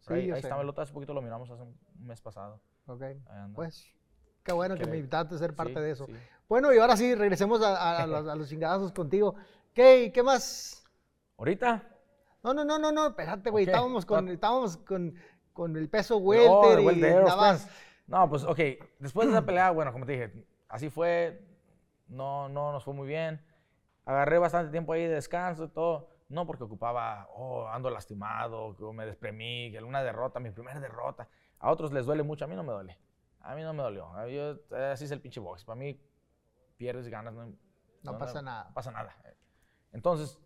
Sí, 0.00 0.12
ahí 0.14 0.30
ahí 0.32 0.40
está, 0.40 0.60
el 0.60 0.68
otro 0.68 0.82
hace 0.82 0.92
poquito 0.92 1.14
lo 1.14 1.22
miramos 1.22 1.48
hace 1.50 1.62
un 1.62 1.78
mes 2.00 2.20
pasado. 2.20 2.60
Ok. 2.86 3.02
Pues, 3.54 3.86
qué 4.42 4.52
bueno 4.52 4.74
que 4.74 4.82
Que- 4.84 4.90
me 4.90 4.96
invitaste 4.96 5.34
a 5.34 5.38
ser 5.38 5.54
parte 5.54 5.74
Sí, 5.74 5.80
de 5.80 5.90
eso. 5.92 6.06
sí. 6.06 6.14
Bueno, 6.48 6.72
y 6.72 6.78
ahora 6.78 6.96
sí, 6.96 7.14
regresemos 7.14 7.62
a, 7.62 7.76
a- 7.76 8.02
a 8.02 8.06
los, 8.06 8.26
a 8.26 8.34
los 8.34 8.48
chingadazos 8.48 8.90
contigo. 8.92 9.34
¿Qué, 9.74 10.10
¿Qué 10.12 10.22
más? 10.22 10.82
¿Ahorita? 11.38 11.86
No, 12.42 12.54
no, 12.54 12.64
no, 12.64 12.78
no, 12.78 12.90
no, 12.90 13.08
espérate, 13.08 13.50
güey. 13.50 13.64
Ok. 13.64 13.68
Estábamos, 13.68 14.06
con, 14.06 14.28
Ah. 14.28 14.32
estábamos 14.32 14.76
con, 14.78 15.14
con 15.52 15.76
el 15.76 15.88
peso 15.88 16.16
welter 16.16 16.78
de 16.84 16.92
y 16.92 17.00
nada 17.00 17.36
más. 17.36 17.68
No, 18.10 18.28
pues, 18.28 18.42
ok. 18.42 18.58
Después 18.98 19.28
de 19.28 19.34
esa 19.34 19.46
pelea, 19.46 19.70
bueno, 19.70 19.92
como 19.92 20.04
te 20.04 20.12
dije, 20.12 20.44
así 20.68 20.90
fue. 20.90 21.46
No, 22.08 22.48
no 22.48 22.72
nos 22.72 22.82
fue 22.84 22.92
muy 22.92 23.06
bien. 23.06 23.40
Agarré 24.04 24.38
bastante 24.38 24.72
tiempo 24.72 24.92
ahí 24.92 25.02
de 25.02 25.14
descanso 25.14 25.64
y 25.64 25.68
todo. 25.68 26.08
No 26.28 26.44
porque 26.44 26.64
ocupaba, 26.64 27.28
oh, 27.34 27.68
ando 27.68 27.88
lastimado, 27.88 28.76
que 28.76 28.84
me 28.92 29.06
despremí, 29.06 29.70
que 29.70 29.78
una 29.82 30.02
derrota, 30.02 30.40
mi 30.40 30.50
primera 30.50 30.80
derrota. 30.80 31.28
A 31.60 31.70
otros 31.70 31.92
les 31.92 32.04
duele 32.04 32.24
mucho, 32.24 32.44
a 32.44 32.48
mí 32.48 32.56
no 32.56 32.64
me 32.64 32.72
duele. 32.72 32.98
A 33.42 33.54
mí 33.54 33.62
no 33.62 33.72
me 33.72 33.82
dolió. 33.84 34.12
Yo- 34.26 34.58
así 34.92 35.04
es 35.04 35.10
el 35.12 35.20
pinche 35.20 35.38
box. 35.38 35.64
Para 35.64 35.78
mí, 35.78 36.00
pierdes 36.76 37.06
y 37.06 37.10
ganas. 37.10 37.32
No, 37.32 37.46
No 38.02 38.18
pasa 38.18 38.42
nada. 38.42 38.64
No 38.64 38.74
pasa 38.74 38.90
nada. 38.90 39.14
Entonces, 39.92 40.36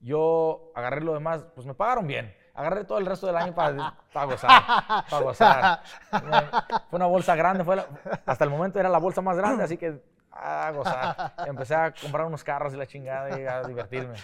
yo 0.00 0.72
agarré 0.74 1.00
lo 1.00 1.14
demás, 1.14 1.46
pues 1.54 1.66
me 1.66 1.72
pagaron 1.72 2.06
bien. 2.06 2.34
Agarré 2.54 2.84
todo 2.84 2.98
el 2.98 3.06
resto 3.06 3.26
del 3.26 3.36
año 3.36 3.52
para, 3.54 3.94
para 4.12 4.26
gozar. 4.26 4.62
Para 5.10 5.22
gozar. 5.24 5.82
Fue 6.88 6.96
una 6.96 7.06
bolsa 7.06 7.34
grande, 7.34 7.64
fue 7.64 7.76
la- 7.76 7.86
hasta 8.26 8.44
el 8.44 8.50
momento 8.50 8.78
era 8.78 8.88
la 8.88 8.98
bolsa 8.98 9.20
más 9.20 9.36
grande, 9.36 9.64
así 9.64 9.76
que 9.76 10.00
a 10.30 10.70
gozar. 10.72 11.34
Empecé 11.46 11.74
a 11.74 11.92
comprar 11.92 12.26
unos 12.26 12.44
carros 12.44 12.72
y 12.74 12.76
la 12.76 12.86
chingada 12.86 13.40
y 13.40 13.44
a 13.46 13.62
divertirme. 13.64 14.14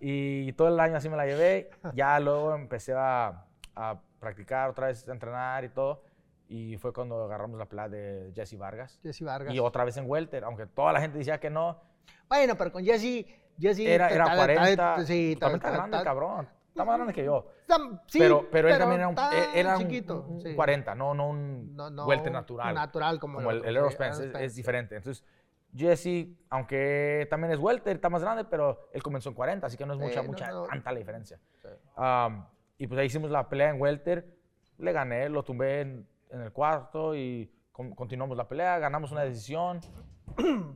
Y 0.00 0.52
todo 0.52 0.68
el 0.68 0.78
año 0.80 0.96
así 0.96 1.08
me 1.08 1.16
la 1.16 1.26
llevé. 1.26 1.70
Ya 1.94 2.18
luego 2.20 2.54
empecé 2.54 2.92
a, 2.94 3.44
a 3.74 3.96
practicar 4.20 4.70
otra 4.70 4.86
vez, 4.88 5.08
a 5.08 5.12
entrenar 5.12 5.64
y 5.64 5.68
todo. 5.68 6.02
Y 6.48 6.76
fue 6.76 6.92
cuando 6.92 7.24
agarramos 7.24 7.58
la 7.58 7.66
pelea 7.66 7.88
de 7.88 8.32
Jesse 8.34 8.58
Vargas. 8.58 9.00
Jesse 9.02 9.22
Vargas. 9.22 9.54
Y 9.54 9.58
otra 9.58 9.84
vez 9.84 9.96
en 9.96 10.08
Welter, 10.08 10.44
aunque 10.44 10.66
toda 10.66 10.92
la 10.92 11.00
gente 11.00 11.18
decía 11.18 11.38
que 11.40 11.50
no. 11.50 11.80
Bueno, 12.28 12.56
pero 12.56 12.70
con 12.72 12.84
Jesse, 12.84 13.26
Jesse 13.58 13.80
Era, 13.80 14.08
era 14.10 14.24
ta- 14.24 14.30
ta- 14.32 14.36
ta- 14.36 14.44
40. 14.54 15.04
sí, 15.06 15.36
ta- 15.40 15.48
grande, 15.50 16.02
cabrón. 16.02 16.48
Está 16.72 16.86
más 16.86 16.96
grande 16.96 17.12
que 17.12 17.22
yo. 17.24 17.46
sí, 18.06 18.18
pero, 18.18 18.48
pero 18.50 18.68
él 18.70 18.78
también 18.78 19.00
era 19.02 19.08
un, 19.08 19.14
eh, 19.18 19.48
era 19.54 19.76
un- 19.76 19.82
chiquito. 19.82 20.24
un 20.26 20.40
sí. 20.40 20.54
40, 20.54 20.94
no, 20.94 21.12
no 21.12 21.28
un 21.28 21.76
No, 21.76 21.90
no, 21.90 22.06
welter 22.06 22.28
un 22.28 22.32
natural. 22.32 22.74
Natural 22.74 23.20
como, 23.20 23.36
como 23.36 23.50
el, 23.50 23.58
el 23.64 23.76
Aerospence, 23.76 24.24
es, 24.28 24.34
es 24.34 24.54
diferente. 24.54 24.96
Entonces, 24.96 25.22
Jesse, 25.76 26.28
aunque 26.48 27.26
también 27.28 27.52
es 27.52 27.58
welter, 27.58 27.96
está 27.96 28.08
más 28.08 28.22
grande, 28.22 28.44
pero 28.44 28.88
él 28.92 29.02
comenzó 29.02 29.28
en 29.28 29.34
40, 29.34 29.66
así 29.66 29.76
que 29.76 29.84
no 29.84 29.92
es 29.92 29.98
mucha, 29.98 30.22
mucha, 30.22 30.50
tanta 30.68 30.92
la 30.92 30.98
diferencia. 30.98 31.38
Um, 31.96 32.44
y 32.78 32.86
pues 32.86 32.98
ahí 32.98 33.06
hicimos 33.06 33.30
la 33.30 33.48
pelea 33.50 33.68
en 33.70 33.80
welter, 33.80 34.26
le 34.78 34.92
gané, 34.92 35.28
lo 35.28 35.42
tumbé 35.44 35.82
en, 35.82 36.06
en 36.30 36.40
el 36.40 36.52
cuarto 36.52 37.14
y 37.14 37.52
con- 37.70 37.94
continuamos 37.94 38.36
la 38.36 38.48
pelea, 38.48 38.78
ganamos 38.78 39.12
una 39.12 39.22
decisión, 39.24 39.80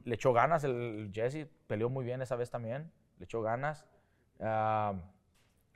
le 0.05 0.15
echó 0.15 0.35
ganas 0.35 0.63
el, 0.65 0.73
el 0.73 1.11
Jesse, 1.13 1.47
peleó 1.67 1.89
muy 1.89 2.05
bien 2.05 2.21
esa 2.21 2.37
vez 2.37 2.51
también, 2.51 2.93
le 3.19 3.25
echó 3.25 3.41
ganas. 3.41 3.87
Um, 4.39 5.01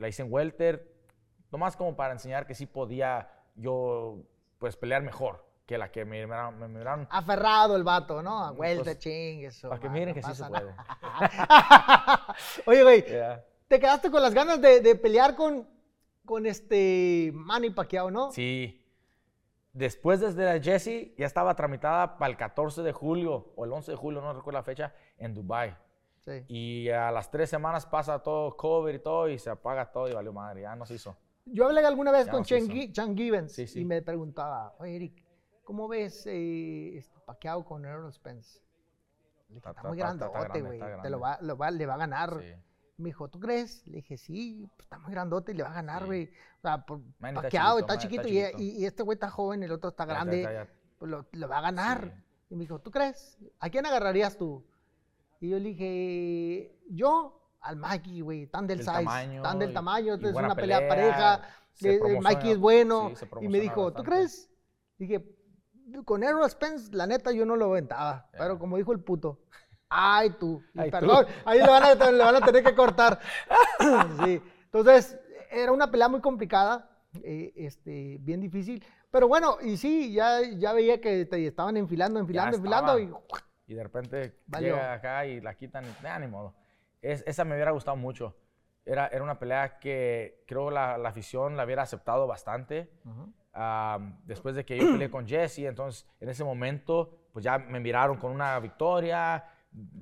la 0.01 0.09
hice 0.09 0.23
en 0.23 0.33
welter, 0.33 0.93
nomás 1.53 1.77
como 1.77 1.95
para 1.97 2.13
enseñar 2.13 2.47
que 2.47 2.55
sí 2.55 2.67
podía 2.67 3.31
yo 3.55 4.19
pues 4.59 4.77
pelear 4.77 5.03
mejor 5.03 5.47
que 5.67 5.79
la 5.79 5.93
que 5.93 6.05
me 6.05 6.27
miraron, 6.27 7.07
Aferrado 7.11 7.77
el 7.77 7.85
vato, 7.85 8.23
¿no? 8.23 8.43
A 8.45 8.51
vuelta, 8.51 8.85
Pues, 8.85 8.99
ching, 8.99 9.45
eso. 9.45 9.69
para 9.69 9.81
que 9.81 9.89
miren 9.89 10.09
no 10.09 10.15
que 10.15 10.23
sí 10.23 10.35
se 10.35 10.45
puede. 10.45 10.75
Oye, 12.67 12.83
güey, 12.83 13.03
Yeah. 13.05 13.45
te 13.69 13.79
quedaste 13.79 14.11
con 14.11 14.23
las 14.23 14.35
ganas 14.35 14.61
de, 14.61 14.81
de 14.81 14.95
pelear 14.97 15.37
con, 15.37 15.69
con 16.25 16.47
este 16.47 17.31
Manny 17.35 17.71
Pacquiao, 17.71 18.11
¿no? 18.11 18.33
Sí. 18.33 18.77
Después 19.73 20.19
desde 20.21 20.45
la 20.45 20.61
Jesse 20.61 21.15
ya 21.17 21.27
estaba 21.27 21.55
tramitada 21.55 22.19
para 22.19 22.31
el 22.31 22.37
14 22.37 22.83
de 22.83 22.93
julio 22.93 23.53
o 23.55 23.65
el 23.65 23.73
11 23.73 23.93
de 23.93 23.97
julio, 23.97 24.21
no 24.21 24.33
recuerdo 24.33 24.59
la 24.59 24.65
fecha, 24.65 24.93
en 25.19 25.35
Dubai. 25.35 25.77
Sí. 26.25 26.45
Y 26.49 26.89
a 26.91 27.11
las 27.11 27.31
tres 27.31 27.49
semanas 27.51 27.87
pasa 27.87 28.19
todo 28.23 28.57
COVID 28.57 28.95
y 28.95 28.99
todo 28.99 29.29
y 29.29 29.39
se 29.39 29.51
apaga 29.51 29.91
todo 29.91 30.09
y 30.09 30.13
valió 30.13 30.33
madre, 30.33 30.63
ya 30.63 30.77
no 30.77 30.85
se 30.87 30.95
hizo. 30.95 31.17
Yo 31.47 31.67
hablé 31.67 31.85
alguna 31.85 32.13
vez 32.13 32.27
Ya 32.27 32.33
con 32.33 32.41
nos. 32.41 32.49
Chan, 32.49 32.69
Gi- 32.69 32.93
Chan 32.93 33.17
Gibbons 33.17 33.53
Sí, 33.53 33.67
sí. 33.67 33.81
y 33.81 33.85
me 33.85 34.03
preguntaba, 34.03 34.75
oye, 34.79 34.97
Eric, 34.97 35.25
¿cómo 35.65 35.89
ves 35.89 36.27
eh, 36.27 36.99
este 36.99 37.19
Pacquiao 37.21 37.65
con 37.65 37.85
Errol 37.85 38.13
Spence? 38.13 38.61
Le 39.49 39.55
dije, 39.55 39.59
Está- 39.59 39.71
está, 39.71 39.81
está- 39.81 39.89
muy 39.89 39.99
está- 39.99 40.11
está 40.13 40.29
grandote, 40.29 40.61
güey. 40.63 40.81
está 40.81 41.03
Te 41.03 41.11
lo 41.11 41.21
va, 41.21 41.39
lo 41.41 41.57
va- 41.57 41.71
le 41.71 41.87
va 41.87 41.95
a 41.95 41.99
ganar. 41.99 42.43
Me 42.99 43.07
dijo, 43.09 43.29
¿tú 43.31 43.41
crees? 43.41 43.87
Le 43.87 43.97
dije, 43.97 44.19
sí, 44.19 44.69
pues 44.77 44.85
está 44.85 44.99
muy 44.99 45.11
grandote 45.13 45.53
y 45.53 45.55
le 45.55 45.63
va 45.63 45.71
a 45.71 45.75
ganar, 45.75 46.05
güey. 46.05 46.27
O 46.59 46.61
sea, 46.61 46.85
por, 46.85 47.01
está 47.01 47.33
Pacquiao 47.43 47.79
chiquito, 47.79 47.93
está 47.95 47.99
chiquito, 47.99 48.23
está 48.23 48.29
y- 48.31 48.43
chiquito. 48.53 48.63
Y, 48.63 48.83
y 48.83 48.85
este 48.85 49.03
güey 49.03 49.15
está 49.17 49.31
joven, 49.31 49.63
el 49.63 49.73
otro 49.73 49.89
está 49.91 50.05
grande. 50.05 50.43
ya, 50.43 50.53
ya. 50.53 50.69
pues 50.99 51.11
lo, 51.11 51.27
lo 51.33 51.49
va 51.49 51.59
a 51.59 51.63
ganar. 51.63 52.23
Y 52.51 52.55
me 52.57 52.65
dijo, 52.65 52.79
¿tú 52.79 52.91
crees? 52.91 53.39
¿A 53.59 53.71
quién 53.71 53.87
agarrarías 53.87 54.37
tú? 54.37 54.63
Y 55.41 55.49
yo 55.49 55.59
le 55.59 55.71
dije, 55.71 56.79
yo 56.91 57.57
al 57.61 57.77
Mikey, 57.77 58.21
güey, 58.21 58.47
tan 58.47 58.67
del 58.67 58.81
size, 58.81 58.93
tamaño 58.93 59.43
tan 59.43 59.59
del 59.59 59.73
tamaño, 59.73 60.15
esto 60.15 60.29
es 60.29 60.35
una 60.35 60.55
pelea, 60.55 60.79
pelea, 60.79 60.89
pareja, 60.89 61.43
se 61.73 61.95
eh, 61.95 62.01
eh, 62.05 62.21
Mikey 62.21 62.53
es 62.53 62.59
bueno. 62.59 63.13
sí, 63.15 63.27
y 63.41 63.49
me 63.49 63.61
dijo, 63.61 63.93
¿tú 63.93 64.03
crees? 64.03 64.51
Dije, 64.99 65.25
con 66.05 66.23
Errol 66.23 66.49
Spence, 66.51 66.95
la 66.95 67.07
neta, 67.07 67.33
yo 67.33 67.47
no 67.47 67.57
lo 67.57 67.67
aventaba. 67.67 68.29
Ya. 68.33 68.39
Pero 68.39 68.59
como 68.59 68.77
dijo 68.77 68.93
el 68.93 69.01
puto, 69.01 69.41
ay 69.89 70.31
tú, 70.39 70.63
y 70.75 70.81
Ay, 70.81 70.91
tú. 70.91 70.99
perdón, 70.99 71.27
ahí 71.45 71.59
le 71.59 71.67
van, 71.67 71.83
a, 71.85 72.11
le 72.11 72.25
van 72.25 72.37
a 72.37 72.41
tener 72.41 72.63
que 72.63 72.75
cortar. 72.75 73.19
sí. 74.25 74.43
Entonces, 74.65 75.19
era 75.51 75.73
una 75.73 75.91
pelea 75.91 76.09
muy 76.09 76.21
complicada, 76.21 76.89
eh, 77.23 77.53
este, 77.57 78.19
bien 78.21 78.41
difícil. 78.41 78.85
Pero 79.11 79.27
bueno, 79.27 79.57
y 79.63 79.77
sí, 79.77 80.13
ya, 80.13 80.43
ya 80.43 80.73
veía 80.73 81.01
que 81.01 81.25
te 81.25 81.47
estaban 81.47 81.77
enfilando, 81.77 82.21
enfilando, 82.21 82.57
enfilando. 82.57 82.99
Estaba. 82.99 83.01
y 83.01 83.50
de 83.75 83.83
repente 83.83 84.41
Valió. 84.47 84.75
llega 84.75 84.93
acá 84.95 85.27
y 85.27 85.41
la 85.41 85.55
quitan 85.55 85.85
y 85.85 86.03
nah, 86.03 86.19
ni 86.19 86.27
modo. 86.27 86.55
Es- 87.03 87.25
esa 87.27 87.45
me 87.45 87.55
hubiera 87.55 87.71
gustado 87.71 87.97
mucho. 87.97 88.37
Era, 88.85 89.09
era 89.09 89.23
una 89.23 89.39
pelea 89.39 89.79
que 89.79 90.43
creo 90.47 90.71
la, 90.71 90.97
la 90.99 91.11
afición 91.11 91.57
la 91.57 91.65
hubiera 91.65 91.83
aceptado 91.83 92.27
bastante. 92.27 92.91
Después 94.25 94.55
de 94.55 94.65
que 94.65 94.77
yo 94.79 94.91
peleé 94.93 95.11
con 95.11 95.27
Jesse, 95.27 95.61
entonces 95.61 96.07
en 96.21 96.29
ese 96.29 96.45
momento 96.45 97.29
pues 97.33 97.45
ya 97.45 97.59
me 97.59 97.79
miraron 97.81 98.17
con 98.17 98.33
una 98.33 98.59
victoria, 98.59 99.45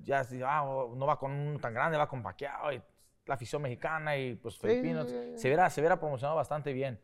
ya 0.02 0.22
ah, 0.46 0.64
oh, 0.64 0.94
no 0.96 1.06
va 1.06 1.18
con 1.18 1.30
un 1.32 1.60
tan 1.60 1.74
grande, 1.74 1.98
va 1.98 2.08
con 2.08 2.22
Pacquiao 2.22 2.72
y 2.72 2.82
la 3.26 3.34
afición 3.34 3.60
mexicana 3.60 4.16
y 4.16 4.34
pues 4.36 4.56
filipinos, 4.56 5.08
sí, 5.10 5.14
sí, 5.14 5.30
sí. 5.32 5.38
se 5.38 5.48
hubiera, 5.48 5.68
se 5.68 5.80
hubiera 5.80 5.98
promocionado 6.00 6.36
bastante 6.36 6.72
bien 6.72 6.98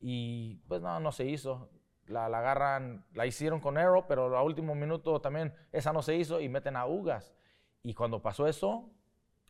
y 0.00 0.56
pues 0.68 0.80
no, 0.80 0.98
no 1.00 1.12
se 1.12 1.24
hizo. 1.24 1.68
La, 2.06 2.28
la 2.28 2.38
agarran, 2.38 3.04
la 3.14 3.26
hicieron 3.26 3.60
con 3.60 3.76
Arrow, 3.78 4.06
pero 4.06 4.36
a 4.36 4.42
último 4.42 4.74
minuto 4.74 5.20
también 5.20 5.52
esa 5.72 5.92
no 5.92 6.02
se 6.02 6.14
hizo 6.14 6.40
y 6.40 6.48
meten 6.48 6.76
a 6.76 6.86
Ugas. 6.86 7.34
Y 7.82 7.94
cuando 7.94 8.22
pasó 8.22 8.46
eso, 8.46 8.88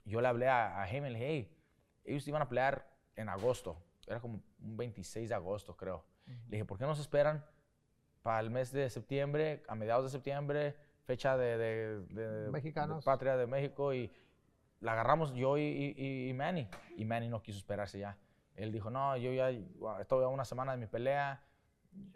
yo 0.05 0.21
le 0.21 0.29
hablé 0.29 0.49
a, 0.49 0.81
a 0.83 0.89
Heyman, 0.91 1.13
le 1.13 1.19
dije, 1.19 1.31
hey, 1.31 1.57
ellos 2.05 2.27
iban 2.29 2.43
a 2.43 2.49
pelear 2.49 2.87
en 3.17 3.29
agosto, 3.29 3.77
era 4.07 4.21
como 4.21 4.41
un 4.63 4.77
26 4.77 5.29
de 5.29 5.35
agosto 5.35 5.77
creo. 5.77 6.05
Le 6.27 6.35
dije, 6.49 6.65
¿por 6.65 6.79
qué 6.79 6.85
no 6.87 6.95
se 6.95 7.03
esperan 7.03 7.45
para 8.23 8.41
el 8.41 8.51
mes 8.51 8.73
de 8.73 8.89
septiembre, 8.91 9.63
a 9.69 9.75
mediados 9.75 10.05
de 10.05 10.11
septiembre, 10.11 10.77
fecha 11.05 11.37
de, 11.37 11.57
de- 11.59 12.01
de- 12.07 12.43
de 12.45 12.51
Mexicanos. 12.51 13.05
patria 13.05 13.37
de 13.37 13.47
México? 13.47 13.93
Y 13.95 14.11
la 14.81 14.93
agarramos 14.93 15.33
yo 15.35 15.57
y, 15.59 15.63
y- 15.63 16.29
y 16.31 16.33
Manny. 16.35 16.69
Y 16.97 17.05
Manny 17.05 17.29
no 17.29 17.43
quiso 17.43 17.59
esperarse 17.59 17.99
ya. 17.99 18.17
Él 18.55 18.73
dijo, 18.73 18.91
no, 18.91 19.17
yo 19.17 19.33
ya 19.33 19.51
estoy 20.01 20.25
a 20.25 20.29
una 20.29 20.45
semana 20.45 20.73
de 20.73 20.79
mi 20.79 20.87
pelea, 20.87 21.43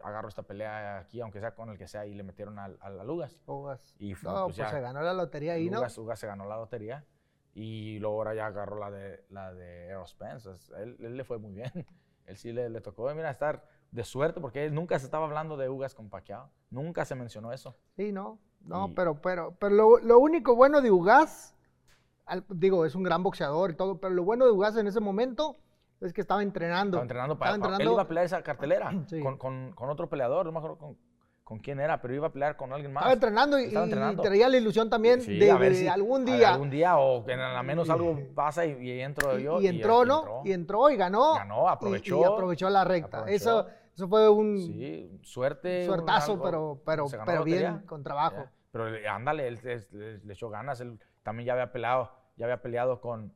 agarro 0.02 0.28
esta 0.28 0.42
pelea 0.42 0.98
aquí, 0.98 1.20
aunque 1.20 1.40
sea 1.40 1.54
con 1.54 1.68
el 1.70 1.78
que 1.78 1.86
sea, 1.88 2.06
y 2.06 2.14
le 2.14 2.22
metieron 2.22 2.58
al, 2.58 2.76
al, 2.80 3.00
a 3.00 3.04
Lugas. 3.04 3.38
Ugas. 3.46 3.94
Y 3.98 4.14
fu- 4.14 4.26
no, 4.28 4.44
pues 4.44 4.56
pues, 4.56 4.56
ya. 4.56 4.70
se 4.70 4.80
ganó 4.80 5.02
la 5.02 5.12
lotería 5.14 5.54
ahí, 5.54 5.68
¿no? 5.70 5.78
Ugas, 5.78 5.98
Ugas 5.98 6.18
se 6.18 6.26
ganó 6.26 6.46
la 6.46 6.56
lotería. 6.56 7.04
Y 7.52 7.98
luego 7.98 8.16
ahora 8.16 8.34
ya 8.34 8.46
agarró 8.46 8.78
la 8.78 8.90
de, 8.90 9.24
la 9.30 9.52
de 9.52 9.86
Errol 9.88 10.06
Spence. 10.06 10.48
Él, 10.78 10.96
él 11.00 11.16
le 11.16 11.24
fue 11.24 11.38
muy 11.38 11.52
bien. 11.52 11.70
Él 12.26 12.36
sí 12.36 12.52
le, 12.52 12.70
le 12.70 12.80
tocó, 12.80 13.12
mira, 13.12 13.28
estar 13.28 13.64
de 13.90 14.04
suerte 14.04 14.40
porque 14.40 14.64
él 14.64 14.72
nunca 14.72 14.96
se 15.00 15.04
estaba 15.06 15.24
hablando 15.26 15.56
de 15.56 15.68
Ugas 15.68 15.96
con 15.96 16.08
Pacquiao. 16.08 16.48
Nunca 16.70 17.04
se 17.04 17.16
mencionó 17.16 17.52
eso. 17.52 17.76
Sí, 17.96 18.12
no. 18.12 18.38
No, 18.60 18.86
Y- 18.86 18.94
pero, 18.94 19.20
pero, 19.20 19.56
pero 19.58 19.74
lo, 19.74 19.98
lo 19.98 20.18
único 20.20 20.54
bueno 20.54 20.80
de 20.80 20.92
Ugas, 20.92 21.56
al- 22.26 22.44
digo, 22.50 22.86
es 22.86 22.94
un 22.94 23.02
gran 23.02 23.24
boxeador 23.24 23.72
y 23.72 23.74
todo, 23.74 23.98
pero 23.98 24.14
lo 24.14 24.22
bueno 24.22 24.44
de 24.44 24.52
Ugas 24.52 24.76
en 24.76 24.86
ese 24.86 25.00
momento 25.00 25.58
es 26.00 26.12
que 26.12 26.20
estaba 26.20 26.42
entrenando. 26.42 26.96
Estaba 26.96 27.02
entrenando 27.02 27.38
para... 27.38 27.54
Estaba 27.56 27.76
Él 27.76 27.88
iba 27.90 28.02
a 28.02 28.08
pelear 28.08 28.26
esa 28.26 28.42
cartelera 28.42 28.90
Sí. 29.06 29.20
con, 29.20 29.36
con- 29.38 29.72
con 29.72 29.90
otro 29.90 30.08
peleador. 30.08 30.46
No 30.46 30.52
me 30.52 30.58
acuerdo 30.58 30.78
con, 30.78 30.96
con 31.44 31.58
quién 31.58 31.80
era, 31.80 32.00
pero 32.00 32.14
iba 32.14 32.28
a 32.28 32.32
pelear 32.32 32.56
con 32.56 32.72
alguien 32.72 32.92
más. 32.92 33.02
Estaba 33.02 33.12
entrenando 33.14 33.58
y, 33.58 33.64
Estaba 33.64 33.84
y 33.86 33.88
entrenando. 33.88 34.22
traía 34.22 34.48
la 34.48 34.56
ilusión 34.56 34.88
también 34.88 35.20
Sí, 35.20 35.38
de, 35.38 35.50
a 35.50 35.56
ver 35.56 35.72
de 35.72 35.78
si 35.78 35.88
algún 35.88 36.24
día. 36.24 36.50
Algún 36.54 36.70
día 36.70 36.96
o 36.98 37.24
que 37.24 37.32
al 37.34 37.64
menos 37.66 37.90
algo 37.90 38.18
pasa 38.34 38.64
y, 38.64 38.72
y 38.80 39.00
entro 39.00 39.38
y, 39.38 39.42
yo. 39.42 39.60
y 39.60 39.66
entró, 39.66 40.04
¿no? 40.04 40.42
Y 40.44 40.52
entró 40.52 40.88
y 40.90 40.96
ganó. 40.96 41.34
Ganó, 41.34 41.68
aprovechó. 41.68 42.20
Y, 42.20 42.24
aprovechó 42.24 42.70
la 42.70 42.84
recta. 42.84 43.18
aprovechó. 43.18 43.60
Eso, 43.60 43.66
eso 43.94 44.08
fue 44.08 44.28
un 44.30 44.58
Sí, 44.58 45.18
suerte. 45.22 45.80
un 45.80 45.86
suertazo, 45.86 46.32
algo, 46.32 46.44
pero, 46.44 46.82
pero, 46.86 47.06
pero 47.26 47.44
bien, 47.44 47.80
con 47.80 48.02
trabajo. 48.02 48.46
Pero 48.72 48.88
le- 48.88 49.06
ándale, 49.08 49.48
él 49.48 49.58
le 50.24 50.32
echó 50.32 50.48
ganas. 50.48 50.80
Él 50.80 50.98
también 51.24 51.48
ya 51.48 51.52
había 51.54 51.72
peleado, 51.72 52.12
ya 52.36 52.46
había 52.46 52.62
peleado 52.62 53.00
con, 53.00 53.34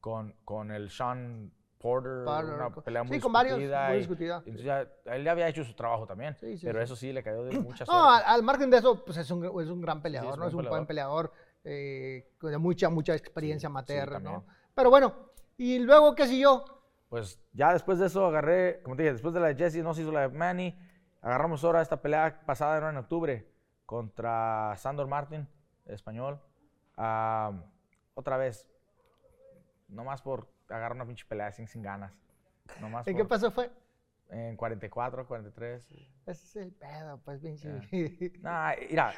con, 0.00 0.36
con 0.44 0.70
el 0.70 0.88
Sean 0.90 1.50
Porter, 1.78 2.24
Porter, 2.24 2.54
una 2.54 2.70
pelea 2.74 3.02
sí, 3.02 3.08
muy 3.10 3.20
con 3.20 3.32
varios, 3.32 3.58
discutida 3.58 3.86
muy 3.88 3.94
y- 3.94 3.98
discutida. 3.98 4.36
Entonces 4.38 4.64
ya, 4.64 4.88
él 5.14 5.24
ya 5.24 5.30
había 5.32 5.48
hecho 5.48 5.62
su 5.64 5.74
trabajo 5.74 6.06
también. 6.06 6.34
Sí, 6.36 6.56
sí, 6.56 6.66
pero 6.66 6.78
sí. 6.78 6.84
eso 6.84 6.96
sí 6.96 7.12
le 7.12 7.22
cayó 7.22 7.44
de 7.44 7.52
mucha 7.60 7.84
suerte. 7.84 7.92
No, 7.92 8.10
al, 8.10 8.22
al 8.24 8.42
margen 8.42 8.70
de 8.70 8.78
eso, 8.78 9.04
pues 9.04 9.18
es 9.18 9.30
un, 9.30 9.44
es 9.44 9.68
un 9.68 9.80
gran 9.80 10.02
peleador, 10.02 10.32
es 10.32 10.38
¿no? 10.38 10.44
un 10.44 10.48
Es 10.48 10.54
un 10.54 10.68
buen 10.68 10.86
peleador 10.86 11.32
eh, 11.64 12.32
con 12.38 12.60
mucha, 12.62 12.88
mucha 12.88 13.14
experiencia 13.14 13.68
Sí, 13.68 13.72
amateur, 13.72 14.16
sí, 14.18 14.22
¿no? 14.22 14.46
Pero 14.74 14.90
bueno, 14.90 15.14
y 15.58 15.78
luego, 15.78 16.14
¿qué 16.14 16.26
siguió? 16.26 16.64
Pues 17.08 17.40
ya 17.52 17.72
después 17.72 17.98
de 17.98 18.06
eso 18.06 18.26
agarré, 18.26 18.82
como 18.82 18.96
te 18.96 19.02
dije, 19.02 19.12
después 19.12 19.32
de 19.34 19.40
la 19.40 19.48
de 19.48 19.54
Jesse, 19.56 19.76
no 19.82 19.94
se 19.94 20.02
hizo 20.02 20.12
la 20.12 20.22
de 20.22 20.28
Manny. 20.28 20.76
Agarramos 21.22 21.62
ahora 21.64 21.82
esta 21.82 22.00
pelea 22.02 22.40
pasada 22.46 22.76
era 22.76 22.90
en 22.90 22.96
octubre 22.96 23.48
contra 23.84 24.74
Sandor 24.76 25.06
Martin, 25.06 25.48
español. 25.86 26.40
Ah, 26.96 27.52
otra 28.14 28.36
vez, 28.36 28.68
nomás 29.88 30.20
por 30.22 30.48
agarrar 30.68 30.92
una 30.92 31.06
pinche 31.06 31.24
pelea 31.26 31.50
sin, 31.52 31.66
sin 31.68 31.82
ganas. 31.82 32.12
Nomás 32.80 33.06
¿En 33.06 33.14
por- 33.14 33.22
qué 33.22 33.28
paso 33.28 33.50
fue? 33.50 33.70
En 34.28 34.56
44, 34.56 35.26
43. 35.26 35.88
Ese 35.90 36.30
es 36.30 36.56
el 36.56 36.72
pedo, 36.72 37.20
pues, 37.24 37.40
pinche. 37.40 37.70
Nah, 38.42 38.72
mira. 38.90 39.12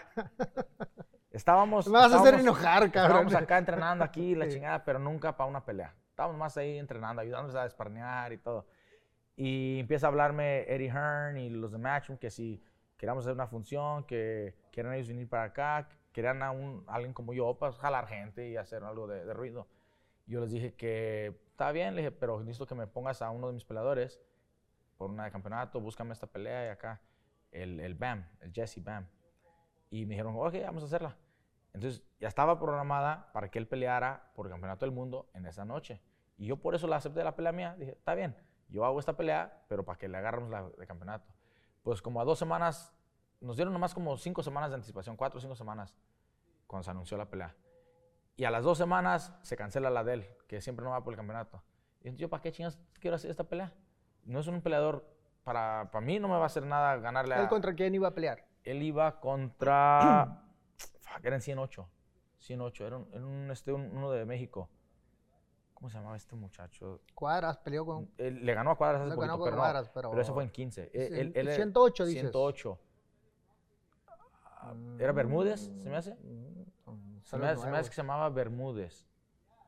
Estábamos. 1.31 1.87
Me 1.87 1.93
vas 1.95 2.13
a 2.13 2.21
hacer 2.21 2.35
estábamos- 2.35 2.41
enojar, 2.41 2.91
cabrón. 2.91 3.27
Estábamos 3.27 3.35
acá 3.35 3.59
entrenando 3.59 4.05
aquí, 4.05 4.35
la 4.35 4.49
chingada, 4.49 4.85
pero 4.85 4.99
nunca 4.99 5.37
para 5.37 5.49
una 5.49 5.65
pelea. 5.65 5.95
Estábamos 6.11 6.37
más 6.39 6.57
ahí 6.57 6.79
entrenando, 6.79 7.23
ayudándonos 7.23 7.55
a 7.57 7.65
desparnear 7.65 8.33
y 8.33 8.39
todo. 8.39 8.67
Y 9.37 9.79
empieza 9.81 10.07
a 10.07 10.11
hablarme 10.11 10.63
Eddie 10.73 10.91
Hearn 10.91 11.37
y 11.39 11.49
los 11.51 11.71
de 11.73 11.79
Matchroom 11.79 12.19
que 12.19 12.29
si 12.31 12.63
queríamos 12.97 13.25
hacer 13.25 13.35
una 13.35 13.47
función, 13.47 14.05
que 14.05 14.57
querían 14.73 14.95
ellos 14.95 15.09
venir 15.09 15.29
para 15.29 15.45
acá, 15.45 15.89
querían 16.13 16.43
a 16.43 16.51
un, 16.51 16.85
alguien 16.89 17.13
como 17.13 17.33
yo, 17.33 17.57
para 17.57 17.73
jalar 17.73 18.09
gente 18.09 18.49
y 18.49 18.57
hacer 18.57 18.83
algo 18.83 19.07
de, 19.07 19.25
de 19.25 19.33
ruido. 19.35 19.69
Yo 20.29 20.41
les 20.41 20.51
dije 20.51 20.75
que 20.75 21.41
está 21.51 21.73
bien, 21.73 21.97
le 21.97 22.03
dije, 22.03 22.13
pero 22.13 22.39
necesito 22.41 22.67
que 22.67 22.75
me 22.75 22.87
pongas 22.87 23.23
a 23.23 23.31
uno 23.31 23.49
de 23.49 23.55
mis 23.55 23.65
peleadores 23.65 24.21
por 24.99 25.11
una 25.11 25.25
de 25.25 25.31
campeonato, 25.31 25.81
búscame 25.81 26.13
esta 26.13 26.27
pelea 26.27 26.67
y 26.67 26.69
acá, 26.69 27.01
el, 27.51 27.81
el 27.81 27.95
BAM, 27.95 28.29
el 28.41 28.53
Jesse 28.53 28.85
BAM. 28.85 29.09
Y 29.91 30.05
me 30.05 30.11
dijeron, 30.11 30.35
ok, 30.37 30.55
vamos 30.65 30.83
a 30.83 30.87
hacerla. 30.87 31.17
Entonces 31.73 32.03
ya 32.21 32.29
estaba 32.29 32.59
programada 32.59 33.33
para 33.33 33.51
que 33.51 33.59
él 33.59 33.67
peleara 33.67 34.31
por 34.35 34.47
el 34.47 34.53
campeonato 34.53 34.85
del 34.85 34.95
mundo 34.95 35.31
en 35.33 35.47
esa 35.47 35.65
noche. 35.65 36.03
Y 36.37 36.47
yo 36.47 36.59
por 36.59 36.75
eso 36.75 36.87
la 36.87 36.97
acepté 36.97 37.25
la 37.25 37.35
pelea 37.35 37.53
mía. 37.53 37.77
Dije, 37.79 37.93
está 37.93 38.15
bien, 38.15 38.37
yo 38.69 38.85
hago 38.85 39.01
esta 39.01 39.17
pelea, 39.17 39.65
pero 39.69 39.85
para 39.85 39.99
que 39.99 40.09
le 40.09 40.19
agarremos 40.19 40.51
la 40.51 40.69
de 40.69 40.87
campeonato. 40.87 41.33
Pues 41.83 42.03
como 42.03 42.21
a 42.21 42.25
dos 42.25 42.39
semanas, 42.39 42.95
nos 43.41 43.57
dieron 43.57 43.73
nomás 43.73 43.95
como 43.95 44.17
cinco 44.19 44.43
semanas 44.43 44.71
de 44.71 44.75
anticipación, 44.75 45.17
cuatro 45.17 45.39
o 45.39 45.41
cinco 45.41 45.55
semanas, 45.55 45.97
cuando 46.67 46.85
se 46.85 46.91
anunció 46.91 47.17
la 47.17 47.31
pelea. 47.31 47.57
Y 48.39 48.45
a 48.45 48.51
las 48.53 48.63
dos 48.63 48.79
semanas 48.79 49.35
se 49.43 49.57
cancela 49.57 49.91
la 49.91 50.05
de 50.05 50.15
él, 50.15 50.27
que 50.47 50.61
siempre 50.61 50.85
no 50.85 50.93
va 50.93 51.03
por 51.03 51.13
el 51.13 51.17
campeonato. 51.17 51.61
Y 52.01 52.07
entonces 52.07 52.21
yo, 52.21 52.31
¿para 52.31 52.41
qué 52.41 52.53
chingas 52.53 52.79
quiero 53.01 53.17
hacer 53.17 53.31
esta 53.33 53.43
pelea? 53.45 53.75
No 54.25 54.39
es 54.39 54.47
un 54.47 54.63
peleador, 54.63 55.05
para, 55.43 55.91
para 55.91 56.07
mí 56.07 56.21
no 56.21 56.29
me 56.29 56.35
va 56.37 56.45
a 56.45 56.47
hacer 56.47 56.65
nada 56.65 56.97
ganarle 56.99 57.35
a... 57.35 57.43
¿Él 57.43 57.49
contra 57.49 57.75
quién 57.75 57.95
iba 57.97 58.07
a 58.09 58.15
pelear? 58.15 58.47
Él 58.63 58.81
iba 58.85 59.19
contra. 59.19 60.41
fuck, 61.01 61.25
eran 61.25 61.41
108. 61.41 61.89
108. 62.39 62.87
Era, 62.87 62.97
un, 62.99 63.09
era 63.13 63.27
un, 63.27 63.51
este, 63.51 63.73
un- 63.73 63.91
uno 63.97 64.13
de 64.13 64.25
México. 64.25 64.71
¿Cómo 65.75 65.91
se 65.91 65.97
llamaba 65.99 66.17
este 66.17 66.37
muchacho? 66.37 67.01
Cuadras, 67.15 67.59
peleó 67.59 67.85
con. 67.85 68.09
Él 68.19 68.45
le 68.47 68.55
ganó 68.55 68.71
a 68.71 68.77
Cuadras 68.77 69.01
hace 69.03 69.11
Le 69.11 69.21
ganó 69.21 69.43
pero, 69.43 69.57
no, 69.57 69.63
Cuadras, 69.63 69.89
pero- 69.91 70.11
pero 70.11 70.23
ese 70.23 70.33
fue 70.33 70.45
en 70.45 70.51
15. 70.51 70.91
Él- 70.93 71.09
Sí, 71.09 71.21
él- 71.21 71.33
él 71.35 71.47
era 71.49 71.57
108 71.57 72.05
dices. 72.07 72.21
108. 72.31 72.79
Ah, 74.61 74.75
¿Era 75.01 75.13
Bermúdez? 75.13 75.73
¿Se 75.77 75.89
me 75.89 75.97
hace? 75.97 76.17
Se 77.31 77.37
me, 77.37 77.47
hace- 77.47 77.63
se 77.63 77.71
me 77.71 77.79
hace 77.79 77.91
que 77.91 77.95
se 77.97 78.03
llamaba 78.03 78.29
Bermúdez. 78.31 79.09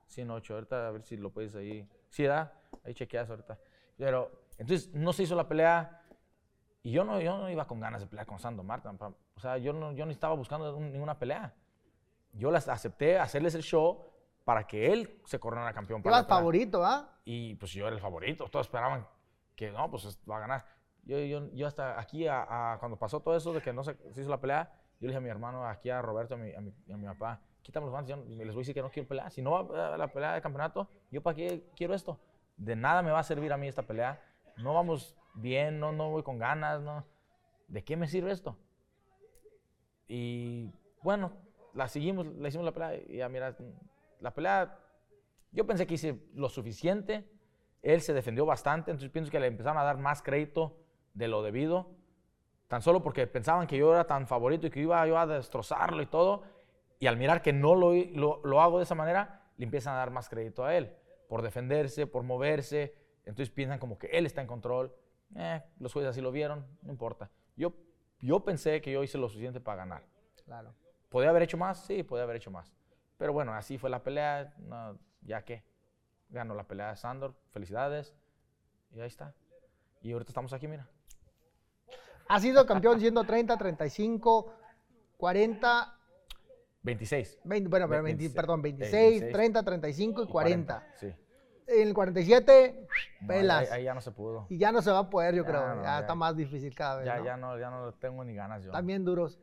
108. 0.07 0.55
Ahorita 0.55 0.89
a 0.89 0.91
ver 0.91 1.03
si 1.03 1.17
lo 1.17 1.31
puedes 1.31 1.55
ahí. 1.55 1.89
Sí, 2.09 2.25
da. 2.25 2.53
Ahí 2.85 2.95
chequeas 2.95 3.29
ahorita. 3.31 3.59
Pero, 3.97 4.31
entonces, 4.59 4.93
no 4.95 5.13
se 5.13 5.23
hizo 5.25 5.35
la 5.37 5.47
pelea. 5.49 6.03
Y 6.83 6.93
yo 6.93 7.05
no, 7.05 7.21
yo 7.21 7.37
no 7.37 7.51
iba 7.51 7.67
con 7.67 7.79
ganas 7.81 8.01
de 8.01 8.07
pelear 8.07 8.27
con 8.27 8.39
Sando 8.39 8.63
Martin. 8.63 8.97
pa- 8.97 9.13
O 9.37 9.41
sea, 9.41 9.59
yo 9.59 9.73
no, 9.73 9.93
yo 9.93 10.05
no 10.07 10.13
estaba 10.13 10.35
buscando 10.35 10.75
un- 10.77 10.93
ninguna 10.93 11.19
pelea. 11.19 11.55
Yo 12.33 12.51
las 12.51 12.69
acepté 12.69 13.19
hacerles 13.19 13.55
el 13.55 13.63
show 13.63 14.07
para 14.45 14.67
que 14.67 14.93
él 14.93 15.21
se 15.27 15.39
coronara 15.39 15.73
campeón. 15.73 16.01
Ibas 16.01 16.27
favorito, 16.39 16.85
¿ah? 16.85 17.19
Y 17.25 17.55
pues 17.57 17.73
yo 17.73 17.87
era 17.87 17.95
el 17.95 18.01
favorito. 18.03 18.49
Todos 18.49 18.67
esperaban 18.67 19.07
que 19.55 19.71
no, 19.71 19.91
pues 19.91 20.19
va 20.29 20.39
a 20.39 20.41
ganar. 20.41 20.65
Yo, 21.05 21.19
yo, 21.19 21.51
yo 21.53 21.67
hasta 21.67 21.99
aquí, 22.01 22.27
a- 22.27 22.73
a- 22.75 22.79
cuando 22.79 22.99
pasó 22.99 23.21
todo 23.21 23.37
eso 23.37 23.53
de 23.53 23.61
que 23.61 23.73
no 23.73 23.83
se, 23.85 23.95
se 24.13 24.21
hizo 24.23 24.31
la 24.31 24.41
pelea, 24.41 24.71
yo 25.01 25.07
le 25.07 25.09
dije 25.09 25.19
a 25.19 25.21
mi 25.21 25.29
hermano, 25.29 25.67
aquí 25.67 25.91
a 25.91 26.01
Roberto, 26.03 26.35
a 26.35 26.39
mi, 26.39 26.53
a 26.55 26.61
mi, 26.61 26.73
a 26.93 26.97
mi 26.97 27.07
papá, 27.07 27.41
quítame 27.63 27.87
los 27.87 27.93
guantes, 27.93 28.17
yo 28.17 28.25
les 28.25 28.49
voy 28.49 28.49
a 28.49 28.59
decir 28.59 28.75
que 28.75 28.83
no 28.83 28.91
quiero 28.91 29.09
pelear. 29.09 29.31
Si 29.31 29.43
no 29.43 29.51
va 29.51 29.95
a 29.95 29.97
la 29.97 30.09
pelea 30.09 30.35
de 30.35 30.41
campeonato, 30.41 30.89
¿yo 31.11 31.23
para 31.23 31.37
qué 31.37 31.65
quiero 31.77 31.95
esto? 31.95 32.19
De 32.57 32.77
nada 32.77 33.03
me 33.03 33.11
va 33.11 33.21
a 33.21 33.25
servir 33.25 33.53
a 33.53 33.57
mí 33.57 33.69
esta 33.69 33.83
pelea. 33.83 34.23
No 34.57 34.75
vamos 34.75 35.17
bien, 35.35 35.81
no, 35.81 35.93
no 35.93 36.11
voy 36.11 36.23
con 36.23 36.39
ganas, 36.39 36.81
no. 36.83 37.05
¿De 37.69 37.85
qué 37.85 37.97
me 37.97 38.07
sirve 38.07 38.33
esto? 38.33 38.57
Y 40.09 40.73
bueno, 41.03 41.33
la 41.75 41.89
seguimos, 41.89 42.27
le 42.27 42.49
hicimos 42.49 42.65
la 42.65 42.73
pelea 42.73 42.97
y 43.09 43.17
ya 43.19 43.29
mira, 43.29 43.57
la 44.21 44.35
pelea, 44.35 44.79
yo 45.53 45.67
pensé 45.67 45.87
que 45.87 45.95
hice 45.95 46.21
lo 46.35 46.49
suficiente, 46.49 47.31
él 47.83 48.01
se 48.01 48.13
defendió 48.13 48.45
bastante, 48.45 48.91
entonces 48.91 49.11
pienso 49.11 49.31
que 49.31 49.41
le 49.41 49.47
empezaron 49.47 49.79
a 49.79 49.85
dar 49.85 49.99
más 49.99 50.23
crédito 50.23 50.77
de 51.15 51.29
lo 51.29 51.43
debido, 51.43 51.89
tan 52.69 52.83
solo 52.83 53.03
porque 53.03 53.27
pensaban 53.27 53.67
que 53.67 53.79
yo 53.79 53.93
era 53.93 54.07
tan 54.07 54.27
favorito 54.27 54.67
y 54.67 54.71
que 54.71 54.81
iba 54.81 55.07
yo 55.07 55.19
a 55.19 55.27
destrozarlo 55.27 56.03
y 56.03 56.07
todo, 56.07 56.43
y 57.01 57.07
al 57.09 57.17
mirar 57.17 57.43
que 57.43 57.53
no 57.53 57.75
lo, 57.75 57.93
lo, 57.93 58.41
lo 58.45 58.61
hago 58.61 58.79
de 58.79 58.85
esa 58.85 58.95
manera, 58.95 59.43
le 59.57 59.65
empiezan 59.65 59.95
a 59.95 59.99
dar 59.99 60.11
más 60.11 60.29
crédito 60.29 60.65
a 60.65 60.77
él, 60.77 60.95
por 61.29 61.43
defenderse, 61.43 62.07
por 62.07 62.23
moverse, 62.23 62.95
entonces 63.25 63.51
piensan 63.51 63.79
como 63.79 63.99
que 63.99 64.07
él 64.09 64.27
está 64.27 64.41
en 64.41 64.47
control, 64.47 64.95
Eh, 65.37 65.63
los 65.79 65.93
jueces 65.93 66.11
así 66.11 66.21
lo 66.21 66.33
vieron, 66.33 66.67
no 66.83 66.91
importa. 66.91 67.31
Yo, 67.57 67.73
yo 68.21 68.41
pensé 68.41 68.81
que 68.81 68.91
yo 68.91 69.03
hice 69.05 69.17
lo 69.17 69.29
suficiente 69.29 69.61
para 69.61 69.77
ganar. 69.77 70.03
Claro. 70.45 70.75
¿Podía 71.09 71.31
haber 71.31 71.43
hecho 71.43 71.57
más? 71.57 71.85
Sí, 71.87 72.03
podía 72.03 72.25
haber 72.25 72.37
hecho 72.37 72.51
más. 72.51 72.73
Pero 73.17 73.33
bueno, 73.33 73.55
así 73.55 73.79
fue 73.79 73.91
la 73.91 74.03
pelea. 74.03 74.53
no, 74.59 74.99
ya 75.23 75.45
que 75.45 75.63
ganó 76.31 76.55
la 76.55 76.65
pelea 76.65 76.91
de 76.91 76.97
Sandor. 76.97 77.35
Felicidades. 77.53 78.17
Y 78.93 79.01
ahí 79.01 79.07
está. 79.07 79.33
Y 80.03 80.11
ahorita 80.11 80.31
estamos 80.31 80.53
aquí, 80.53 80.67
mira. 80.67 80.89
Ha 82.29 82.41
sido 82.41 82.67
campeón 82.67 82.99
siendo 82.99 83.23
30, 83.23 83.57
35, 83.57 84.53
40, 85.17 86.00
26. 86.83 87.41
20, 87.45 87.69
bueno, 87.69 87.87
pero 87.89 88.03
Ve- 88.03 88.05
20 88.05 88.23
26, 88.23 88.35
perdón, 88.35 88.61
eh, 88.61 88.63
26, 88.63 88.93
26, 88.93 89.33
30, 89.33 89.63
35 89.63 90.23
y 90.23 90.27
40. 90.27 90.87
Sí. 90.97 91.13
En 91.67 91.89
el 91.89 91.95
47, 91.95 92.87
No, 93.21 93.29
pelas. 93.29 93.71
ahí, 93.71 93.79
ahí 93.79 93.85
ya 93.85 93.95
no 93.95 94.01
se 94.01 94.11
pudo. 94.11 94.47
Y 94.49 94.59
ya 94.59 94.73
no 94.73 94.83
se 94.83 94.91
va 94.91 94.99
a 95.01 95.11
poder, 95.11 95.35
yo 95.35 95.43
Ya, 95.45 95.49
creo. 95.49 95.69
no, 95.69 95.77
ya, 95.77 95.83
ya. 95.83 96.01
está 96.01 96.15
más 96.15 96.37
difícil 96.37 96.75
cada 96.75 96.97
vez. 96.97 97.07
Ya, 97.07 97.19
¿no? 97.19 97.25
ya, 97.25 97.37
no, 97.37 97.59
ya 97.59 97.71
no 97.71 97.93
tengo 97.95 98.25
ni 98.25 98.35
ganas 98.35 98.65
yo. 98.65 98.73
También 98.73 99.05
duros. 99.05 99.39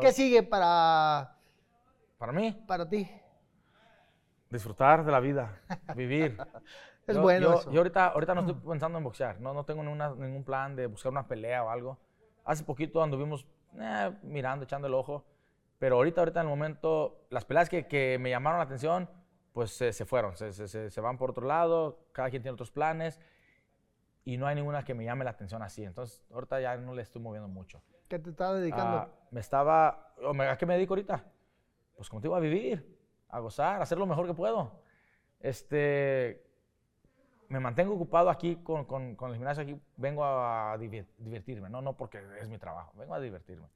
¿Qué 0.00 0.12
sigue 0.12 0.42
para, 0.44 1.36
Para 2.18 2.32
mí, 2.32 2.52
para 2.68 2.88
ti? 2.88 3.08
disfrutar 4.50 5.04
de 5.04 5.10
la 5.12 5.20
vida, 5.20 5.60
vivir. 5.96 6.36
Es 7.04 7.16
Yo- 7.16 7.22
bueno 7.22 7.46
yo, 7.54 7.58
eso. 7.58 7.72
yo 7.72 7.80
ahorita, 7.80 8.06
ahorita 8.08 8.34
no 8.36 8.40
estoy 8.42 8.54
pensando 8.68 8.96
en 8.96 9.02
boxear, 9.02 9.40
no, 9.40 9.52
no 9.52 9.64
tengo 9.64 9.82
ninguna- 9.82 10.14
ningún 10.14 10.44
plan 10.44 10.76
de 10.76 10.86
buscar 10.86 11.10
una 11.10 11.26
pelea 11.26 11.64
o 11.64 11.68
algo. 11.68 11.98
Hace 12.44 12.62
poquito 12.62 13.02
anduvimos 13.02 13.44
eh, 13.76 14.12
mirando, 14.22 14.64
echando 14.64 14.86
el 14.86 14.94
ojo, 14.94 15.24
pero 15.82 15.96
ahorita, 15.96 16.20
ahorita 16.20 16.40
en 16.42 16.46
el 16.46 16.50
momento, 16.50 17.26
las 17.30 17.44
peleas 17.44 17.68
que, 17.68 17.88
que 17.88 18.16
me 18.20 18.30
llamaron 18.30 18.58
la 18.58 18.62
atención, 18.66 19.10
pues 19.52 19.72
se, 19.72 19.92
se 19.92 20.04
fueron, 20.04 20.36
se, 20.36 20.52
se- 20.52 20.90
se- 20.90 21.00
van 21.00 21.18
por 21.18 21.30
otro 21.30 21.44
lado, 21.44 22.06
cada 22.12 22.30
quien 22.30 22.40
tiene 22.40 22.52
otros 22.54 22.70
planes 22.70 23.18
y 24.24 24.36
no 24.36 24.46
hay 24.46 24.54
ninguna 24.54 24.84
que 24.84 24.94
me 24.94 25.04
llame 25.04 25.24
la 25.24 25.30
atención 25.32 25.60
así. 25.60 25.82
Entonces, 25.82 26.24
ahorita 26.32 26.60
ya 26.60 26.76
no 26.76 26.94
le 26.94 27.02
estoy 27.02 27.20
moviendo 27.20 27.48
mucho. 27.48 27.82
¿Qué 28.06 28.20
te 28.20 28.30
estás 28.30 28.60
dedicando? 28.60 28.96
Ah, 28.98 29.08
me 29.32 29.40
estaba. 29.40 30.14
¿A 30.48 30.56
qué 30.56 30.66
me 30.66 30.74
dedico 30.74 30.92
ahorita? 30.94 31.24
Pues 31.96 32.08
digo, 32.22 32.36
a 32.36 32.38
vivir, 32.38 32.96
a 33.28 33.40
gozar, 33.40 33.80
a 33.80 33.82
hacer 33.82 33.98
lo 33.98 34.06
mejor 34.06 34.28
que 34.28 34.34
puedo. 34.34 34.84
Este. 35.40 36.46
Me 37.48 37.58
mantengo 37.58 37.92
ocupado 37.94 38.30
aquí 38.30 38.54
con, 38.62 38.84
con- 38.84 39.16
con 39.16 39.30
el 39.30 39.36
gimnasio. 39.36 39.64
Aquí 39.64 39.76
vengo 39.96 40.24
a 40.24 40.76
divi- 40.78 41.08
divertirme, 41.18 41.68
no, 41.68 41.82
no 41.82 41.96
porque 41.96 42.22
es 42.40 42.48
mi 42.48 42.58
trabajo, 42.58 42.92
vengo 42.96 43.14
a 43.16 43.18
divertirme. 43.20 43.66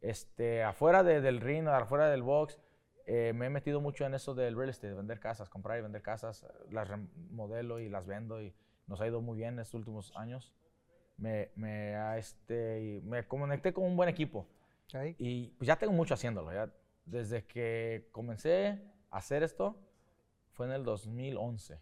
Este, 0.00 0.62
afuera 0.62 1.02
de- 1.02 1.20
del 1.20 1.40
ring, 1.40 1.66
afuera 1.68 2.08
del 2.08 2.22
box, 2.22 2.58
eh, 3.06 3.32
me 3.34 3.46
he 3.46 3.50
metido 3.50 3.80
mucho 3.80 4.04
en 4.04 4.14
eso 4.14 4.34
del 4.34 4.56
real 4.56 4.68
estate, 4.68 4.88
de 4.90 4.94
vender 4.94 5.18
casas, 5.18 5.48
comprar 5.48 5.78
y 5.78 5.82
vender 5.82 6.02
casas. 6.02 6.46
Las 6.70 6.88
remodelo 6.88 7.80
y 7.80 7.88
las 7.88 8.06
vendo 8.06 8.42
y 8.42 8.54
nos 8.86 9.00
ha 9.00 9.06
ido 9.06 9.20
muy 9.20 9.36
bien 9.38 9.58
estos 9.58 9.74
últimos 9.74 10.14
años. 10.16 10.52
Me, 11.16 11.50
me, 11.56 12.16
este, 12.18 13.00
me 13.04 13.26
conecté 13.26 13.72
con 13.72 13.84
un 13.84 13.96
buen 13.96 14.08
equipo. 14.08 14.46
Y 15.18 15.48
pues 15.58 15.66
ya 15.66 15.76
tengo 15.76 15.92
mucho 15.92 16.14
haciéndolo. 16.14 16.52
Ya. 16.52 16.70
Desde 17.04 17.44
que 17.44 18.08
comencé 18.12 18.80
a 19.10 19.16
hacer 19.18 19.42
esto, 19.42 19.76
fue 20.52 20.66
en 20.66 20.72
el 20.72 20.84
2011 20.84 21.80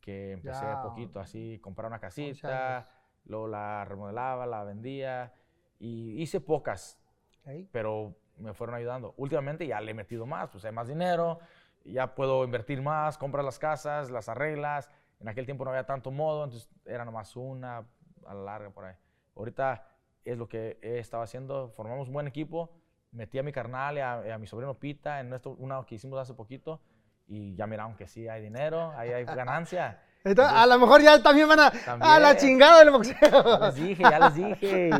que 0.00 0.32
empecé 0.32 0.62
Ya. 0.64 0.82
poquito 0.82 1.20
así, 1.20 1.58
comprar 1.62 1.86
una 1.88 1.96
11 1.96 2.06
casita, 2.06 2.88
luego 3.26 3.46
la 3.48 3.84
remodelaba, 3.84 4.46
la 4.46 4.64
vendía 4.64 5.34
y 5.78 6.20
hice 6.22 6.40
pocas, 6.40 6.98
Pero 7.72 8.14
me 8.36 8.54
fueron 8.54 8.76
ayudando. 8.76 9.14
Últimamente 9.16 9.66
ya 9.66 9.80
le 9.80 9.90
he 9.90 9.94
metido 9.94 10.26
más, 10.26 10.50
pues 10.50 10.64
hay 10.64 10.72
más 10.72 10.88
dinero, 10.88 11.40
ya 11.84 12.14
puedo 12.14 12.44
invertir 12.44 12.82
más, 12.82 13.18
compras 13.18 13.44
las 13.44 13.58
casas, 13.58 14.10
las 14.10 14.28
arreglas. 14.28 14.90
En 15.20 15.28
aquel 15.28 15.44
tiempo 15.44 15.64
no 15.64 15.70
había 15.70 15.86
tanto 15.86 16.10
modo, 16.10 16.44
entonces 16.44 16.70
era 16.86 17.04
nomás 17.04 17.36
una 17.36 17.86
a 18.26 18.34
la 18.34 18.42
larga 18.42 18.70
por 18.70 18.84
ahí. 18.84 18.94
Ahorita 19.36 19.86
es 20.24 20.36
lo 20.36 20.48
que 20.48 20.78
he 20.82 20.98
estado 20.98 21.22
haciendo, 21.22 21.70
formamos 21.70 22.08
un 22.08 22.14
buen 22.14 22.26
equipo, 22.26 22.70
metí 23.12 23.38
a 23.38 23.42
mi 23.42 23.52
carnal 23.52 23.96
y 23.96 24.00
a, 24.00 24.34
a 24.34 24.38
mi 24.38 24.46
sobrino 24.46 24.78
Pita 24.78 25.20
en 25.20 25.32
esto, 25.32 25.50
una 25.58 25.84
que 25.84 25.94
hicimos 25.96 26.18
hace 26.18 26.34
poquito 26.34 26.80
y 27.26 27.54
ya 27.54 27.66
miraron 27.66 27.96
que 27.96 28.06
sí 28.06 28.28
hay 28.28 28.42
dinero, 28.42 28.92
ahí 28.96 29.10
hay 29.10 29.24
ganancia. 29.24 30.02
Entonces, 30.22 30.54
a 30.54 30.66
lo 30.66 30.78
mejor 30.78 31.00
ya 31.00 31.22
también 31.22 31.48
van 31.48 31.60
a. 31.60 31.66
A 31.68 32.18
la 32.18 32.34
También. 32.34 32.36
chingada 32.36 32.78
del 32.80 32.88
Ya 32.88 32.92
boxeo. 32.92 33.60
les 33.66 33.74
dije, 33.74 34.02
ya 34.02 34.18
les 34.18 34.34
dije. 34.34 34.90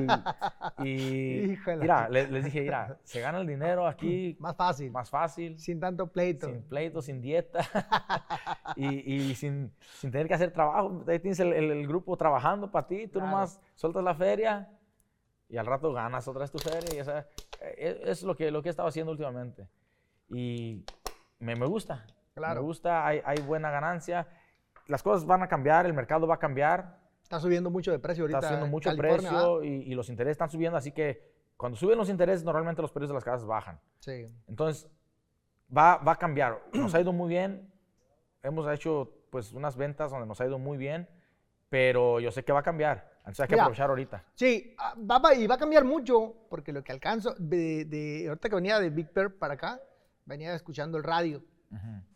Y, 0.78 1.52
y 1.52 1.58
mira, 1.78 2.08
le- 2.08 2.26
les, 2.28 2.44
dije, 2.44 2.62
mira, 2.62 2.96
se 3.04 3.20
gana 3.20 3.38
el 3.38 3.46
dinero 3.46 3.86
aquí 3.86 4.34
Más 4.40 4.56
fácil. 4.56 4.90
más 4.90 5.10
fácil, 5.10 5.58
Sin 5.58 5.78
tanto 5.78 6.06
pleito. 6.06 6.46
sin 6.46 6.62
pleito, 6.62 7.02
sin 7.02 7.20
dieta 7.20 7.60
y, 8.76 8.86
y 9.14 9.34
sin, 9.34 9.72
sin 9.98 10.10
tener 10.10 10.26
que 10.26 10.34
hacer 10.34 10.52
trabajo. 10.52 11.04
Ahí 11.06 11.18
tienes 11.18 11.38
el, 11.40 11.52
el- 11.52 11.70
el 11.70 11.86
grupo 11.86 12.16
trabajando 12.16 12.70
para 12.70 12.86
ti, 12.86 13.06
tú 13.06 13.18
Claro. 13.18 13.26
nomás 13.30 13.60
sueltas 13.74 14.02
la 14.02 14.14
feria 14.14 14.70
y 15.50 15.58
al 15.58 15.66
rato 15.66 15.92
ganas 15.92 16.26
otra 16.28 16.40
vez 16.42 16.50
tu 16.50 16.58
feria. 16.58 16.94
Y 16.94 16.98
esa, 16.98 17.26
es, 17.76 17.96
es 18.04 18.22
lo, 18.22 18.34
que, 18.36 18.50
lo 18.50 18.62
que 18.62 18.68
he 18.68 18.70
estado 18.70 18.88
haciendo 18.88 19.12
últimamente. 19.12 19.68
Y 20.30 20.82
me, 21.40 21.56
me 21.56 21.66
gusta. 21.66 22.06
Claro. 22.34 22.60
Me 22.62 22.66
gusta, 22.66 23.06
hay, 23.06 23.20
hay 23.24 23.38
buena 23.42 23.70
ganancia. 23.70 24.26
Las 24.90 25.02
cosas 25.02 25.24
van 25.26 25.42
a 25.42 25.48
cambiar, 25.48 25.86
el 25.86 25.92
mercado 25.94 26.26
va 26.26 26.34
a 26.34 26.38
cambiar. 26.38 26.98
Está 27.22 27.38
subiendo 27.38 27.70
mucho 27.70 27.92
de 27.92 27.98
precio 27.98 28.24
ahorita. 28.24 28.38
Está 28.38 28.48
subiendo 28.48 28.66
en 28.66 28.70
mucho 28.72 28.90
California, 28.90 29.30
precio 29.30 29.62
y, 29.64 29.68
y 29.68 29.94
los 29.94 30.08
intereses 30.08 30.32
están 30.32 30.50
subiendo, 30.50 30.76
así 30.76 30.90
que 30.92 31.30
cuando 31.56 31.76
suben 31.78 31.96
los 31.98 32.08
intereses, 32.08 32.42
normalmente 32.44 32.82
los 32.82 32.90
precios 32.90 33.10
de 33.10 33.14
las 33.14 33.24
casas 33.24 33.46
bajan. 33.46 33.78
Sí. 34.00 34.26
Entonces, 34.48 34.90
va, 35.76 35.96
va 35.98 36.12
a 36.12 36.16
cambiar. 36.16 36.60
Nos 36.72 36.94
ha 36.94 37.00
ido 37.00 37.12
muy 37.12 37.28
bien. 37.28 37.70
Hemos 38.42 38.66
hecho 38.72 39.12
pues 39.30 39.52
unas 39.52 39.76
ventas 39.76 40.10
donde 40.10 40.26
nos 40.26 40.40
ha 40.40 40.46
ido 40.46 40.58
muy 40.58 40.76
bien, 40.78 41.08
pero 41.68 42.18
yo 42.18 42.32
sé 42.32 42.42
que 42.42 42.52
va 42.52 42.60
a 42.60 42.62
cambiar. 42.64 43.08
Entonces 43.18 43.40
hay 43.40 43.48
que 43.48 43.54
Mira. 43.54 43.64
aprovechar 43.64 43.90
ahorita. 43.90 44.24
Sí, 44.34 44.74
ah, 44.78 44.94
va, 44.98 45.18
va- 45.18 45.34
y 45.34 45.46
va 45.46 45.54
a 45.54 45.58
cambiar 45.58 45.84
mucho, 45.84 46.34
porque 46.48 46.72
lo 46.72 46.82
que 46.82 46.90
alcanzo, 46.90 47.34
de, 47.38 47.84
de- 47.84 48.26
ahorita 48.28 48.48
que 48.48 48.54
venía 48.56 48.80
de 48.80 48.90
Big 48.90 49.12
Bear 49.12 49.30
para 49.34 49.54
acá, 49.54 49.80
venía 50.24 50.52
escuchando 50.54 50.98
el 50.98 51.04
radio. 51.04 51.44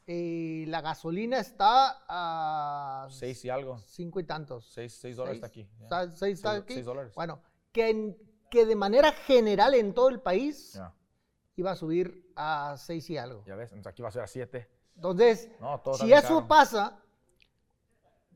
Eh, 0.07 0.65
la 0.69 0.81
gasolina 0.81 1.39
está 1.39 2.05
a 2.09 3.07
Seis 3.11 3.45
y 3.45 3.51
algo. 3.51 3.79
cinco 3.79 4.21
y 4.21 4.25
tantos. 4.25 4.67
Seis, 4.73 4.93
seis 4.93 5.17
dólares 5.17 5.37
está 5.37 5.47
aquí. 5.47 5.69
Está- 5.83 6.11
seis 6.11 6.39
está 6.39 6.51
Seis- 6.53 6.63
aquí. 6.63 6.75
seis 6.75 6.87
dólares. 6.87 7.15
Bueno, 7.15 7.41
que, 7.73 7.89
en- 7.91 8.17
que 8.51 8.67
de 8.67 8.77
manera 8.77 9.13
general 9.13 9.75
en 9.75 9.95
todo 9.95 10.09
el 10.11 10.21
país 10.21 10.79
iba 11.57 11.71
a 11.71 11.77
subir 11.77 12.31
a 12.37 12.77
seis 12.79 13.09
y 13.11 13.17
algo. 13.17 13.45
ya 13.47 13.55
ves, 13.57 13.71
entonces 13.73 13.91
aquí 13.93 14.03
va 14.03 14.09
a 14.09 14.13
ser 14.13 14.23
a 14.23 14.27
siete. 14.27 14.69
Entonces, 14.97 15.49
No, 15.61 15.81
si 15.95 16.13
eso 16.13 16.29
caro. 16.37 16.49
pasa, 16.49 17.01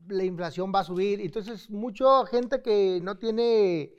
la 0.07 0.23
inflación 0.23 0.71
va 0.73 0.79
a 0.79 0.83
subir. 0.85 1.21
Entonces, 1.21 1.69
mucha 1.69 2.25
gente 2.25 2.61
que 2.61 2.99
no 3.03 3.17
tiene 3.17 3.93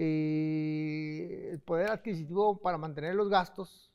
eh, 0.00 1.48
el 1.52 1.60
poder 1.60 1.90
adquisitivo 1.90 2.60
para 2.60 2.78
mantener 2.78 3.14
los 3.16 3.28
gastos 3.28 3.90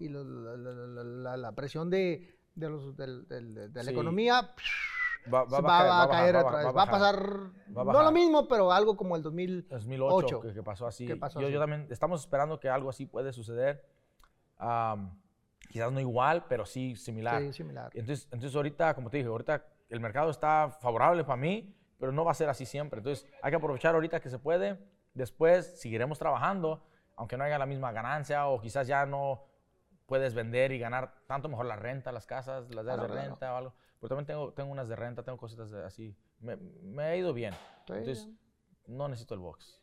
y 0.00 0.08
los- 0.08 0.26
la, 0.26 0.56
la- 0.56 1.04
la- 1.04 1.36
la- 1.36 1.52
presión 1.52 1.90
de, 1.90 2.36
de 2.54 2.68
los- 2.68 2.96
del- 2.96 3.26
del- 3.28 3.54
de, 3.54 3.68
la 3.72 3.82
Sí. 3.84 3.90
economía 3.90 4.50
Va, 5.32 5.46
se 5.48 5.60
va, 5.62 6.02
a 6.02 6.08
caer 6.08 6.36
otra 6.36 6.56
vez. 6.64 6.66
Va 6.76 6.82
a, 6.82 6.90
pasar, 6.90 7.16
Va 7.76 7.84
no 7.84 8.02
lo 8.02 8.10
mismo, 8.10 8.48
pero 8.48 8.72
algo 8.72 8.96
como 8.96 9.16
el 9.16 9.22
2000. 9.22 9.68
2008 9.68 10.14
Ocho. 10.14 10.40
que, 10.40 10.54
que 10.54 10.62
pasó 10.62 10.86
así. 10.86 11.06
Que 11.06 11.16
pasó 11.16 11.40
yo, 11.40 11.46
así. 11.46 11.54
yo 11.54 11.60
también, 11.60 11.86
estamos 11.90 12.20
esperando 12.22 12.58
que 12.58 12.68
algo 12.70 12.88
así 12.88 13.04
puede 13.06 13.32
suceder. 13.32 13.84
Am, 14.56 15.20
quizás 15.70 15.92
no 15.92 16.00
igual, 16.00 16.46
pero 16.48 16.64
sí 16.66 16.96
similar. 16.96 17.40
Sí, 17.42 17.52
similar. 17.52 17.90
Entonces, 17.94 18.26
entonces 18.32 18.56
ahorita, 18.56 18.94
como 18.94 19.10
te 19.10 19.18
dije, 19.18 19.28
ahorita 19.28 19.64
el 19.90 20.00
mercado 20.00 20.30
está 20.30 20.70
favorable 20.80 21.22
para 21.24 21.36
mí, 21.36 21.74
pero 21.98 22.12
no 22.12 22.24
va 22.24 22.30
a 22.30 22.34
ser 22.34 22.48
así 22.48 22.64
siempre. 22.64 22.98
Entonces 22.98 23.26
hay 23.42 23.50
que 23.50 23.56
aprovechar 23.56 23.94
ahorita 23.94 24.20
que 24.20 24.30
se 24.30 24.38
puede. 24.38 24.78
Después 25.12 25.78
seguiremos 25.80 26.18
trabajando, 26.18 26.82
aunque 27.16 27.36
no 27.36 27.44
haya 27.44 27.58
la 27.58 27.66
misma 27.66 27.92
ganancia 27.92 28.46
o 28.46 28.60
quizás 28.60 28.86
ya 28.86 29.04
no 29.04 29.42
puedes 30.10 30.34
vender 30.34 30.72
y 30.72 30.78
ganar 30.80 31.14
tanto 31.28 31.48
mejor 31.48 31.66
la 31.66 31.76
renta, 31.76 32.10
las 32.10 32.26
casas, 32.26 32.68
las 32.74 32.84
Claro, 32.84 33.02
de 33.02 33.08
claro. 33.08 33.22
renta 33.28 33.54
o 33.54 33.56
algo. 33.56 33.74
Pero 34.00 34.08
también 34.08 34.26
tengo, 34.26 34.52
tengo 34.52 34.72
unas 34.72 34.88
de 34.88 34.96
renta, 34.96 35.22
tengo 35.22 35.38
cositas 35.38 35.70
de- 35.70 35.84
así. 35.84 36.16
Me, 36.40 36.56
me 36.56 37.02
ha 37.04 37.16
ido 37.16 37.32
bien. 37.32 37.54
Sí. 37.86 37.92
Entonces 37.92 38.28
no 38.88 39.06
necesito 39.08 39.34
el 39.34 39.40
box. 39.40 39.76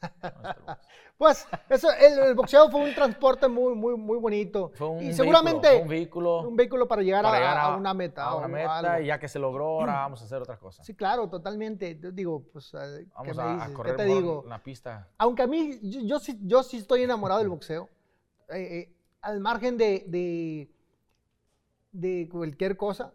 No 0.02 0.42
necesito 0.42 0.60
el 0.60 0.66
box. 0.66 0.88
Pues 1.16 1.46
eso, 1.70 1.88
el, 1.92 2.18
el 2.28 2.34
boxeo 2.34 2.70
fue 2.70 2.80
un 2.82 2.94
transporte 2.94 3.48
muy, 3.48 3.74
muy, 3.74 3.96
muy 3.96 4.18
bonito. 4.18 4.70
Fue 4.74 4.86
un 4.88 4.96
y 4.96 4.98
vehículo, 5.06 5.16
seguramente 5.16 5.68
fue 5.68 5.82
un 5.82 5.88
vehículo, 5.88 6.40
un 6.48 6.56
vehículo 6.56 6.86
para 6.88 7.02
llegar, 7.02 7.22
para 7.22 7.36
a, 7.36 7.40
llegar 7.40 7.58
a 7.58 7.76
una 7.76 7.94
meta. 7.94 8.24
a 8.24 8.34
una 8.36 8.48
meta 8.48 9.00
y 9.00 9.06
ya 9.06 9.18
que 9.18 9.28
se 9.28 9.38
logró, 9.38 9.80
ahora 9.80 9.92
vamos 9.94 10.20
a 10.20 10.24
hacer 10.26 10.40
otra 10.42 10.58
cosa. 10.58 10.82
Sí, 10.84 10.94
claro, 10.94 11.28
totalmente. 11.28 11.98
Yo 11.98 12.10
digo, 12.12 12.44
pues, 12.52 12.72
eh, 12.74 13.06
¿qué 13.24 13.32
Vamos 13.32 13.36
me 13.36 13.42
a, 13.42 13.46
a 13.46 13.52
dices? 13.54 13.68
¿Qué 13.68 13.74
correr 13.74 13.96
te 13.96 14.04
digo? 14.04 14.44
la 14.46 14.62
pista. 14.62 15.08
Aunque 15.18 15.42
a 15.42 15.46
mí, 15.46 15.78
yo, 15.82 16.00
yo 16.02 16.18
sí, 16.18 16.38
yo 16.42 16.62
sí 16.62 16.78
estoy 16.78 17.02
enamorado 17.02 17.40
del 17.40 17.48
boxeo. 17.50 17.88
Eh, 18.48 18.78
eh, 18.78 18.96
al 19.22 19.40
margen 19.40 19.76
de, 19.76 20.04
de, 20.08 20.70
de 21.92 22.28
cualquier 22.30 22.76
cosa, 22.76 23.12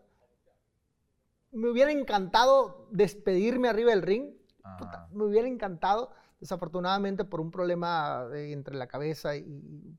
me 1.52 1.70
hubiera 1.70 1.92
encantado 1.92 2.88
despedirme 2.92 3.70
arriba 3.70 3.92
del 3.92 4.02
ring. 4.02 4.32
Puta, 4.78 5.08
me 5.12 5.24
hubiera 5.26 5.48
encantado. 5.48 6.12
Desafortunadamente, 6.40 7.24
por 7.24 7.40
un 7.40 7.50
problema 7.50 8.28
eh, 8.34 8.52
entre 8.52 8.76
la 8.76 8.88
cabeza 8.88 9.36
y, 9.38 9.44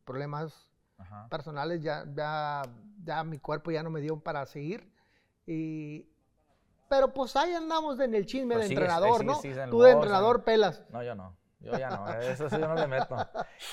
problemas 0.04 0.68
Ajá. 0.98 1.28
personales, 1.30 1.80
ya, 1.82 2.04
ya, 2.14 2.62
ya 3.02 3.24
mi 3.24 3.38
cuerpo 3.38 3.70
ya 3.70 3.82
no 3.82 3.90
me 3.90 4.00
dio 4.00 4.20
para 4.20 4.44
seguir. 4.46 4.92
Y, 5.46 6.06
pero 6.88 7.12
pues 7.14 7.34
ahí 7.36 7.52
andamos 7.54 7.98
en 8.00 8.14
el 8.14 8.26
chisme 8.26 8.54
Pues 8.54 8.68
de 8.68 8.74
entrenador, 8.74 9.20
sigues- 9.20 9.24
¿no? 9.26 9.34
sigues 9.40 9.56
en 9.56 9.64
el 9.64 9.70
Tú 9.70 9.80
de 9.82 9.90
entrenador 9.92 10.36
en- 10.38 10.44
pelas. 10.44 10.82
No, 10.90 11.02
yo 11.02 11.14
no. 11.14 11.36
Yo 11.60 11.72
ya 11.78 11.88
no. 11.88 12.06
Eso 12.20 12.50
sí 12.50 12.56
yo 12.58 12.68
no 12.68 12.74
le 12.74 12.86
meto. 12.86 13.16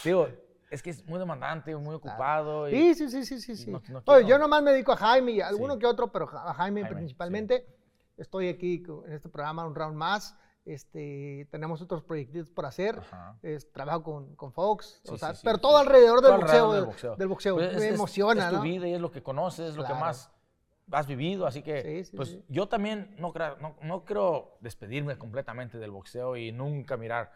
Digo, 0.05 0.27
es 0.73 0.81
que 0.83 0.89
es 0.89 1.05
muy 1.05 1.19
demandante, 1.19 1.75
muy 1.75 1.95
ocupado. 1.95 2.67
y- 2.67 2.71
Sí, 2.71 2.95
sí, 2.95 3.09
sí, 3.09 3.25
sí, 3.25 3.39
sí. 3.41 3.55
sí. 3.55 3.71
No- 3.71 3.81
no 3.89 4.01
Oye, 4.05 4.25
yo 4.27 4.37
nomás 4.39 4.61
me 4.63 4.71
dedico 4.71 4.91
a 4.91 4.97
Jaime 4.97 5.31
y 5.33 5.41
a 5.41 5.47
alguno 5.47 5.73
Sí. 5.73 5.79
que 5.79 5.85
otro, 5.85 6.11
pero 6.11 6.27
a 6.29 6.53
Jaime, 6.53 6.81
Jaime, 6.81 6.95
principalmente. 6.97 7.67
Estoy 8.17 8.47
aquí 8.49 8.83
en 9.05 9.13
este 9.13 9.29
programa 9.29 9.65
un 9.65 9.75
round 9.75 9.95
más. 9.95 10.35
Este, 10.65 11.47
tenemos 11.51 11.81
otros 11.81 12.03
proyectos 12.03 12.49
por 12.49 12.65
hacer. 12.65 12.99
Es- 13.41 13.71
trabajo 13.71 14.01
con, 14.03 14.35
con 14.35 14.51
Fox, 14.53 15.01
o 15.07 15.11
Sí, 15.11 15.17
sea, 15.19 15.29
sí, 15.31 15.35
sí, 15.37 15.41
pero 15.43 15.57
sí. 15.57 15.61
todo 15.61 15.77
alrededor 15.77 16.21
del 16.21 16.31
Todo 16.31 16.37
boxeo, 16.39 16.67
del 16.71 16.75
del 16.81 16.85
boxeo. 16.85 17.15
del 17.17 17.27
boxeo. 17.27 17.55
Pues 17.55 17.71
es- 17.73 17.79
me 17.79 17.87
es- 17.89 17.93
emociona, 17.95 18.43
Es 18.45 18.49
tu 18.49 18.55
¿no? 18.57 18.61
vida 18.61 18.87
y 18.87 18.93
es 18.93 19.01
lo 19.01 19.11
que 19.11 19.21
conoces, 19.21 19.69
es 19.71 19.75
lo 19.75 19.83
que 19.83 19.87
Claro. 19.89 20.05
más 20.05 20.31
has 20.91 21.07
vivido, 21.07 21.45
así 21.47 21.61
que 21.63 21.81
Sí, 21.81 22.03
sí, 22.11 22.15
pues 22.17 22.29
sí. 22.29 22.43
yo 22.49 22.67
también 22.67 23.15
no, 23.19 23.33
no, 23.61 23.75
no 23.81 24.05
creo 24.05 24.57
despedirme 24.61 25.17
completamente 25.17 25.77
del 25.77 25.91
boxeo 25.91 26.35
y 26.37 26.51
nunca 26.51 26.97
mirar. 26.97 27.31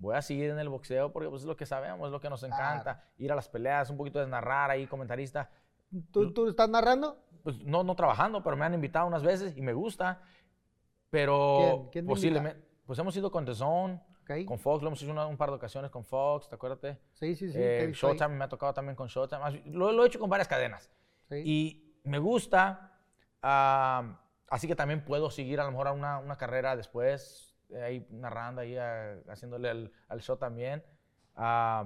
Voy 0.00 0.16
a 0.16 0.22
seguir 0.22 0.50
en 0.50 0.58
el 0.58 0.68
boxeo 0.68 1.12
porque 1.12 1.28
pues, 1.28 1.42
es 1.42 1.46
lo 1.46 1.56
que 1.56 1.66
sabemos, 1.66 2.06
es 2.06 2.10
lo 2.12 2.20
que 2.20 2.28
nos 2.30 2.42
encanta. 2.42 3.04
Ir 3.18 3.30
a 3.30 3.34
las 3.36 3.48
peleas, 3.48 3.88
un 3.90 3.96
poquito 3.96 4.18
de 4.18 4.26
narrar 4.26 4.70
ahí, 4.70 4.86
comentarista. 4.86 5.50
¿Tú, 6.10 6.32
tú 6.32 6.48
estás 6.48 6.68
narrando? 6.68 7.22
Pues 7.42 7.62
no, 7.64 7.84
no 7.84 7.94
trabajando, 7.94 8.42
pero 8.42 8.56
me 8.56 8.64
han 8.64 8.74
invitado 8.74 9.06
unas 9.06 9.22
veces 9.22 9.56
y 9.56 9.60
me 9.60 9.72
gusta. 9.74 10.22
Pero 11.10 11.58
¿Quién? 11.58 11.88
¿Quién 11.90 12.04
te 12.06 12.08
posiblemente, 12.08 12.66
pues 12.86 12.98
hemos 12.98 13.16
ido 13.16 13.30
con 13.30 13.44
The 13.44 13.54
Zone, 13.54 14.00
Ok. 14.22 14.44
con 14.46 14.58
Fox, 14.58 14.82
lo 14.82 14.88
hemos 14.88 15.02
hecho 15.02 15.10
una- 15.10 15.26
un 15.26 15.36
par 15.36 15.50
de 15.50 15.56
ocasiones 15.56 15.90
con 15.90 16.04
Fox, 16.04 16.48
¿te 16.48 16.54
acuerdas? 16.54 16.96
Sí, 17.14 17.34
sí, 17.34 17.50
sí. 17.50 17.58
Eh. 17.60 17.90
Showtime 17.94 18.28
me 18.28 18.44
ha 18.44 18.48
tocado 18.48 18.72
también 18.72 18.94
con 18.96 19.08
Showtime. 19.08 19.62
Lo, 19.66 19.92
lo 19.92 20.04
he 20.04 20.06
hecho 20.06 20.18
con 20.20 20.30
varias 20.30 20.48
cadenas. 20.48 20.90
Sí. 21.28 21.42
Y 21.44 22.00
me 22.04 22.18
gusta, 22.18 22.96
ah, 23.42 24.20
así 24.48 24.66
que 24.68 24.76
también 24.76 25.04
puedo 25.04 25.30
seguir 25.30 25.60
a 25.60 25.64
lo 25.64 25.72
mejor 25.72 25.88
a 25.88 25.92
una, 25.92 26.18
una 26.18 26.36
carrera 26.36 26.76
después, 26.76 27.49
ahí 27.82 28.06
narrando, 28.10 28.60
ahí 28.62 28.76
ah, 28.76 29.16
haciéndole 29.28 29.68
al, 29.70 29.92
al 30.08 30.20
show 30.22 30.36
también. 30.36 30.82
Ah, 31.36 31.84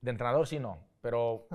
de 0.00 0.10
entrenador 0.10 0.46
sí 0.46 0.58
no, 0.58 0.78
pero 1.00 1.46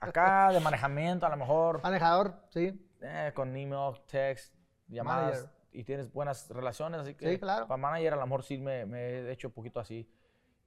acá 0.00 0.50
de 0.52 0.60
manejamiento 0.60 1.26
a 1.26 1.28
lo 1.30 1.36
mejor 1.36 1.82
Manejador, 1.82 2.34
sí. 2.50 2.72
eh, 3.00 3.32
con 3.34 3.56
email, 3.56 3.94
text, 4.06 4.54
llamadas 4.86 5.40
Manager. 5.42 5.50
y 5.72 5.84
tienes 5.84 6.12
buenas 6.12 6.48
relaciones, 6.50 7.00
así 7.00 7.14
que 7.14 7.32
Sí, 7.32 7.38
claro. 7.38 7.66
para 7.66 7.76
manager 7.76 8.12
a 8.14 8.16
lo 8.16 8.26
mejor 8.26 8.42
sí 8.44 8.58
me, 8.58 8.86
me 8.86 8.98
he 9.00 9.32
hecho 9.32 9.48
un 9.48 9.54
poquito 9.54 9.80
así, 9.80 10.08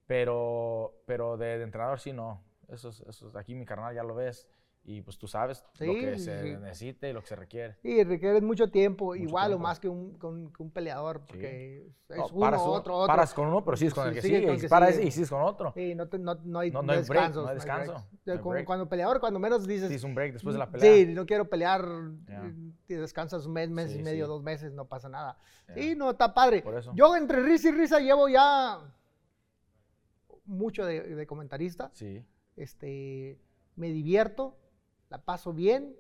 pero, 0.08 1.02
pero 1.06 1.38
de, 1.38 1.58
de 1.58 1.64
entrenador 1.64 2.00
sí 2.00 2.14
no. 2.14 2.44
Eso 2.68 2.90
es, 2.90 3.02
eso 3.02 3.28
es- 3.30 3.36
aquí 3.36 3.56
mi 3.56 3.66
carnal 3.66 3.94
ya 3.96 4.04
lo 4.04 4.16
ves 4.16 4.48
y 4.84 5.02
pues 5.04 5.20
tú 5.20 5.28
sabes 5.28 5.64
lo 5.80 5.94
Sí, 5.94 6.00
que 6.00 6.18
sí, 6.18 6.24
se 6.26 6.42
sí. 6.42 6.58
necesita 6.60 7.08
y 7.08 7.14
lo 7.14 7.22
que 7.22 7.28
se 7.28 7.36
requiere. 7.36 7.78
Y 7.84 8.04
requiere 8.04 8.42
mucho 8.42 8.72
tiempo, 8.72 9.16
igual 9.16 9.50
tiempo. 9.50 9.64
o 9.64 9.68
más 9.68 9.80
que 9.80 9.88
un, 9.88 10.18
que 10.18 10.26
un- 10.26 10.52
que 10.52 10.64
un 10.64 10.72
peleador, 10.72 11.22
porque 11.28 11.86
es 12.10 12.18
No, 12.18 12.28
uno, 12.30 12.40
paras, 12.40 12.62
otro, 12.66 12.96
otro. 12.96 13.08
paras 13.08 13.32
con 13.36 13.48
uno, 13.48 13.64
pero 13.64 13.78
sigues 13.78 13.94
con 13.94 14.06
Sí, 14.06 14.10
el 14.10 14.16
que 14.16 14.22
sigue 14.24 14.36
sigue, 14.38 14.48
con 14.48 14.54
y 14.54 14.56
el 14.58 14.62
que 14.64 14.70
paras 14.70 14.96
sigue. 14.96 15.08
y 15.08 15.12
sigues 15.12 15.30
con 15.30 15.42
otro. 15.44 15.72
Sí, 15.76 15.94
no, 15.94 16.08
te- 16.10 16.18
no, 16.18 16.34
no 16.44 16.60
hay, 16.60 16.72
No- 16.72 16.82
no 16.82 16.92
hay 16.94 16.98
break, 17.04 17.08
descansos. 17.10 17.44
no 17.44 17.50
hay 17.50 17.56
breaks. 17.58 17.66
descanso, 18.26 18.52
hay. 18.58 18.66
Cuando 18.66 18.90
peleador, 18.90 19.20
cuando 19.20 19.40
menos 19.40 19.68
dices. 19.68 19.90
Hiciste 19.92 20.08
un 20.08 20.16
break 20.16 20.34
después 20.34 20.56
de 20.56 20.60
la 20.60 20.72
pelea. 20.72 20.94
Sí, 20.96 21.14
no 21.14 21.26
quiero 21.28 21.48
pelear. 21.48 21.86
Ya. 22.28 22.44
eh, 22.48 22.54
Te 22.88 22.98
descansas 22.98 23.46
un 23.46 23.54
mes, 23.54 23.70
mes 23.70 23.92
y 23.92 23.98
Sí, 23.98 24.04
medio, 24.04 24.26
sí. 24.26 24.30
dos 24.30 24.42
meses, 24.42 24.74
no 24.74 24.86
pasa 24.86 25.08
nada. 25.10 25.38
Ya. 25.68 25.76
Sí, 25.76 25.96
no, 25.96 26.10
está 26.10 26.34
padre. 26.34 26.64
Por 26.64 26.74
eso. 26.76 26.92
Yo 26.96 27.16
entre 27.16 27.42
risa 27.44 27.70
y 27.70 27.72
risa 27.74 28.00
llevo 28.00 28.28
ya 28.28 28.80
mucho 30.46 30.86
de, 30.86 31.02
de 31.16 31.28
comentarista. 31.28 31.92
Sí. 31.94 32.26
Este, 32.56 33.40
me 33.76 33.90
divierto, 33.90 34.58
la 35.12 35.20
paso 35.20 35.54
bien. 35.54 35.96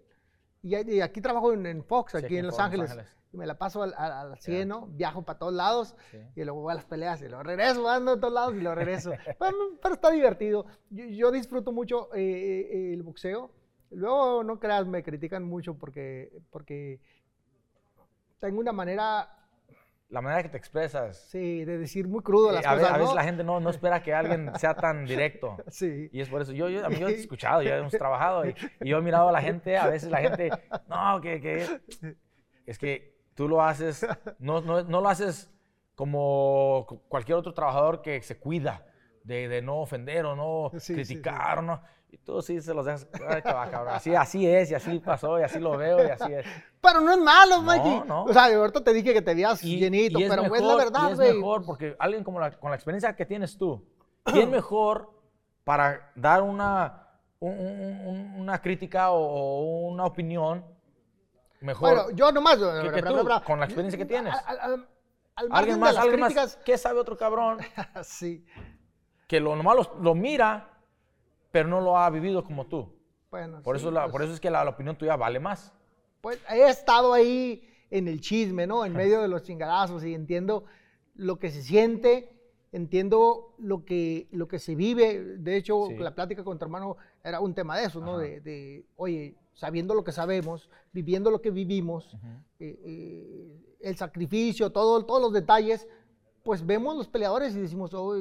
Y, 0.64 0.76
y 0.92 1.02
aquí 1.02 1.22
trabajo 1.22 1.54
en, 1.54 1.66
en 1.68 1.84
Fox, 1.84 2.14
Sí, 2.14 2.18
aquí, 2.26 2.38
en 2.38 2.48
Los 2.48 2.58
Ángeles. 2.60 2.96
Y 3.34 3.38
me 3.38 3.46
la 3.46 3.58
paso 3.58 3.84
al, 3.84 3.94
al, 3.98 4.12
al 4.12 4.38
100, 4.40 4.68
¿no? 4.68 4.88
Viajo 4.88 5.22
para 5.24 5.40
todos 5.40 5.54
lados 5.54 5.96
Sí. 6.12 6.18
y 6.36 6.44
luego 6.44 6.62
voy 6.62 6.72
a 6.72 6.76
las 6.76 6.86
peleas 6.86 7.22
y 7.22 7.28
luego 7.30 7.44
regreso, 7.44 7.88
ando 7.90 8.12
a 8.14 8.20
todos 8.20 8.34
lados 8.34 8.56
y 8.56 8.60
luego 8.60 8.76
regreso. 8.76 9.12
pero, 9.40 9.56
pero 9.82 9.94
está 9.96 10.12
divertido. 10.12 10.66
Yo, 10.90 11.06
yo 11.06 11.32
disfruto 11.32 11.72
mucho 11.72 12.14
eh, 12.16 12.68
eh, 12.72 12.94
el 12.94 13.04
boxeo. 13.04 13.52
Luego, 13.92 14.44
no 14.44 14.60
creas, 14.60 14.86
me 14.88 15.04
critican 15.04 15.44
mucho 15.44 15.78
porque, 15.78 16.32
porque 16.50 17.00
tengo 18.40 18.60
una 18.60 18.72
manera, 18.72 19.30
La 20.12 20.22
manera 20.22 20.44
que 20.44 20.50
te 20.50 20.58
expresas. 20.58 21.18
sí, 21.30 21.66
de 21.66 21.78
decir 21.80 22.08
muy 22.08 22.22
crudo 22.22 22.52
Eh, 22.52 22.56
las 22.56 22.66
a, 22.68 22.74
cosas, 22.76 22.90
a 22.92 22.94
veces 22.98 23.10
¿no? 23.10 23.16
la 23.16 23.24
gente 23.24 23.44
no, 23.44 23.60
no 23.60 23.70
espera 23.70 24.04
que 24.04 24.14
alguien 24.14 24.52
sea 24.60 24.76
tan 24.76 25.06
directo. 25.06 25.58
Sí. 25.70 26.10
Y 26.12 26.22
es 26.22 26.30
por 26.30 26.42
eso, 26.42 26.52
yo, 26.52 26.70
yo, 26.70 26.86
a 26.86 26.90
mí 26.90 26.98
yo 26.98 27.08
he 27.08 27.14
escuchado, 27.16 27.62
ya 27.64 27.78
hemos 27.78 27.94
trabajado 27.94 28.46
y, 28.46 28.54
y 28.82 28.90
yo 28.90 28.98
he 28.98 29.02
mirado 29.02 29.30
a 29.30 29.32
la 29.32 29.42
gente, 29.42 29.78
a 29.78 29.88
veces 29.88 30.12
la 30.12 30.20
gente, 30.20 30.52
no, 30.88 31.20
que, 31.22 31.40
que 31.42 31.82
es 32.68 32.78
que 32.78 33.16
tú 33.36 33.48
lo 33.48 33.64
haces, 33.64 34.06
no, 34.40 34.62
no, 34.62 34.84
no 34.84 35.02
lo 35.02 35.10
haces 35.10 35.50
como 35.96 36.86
cu- 36.88 37.02
cualquier 37.08 37.38
otro 37.38 37.54
trabajador 37.54 38.02
que 38.02 38.22
se 38.22 38.38
cuida 38.38 38.86
de, 39.24 39.48
de 39.48 39.62
no 39.62 39.78
ofender 39.82 40.26
o 40.26 40.36
no 40.36 40.72
Sí, 40.74 40.80
sí, 40.80 40.94
criticar 40.96 41.60
o 41.60 41.62
no. 41.62 41.82
Y 42.14 42.18
tú 42.18 42.42
sí 42.42 42.60
se 42.60 42.74
los 42.74 42.86
dejas. 42.86 43.08
Así, 43.88 44.14
así 44.14 44.46
es, 44.46 44.70
y 44.72 44.76
así 44.76 45.00
pasó, 45.00 45.40
y 45.40 45.44
así 45.44 45.60
lo 45.60 45.78
veo, 45.78 46.06
y 46.06 46.10
así 46.10 46.34
es. 46.34 46.46
Pero 46.82 47.00
no 47.00 47.12
es 47.14 47.18
malo, 47.20 47.62
Mikey. 47.62 48.02
no. 48.06 48.26
O 48.26 48.34
sea, 48.34 48.46
ahorita 48.54 48.84
te 48.84 48.92
dije 48.94 49.14
que 49.14 49.22
te 49.22 49.34
veías 49.34 49.62
llenito, 49.62 50.20
y 50.20 50.24
es 50.24 50.30
pero 50.30 50.44
mejor, 50.44 50.58
es 50.58 50.64
la 50.64 50.74
y 50.74 50.78
verdad, 50.78 51.12
es 51.12 51.18
güey. 51.18 51.34
mejor 51.36 51.66
porque 51.66 51.96
alguien 51.98 52.24
como 52.24 52.40
la, 52.40 52.52
con 52.52 52.70
la 52.72 52.76
experiencia 52.76 53.16
que 53.16 53.26
tienes 53.26 53.58
tú, 53.58 53.82
¿quién 54.26 54.52
mejor 54.52 55.10
para 55.64 56.12
dar 56.16 56.42
una, 56.44 57.08
un- 57.40 57.58
un- 57.58 58.08
un- 58.08 58.42
una 58.42 58.62
crítica 58.62 59.12
o, 59.12 59.88
una 59.88 60.04
opinión 60.06 60.66
mejor? 61.62 61.94
Bueno, 61.96 62.12
yo 62.12 62.30
nomás. 62.34 62.58
que 62.58 63.02
tú, 63.04 63.26
con 63.46 63.60
la 63.60 63.66
experiencia 63.66 63.98
que 63.98 64.06
tienes. 64.06 64.34
Al, 64.48 64.60
al- 64.60 64.88
al 65.36 65.48
alguien 65.52 65.80
más, 65.80 65.96
alguien 65.96 66.20
más, 66.20 66.34
críticas, 66.34 66.60
¿qué 66.66 66.78
sabe 66.78 67.00
otro 67.00 67.16
cabrón? 67.16 67.60
sí. 68.04 68.46
Que 69.28 69.40
lo 69.40 69.56
nomás 69.56 69.78
lo, 69.78 69.96
lo 70.02 70.14
mira, 70.14 70.71
pero 71.52 71.68
no 71.70 71.82
lo 71.82 71.98
ha 71.98 72.10
vivido 72.10 72.44
como 72.44 72.66
tú. 72.68 72.94
Bueno, 73.30 73.62
Por, 73.62 73.78
sí, 73.78 73.84
eso, 73.84 73.92
la- 73.92 74.04
pues, 74.04 74.12
por 74.12 74.24
eso 74.24 74.34
es 74.34 74.40
que 74.40 74.50
la, 74.50 74.64
la 74.64 74.72
opinión 74.72 74.98
tuya 74.98 75.16
vale 75.16 75.40
más. 75.40 75.74
pues, 76.22 76.40
he 76.50 76.68
estado 76.70 77.14
ahí 77.14 77.68
en 77.90 78.08
el 78.08 78.22
chisme, 78.22 78.68
¿no? 78.68 78.86
En 78.86 78.94
medio 78.94 79.22
de 79.22 79.28
los 79.28 79.44
chingadazos 79.44 80.04
y 80.04 80.14
entiendo 80.14 80.66
lo 81.16 81.40
que 81.40 81.50
se 81.50 81.62
siente, 81.64 82.30
entiendo 82.72 83.54
lo 83.58 83.84
que, 83.86 84.28
lo 84.32 84.48
que 84.48 84.60
se 84.60 84.76
vive. 84.76 85.20
De 85.38 85.58
hecho, 85.58 85.88
Sí. 85.90 85.98
la 85.98 86.16
plática 86.16 86.44
con 86.44 86.58
tu 86.58 86.66
hermano 86.66 86.98
era 87.24 87.40
un 87.40 87.54
tema 87.54 87.78
de 87.78 87.86
eso, 87.86 88.00
¿no? 88.00 88.18
De, 88.18 88.40
de, 88.42 88.86
oye, 88.96 89.36
sabiendo 89.54 89.94
lo 89.94 90.04
que 90.04 90.12
sabemos, 90.14 90.70
viviendo 90.94 91.32
lo 91.32 91.42
que 91.42 91.52
vivimos, 91.52 92.16
eh, 92.60 92.80
eh, 92.86 93.78
el 93.82 93.98
sacrificio, 93.98 94.72
todo, 94.72 95.04
todos 95.06 95.22
los 95.22 95.34
detalles, 95.34 95.88
pues 96.44 96.66
vemos 96.66 96.96
los 96.96 97.08
peleadores 97.10 97.56
y 97.56 97.60
decimos, 97.60 97.94
oh, 97.94 98.16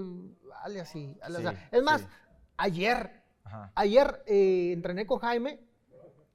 dale 0.63 0.81
así, 0.81 1.15
dale 1.21 1.39
Sí, 1.39 1.47
así". 1.47 1.57
Es 1.71 1.83
más, 1.83 2.09
ayer, 2.57 3.20
Ajá. 3.45 3.73
ayer 3.75 4.23
eh, 4.27 4.71
entrené 4.73 5.07
con 5.07 5.19
Jaime 5.19 5.61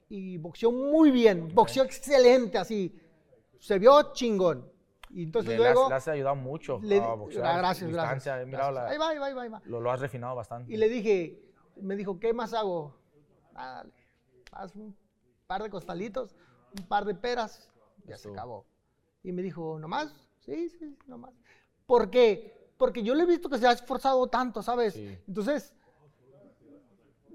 y 0.09 0.37
boxeó 0.37 0.71
muy 0.71 1.11
bien, 1.11 1.53
boxeó 1.53 1.83
excelente, 1.83 2.57
así, 2.57 2.93
se 3.59 3.79
vio 3.79 4.13
chingón. 4.13 4.69
Y 5.11 5.23
entonces 5.23 5.51
Le, 5.51 5.57
luego... 5.57 5.87
le 5.87 5.95
has 5.95 6.07
ayudado 6.09 6.35
mucho 6.35 6.79
le- 6.83 6.99
a 6.99 7.13
boxear. 7.13 7.45
ah, 7.45 7.57
gracias, 7.57 7.89
gracias. 7.89 8.47
gracias. 8.47 8.73
la- 8.73 8.87
Ahí 8.89 8.97
va, 8.97 9.09
ahí 9.09 9.17
va, 9.17 9.25
ahí 9.27 9.33
va, 9.33 9.41
ahí 9.43 9.49
va. 9.49 9.61
lo, 9.65 9.79
lo 9.79 9.91
has 9.91 9.99
refinado 10.01 10.35
bastante. 10.35 10.73
Y 10.73 10.77
le 10.77 10.89
dije, 10.89 11.41
me 11.77 11.95
dijo, 11.95 12.19
¿qué 12.19 12.33
más 12.33 12.53
hago? 12.53 12.95
Dale, 13.53 13.91
haz 14.51 14.75
un 14.75 14.95
par 15.47 15.63
de 15.63 15.69
costalitos, 15.69 16.35
un 16.77 16.85
par 16.87 17.05
de 17.05 17.15
peras, 17.15 17.69
ya 18.05 18.17
se 18.17 18.29
acabó. 18.29 18.65
Y 19.23 19.31
me 19.31 19.41
dijo, 19.41 19.79
¿nomás? 19.79 20.13
Sí, 20.39 20.69
sí, 20.69 20.97
nomás. 21.07 21.33
¿Por 21.85 22.09
qué? 22.09 22.69
Porque 22.77 23.01
yo 23.03 23.15
le 23.15 23.23
he 23.23 23.27
visto 23.27 23.49
que 23.49 23.57
se 23.57 23.67
ha 23.67 23.71
esforzado 23.71 24.27
tanto, 24.27 24.61
¿sabes? 24.61 24.93
Sí. 24.95 25.17
Entonces, 25.27 25.73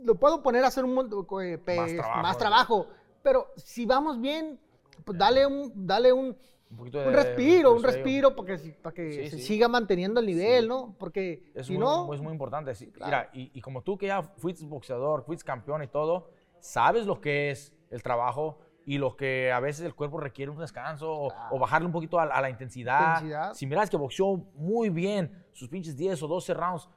lo 0.05 0.15
puedo 0.17 0.43
poner 0.43 0.65
a 0.65 0.69
hacer 0.69 0.85
un 0.85 0.95
montón, 0.95 1.27
eh, 1.43 1.59
Más 1.67 1.95
trabajo, 1.95 2.23
más 2.23 2.39
trabajo. 2.39 2.87
Pero 3.23 3.49
si 3.57 3.87
vamos 3.87 4.21
bien, 4.21 4.59
pues 5.05 5.19
dale 5.19 5.47
un, 5.47 5.73
dale 5.87 6.13
un, 6.13 6.37
un 6.71 6.87
un 6.87 7.13
respiro, 7.13 7.75
un 7.75 7.83
respiro 7.83 8.35
para 8.37 8.57
que, 8.57 8.73
para 8.83 8.95
que 8.95 9.13
Sí, 9.13 9.31
se 9.31 9.37
sí. 9.39 9.43
siga 9.43 9.69
manteniendo 9.69 10.21
el 10.21 10.27
nivel, 10.27 10.63
Sí. 10.65 10.69
¿no? 10.69 10.95
Porque 10.99 11.51
Es 11.55 11.67
si 11.67 11.73
muy, 11.75 11.81
no, 11.81 12.13
es 12.15 12.21
muy 12.21 12.33
importante. 12.33 12.73
Claro. 12.93 13.07
Mira, 13.07 13.31
y, 13.33 13.51
y 13.53 13.61
como 13.61 13.83
tú 13.83 13.99
que 13.99 14.07
ya 14.07 14.23
fuiste 14.23 14.65
boxeador, 14.67 15.23
fuiste 15.25 15.45
campeón 15.45 15.83
y 15.83 15.89
todo, 15.89 16.31
sabes 16.61 17.07
lo 17.07 17.21
que 17.21 17.51
es 17.51 17.73
el 17.91 18.03
trabajo 18.03 18.59
y 18.87 18.99
lo 18.99 19.17
que 19.17 19.53
a 19.53 19.61
veces 19.61 19.85
el 19.85 19.95
cuerpo 19.95 20.19
requiere 20.19 20.51
un 20.51 20.59
descanso 20.59 21.13
o, 21.13 21.29
Claro. 21.29 21.57
o 21.57 21.59
bajarle 21.59 21.87
un 21.87 21.93
poquito 21.93 22.19
a, 22.19 22.23
a 22.25 22.41
la 22.41 22.49
intensidad. 22.49 23.17
Intensidad. 23.17 23.55
Si 23.55 23.67
miras 23.67 23.91
que 23.91 23.97
boxeó 23.97 24.37
muy 24.55 24.89
bien 24.89 25.45
sus 25.53 25.69
pinches 25.69 25.97
10 25.97 26.23
o 26.23 26.29
12 26.29 26.55
rounds, 26.55 26.89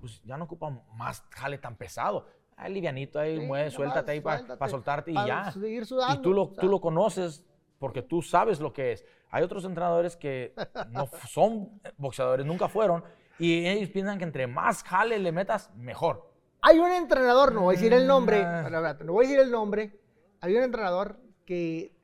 pues 0.00 0.20
ya 0.24 0.36
no 0.36 0.44
ocupa 0.44 0.70
más 0.94 1.22
jale 1.30 1.56
tan 1.58 1.76
pesado. 1.76 2.26
Ahí 2.62 2.72
livianito, 2.74 3.18
ahí 3.18 3.38
Sí, 3.40 3.46
mueve, 3.46 3.70
suéltate 3.70 4.12
ahí 4.12 4.20
para 4.20 4.38
suéltate, 4.38 4.70
soltarte 4.70 5.10
y 5.10 5.14
pa' 5.14 5.26
ya. 5.26 5.50
seguir 5.52 5.82
Y 5.82 5.86
sudando, 5.86 6.20
tú 6.22 6.32
lo, 6.32 6.42
o 6.44 6.48
sea. 6.54 6.60
tú 6.60 6.68
lo 6.68 6.80
conoces 6.80 7.44
porque 7.78 8.02
tú 8.02 8.20
sabes 8.22 8.60
lo 8.60 8.72
que 8.72 8.92
es. 8.92 9.04
Hay 9.30 9.42
otros 9.42 9.64
entrenadores 9.64 10.16
que 10.16 10.54
no 10.90 11.08
son 11.28 11.80
boxeadores, 11.96 12.44
nunca 12.44 12.68
fueron, 12.68 13.02
y 13.38 13.66
ellos 13.66 13.88
piensan 13.90 14.18
que 14.18 14.24
entre 14.24 14.46
más 14.46 14.82
jale 14.82 15.18
le 15.18 15.32
metas, 15.32 15.70
mejor. 15.76 16.30
Hay 16.62 16.78
un 16.78 16.90
entrenador, 16.90 17.54
no 17.54 17.62
voy 17.62 17.74
a 17.74 17.78
decir 17.78 17.92
el 17.94 18.06
nombre, 18.06 18.44
Mm, 18.44 18.70
no 19.06 19.12
voy 19.14 19.24
a 19.24 19.28
decir 19.28 19.40
el 19.40 19.50
nombre. 19.50 19.98
Hay 20.42 20.54
un 20.54 20.62
entrenador 20.62 21.18
que 21.46 21.94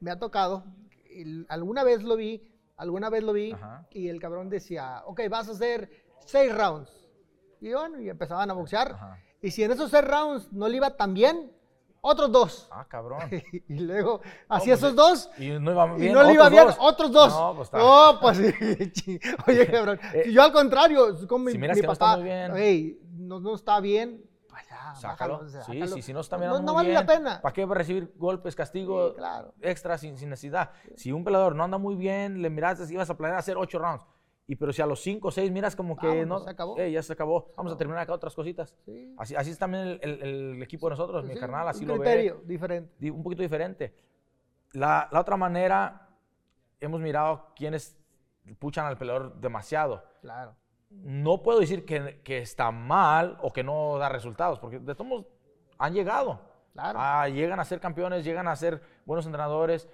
me 0.00 0.10
ha 0.10 0.18
tocado, 0.18 0.64
alguna 1.48 1.84
vez 1.84 2.02
lo 2.02 2.16
vi, 2.16 2.42
alguna 2.76 3.08
vez 3.08 3.22
lo 3.22 3.32
vi, 3.32 3.52
Ajá. 3.52 3.86
y 3.90 4.08
el 4.08 4.20
cabrón 4.20 4.50
decía, 4.50 5.02
ok, 5.06 5.22
vas 5.30 5.48
a 5.48 5.52
hacer 5.52 5.90
seis 6.20 6.54
rounds. 6.54 7.08
Y 7.60 7.72
bueno, 7.72 7.98
y 8.00 8.08
empezaban 8.10 8.50
a 8.50 8.54
boxear. 8.54 8.92
Ajá. 8.92 9.18
Y 9.40 9.50
si 9.50 9.62
en 9.62 9.70
esos 9.72 9.90
seis 9.90 10.04
rounds 10.04 10.52
no 10.52 10.68
le 10.68 10.76
iba 10.76 10.90
tan 10.96 11.14
bien, 11.14 11.52
otros 12.00 12.30
dos. 12.32 12.68
Ah, 12.70 12.86
cabrón. 12.88 13.20
y 13.68 13.80
luego, 13.80 14.20
así 14.48 14.68
pues, 14.68 14.78
esos 14.80 14.94
dos. 14.96 15.30
Y 15.38 15.50
no 15.50 15.72
iba 15.72 15.94
Y 15.96 16.00
bien. 16.00 16.12
no 16.14 16.22
le 16.24 16.32
iba 16.34 16.48
bien, 16.48 16.66
dos. 16.66 16.76
otros 16.80 17.12
dos. 17.12 17.32
No, 17.32 17.54
pues 17.56 17.66
está. 17.66 17.78
Oh, 17.82 18.18
pues 18.20 18.38
Oye, 19.46 19.66
cabrón. 19.70 20.00
Eh, 20.14 20.22
si 20.26 20.32
yo 20.32 20.42
al 20.42 20.52
contrario, 20.52 21.26
con 21.28 21.44
mi, 21.44 21.52
si 21.52 21.58
miras 21.58 21.76
mi 21.76 21.80
que 21.82 21.86
no 21.86 21.92
está 21.92 22.04
papá, 22.06 22.16
muy 22.16 22.24
bien. 22.24 22.56
"Ey, 22.56 23.00
no, 23.16 23.40
no 23.40 23.54
está 23.54 23.78
bien, 23.80 24.24
pues 24.48 24.64
Sácalo. 25.00 25.34
bájalo, 25.38 25.48
Sí, 25.50 25.56
sácalo". 25.78 25.86
sí, 25.88 26.02
si 26.02 26.12
no 26.12 26.20
está 26.20 26.36
No- 26.36 26.40
mirando 26.40 26.60
no, 26.62 26.72
muy 26.72 26.74
vale 26.84 26.92
la 26.94 27.02
bien, 27.02 27.18
pena. 27.18 27.40
¿Para 27.40 27.52
qué 27.52 27.66
recibir 27.66 28.12
golpes, 28.16 28.54
castigo 28.56 29.10
Sí, 29.10 29.16
claro. 29.16 29.54
extra 29.60 29.98
sin, 29.98 30.16
sin 30.18 30.30
necesidad? 30.30 30.70
Si 30.96 31.12
un 31.12 31.22
peleador 31.24 31.54
no 31.54 31.62
anda 31.64 31.78
muy 31.78 31.94
bien, 31.94 32.42
le 32.42 32.50
miraste 32.50 32.86
que 32.86 32.92
ibas 32.94 33.10
a 33.10 33.16
planear 33.16 33.38
hacer 33.38 33.56
ocho 33.56 33.78
rounds. 33.78 34.04
Y 34.50 34.56
pero 34.56 34.72
si 34.72 34.80
a 34.82 34.86
los 34.86 35.00
cinco 35.00 35.28
o 35.28 35.30
seis 35.30 35.52
miras 35.52 35.76
como 35.76 35.94
que 35.96 36.06
Vámonos, 36.06 36.40
no, 36.40 36.44
se 36.44 36.50
acabó. 36.50 36.78
"Ey, 36.78 36.92
ya 36.92 37.02
se 37.02 37.12
acabó, 37.12 37.52
vamos 37.56 37.70
a 37.72 37.76
terminar 37.76 38.02
acá 38.02 38.14
otras 38.14 38.34
cositas. 38.34 38.74
Sí. 38.86 39.14
Así, 39.18 39.36
así 39.36 39.50
es 39.50 39.58
también 39.58 39.86
el, 39.86 40.00
el- 40.02 40.22
el 40.56 40.62
equipo 40.62 40.86
de 40.86 40.92
nosotros, 40.92 41.22
mi 41.24 41.34
Sí, 41.34 41.38
carnal, 41.40 41.68
así 41.68 41.82
un 41.84 41.88
lo 41.88 41.94
ve. 41.98 42.00
criterio 42.00 42.40
diferente. 42.46 42.90
di- 42.98 43.10
un 43.10 43.22
poquito 43.22 43.42
diferente. 43.42 43.94
La, 44.72 45.06
la 45.12 45.20
otra 45.20 45.36
manera, 45.36 46.08
hemos 46.80 46.98
mirado 47.00 47.52
quienes 47.54 47.96
puchan 48.58 48.86
al 48.86 48.96
peleador 48.96 49.34
demasiado. 49.38 50.02
Claro. 50.22 50.56
No 50.90 51.42
puedo 51.42 51.60
decir 51.60 51.84
que, 51.84 52.22
que 52.24 52.38
está 52.38 52.70
mal 52.70 53.36
o 53.42 53.52
que 53.52 53.62
no 53.62 53.98
da 53.98 54.08
resultados, 54.08 54.58
porque 54.58 54.78
de 54.78 54.94
todos 54.94 55.26
han 55.76 55.92
llegado. 55.92 56.40
Claro. 56.72 56.98
Ah, 57.02 57.28
llegan 57.28 57.60
a 57.60 57.64
ser 57.66 57.80
campeones, 57.80 58.24
llegan 58.24 58.48
a 58.48 58.56
ser 58.56 58.80
buenos 59.04 59.26
entrenadores, 59.26 59.88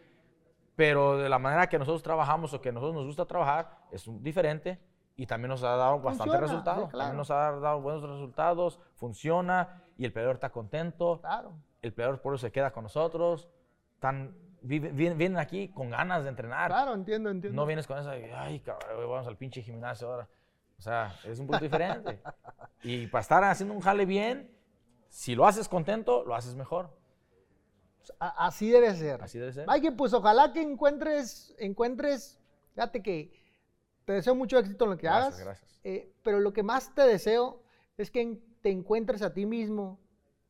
pero 0.77 1.17
de 1.19 1.29
la 1.29 1.39
manera 1.39 1.69
que 1.69 1.79
nosotros 1.79 2.03
trabajamos 2.03 2.53
o 2.55 2.61
que 2.61 2.73
nosotros 2.73 2.95
nos 2.97 3.07
gusta 3.07 3.27
trabajar 3.27 3.79
es 3.95 4.07
un- 4.07 4.23
diferente 4.23 4.79
y 5.16 5.27
también 5.27 5.51
nos 5.51 5.62
ha 5.62 5.77
dado 5.77 6.01
bastante 6.01 6.33
Funciona, 6.33 6.41
resultados. 6.41 6.85
sí, 6.85 6.91
claro. 6.91 6.99
También 6.99 7.16
nos 7.19 7.31
ha 7.31 7.53
dado 7.53 7.81
buenos 7.81 8.03
resultados, 8.03 8.81
funciona 8.95 9.83
y 9.97 10.05
el 10.05 10.12
peleador 10.12 10.37
está 10.37 10.51
contento 10.51 11.21
Claro. 11.21 11.53
el 11.83 11.93
peleador 11.93 12.21
por 12.21 12.35
eso 12.35 12.47
se 12.47 12.53
queda 12.53 12.73
con 12.73 12.83
nosotros. 12.85 13.49
Tan, 14.01 14.37
vienen, 14.62 15.16
vienen 15.16 15.39
aquí 15.39 15.69
con 15.69 15.91
ganas 15.91 16.25
de 16.25 16.31
entrenar. 16.31 16.69
Claro, 16.71 16.95
entiendo, 16.95 17.31
entiendo. 17.31 17.55
No 17.61 17.66
vienes 17.66 17.87
con 17.87 17.99
esa, 17.99 18.11
ay, 18.12 18.61
cabrón, 18.61 19.09
vamos 19.09 19.27
al 19.27 19.37
pinche 19.37 19.62
gimnasio 19.62 20.09
ahora. 20.11 20.29
O 20.79 20.83
sea, 20.83 21.15
es 21.25 21.39
un 21.39 21.47
poco 21.47 21.61
diferente. 21.61 22.21
y 22.83 23.07
para 23.07 23.23
estar 23.23 23.45
haciendo 23.45 23.75
un 23.75 23.81
jale 23.81 24.05
bien, 24.05 24.51
si 25.09 25.35
lo 25.37 25.47
haces 25.47 25.69
contento, 25.69 26.25
lo 26.25 26.35
haces 26.35 26.57
mejor. 26.57 26.91
A- 28.19 28.47
Así 28.47 28.69
debe 28.71 28.95
ser. 28.95 29.23
Así 29.23 29.39
debe 29.39 29.53
ser. 29.53 29.66
Mikey, 29.66 29.93
pues 29.93 30.12
ojalá 30.12 30.53
que 30.53 30.61
encuentres, 30.61 31.55
encuentres, 31.59 32.41
fíjate 32.75 33.03
que 33.03 33.33
te 34.05 34.13
deseo 34.15 34.35
mucho 34.35 34.59
éxito 34.59 34.85
en 34.85 34.91
lo 34.91 34.97
que 34.97 35.07
Gracias, 35.07 35.35
hagas. 35.35 35.45
gracias. 35.45 35.81
eh, 35.85 36.13
pero 36.23 36.41
lo 36.41 36.53
que 36.53 36.63
más 36.63 36.95
te 36.95 37.03
deseo 37.03 37.63
es 37.97 38.11
que 38.11 38.39
te 38.63 38.71
encuentres 38.71 39.23
a 39.23 39.33
ti 39.33 39.47
mismo 39.47 39.99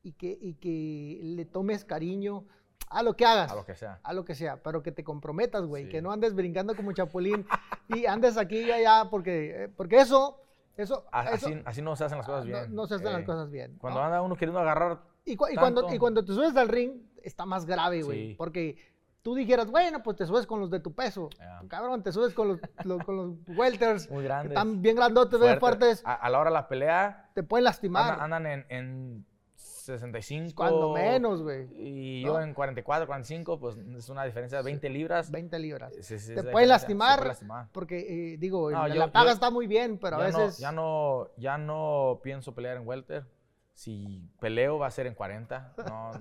y 0.03 0.13
que, 0.13 0.37
y 0.41 0.55
que 0.55 1.21
le 1.23 1.45
tomes 1.45 1.85
cariño 1.85 2.45
a 2.91 3.03
lo 3.03 3.15
que 3.17 3.25
hagas. 3.25 3.51
A 3.51 3.55
lo 3.57 3.65
que 3.65 3.75
sea. 3.75 4.01
a 4.03 4.13
lo 4.13 4.25
que 4.25 4.35
sea, 4.35 4.63
pero 4.63 4.83
que 4.83 4.93
te 4.93 5.03
comprometas, 5.03 5.65
güey, 5.67 5.85
Sí. 5.85 5.91
que 5.91 6.03
no 6.03 6.13
andes 6.13 6.35
brincando 6.35 6.77
como 6.77 6.93
chapulín 6.93 7.47
y 7.89 8.07
andes 8.07 8.37
aquí 8.37 8.59
y 8.59 8.71
allá, 8.71 9.09
porque, 9.11 9.65
eh, 9.65 9.69
porque 9.69 10.01
eso, 10.01 10.41
eso, 10.77 11.05
A- 11.11 11.31
eso- 11.31 11.47
Así, 11.49 11.63
así 11.65 11.83
no 11.83 11.97
se 11.97 12.05
hacen 12.05 12.19
las 12.19 12.27
cosas 12.27 12.45
no- 12.45 12.51
bien. 12.53 12.75
no, 12.75 12.87
se 12.87 12.95
hacen 12.97 13.13
las 13.13 13.23
Eh, 13.23 13.27
cosas 13.27 13.51
bien. 13.51 13.77
Cuando 13.79 14.01
¿no? 14.01 14.07
anda 14.07 14.23
uno 14.23 14.37
queriendo 14.37 14.61
agarrar, 14.61 15.01
Y, 15.25 15.37
cu- 15.37 15.47
y 15.51 15.57
cuando, 15.57 15.93
y 15.93 15.99
cuando 15.99 16.25
te 16.25 16.33
subes 16.35 16.55
al 16.57 16.69
ring, 16.69 17.01
está 17.23 17.47
más 17.47 17.65
grave, 17.65 18.03
güey. 18.03 18.29
Sí. 18.31 18.35
Porque 18.37 18.77
tú 19.25 19.35
dijeras, 19.35 19.69
bueno, 19.71 20.03
pues 20.05 20.17
te 20.19 20.27
subes 20.27 20.47
con 20.47 20.61
los 20.61 20.71
de 20.71 20.79
tu 20.79 20.93
peso. 20.95 21.31
Ya. 21.39 21.63
Cabrón, 21.67 22.03
te 22.05 22.13
subes 22.13 22.33
con 22.35 22.47
los, 22.49 22.61
los- 22.85 23.03
con 23.05 23.17
los 23.17 23.31
welters. 23.59 24.09
Muy 24.11 24.21
que 24.23 24.29
grandes, 24.29 24.53
Están 24.53 24.81
bien 24.83 24.95
grandotes, 24.97 25.41
bien 25.41 25.59
fuerte, 25.59 25.87
fuertes. 25.87 26.03
a, 26.07 26.15
a 26.15 26.31
la 26.31 26.39
hora 26.39 26.51
de 26.51 26.55
la 26.55 26.69
pelea, 26.69 27.31
Te 27.35 27.43
pueden 27.43 27.65
lastimar. 27.65 28.13
andan, 28.21 28.33
andan 28.35 28.47
en, 28.47 28.67
en 28.69 29.27
65. 29.57 30.55
Cuando 30.55 30.93
menos, 30.93 31.43
güey. 31.43 31.69
Y 31.77 32.23
¿no? 32.25 32.35
yo 32.35 32.41
en 32.41 32.55
44, 32.55 33.07
45, 33.07 33.59
pues 33.61 33.77
es 33.77 34.09
una 34.09 34.25
diferencia 34.25 34.59
de 34.59 34.65
20 34.65 34.89
libras. 34.91 35.31
20 35.31 35.59
libras. 35.59 35.93
Sí, 36.01 36.19
sí, 36.19 36.35
te 36.35 36.43
pueden 36.43 36.69
lastimar. 36.69 37.19
puede 37.19 37.29
lastimar. 37.29 37.69
Porque, 37.73 38.35
eh, 38.35 38.37
digo, 38.39 38.71
No, 38.71 38.87
la 38.89 39.11
paga 39.13 39.27
yo- 39.31 39.33
está 39.35 39.51
muy 39.51 39.67
bien, 39.67 39.99
pero 39.99 40.17
a 40.17 40.21
veces. 40.21 40.59
no, 40.59 40.63
ya, 40.63 40.73
no, 40.73 41.29
ya 41.37 41.59
no 41.59 42.21
pienso 42.23 42.55
pelear 42.55 42.77
en 42.77 42.87
welter. 42.87 43.27
Si 43.73 44.23
peleo 44.41 44.79
va 44.79 44.87
a 44.87 44.91
ser 44.91 45.07
en 45.07 45.15
40. 45.15 45.75
No, 45.89 46.13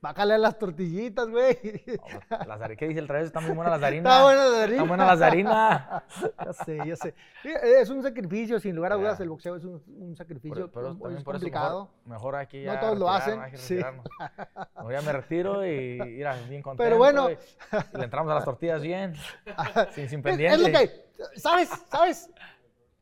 Bájale 0.00 0.34
a 0.34 0.38
las 0.38 0.58
tortillitas, 0.58 1.28
güey. 1.28 1.56
no, 2.30 2.44
las 2.46 2.70
¿Qué 2.76 2.88
dice 2.88 3.00
el 3.00 3.08
revés? 3.08 3.26
Están 3.26 3.44
muy 3.46 3.54
buenas 3.54 3.80
las 3.80 3.88
harinas. 3.88 4.12
Está 4.12 4.22
buena 4.24 4.44
la 4.46 4.56
harina. 4.62 4.72
Están 4.76 4.88
buenas 4.88 5.06
las 5.08 5.22
harinas. 5.22 6.02
Ya 6.44 6.52
sé, 6.52 6.78
ya 6.86 6.96
sé. 6.96 7.14
Es 7.44 7.88
un 7.90 8.02
sacrificio, 8.02 8.60
sin 8.60 8.76
lugar 8.76 8.92
a 8.92 8.96
dudas, 8.96 9.18
el 9.20 9.28
boxeo 9.28 9.56
es 9.56 9.64
un, 9.64 9.82
un 9.98 10.16
sacrificio 10.16 10.70
Pero, 10.70 10.96
pero 10.98 11.10
es 11.10 11.16
eso 11.16 11.24
complicado. 11.24 11.90
mejor, 12.04 12.10
mejor 12.10 12.36
aquí 12.36 12.58
No 12.64 12.72
ya 12.74 12.80
todos 12.80 12.98
lo 12.98 13.08
hacen, 13.08 13.40
sí. 13.56 13.76
Mejor 14.76 14.92
ya 14.92 15.02
me 15.02 15.12
retiro 15.12 15.64
y 15.66 15.70
ir 16.18 16.26
a- 16.26 16.36
bien 16.48 16.62
contento. 16.62 16.82
Pero 16.84 16.98
bueno. 16.98 17.30
Y, 17.30 17.34
y 17.34 17.98
le 17.98 18.04
entramos 18.04 18.30
a 18.30 18.34
las 18.36 18.44
tortillas 18.44 18.82
bien. 18.82 19.14
sin, 19.94 20.08
sin 20.08 20.08
Es, 20.08 20.12
es 20.12 20.22
pendiente. 20.22 20.58
lo 20.58 20.78
que, 20.78 21.06
¿sabes? 21.40 21.68
¿Sabes? 21.90 22.30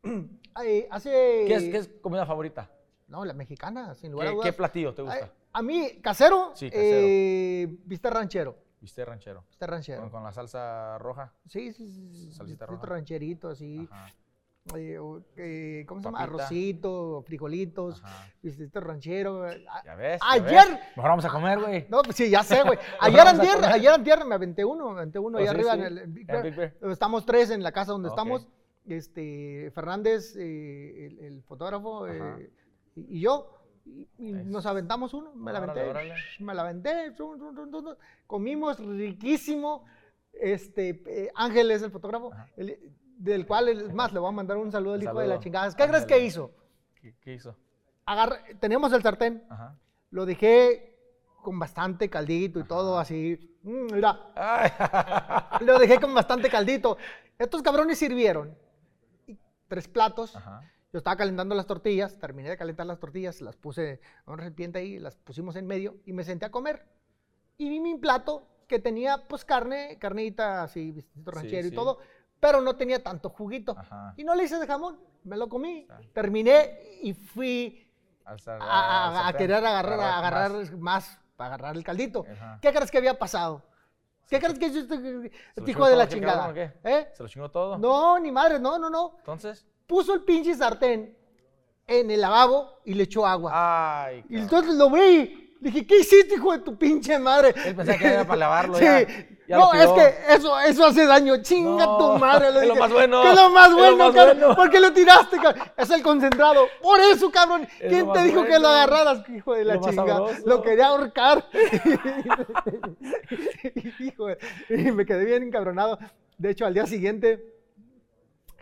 Eh, 0.65 0.89
hace... 0.91 1.11
¿Qué, 1.47 1.55
es, 1.55 1.63
¿Qué 1.65 1.77
es 1.77 1.91
comida 2.03 2.27
favorita? 2.27 2.69
No, 3.07 3.25
la 3.25 3.33
mexicana, 3.33 3.95
sin 3.95 4.11
lugar 4.13 4.27
a 4.27 4.31
¿Qué, 4.31 4.35
dudas. 4.35 4.47
qué 4.47 4.53
platillo 4.53 4.93
te 4.93 5.03
Ay, 5.03 5.07
gusta? 5.09 5.31
A 5.53 5.63
mí, 5.63 5.99
casero, 6.03 6.53
Sí, 6.55 6.71
casero. 6.71 6.89
eh, 7.03 7.77
viste 7.85 8.09
ranchero. 8.11 8.57
Viste 8.81 9.05
ranchero. 9.05 9.45
Viste 9.49 9.67
ranchero. 9.67 10.01
Con, 10.03 10.11
con 10.11 10.25
la 10.25 10.33
salsa 10.33 10.97
roja. 10.99 11.33
Sí, 11.47 11.73
sí, 11.73 11.87
sí. 11.89 12.33
Salsita 12.33 12.67
roja. 12.67 12.87
rancherito, 12.87 13.49
así. 13.51 13.87
Ajá, 13.91 14.09
eh, 14.77 14.99
eh, 15.37 15.85
¿Cómo 15.89 16.01
se 16.01 16.07
llama? 16.07 16.21
Arrocito, 16.21 17.23
frijolitos, 17.27 18.03
vistecito 18.43 18.81
ranchero. 18.81 19.49
eh, 19.51 19.65
a- 19.69 19.85
Ya 19.85 19.95
ves. 19.97 20.21
ya 20.21 20.31
Ayer- 20.33 20.69
ves. 20.69 20.79
Mejor 20.97 21.11
vamos 21.11 21.25
a 21.25 21.29
comer, 21.31 21.59
güey. 21.61 21.87
No, 21.91 22.03
pues 22.03 22.17
sí, 22.17 22.31
ya 22.31 22.43
sé, 22.43 22.63
güey. 22.63 22.79
Ayer 23.01 23.21
antier, 23.27 23.65
ayer 23.65 23.93
antier 23.93 24.25
me 24.25 24.35
aventé 24.37 24.65
uno, 24.65 24.91
me 24.93 24.99
aventé 25.01 25.19
uno 25.19 25.37
Oh, 25.37 25.41
ahí 25.41 25.47
sí, 25.47 25.51
arriba 25.51 25.73
sí, 25.75 25.79
en 25.81 25.85
el 25.87 25.99
en 25.99 26.15
Big 26.15 26.23
en 26.23 26.27
Bear. 26.29 26.43
Big 26.45 26.55
Bear. 26.57 26.75
Estamos 26.93 27.27
tres 27.27 27.51
en 27.51 27.63
la 27.63 27.73
casa 27.73 27.93
donde 27.93 28.09
estamos. 28.09 28.47
Este, 28.87 29.71
Fernández, 29.75 30.35
eh, 30.37 31.07
el, 31.07 31.19
el 31.21 31.43
fotógrafo, 31.43 32.07
eh, 32.09 32.51
y 32.97 33.21
yo. 33.21 33.57
Y, 34.19 34.33
nos 34.33 34.67
aventamos 34.67 35.15
uno, 35.15 35.33
me 35.35 35.53
la 35.53 35.59
aventé. 35.59 35.83
órale. 35.89 36.15
Me 36.39 36.55
la 36.55 36.63
aventé. 36.63 37.15
Comimos 38.27 38.79
riquísimo. 38.79 39.85
Este, 40.33 41.03
eh, 41.07 41.31
Ángel 41.35 41.71
es 41.71 41.83
el 41.83 41.91
fotógrafo, 41.91 42.31
el- 42.57 42.79
del 43.19 43.47
cual, 43.47 43.69
es 43.69 43.93
más, 43.93 44.13
le 44.13 44.21
voy 44.21 44.29
a 44.29 44.33
mandar 44.33 44.57
un 44.57 44.71
saludo 44.73 44.95
al 44.95 45.03
hijo 45.03 45.19
de 45.19 45.27
la 45.27 45.39
chingada. 45.41 45.75
¿Qué 45.75 45.87
crees 45.87 46.07
que 46.07 46.19
hizo? 46.25 46.53
¿Qué, 46.95 47.15
qué 47.21 47.35
hizo? 47.35 47.57
Tenemos 48.61 48.93
el 48.93 49.03
sartén, 49.03 49.45
Ajá. 49.51 49.77
lo 50.11 50.25
dejé 50.27 50.97
con 51.43 51.59
bastante 51.59 52.09
caldito 52.09 52.59
y 52.61 52.65
todo 52.65 52.99
así. 52.99 53.57
Mm, 53.63 53.93
mira, 53.95 54.33
Ay. 54.35 54.71
lo 55.67 55.79
dejé 55.79 56.01
con 56.01 56.15
bastante 56.15 56.49
caldito. 56.49 56.97
Estos 57.39 57.63
cabrones 57.63 57.99
sirvieron 57.99 58.57
tres 59.69 59.87
platos. 59.89 60.35
Ajá. 60.37 60.63
Yo 60.93 60.99
estaba 60.99 61.17
calentando 61.17 61.55
las 61.55 61.67
tortillas, 61.67 62.19
terminé 62.19 62.51
de 62.51 62.57
calentar 62.57 62.85
las 62.87 62.99
tortillas, 62.99 63.41
las 63.41 63.57
puse 63.57 63.93
en 64.27 64.33
un 64.33 64.39
recipiente 64.39 64.81
ahí, 64.81 64.99
las 64.99 65.15
pusimos 65.17 65.55
en 65.57 65.67
medio 65.67 65.97
y 66.05 66.13
me 66.13 66.25
senté 66.25 66.47
a 66.47 66.51
comer. 66.51 66.85
Y 67.59 67.69
vi 67.69 67.79
mi 67.81 67.97
plato 67.97 68.49
que 68.67 68.81
tenía 68.81 69.29
pues 69.29 69.45
carne, 69.45 69.99
carnita 70.01 70.63
así, 70.65 70.91
vistecito 70.91 71.31
ranchero 71.31 71.67
y 71.67 71.71
sí. 71.71 71.77
todo, 71.77 71.99
pero 72.41 72.61
no 72.61 72.75
tenía 72.77 73.03
tanto 73.03 73.31
juguito. 73.31 73.77
Ajá. 73.79 74.15
Y 74.17 74.25
no 74.25 74.35
le 74.35 74.45
hice 74.45 74.59
de 74.59 74.67
jamón, 74.67 74.99
me 75.23 75.37
lo 75.37 75.49
comí. 75.49 75.87
Terminé 76.13 76.81
y 77.03 77.13
fui 77.15 77.89
a, 78.25 78.35
a- 78.61 79.29
a 79.29 79.33
querer 79.35 79.65
agarrar, 79.65 80.01
a 80.01 80.19
agarrar 80.19 80.51
más. 80.53 80.73
más. 80.79 81.21
para 81.37 81.55
agarrar 81.55 81.77
el 81.77 81.85
caldito. 81.85 82.25
Ajá. 82.33 82.59
¿Qué 82.61 82.73
crees 82.73 82.91
que 82.91 82.99
había 82.99 83.17
pasado? 83.19 83.63
¿Qué 84.29 84.39
crees 84.39 84.59
que 84.59 84.67
hizo 84.67 84.79
este, 84.81 84.97
¿Se 84.97 85.03
lo 85.13 85.23
este 85.25 85.33
chingó 85.57 85.71
hijo 85.71 85.89
de 85.89 85.97
la 85.97 86.09
chingada? 86.09 86.47
cabrón 86.47 86.51
o 86.51 86.55
qué? 86.55 86.89
¿Eh? 86.89 87.09
¿Se 87.15 87.23
lo 87.23 87.29
chingó 87.29 87.51
todo? 87.51 87.79
No, 87.79 88.19
ni 88.19 88.31
madre, 88.33 88.59
no, 88.59 88.77
no, 88.79 88.91
no. 88.91 89.15
Entonces. 89.19 89.67
Puso 89.91 90.15
el 90.15 90.21
pinche 90.23 90.55
sartén 90.55 91.13
en 91.89 92.11
el 92.13 92.21
lavabo 92.21 92.79
y 92.85 92.95
le 92.95 93.03
echó 93.03 93.27
agua. 93.27 93.51
Ay. 94.07 94.25
y 94.29 94.37
entonces 94.37 94.77
lo 94.77 94.89
vi. 94.89 95.57
Dije, 95.61 95.85
¿qué 95.85 95.99
hiciste, 95.99 96.37
hijo 96.37 96.53
de 96.53 96.61
tu 96.61 96.79
pinche 96.79 97.19
madre? 97.19 97.53
Él 97.67 97.75
pensaba 97.75 97.99
que 97.99 98.07
era 98.07 98.25
para 98.25 98.37
lavarlo 98.39 98.77
Sí. 98.79 98.85
ya. 98.85 99.05
Ya 99.49 99.59
no, 99.59 99.73
lo 99.75 99.81
es 99.83 99.91
que 99.91 100.15
eso, 100.35 100.61
eso 100.61 100.87
hace 100.87 101.07
daño. 101.07 101.43
Chinga 101.43 101.87
No, 101.87 101.99
tu 101.99 102.19
madre. 102.21 102.53
le 102.53 102.61
es 102.61 102.69
lo 102.69 102.77
más 102.77 102.93
bueno, 102.93 103.21
¿Qué 103.23 103.31
es 103.31 103.35
lo 103.35 103.51
más 103.51 103.71
lo 103.73 103.77
bueno, 103.79 103.97
más 103.97 104.15
cabrón? 104.15 104.39
bueno. 104.39 104.55
¿Por 104.55 104.71
qué 104.71 104.79
lo 104.79 104.93
tiraste, 104.93 105.39
cabrón? 105.39 105.65
Es 105.77 105.91
el 105.91 106.03
concentrado. 106.05 106.69
Por 106.81 107.01
eso, 107.01 107.33
cabrón. 107.33 107.63
Es 107.81 107.89
¿Quién 107.93 108.07
lo 108.07 108.13
te 108.13 108.23
dijo 108.23 108.45
que 108.45 108.61
lo 108.61 108.69
agarraras, 108.69 109.29
hijo 109.29 109.55
de 109.55 109.65
la 109.65 109.75
lo 109.75 109.81
chinga? 109.81 110.21
Lo 110.47 110.63
quería 110.63 110.87
ahorcar. 110.87 111.45
hijo 113.99 114.29
Y 114.69 114.93
me 114.93 115.05
quedé 115.05 115.25
bien 115.25 115.43
encabronado. 115.43 115.99
De 116.39 116.51
hecho, 116.51 116.65
al 116.65 116.75
día 116.75 116.87
siguiente, 116.87 117.60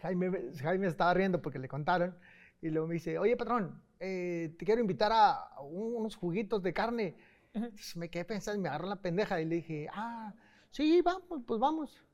Jaime, 0.00 0.30
Jaime 0.60 0.86
estaba 0.86 1.14
riendo 1.14 1.40
porque 1.42 1.58
le 1.58 1.68
contaron. 1.68 2.16
Y 2.60 2.70
luego 2.70 2.88
me 2.88 2.94
dice, 2.94 3.18
oye, 3.18 3.36
patrón, 3.36 3.80
eh, 4.00 4.54
te 4.58 4.64
quiero 4.64 4.80
invitar 4.80 5.12
a 5.12 5.32
a 5.32 5.60
un- 5.62 5.94
unos 5.96 6.16
juguitos 6.16 6.62
de 6.62 6.72
carne. 6.72 7.16
Entonces 7.54 7.96
me 7.96 8.10
quedé 8.10 8.24
pensando 8.24 8.58
y 8.58 8.62
me 8.62 8.68
agarró 8.68 8.88
la 8.88 8.96
pendeja 8.96 9.40
y 9.40 9.44
le 9.44 9.56
dije, 9.56 9.88
ah, 9.92 10.34
sí, 10.70 11.00
vamos, 11.02 11.42
pues 11.46 11.60
vamos. 11.60 12.04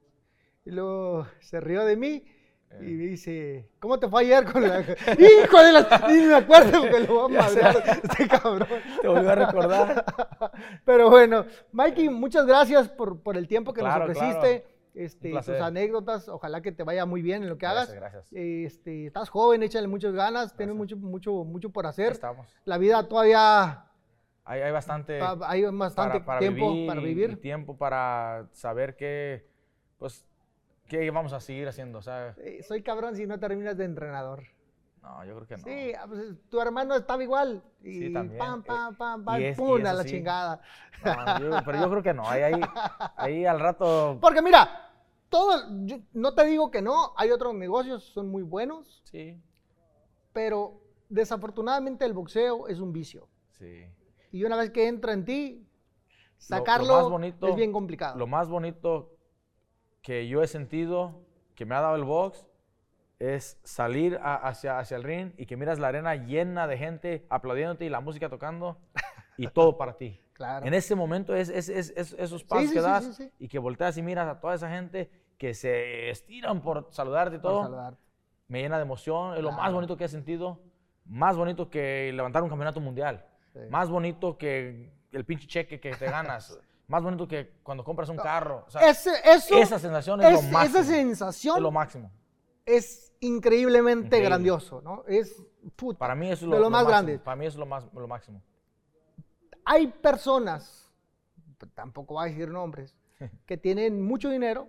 Y 0.65 0.71
luego 0.71 1.27
se 1.41 1.61
rió 1.61 1.85
de 1.85 1.97
mí 1.97 2.25
Y 2.81 2.85
me 2.95 3.05
dice, 3.07 3.69
¿cómo 3.79 4.01
te 4.01 4.09
fue 4.09 4.23
ayer 4.23 4.51
con 4.51 4.63
la... 4.63 4.81
¡Hijo 5.19 5.63
de 5.63 5.73
la... 5.73 6.07
Ni 6.09 6.25
me 6.27 6.35
acuerdo 6.35 6.81
porque 6.83 7.01
lo 7.07 7.15
voy 7.29 7.37
a 7.37 7.41
madrear 7.43 8.01
este 8.03 8.27
cabrón. 8.29 8.67
Te 9.01 9.07
volvió 9.07 9.31
a 9.31 9.35
recordar. 9.37 10.05
Pero 10.85 11.09
bueno, 11.11 11.47
Mikey, 11.73 12.09
muchas 12.09 12.47
gracias 12.47 12.89
por, 12.89 13.23
por 13.23 13.37
el 13.37 13.47
tiempo 13.47 13.73
que 13.73 13.81
Claro, 13.81 14.09
nos 14.09 14.17
ofreciste. 14.17 14.63
claro. 14.63 14.74
Este, 14.95 15.31
tus 15.33 15.49
anécdotas, 15.49 16.29
ojalá 16.29 16.63
que 16.63 16.71
te 16.71 16.85
vaya 16.85 17.05
muy 17.05 17.21
bien 17.21 17.43
en 17.43 17.49
lo 17.49 17.59
que 17.59 17.67
hagas. 17.67 17.93
Gracias, 17.93 18.31
gracias. 18.31 18.33
Este, 18.33 19.07
estás 19.07 19.29
joven, 19.29 19.63
échale 19.65 19.89
muchas 19.89 20.13
ganas, 20.15 20.57
tienes 20.57 20.77
Gracias. 20.77 20.99
mucho, 21.01 21.33
mucho, 21.33 21.45
mucho 21.45 21.71
por 21.71 21.87
hacer. 21.87 22.13
estamos. 22.13 22.55
La 22.65 22.79
vida 22.79 23.09
todavía 23.09 23.87
Hay, 24.45 24.61
hay 24.61 24.71
bastante, 24.73 25.21
hay 25.47 25.65
bastante 25.65 26.21
para, 26.21 26.25
para 26.27 26.39
tiempo 26.39 26.71
vivir 26.73 26.87
para 26.87 27.01
vivir. 27.01 27.41
tiempo 27.41 27.77
para 27.77 28.47
saber 28.53 28.95
qué, 28.95 29.49
pues, 29.99 30.25
qué 30.87 31.11
vamos 31.11 31.33
a 31.33 31.41
seguir 31.41 31.67
haciendo. 31.67 31.99
O 31.99 32.03
sea, 32.03 32.35
Eh, 32.39 32.63
soy 32.63 32.83
cabrón 32.83 33.17
si 33.17 33.27
no 33.27 33.41
terminas 33.41 33.77
de 33.77 33.87
entrenador. 33.87 34.45
no, 35.03 35.25
yo 35.25 35.35
creo 35.35 35.47
que 35.49 35.57
no. 35.57 35.65
Sí, 35.65 35.93
ah, 35.99 36.05
pues, 36.07 36.21
tu 36.49 36.61
hermano 36.61 36.95
estaba 36.95 37.23
igual. 37.23 37.63
Y 37.83 37.99
Sí, 37.99 38.13
también. 38.13 38.39
pam, 38.39 38.61
Eh, 38.61 38.65
pam, 38.67 38.95
pam, 38.97 39.25
pam, 39.25 39.43
es- 39.43 39.57
pum, 39.57 39.85
a 39.85 39.93
la 39.93 40.03
sí. 40.05 40.11
chingada. 40.11 40.61
No, 41.05 41.39
yo- 41.41 41.59
pero 41.65 41.79
yo 41.81 41.91
creo 41.91 42.03
que 42.03 42.15
no. 42.15 42.27
Ahí, 42.29 42.43
ahí, 42.43 42.61
ahí 43.17 43.45
al 43.47 43.61
rato. 43.61 44.19
Porque 44.23 44.41
mira, 44.41 44.84
todo, 45.35 45.65
yo 45.85 45.97
no 46.13 46.33
te 46.35 46.45
digo 46.45 46.71
que 46.71 46.81
no, 46.81 47.13
hay 47.17 47.31
otros 47.33 47.55
negocios, 47.55 48.05
son 48.05 48.29
muy 48.31 48.43
buenos, 48.45 49.03
Sí, 49.05 49.37
pero 50.33 50.81
desafortunadamente 51.09 52.05
el 52.05 52.13
boxeo 52.13 52.69
es 52.69 52.79
un 52.79 52.93
vicio. 52.93 53.29
sí. 53.51 53.87
Y 54.31 54.45
una 54.45 54.57
vez 54.57 54.71
que 54.71 54.87
entra 54.89 55.13
en 55.13 55.25
ti, 55.25 55.55
Lo- 55.59 56.57
lo 56.57 56.65
sacarlo 56.65 56.95
más 56.95 57.09
bonito- 57.09 57.47
es 57.49 57.55
bien 57.57 57.73
complicado. 57.73 58.19
Lo 58.19 58.27
más 58.27 58.49
bonito 58.49 59.17
que 60.03 60.27
yo 60.29 60.43
he 60.43 60.47
sentido, 60.49 61.21
que 61.55 61.65
me 61.65 61.75
ha 61.77 61.81
dado 61.81 61.95
el 61.97 62.03
box, 62.05 62.45
es 63.21 63.59
salir 63.63 64.19
a- 64.21 64.35
hacia, 64.37 64.79
hacia 64.81 64.97
el 64.97 65.05
ring 65.05 65.33
y 65.39 65.47
que 65.47 65.57
miras 65.57 65.79
la 65.79 65.87
arena 65.89 66.15
llena 66.17 66.67
de 66.67 66.77
gente 66.79 67.27
aplaudiéndote 67.29 67.85
y 67.85 67.89
la 67.89 68.01
música 68.01 68.29
tocando 68.29 68.77
y 69.39 69.47
todo 69.49 69.79
para 69.79 69.97
ti. 69.97 70.21
Claro. 70.33 70.67
En 70.67 70.75
ese 70.75 70.97
momento 70.97 71.35
es, 71.37 71.49
es- 71.49 71.69
es- 71.69 71.93
es- 71.97 72.13
esos 72.19 72.43
pasos 72.43 72.69
sí, 72.71 72.75
que 72.75 72.81
das 72.81 73.15
sí. 73.17 73.31
y 73.39 73.47
que 73.47 73.61
volteas 73.61 73.97
y 73.99 74.03
miras 74.03 74.27
a 74.29 74.41
toda 74.41 74.55
esa 74.57 74.69
gente 74.69 75.11
que 75.39 75.55
se 75.55 76.11
estiran 76.11 76.63
por 76.63 76.89
saludarte 76.91 77.37
y 77.37 77.39
Por 77.39 77.51
todo, 77.51 77.63
saludarte. 77.65 78.01
me 78.49 78.61
llena 78.63 78.77
de 78.77 78.83
emoción. 78.83 79.35
Es 79.37 79.43
lo 79.43 79.53
más 79.53 79.73
bonito 79.73 79.97
que 79.97 80.05
he 80.05 80.09
sentido. 80.09 80.61
Más 81.07 81.37
bonito 81.37 81.69
que 81.69 82.11
levantar 82.15 82.43
un 82.43 82.49
campeonato 82.49 82.81
mundial. 82.81 83.27
Sí. 83.53 83.59
Más 83.71 83.89
bonito 83.91 84.39
que 84.39 84.91
el 85.13 85.25
pinche 85.25 85.47
cheque 85.47 85.79
que 85.81 85.93
te 85.95 86.07
ganas. 86.07 86.59
más 86.89 87.03
bonito 87.03 87.27
que 87.29 87.53
cuando 87.63 87.85
compras 87.85 88.09
un 88.09 88.17
carro. 88.17 88.65
O 88.67 88.71
sea, 88.71 88.89
Ese- 88.89 89.21
eso, 89.25 89.57
esa 89.57 89.79
sensación 89.79 90.21
es, 90.23 90.29
es- 90.29 90.45
lo 90.45 90.51
máximo. 90.51 90.79
esa 90.81 90.85
sensación 90.91 91.57
Es 91.57 91.63
lo 91.63 91.71
máximo. 91.71 92.11
es 92.67 93.13
increíblemente 93.21 94.07
Increíble. 94.07 94.29
grandioso, 94.29 94.81
¿no? 94.83 95.03
Es 95.07 95.43
puta, 95.77 95.99
Para 95.99 96.15
mí 96.15 96.31
eso 96.31 96.45
es 96.47 96.51
lo, 96.51 96.59
lo 96.59 96.71
más 96.71 96.87
grande. 96.87 97.19
Para 97.19 97.37
mí 97.37 97.47
eso 97.47 97.55
es 97.57 97.61
lo, 97.61 97.67
más, 97.67 97.85
lo 97.93 98.07
máximo. 98.09 98.43
Hay 99.65 99.87
personas, 99.87 100.93
tampoco 101.75 102.15
voy 102.15 102.25
a 102.27 102.31
decir 102.31 102.49
nombres, 102.51 102.95
que 103.47 103.57
tienen 103.57 104.03
mucho 104.03 104.29
dinero 104.29 104.69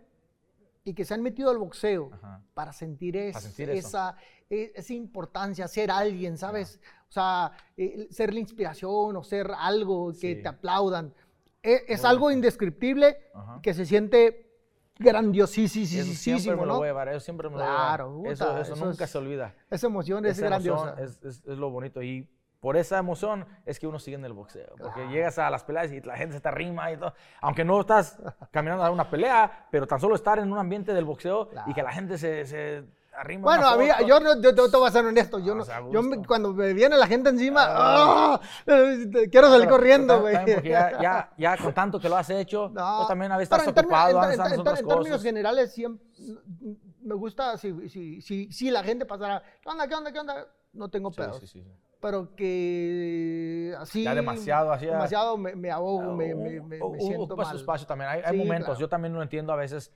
y 0.88 0.94
que 0.94 1.04
se 1.04 1.16
han 1.16 1.22
metido 1.24 1.50
al 1.50 1.58
boxeo 1.58 2.12
Ajá. 2.14 2.42
para 2.54 2.72
sentir, 2.72 3.18
es- 3.18 3.36
sentir 3.42 3.72
esa, 3.72 4.16
e- 4.50 4.72
esa 4.76 4.94
importancia, 4.94 5.68
ser 5.68 5.90
alguien, 5.92 6.38
¿sabes? 6.38 6.80
O 7.10 7.12
sea, 7.12 7.52
eh, 7.76 8.08
ser 8.12 8.32
la 8.34 8.40
inspiración 8.40 9.16
o 9.18 9.24
ser 9.24 9.52
algo 9.58 10.12
que 10.14 10.36
Sí. 10.36 10.42
te 10.44 10.48
aplaudan. 10.48 11.12
E- 11.64 11.84
Es, 11.88 12.06
algo 12.06 12.30
indescriptible 12.30 13.18
Ajá. 13.34 13.60
que 13.64 13.74
se 13.74 13.86
siente 13.88 14.44
grandiosísimo, 15.00 16.02
Eso 16.04 16.14
siempre 16.14 16.52
me 16.56 16.62
lo 16.62 16.66
¿no? 16.74 16.78
voy 16.78 16.88
a 16.88 16.92
llevar. 16.92 17.10
Eso 17.10 17.20
siempre 17.22 17.50
me 17.50 17.56
lo 17.56 17.62
Claro, 17.64 18.12
voy 18.12 18.30
a 18.30 18.34
llevar. 18.34 18.34
Eso, 18.34 18.46
puta, 18.46 18.62
eso 18.62 18.74
eso 18.76 18.86
nunca 18.86 19.04
es- 19.06 19.10
se 19.10 19.18
olvida. 19.18 19.56
Esa 19.72 19.88
emoción 19.88 20.26
es 20.26 20.38
Esa 20.38 20.46
grandiosa. 20.48 20.96
Es, 21.02 21.18
es- 21.24 21.44
es 21.46 21.58
lo 21.58 21.72
bonito. 21.72 22.02
Y 22.04 22.30
por 22.66 22.78
esa 22.78 22.98
emoción 22.98 23.46
es 23.64 23.80
que 23.80 23.86
uno 23.86 24.00
sigue 24.00 24.16
en 24.18 24.26
el 24.26 24.34
boxeo. 24.34 24.70
Porque 24.80 25.02
Claro. 25.02 25.12
llegas 25.12 25.38
a 25.38 25.52
las 25.52 25.64
peleas 25.64 25.92
y 25.92 26.02
la 26.02 26.18
gente 26.18 26.34
se 26.34 26.42
te 26.42 26.48
arrima 26.48 26.92
y 26.92 26.98
todo. 26.98 27.14
Aunque 27.42 27.64
no 27.64 27.80
estás 27.80 28.18
caminando 28.52 28.84
a 28.84 28.90
una 28.90 29.08
pelea, 29.08 29.68
pero 29.70 29.86
tan 29.86 30.00
solo 30.00 30.16
estar 30.16 30.40
en 30.40 30.52
un 30.52 30.58
ambiente 30.58 30.92
del 30.92 31.06
boxeo 31.06 31.50
y 31.68 31.76
que 31.76 31.84
la 31.84 31.92
gente 31.92 32.18
se, 32.18 32.44
se 32.48 32.84
arrima. 33.16 33.44
Bueno, 33.44 33.68
a 33.68 33.78
mí, 33.78 33.86
yo, 34.08 34.20
no- 34.20 34.42
yo, 34.42 34.50
yo 34.56 34.72
te 34.72 34.78
voy 34.78 34.88
a 34.88 34.92
ser 34.92 35.06
honesto. 35.06 35.38
Yo, 35.38 35.54
no, 35.54 35.62
o 35.62 35.66
sea, 35.66 35.78
a 35.78 35.92
yo 35.92 36.02
me- 36.02 36.26
cuando 36.26 36.54
me 36.54 36.74
viene 36.74 36.98
la 36.98 37.06
gente 37.06 37.30
encima, 37.30 37.66
¡ah! 37.68 38.42
Eh, 38.66 39.10
quiero 39.32 39.46
salir 39.48 39.66
Pero- 39.68 39.76
corriendo, 39.78 40.22
güey. 40.22 40.34
ya, 40.64 41.00
ya, 41.00 41.34
ya 41.38 41.58
con 41.58 41.72
tanto 41.76 42.00
que 42.00 42.10
lo 42.10 42.18
has 42.18 42.32
hecho, 42.32 42.70
No, 42.74 42.96
pues 42.98 43.08
también 43.10 43.32
a 43.32 43.38
veces 43.38 43.56
estás 43.56 43.68
ocupado, 43.68 44.24
en- 44.24 44.32
en- 44.34 44.40
en- 44.40 44.54
en 44.54 44.64
términos 44.64 45.08
cosas. 45.08 45.22
generales, 45.22 45.72
siempre 45.72 46.04
me 47.04 47.14
gusta 47.14 47.60
si, 47.60 47.90
si, 47.90 48.22
si, 48.22 48.52
si 48.52 48.72
la 48.72 48.84
gente 48.84 49.06
pasara, 49.06 49.44
¿qué 49.62 49.70
onda, 49.70 49.88
qué 49.88 49.94
onda, 49.94 50.12
qué 50.12 50.20
onda? 50.20 50.48
No 50.74 50.90
tengo 50.90 51.12
Sí, 51.12 51.18
pedos. 51.18 51.40
sí, 51.40 51.48
sí, 51.48 51.62
sí. 51.64 51.72
Pero 52.06 52.36
que 52.36 53.74
así. 53.80 54.04
Ya 54.04 54.14
demasiado, 54.14 54.72
así 54.72 54.86
Demasiado 54.86 55.38
me, 55.38 55.56
me 55.56 55.72
ahogo, 55.72 56.14
me, 56.14 56.36
me, 56.36 56.62
me- 56.62 56.78
me 56.80 57.00
siento 57.00 57.24
ocupa 57.24 57.46
su 57.46 57.50
mal. 57.50 57.56
espacio 57.58 57.88
también. 57.88 58.12
Hay, 58.12 58.22
hay 58.24 58.34
Sí, 58.34 58.44
momentos, 58.46 58.66
claro. 58.68 58.80
yo 58.80 58.90
también 58.90 59.14
lo 59.16 59.24
entiendo, 59.24 59.52
a 59.52 59.56
veces 59.56 59.92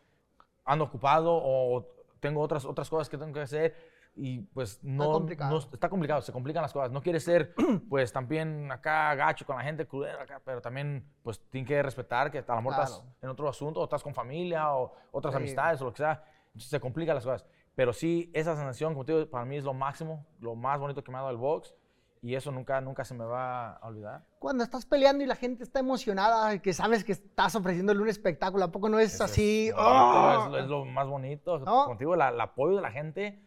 ando 0.65 0.86
ocupado 0.86 1.31
o 1.36 1.86
tengo 2.19 2.41
otras, 2.41 2.65
otras 2.65 2.90
cosas 2.90 3.10
que 3.10 3.18
tengo 3.18 3.31
que 3.31 3.41
hacer 3.41 3.76
y 4.15 4.40
pues 4.40 4.80
no, 4.84 5.11
complicado. 5.11 5.52
no- 5.52 5.57
está 5.60 5.88
complicado, 5.88 6.22
se 6.22 6.31
complican 6.31 6.64
las 6.64 6.73
cosas. 6.73 6.90
No 6.91 7.02
quieres 7.03 7.23
ser 7.23 7.53
pues 7.90 8.11
también 8.11 8.72
acá 8.72 9.14
gacho 9.14 9.45
con 9.45 9.56
la 9.57 9.64
gente, 9.64 9.88
acá, 10.19 10.41
pero 10.44 10.61
también 10.61 11.06
pues 11.22 11.40
tienes 11.52 11.68
que 11.68 11.84
respetar 11.84 12.31
que 12.31 12.40
a 12.40 12.56
lo 12.56 12.61
mejor 12.61 12.72
estás 12.73 12.94
Claro. 13.02 13.15
en 13.22 13.30
otro 13.30 13.48
asunto 13.49 13.81
o 13.81 13.84
estás 13.84 14.02
con 14.02 14.15
familia 14.15 14.73
o 14.73 14.94
otras 15.11 15.34
Sí. 15.36 15.38
amistades 15.38 15.80
o 15.81 15.86
lo 15.86 15.91
que 15.91 15.98
sea. 15.98 16.23
Entonces 16.48 16.72
se 16.72 16.80
complican 16.80 17.14
las 17.14 17.23
cosas. 17.23 17.45
Pero 17.76 17.94
sí, 17.94 18.31
esa 18.34 18.56
sensación, 18.56 18.94
como 18.94 19.06
te 19.06 19.14
digo, 19.14 19.30
para 19.30 19.45
mí 19.45 19.56
es 19.57 19.64
lo 19.64 19.76
máximo, 19.76 20.26
lo 20.40 20.56
más 20.56 20.80
bonito 20.80 21.03
que 21.03 21.11
me 21.11 21.18
ha 21.18 21.22
dado 21.22 21.31
el 21.31 21.38
box 21.38 21.76
y 22.21 22.35
eso 22.35 22.51
nunca, 22.51 22.81
nunca 22.81 23.05
se 23.05 23.13
me 23.13 23.23
va 23.23 23.73
a 23.77 23.87
olvidar. 23.87 24.25
Cuando 24.39 24.63
estás 24.63 24.85
peleando 24.85 25.23
y 25.23 25.27
la 25.27 25.35
gente 25.35 25.63
está 25.63 25.79
emocionada, 25.79 26.59
que 26.61 26.73
sabes 26.73 27.03
que 27.03 27.13
estás 27.13 27.55
ofreciéndole 27.55 28.01
un 28.01 28.09
espectáculo, 28.09 28.65
¿a 28.65 28.71
poco 28.71 28.89
no 28.89 28.99
es 28.99 29.13
Eso 29.15 29.23
así? 29.23 29.67
Es, 29.69 29.75
¡ah! 29.77 30.35
bonito, 30.49 30.57
es, 30.57 30.67
lo- 30.69 30.79
es 30.79 30.85
lo 30.87 30.91
más 30.91 31.07
bonito. 31.07 31.59
¿No? 31.59 31.85
Contigo, 31.85 32.15
la- 32.15 32.29
el 32.29 32.41
apoyo 32.41 32.75
de 32.75 32.81
la 32.81 32.91
gente. 32.91 33.41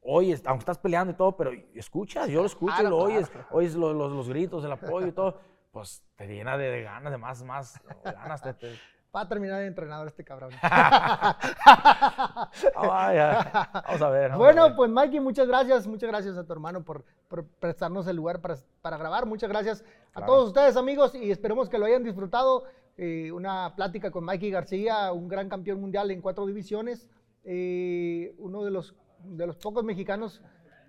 Oyes, 0.00 0.42
aunque 0.46 0.60
estás 0.62 0.78
peleando 0.78 1.12
y 1.12 1.16
todo, 1.16 1.36
pero 1.36 1.50
escuchas, 1.74 2.28
yo 2.28 2.40
lo 2.40 2.46
escucho 2.46 2.72
lo 2.76 2.80
claro, 2.80 2.96
oyes, 2.98 3.28
claro. 3.28 3.46
oyes 3.50 3.74
los, 3.74 3.94
los- 3.94 4.12
los 4.12 4.28
gritos, 4.28 4.64
el 4.64 4.72
apoyo 4.72 5.06
y 5.08 5.12
todo, 5.12 5.38
pues 5.72 6.02
te 6.16 6.26
llena 6.26 6.56
de, 6.56 6.70
de 6.70 6.82
ganas, 6.82 7.10
de 7.12 7.18
más, 7.18 7.42
más 7.44 7.80
ganas. 8.04 8.40
te- 8.40 8.54
te- 8.54 8.78
Va 9.14 9.22
a 9.22 9.28
terminar 9.28 9.60
de 9.60 9.66
entrenador 9.66 10.06
este 10.06 10.22
cabrón. 10.24 10.50
Ah, 10.62 12.50
vaya. 12.86 13.70
Vamos 13.86 14.02
a 14.02 14.08
ver. 14.10 14.30
vamos 14.30 14.34
a 14.34 14.36
Bueno, 14.36 14.64
ver. 14.64 14.76
pues 14.76 14.90
Mikey, 14.90 15.20
muchas 15.20 15.46
gracias, 15.48 15.86
muchas 15.86 16.08
gracias 16.10 16.36
a 16.36 16.44
tu 16.44 16.52
hermano 16.52 16.84
por, 16.84 17.04
por 17.28 17.44
prestarnos 17.46 18.06
el 18.06 18.16
lugar 18.16 18.40
para, 18.40 18.56
para 18.82 18.96
grabar. 18.96 19.26
Muchas 19.26 19.48
gracias 19.48 19.84
a 20.14 20.24
todos 20.26 20.48
ustedes, 20.48 20.76
amigos, 20.76 21.14
y 21.14 21.30
esperemos 21.30 21.68
que 21.68 21.78
lo 21.78 21.86
hayan 21.86 22.04
disfrutado. 22.04 22.64
Eh, 22.96 23.30
una 23.32 23.74
plática 23.76 24.10
con 24.10 24.24
Mikey 24.24 24.50
García, 24.50 25.12
un 25.12 25.28
gran 25.28 25.48
campeón 25.48 25.80
mundial 25.80 26.10
en 26.10 26.20
cuatro 26.20 26.46
divisiones, 26.46 27.06
eh, 27.44 28.34
uno 28.38 28.64
de 28.64 28.70
los, 28.72 28.94
de 29.24 29.46
los 29.46 29.56
pocos 29.56 29.84
mexicanos 29.84 30.42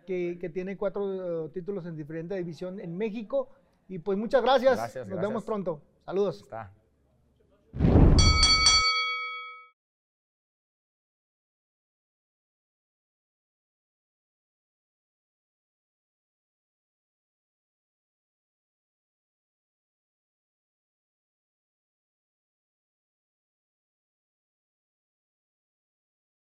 que, 0.08 0.38
que 0.42 0.50
tiene 0.50 0.76
cuatro 0.76 1.46
eh, 1.46 1.50
títulos 1.54 1.86
en 1.86 1.96
diferente 1.96 2.36
división 2.36 2.80
en 2.80 2.98
México. 2.98 3.50
Y 3.88 4.00
pues 4.00 4.18
muchas 4.18 4.42
gracias, 4.42 4.78
Gracias, 4.78 5.06
nos 5.08 5.16
gracias. 5.16 5.30
vemos 5.30 5.44
pronto. 5.46 5.82
Saludos. 6.06 6.42
Está. 6.44 6.72